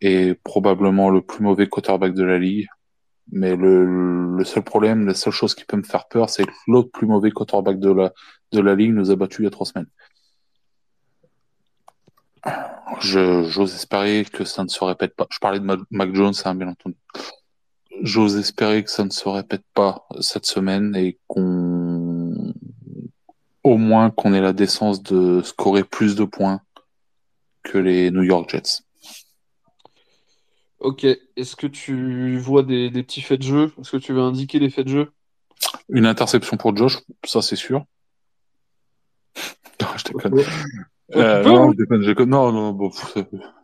[0.00, 2.68] est probablement le plus mauvais quarterback de la ligue.
[3.30, 6.52] Mais le, le seul problème, la seule chose qui peut me faire peur, c'est que
[6.66, 8.12] l'autre plus mauvais quarterback de la,
[8.52, 9.88] de la ligue nous a battu il y a trois semaines.
[13.00, 15.26] J'ose espérer que ça ne se répète pas.
[15.30, 16.96] Je parlais de Mac, Jones, hein, bien entendu.
[18.02, 22.54] J'ose espérer que ça ne se répète pas cette semaine et qu'on,
[23.62, 26.60] au moins qu'on ait la décence de scorer plus de points
[27.62, 28.82] que les New York Jets.
[30.80, 31.04] Ok.
[31.04, 33.72] Est-ce que tu vois des, des petits faits de jeu?
[33.80, 35.12] Est-ce que tu veux indiquer les faits de jeu?
[35.88, 37.84] Une interception pour Josh, ça c'est sûr.
[39.96, 40.40] je déconne.
[41.16, 41.72] Euh, non,
[42.26, 42.90] Non, non, bon,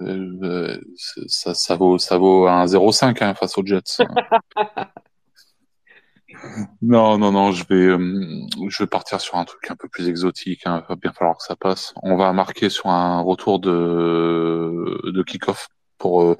[0.01, 0.81] euh,
[1.27, 3.99] ça, ça vaut, ça vaut un 0,5 hein, face aux Jets.
[6.81, 10.09] non, non, non, je vais, euh, je vais partir sur un truc un peu plus
[10.09, 10.63] exotique.
[10.65, 11.93] Hein, il va bien falloir que ça passe.
[12.03, 16.39] On va marquer sur un retour de, de kick-off pour, euh,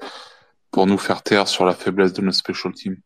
[0.75, 2.97] pour nous faire taire sur la faiblesse de notre special team.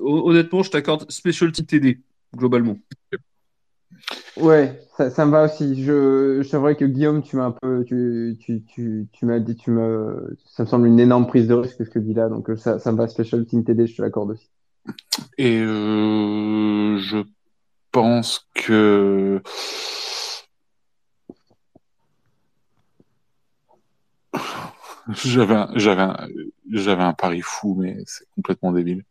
[0.00, 2.00] Honnêtement, je t'accorde special team TD,
[2.36, 2.78] globalement.
[4.36, 5.82] Ouais, ça, ça, me va aussi.
[5.82, 9.56] Je, c'est vrai que Guillaume, tu m'as un peu, tu, tu, tu, tu m'as dit,
[9.56, 12.28] tu me, ça me semble une énorme prise de risque ce que tu dis là,
[12.28, 14.48] donc euh, ça, ça me va Special Team TD, je te l'accorde aussi.
[15.36, 17.24] Et euh, je
[17.90, 19.42] pense que
[25.12, 26.16] j'avais, un, j'avais, un,
[26.70, 29.04] j'avais un pari fou, mais c'est complètement débile.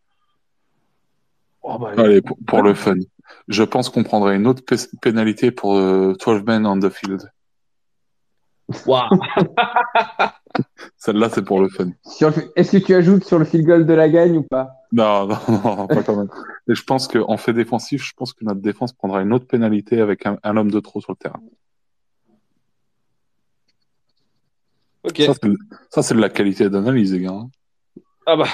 [1.62, 2.96] Oh bah, Allez, pour, pour le fun.
[3.48, 4.64] Je pense qu'on prendrait une autre
[5.02, 7.32] pénalité pour 12 euh, men on the field.
[8.86, 9.10] Waouh
[10.98, 11.90] Celle-là, c'est pour le fun.
[12.56, 14.72] Est-ce que tu ajoutes sur le field goal de la gagne ou pas?
[14.94, 16.30] Non, non, non, pas quand même.
[16.70, 20.00] Et je pense qu'en fait défensif, je pense que notre défense prendra une autre pénalité
[20.00, 21.40] avec un, homme de trop sur le terrain.
[25.04, 25.22] Ok.
[25.90, 27.32] Ça, c'est de la qualité d'analyse, les gars.
[27.32, 27.50] Hein.
[28.26, 28.48] Ah bah,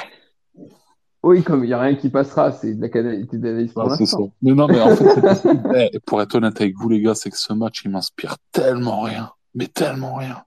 [1.22, 4.32] oui, comme il n'y a rien qui passera, c'est de la qualité d'analyse pour l'instant.
[4.42, 5.06] Mais non, mais en fait,
[5.94, 9.02] eh, pour être honnête avec vous, les gars, c'est que ce match, il m'inspire tellement
[9.02, 9.32] rien.
[9.54, 10.44] Mais tellement rien.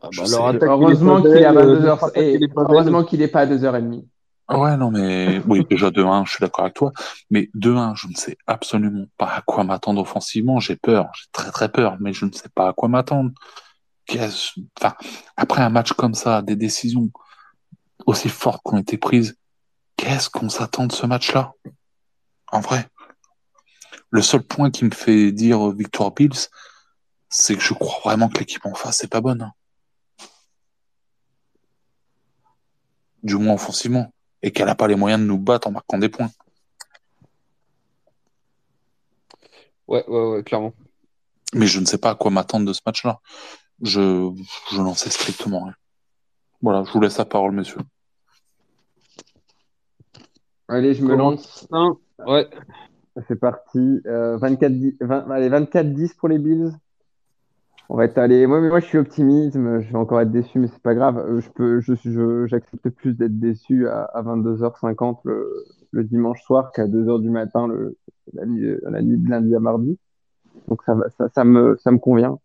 [0.00, 2.10] Ah bah alors, heureusement qu'il est à 22h.
[2.16, 4.04] Et heureusement qu'il n'est pas à 2h30.
[4.50, 6.92] Ouais, non, mais oui, déjà de 1, je suis d'accord avec toi.
[7.30, 10.58] Mais de 1, je ne sais absolument pas à quoi m'attendre offensivement.
[10.58, 13.30] J'ai peur, j'ai très très peur, mais je ne sais pas à quoi m'attendre.
[14.10, 14.94] Enfin,
[15.36, 17.10] après un match comme ça, des décisions
[18.06, 19.36] aussi fortes qui ont été prises,
[20.02, 21.54] Qu'est-ce qu'on s'attend de ce match-là?
[22.50, 22.88] En vrai.
[24.10, 26.48] Le seul point qui me fait dire victoire Bills,
[27.28, 29.42] c'est que je crois vraiment que l'équipe en face n'est pas bonne.
[29.42, 29.52] Hein.
[33.22, 34.12] Du moins offensivement.
[34.42, 36.32] Et qu'elle n'a pas les moyens de nous battre en marquant des points.
[39.86, 40.74] Ouais, ouais, ouais, clairement.
[41.54, 43.20] Mais je ne sais pas à quoi m'attendre de ce match-là.
[43.82, 44.30] Je,
[44.70, 45.74] je n'en sais strictement rien.
[46.62, 47.80] Voilà, je vous laisse la parole, messieurs.
[50.68, 51.68] Allez, je me lance.
[52.24, 52.48] Ouais.
[53.28, 54.00] C'est parti.
[54.04, 54.96] 24, 10,
[55.30, 56.72] allez, 24-10 pour les Bills.
[57.88, 58.46] On va être allé.
[58.46, 59.54] Moi, moi, je suis optimiste.
[59.54, 61.18] Je vais encore être déçu, mais c'est pas grave.
[61.18, 67.20] Euh, je peux, je, j'accepte plus d'être déçu à, 22h50 le, dimanche soir qu'à 2h
[67.20, 67.98] du matin le,
[68.32, 69.98] la, nuit, la nuit de lundi à mardi.
[70.68, 72.38] Donc ça, ça, ça, me, ça me convient.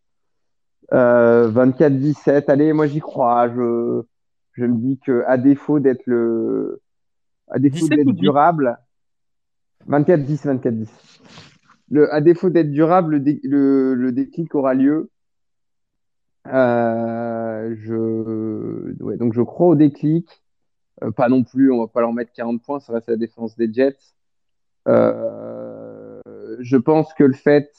[0.92, 2.50] 24-17.
[2.50, 3.50] Allez, moi j'y crois.
[3.50, 4.04] Je,
[4.54, 6.82] je me dis que à défaut d'être le,
[7.50, 8.78] à défaut d'être durable,
[9.88, 10.88] 24-10, 24-10.
[11.90, 15.10] Le, à défaut d'être durable, le, le, déclic aura lieu.
[16.48, 20.44] Euh, je, ouais, donc je crois au déclic.
[21.04, 23.56] Euh, pas non plus, on va pas leur mettre 40 points, ça reste la défense
[23.56, 23.98] des Jets.
[24.88, 26.22] Euh,
[26.60, 27.72] je pense que le fait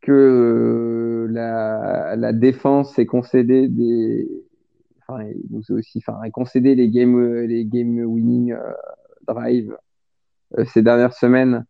[0.00, 4.28] que la, défense ait concédé des,
[5.06, 8.72] enfin, nous aussi, enfin, concédé les game, les game winning euh,
[9.26, 9.76] drive
[10.58, 11.64] euh, ces dernières semaines,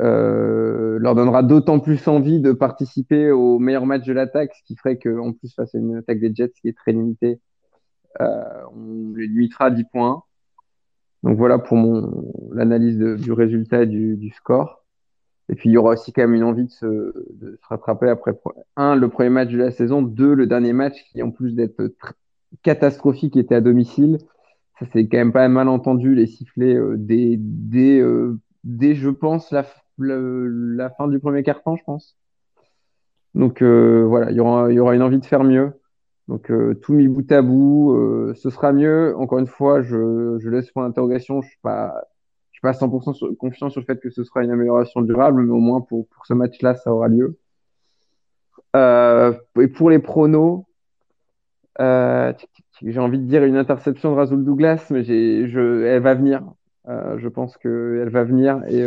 [0.00, 4.76] euh, leur donnera d'autant plus envie de participer au meilleur match de l'attaque, ce qui
[4.76, 7.40] ferait qu'en plus face à une attaque des Jets qui est très limitée,
[8.18, 10.22] on les limitera à 10 points.
[11.22, 14.85] Donc voilà pour mon l'analyse du résultat du, du, score.
[15.48, 18.32] Et puis il y aura aussi quand même une envie de se, rattraper après
[18.76, 21.92] un le premier match de la saison, deux le dernier match qui en plus d'être
[22.62, 24.18] catastrophique était à domicile.
[24.78, 29.08] Ça c'est quand même pas mal entendu les sifflets euh, dès, dès, euh, dès, je
[29.08, 32.16] pense la, fin du premier quart-temps, je pense.
[33.34, 35.72] Donc euh, voilà, il y aura, une envie de faire mieux.
[36.28, 36.50] Donc
[36.82, 37.96] tout mis bout à bout,
[38.34, 39.16] ce sera mieux.
[39.16, 41.40] Encore une fois, je, laisse point d'interrogation.
[41.40, 42.02] Je suis pas,
[42.66, 45.80] pas 100% confiant sur le fait que ce sera une amélioration durable, mais au moins
[45.80, 47.38] pour, pour ce match-là, ça aura lieu.
[48.74, 50.64] Euh, et pour les pronos,
[51.80, 52.32] euh,
[52.82, 56.42] j'ai envie de dire une interception de Razul Douglas, mais je, elle va venir.
[56.88, 58.84] Euh, je pense qu'elle va venir et,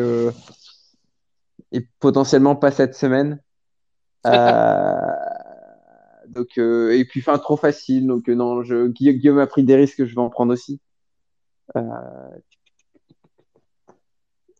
[1.71, 3.39] et potentiellement pas cette semaine.
[6.27, 8.07] donc, et puis, fin trop facile.
[8.07, 10.81] Donc, non, je, Guillaume a pris des risques, je vais en prendre aussi.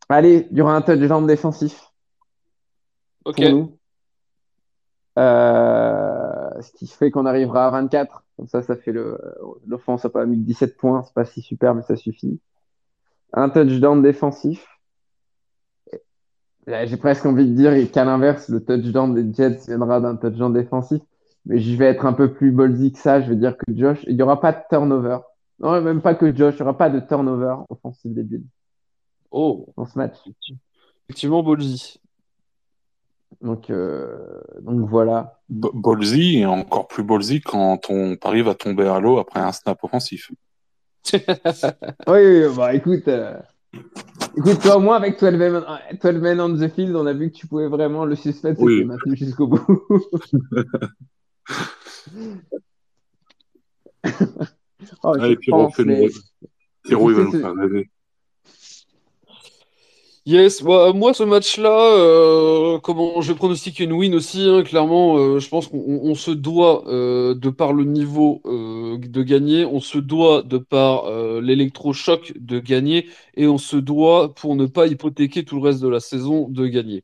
[0.10, 1.92] Allez, il y aura un touchdown défensif.
[3.26, 3.36] Ok.
[3.36, 3.80] Pour nous.
[5.20, 8.24] Euh, ce qui fait qu'on arrivera à 24.
[8.36, 8.94] Comme ça, ça fait.
[9.68, 12.40] L'offense n'a pas mis 17 points, c'est pas si super, mais ça suffit.
[13.34, 14.66] Un touchdown défensif.
[16.66, 21.02] J'ai presque envie de dire qu'à l'inverse, le touchdown des Jets viendra d'un touchdown défensif.
[21.46, 23.22] Mais je vais être un peu plus ballsy que ça.
[23.22, 25.20] Je vais dire que Josh, il n'y aura pas de turnover.
[25.60, 28.46] Non, même pas que Josh, il n'y aura pas de turnover offensif des Bills.
[29.32, 30.16] Oh, dans ce match.
[31.08, 32.00] Effectivement, ballsy.
[33.42, 35.40] Donc, euh, donc voilà.
[35.50, 39.84] Ballsy et encore plus ballsy quand on pari va tomber à l'eau après un snap
[39.84, 40.32] offensif.
[42.08, 43.40] oui, bah écoute, euh,
[44.36, 45.64] écoute, toi, moi, avec 12 men,
[46.02, 48.84] 12 men on the field, on a vu que tu pouvais vraiment le suspect oui.
[48.84, 49.62] maintenu jusqu'au bout.
[55.04, 56.08] oh, Allez, puis pense, mais...
[56.84, 57.90] Pierrot, il va nous faire rêver.
[60.30, 64.42] Yes, bah, moi ce match-là, euh, comment je pronostique une win aussi.
[64.48, 69.66] Hein, clairement, euh, je pense qu'on se doit, euh, de par le niveau de gagner,
[69.66, 71.10] on se doit de par
[71.42, 75.88] l'électrochoc de gagner, et on se doit pour ne pas hypothéquer tout le reste de
[75.88, 77.04] la saison de gagner.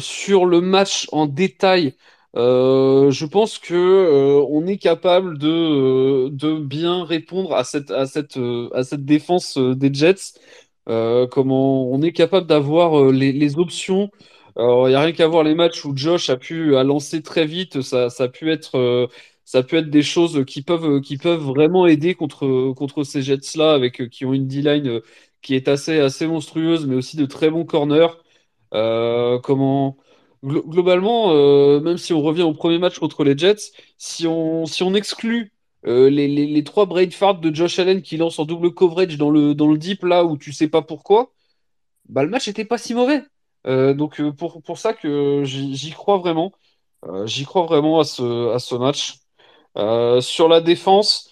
[0.00, 1.94] sur le match en détail,
[2.34, 8.38] je pense que on est capable de, de bien répondre à cette, à cette,
[8.74, 10.34] à cette défense des Jets.
[10.88, 14.10] Euh, comment on est capable d'avoir euh, les, options.
[14.56, 17.46] Il n'y a rien qu'à voir les matchs où Josh a pu a lancé très
[17.46, 17.82] vite.
[17.82, 19.06] Ça, ça a pu être, euh,
[19.44, 23.72] ça peut être des choses qui peuvent, qui peuvent vraiment aider contre, contre ces Jets-là,
[23.74, 25.00] avec qui ont une D-line
[25.42, 28.08] qui est assez, assez monstrueuse, mais aussi de très bons corners.
[29.42, 29.96] comment
[30.44, 31.32] globalement,
[31.80, 35.53] même si on revient au premier match contre les Jets, si on, si on exclut
[35.86, 39.30] euh, les, les, trois brain farts de Josh Allen qui lance en double coverage dans
[39.30, 41.32] le, dans le deep là où tu sais pas pourquoi,
[42.08, 43.22] bah, le match était pas si mauvais.
[43.66, 46.52] Euh, donc euh, pour, pour ça que j'y crois vraiment.
[47.26, 49.18] j'y crois vraiment à ce, à ce match.
[50.22, 51.30] sur la défense,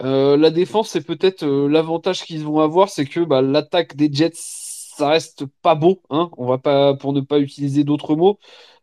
[0.00, 4.32] la défense, c'est peut-être l'avantage qu'ils vont avoir, c'est que bah, l'attaque des Jets,
[4.98, 8.38] ça reste pas beau, hein, on va pas, pour ne pas utiliser d'autres mots.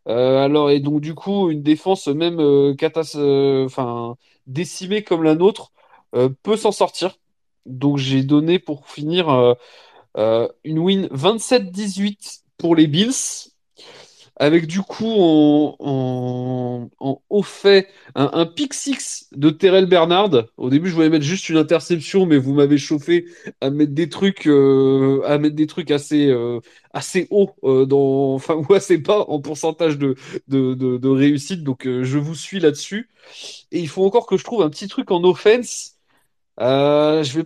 [0.07, 5.71] alors, et donc, du coup, une défense même catastrophe, enfin, décimée comme la nôtre
[6.15, 7.17] euh, peut s'en sortir.
[7.65, 9.53] Donc j'ai donné pour finir euh,
[10.17, 13.11] euh, une win 27-18 pour les Bills.
[14.37, 15.05] Avec du coup
[15.79, 16.89] en,
[17.29, 20.31] haut fait un, un pick six de Terrell Bernard.
[20.57, 23.25] Au début, je voulais mettre juste une interception, mais vous m'avez chauffé
[23.61, 26.33] à mettre des trucs, à mettre des trucs assez,
[26.93, 27.55] assez hauts
[27.85, 30.15] dans, enfin ou assez bas en pourcentage de,
[30.47, 31.63] de, de réussite.
[31.63, 33.09] Donc je vous suis là-dessus.
[33.71, 35.95] Et il faut encore que je trouve un petit truc en offense.
[36.59, 37.45] Euh, je vais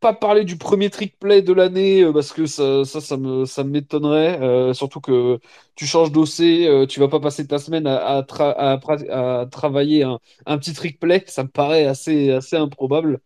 [0.00, 3.64] pas parler du premier trick play de l'année euh, parce que ça, ça, me, ça
[3.64, 4.40] m'étonnerait.
[4.40, 5.40] Euh, surtout que
[5.74, 8.22] tu changes d'OC, euh, tu vas pas passer ta semaine à,
[9.50, 11.24] travailler un, petit trick play.
[11.26, 13.20] Ça me paraît assez, assez improbable.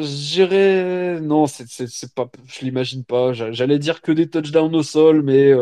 [0.00, 1.20] J'irais.
[1.20, 2.30] Non, c'est, pas.
[2.46, 3.32] Je l'imagine pas.
[3.32, 5.52] J'allais dire que des touchdowns au sol, mais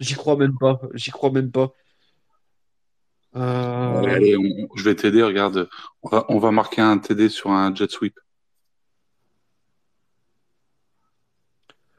[0.00, 0.80] j'y crois même pas.
[0.94, 1.72] J'y crois même pas.
[3.34, 4.36] Euh, allez,
[4.74, 5.68] je vais t'aider, regarde.
[6.02, 8.18] On va, on va marquer un TD sur un jet sweep.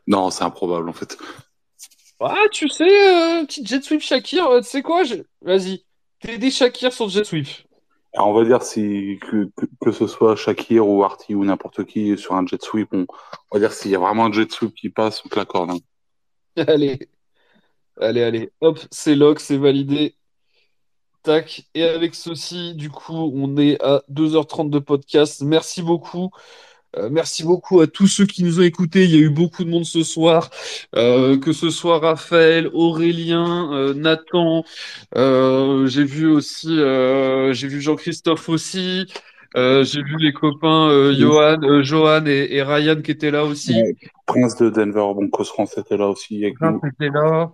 [0.06, 1.18] Non, c'est improbable en fait.
[2.20, 5.04] Ah, tu sais, euh, petit jet sweep Shakir, euh, tu sais quoi
[5.42, 5.84] Vas-y,
[6.20, 7.48] TD Shakir sur jet sweep.
[8.14, 9.50] on va dire si que,
[9.82, 13.06] que, ce soit Shakir ou Artie ou n'importe qui sur un jet sweep, on,
[13.52, 15.72] va dire s'il y a vraiment un jet sweep qui passe, on te l'accorde.
[15.72, 15.80] Hein.
[16.68, 17.10] Allez,
[18.00, 20.16] allez, allez, hop, c'est lock, c'est validé.
[21.24, 21.64] Tac.
[21.74, 25.42] Et avec ceci, du coup, on est à 2h30 de podcast.
[25.42, 26.32] Merci beaucoup.
[26.98, 29.06] Euh, merci beaucoup à tous ceux qui nous ont écoutés.
[29.06, 30.50] Il y a eu beaucoup de monde ce soir,
[30.96, 34.64] euh, que ce soit Raphaël, Aurélien, euh, Nathan.
[35.16, 39.08] j'ai vu aussi, j'ai vu Jean-Christophe aussi.
[39.56, 43.76] j'ai vu les copains Johan, Johan et, Ryan qui étaient là aussi.
[44.26, 46.44] Prince de Denver, bon, France était là aussi.
[46.60, 47.52] Prince était là.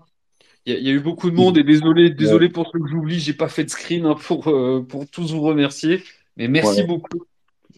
[0.65, 3.33] Il y, a eu beaucoup de monde et désolé, désolé pour ceux que j'oublie, j'ai
[3.33, 6.03] pas fait de screen hein, pour, euh, pour tous vous remercier.
[6.37, 7.23] Mais merci beaucoup.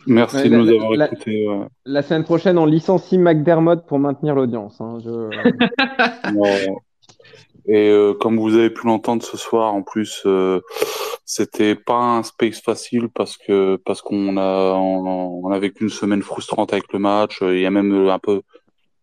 [0.07, 1.47] Merci de nous avoir écoutés.
[1.85, 4.81] La semaine prochaine, on licencie McDermott pour maintenir l'audience.
[4.81, 4.97] Hein,
[7.67, 10.59] et euh, comme vous avez pu l'entendre ce soir, en plus, euh,
[11.23, 15.89] c'était pas un space facile parce que parce qu'on a on, on a vécu une
[15.89, 17.39] semaine frustrante avec le match.
[17.41, 18.41] Il y a même un peu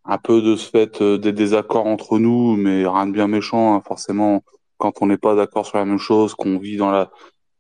[0.08, 3.74] un peu de ce fait euh, des désaccords entre nous, mais rien de bien méchant.
[3.74, 3.82] Hein.
[3.86, 4.42] Forcément,
[4.78, 7.10] quand on n'est pas d'accord sur la même chose, qu'on vit dans la,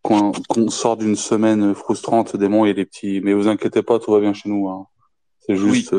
[0.02, 0.32] qu'on
[0.70, 3.20] sort d'une semaine frustrante, des mots et des petits.
[3.22, 4.66] Mais vous inquiétez pas, tout va bien chez nous.
[4.68, 4.86] Hein.
[5.40, 5.94] C'est juste,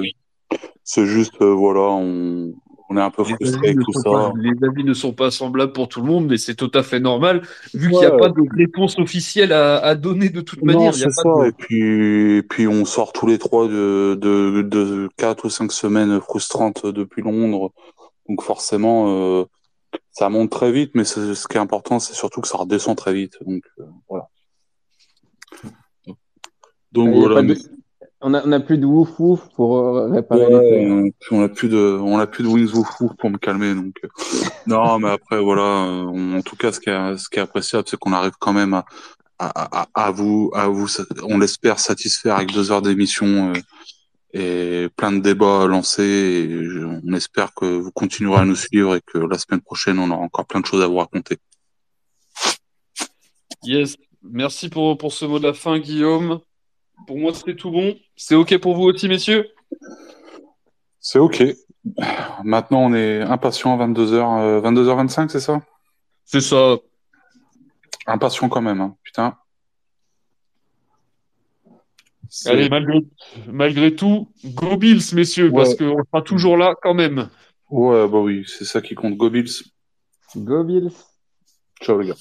[0.83, 2.51] c'est juste, euh, voilà, on,
[2.89, 4.33] on est un peu frustré tout ça.
[4.37, 6.99] les avis ne sont pas semblables pour tout le monde, mais c'est tout à fait
[6.99, 7.43] normal,
[7.73, 10.93] vu qu'il n'y a pas de réponse officielle à, à donner de toute manière.
[10.93, 11.29] c'est ça.
[11.45, 16.19] Et puis, puis on sort tous les trois de, de, de 4 ou cinq semaines
[16.19, 17.71] frustrantes depuis Londres.
[18.27, 19.45] Donc forcément, euh,
[20.11, 23.13] ça monte très vite, mais ce qui est important, c'est surtout que ça redescend très
[23.13, 23.37] vite.
[23.45, 24.29] Donc euh, voilà.
[26.91, 27.53] Donc voilà.
[28.21, 31.47] On a, on a plus de wouf wouf pour euh, réparer les on, on a
[31.47, 34.09] plus de on a plus de wings wouf wouf pour me calmer donc euh.
[34.67, 37.85] non mais après voilà euh, en tout cas ce qui est ce qui est appréciable
[37.87, 38.83] c'est qu'on arrive quand même à,
[39.39, 40.87] à, à, vous à vous
[41.23, 43.53] on l'espère satisfaire avec deux heures d'émission
[44.33, 46.03] et plein de débats lancés
[46.49, 50.11] et on espère que vous continuerez à nous suivre et que la semaine prochaine on
[50.11, 51.37] aura encore plein de choses à vous raconter.
[53.63, 56.41] Yes, merci pour pour ce mot de la fin Guillaume.
[57.07, 57.95] Pour moi, c'est tout bon.
[58.15, 59.49] C'est OK pour vous aussi, messieurs?
[60.99, 61.43] C'est OK.
[62.43, 65.61] Maintenant, on est impatient à 22h, 22h25, c'est ça?
[66.25, 66.77] C'est ça.
[68.05, 68.95] Impatient quand même, hein.
[69.03, 69.37] putain.
[72.45, 72.69] Allez,
[73.47, 77.29] malgré, tout, go Bills, messieurs, parce qu'on sera toujours là quand même.
[77.69, 79.17] Ouais, bah oui, c'est ça qui compte.
[79.17, 79.63] Go Bills.
[80.35, 80.91] Go Bills.
[81.81, 82.15] Ciao les gars.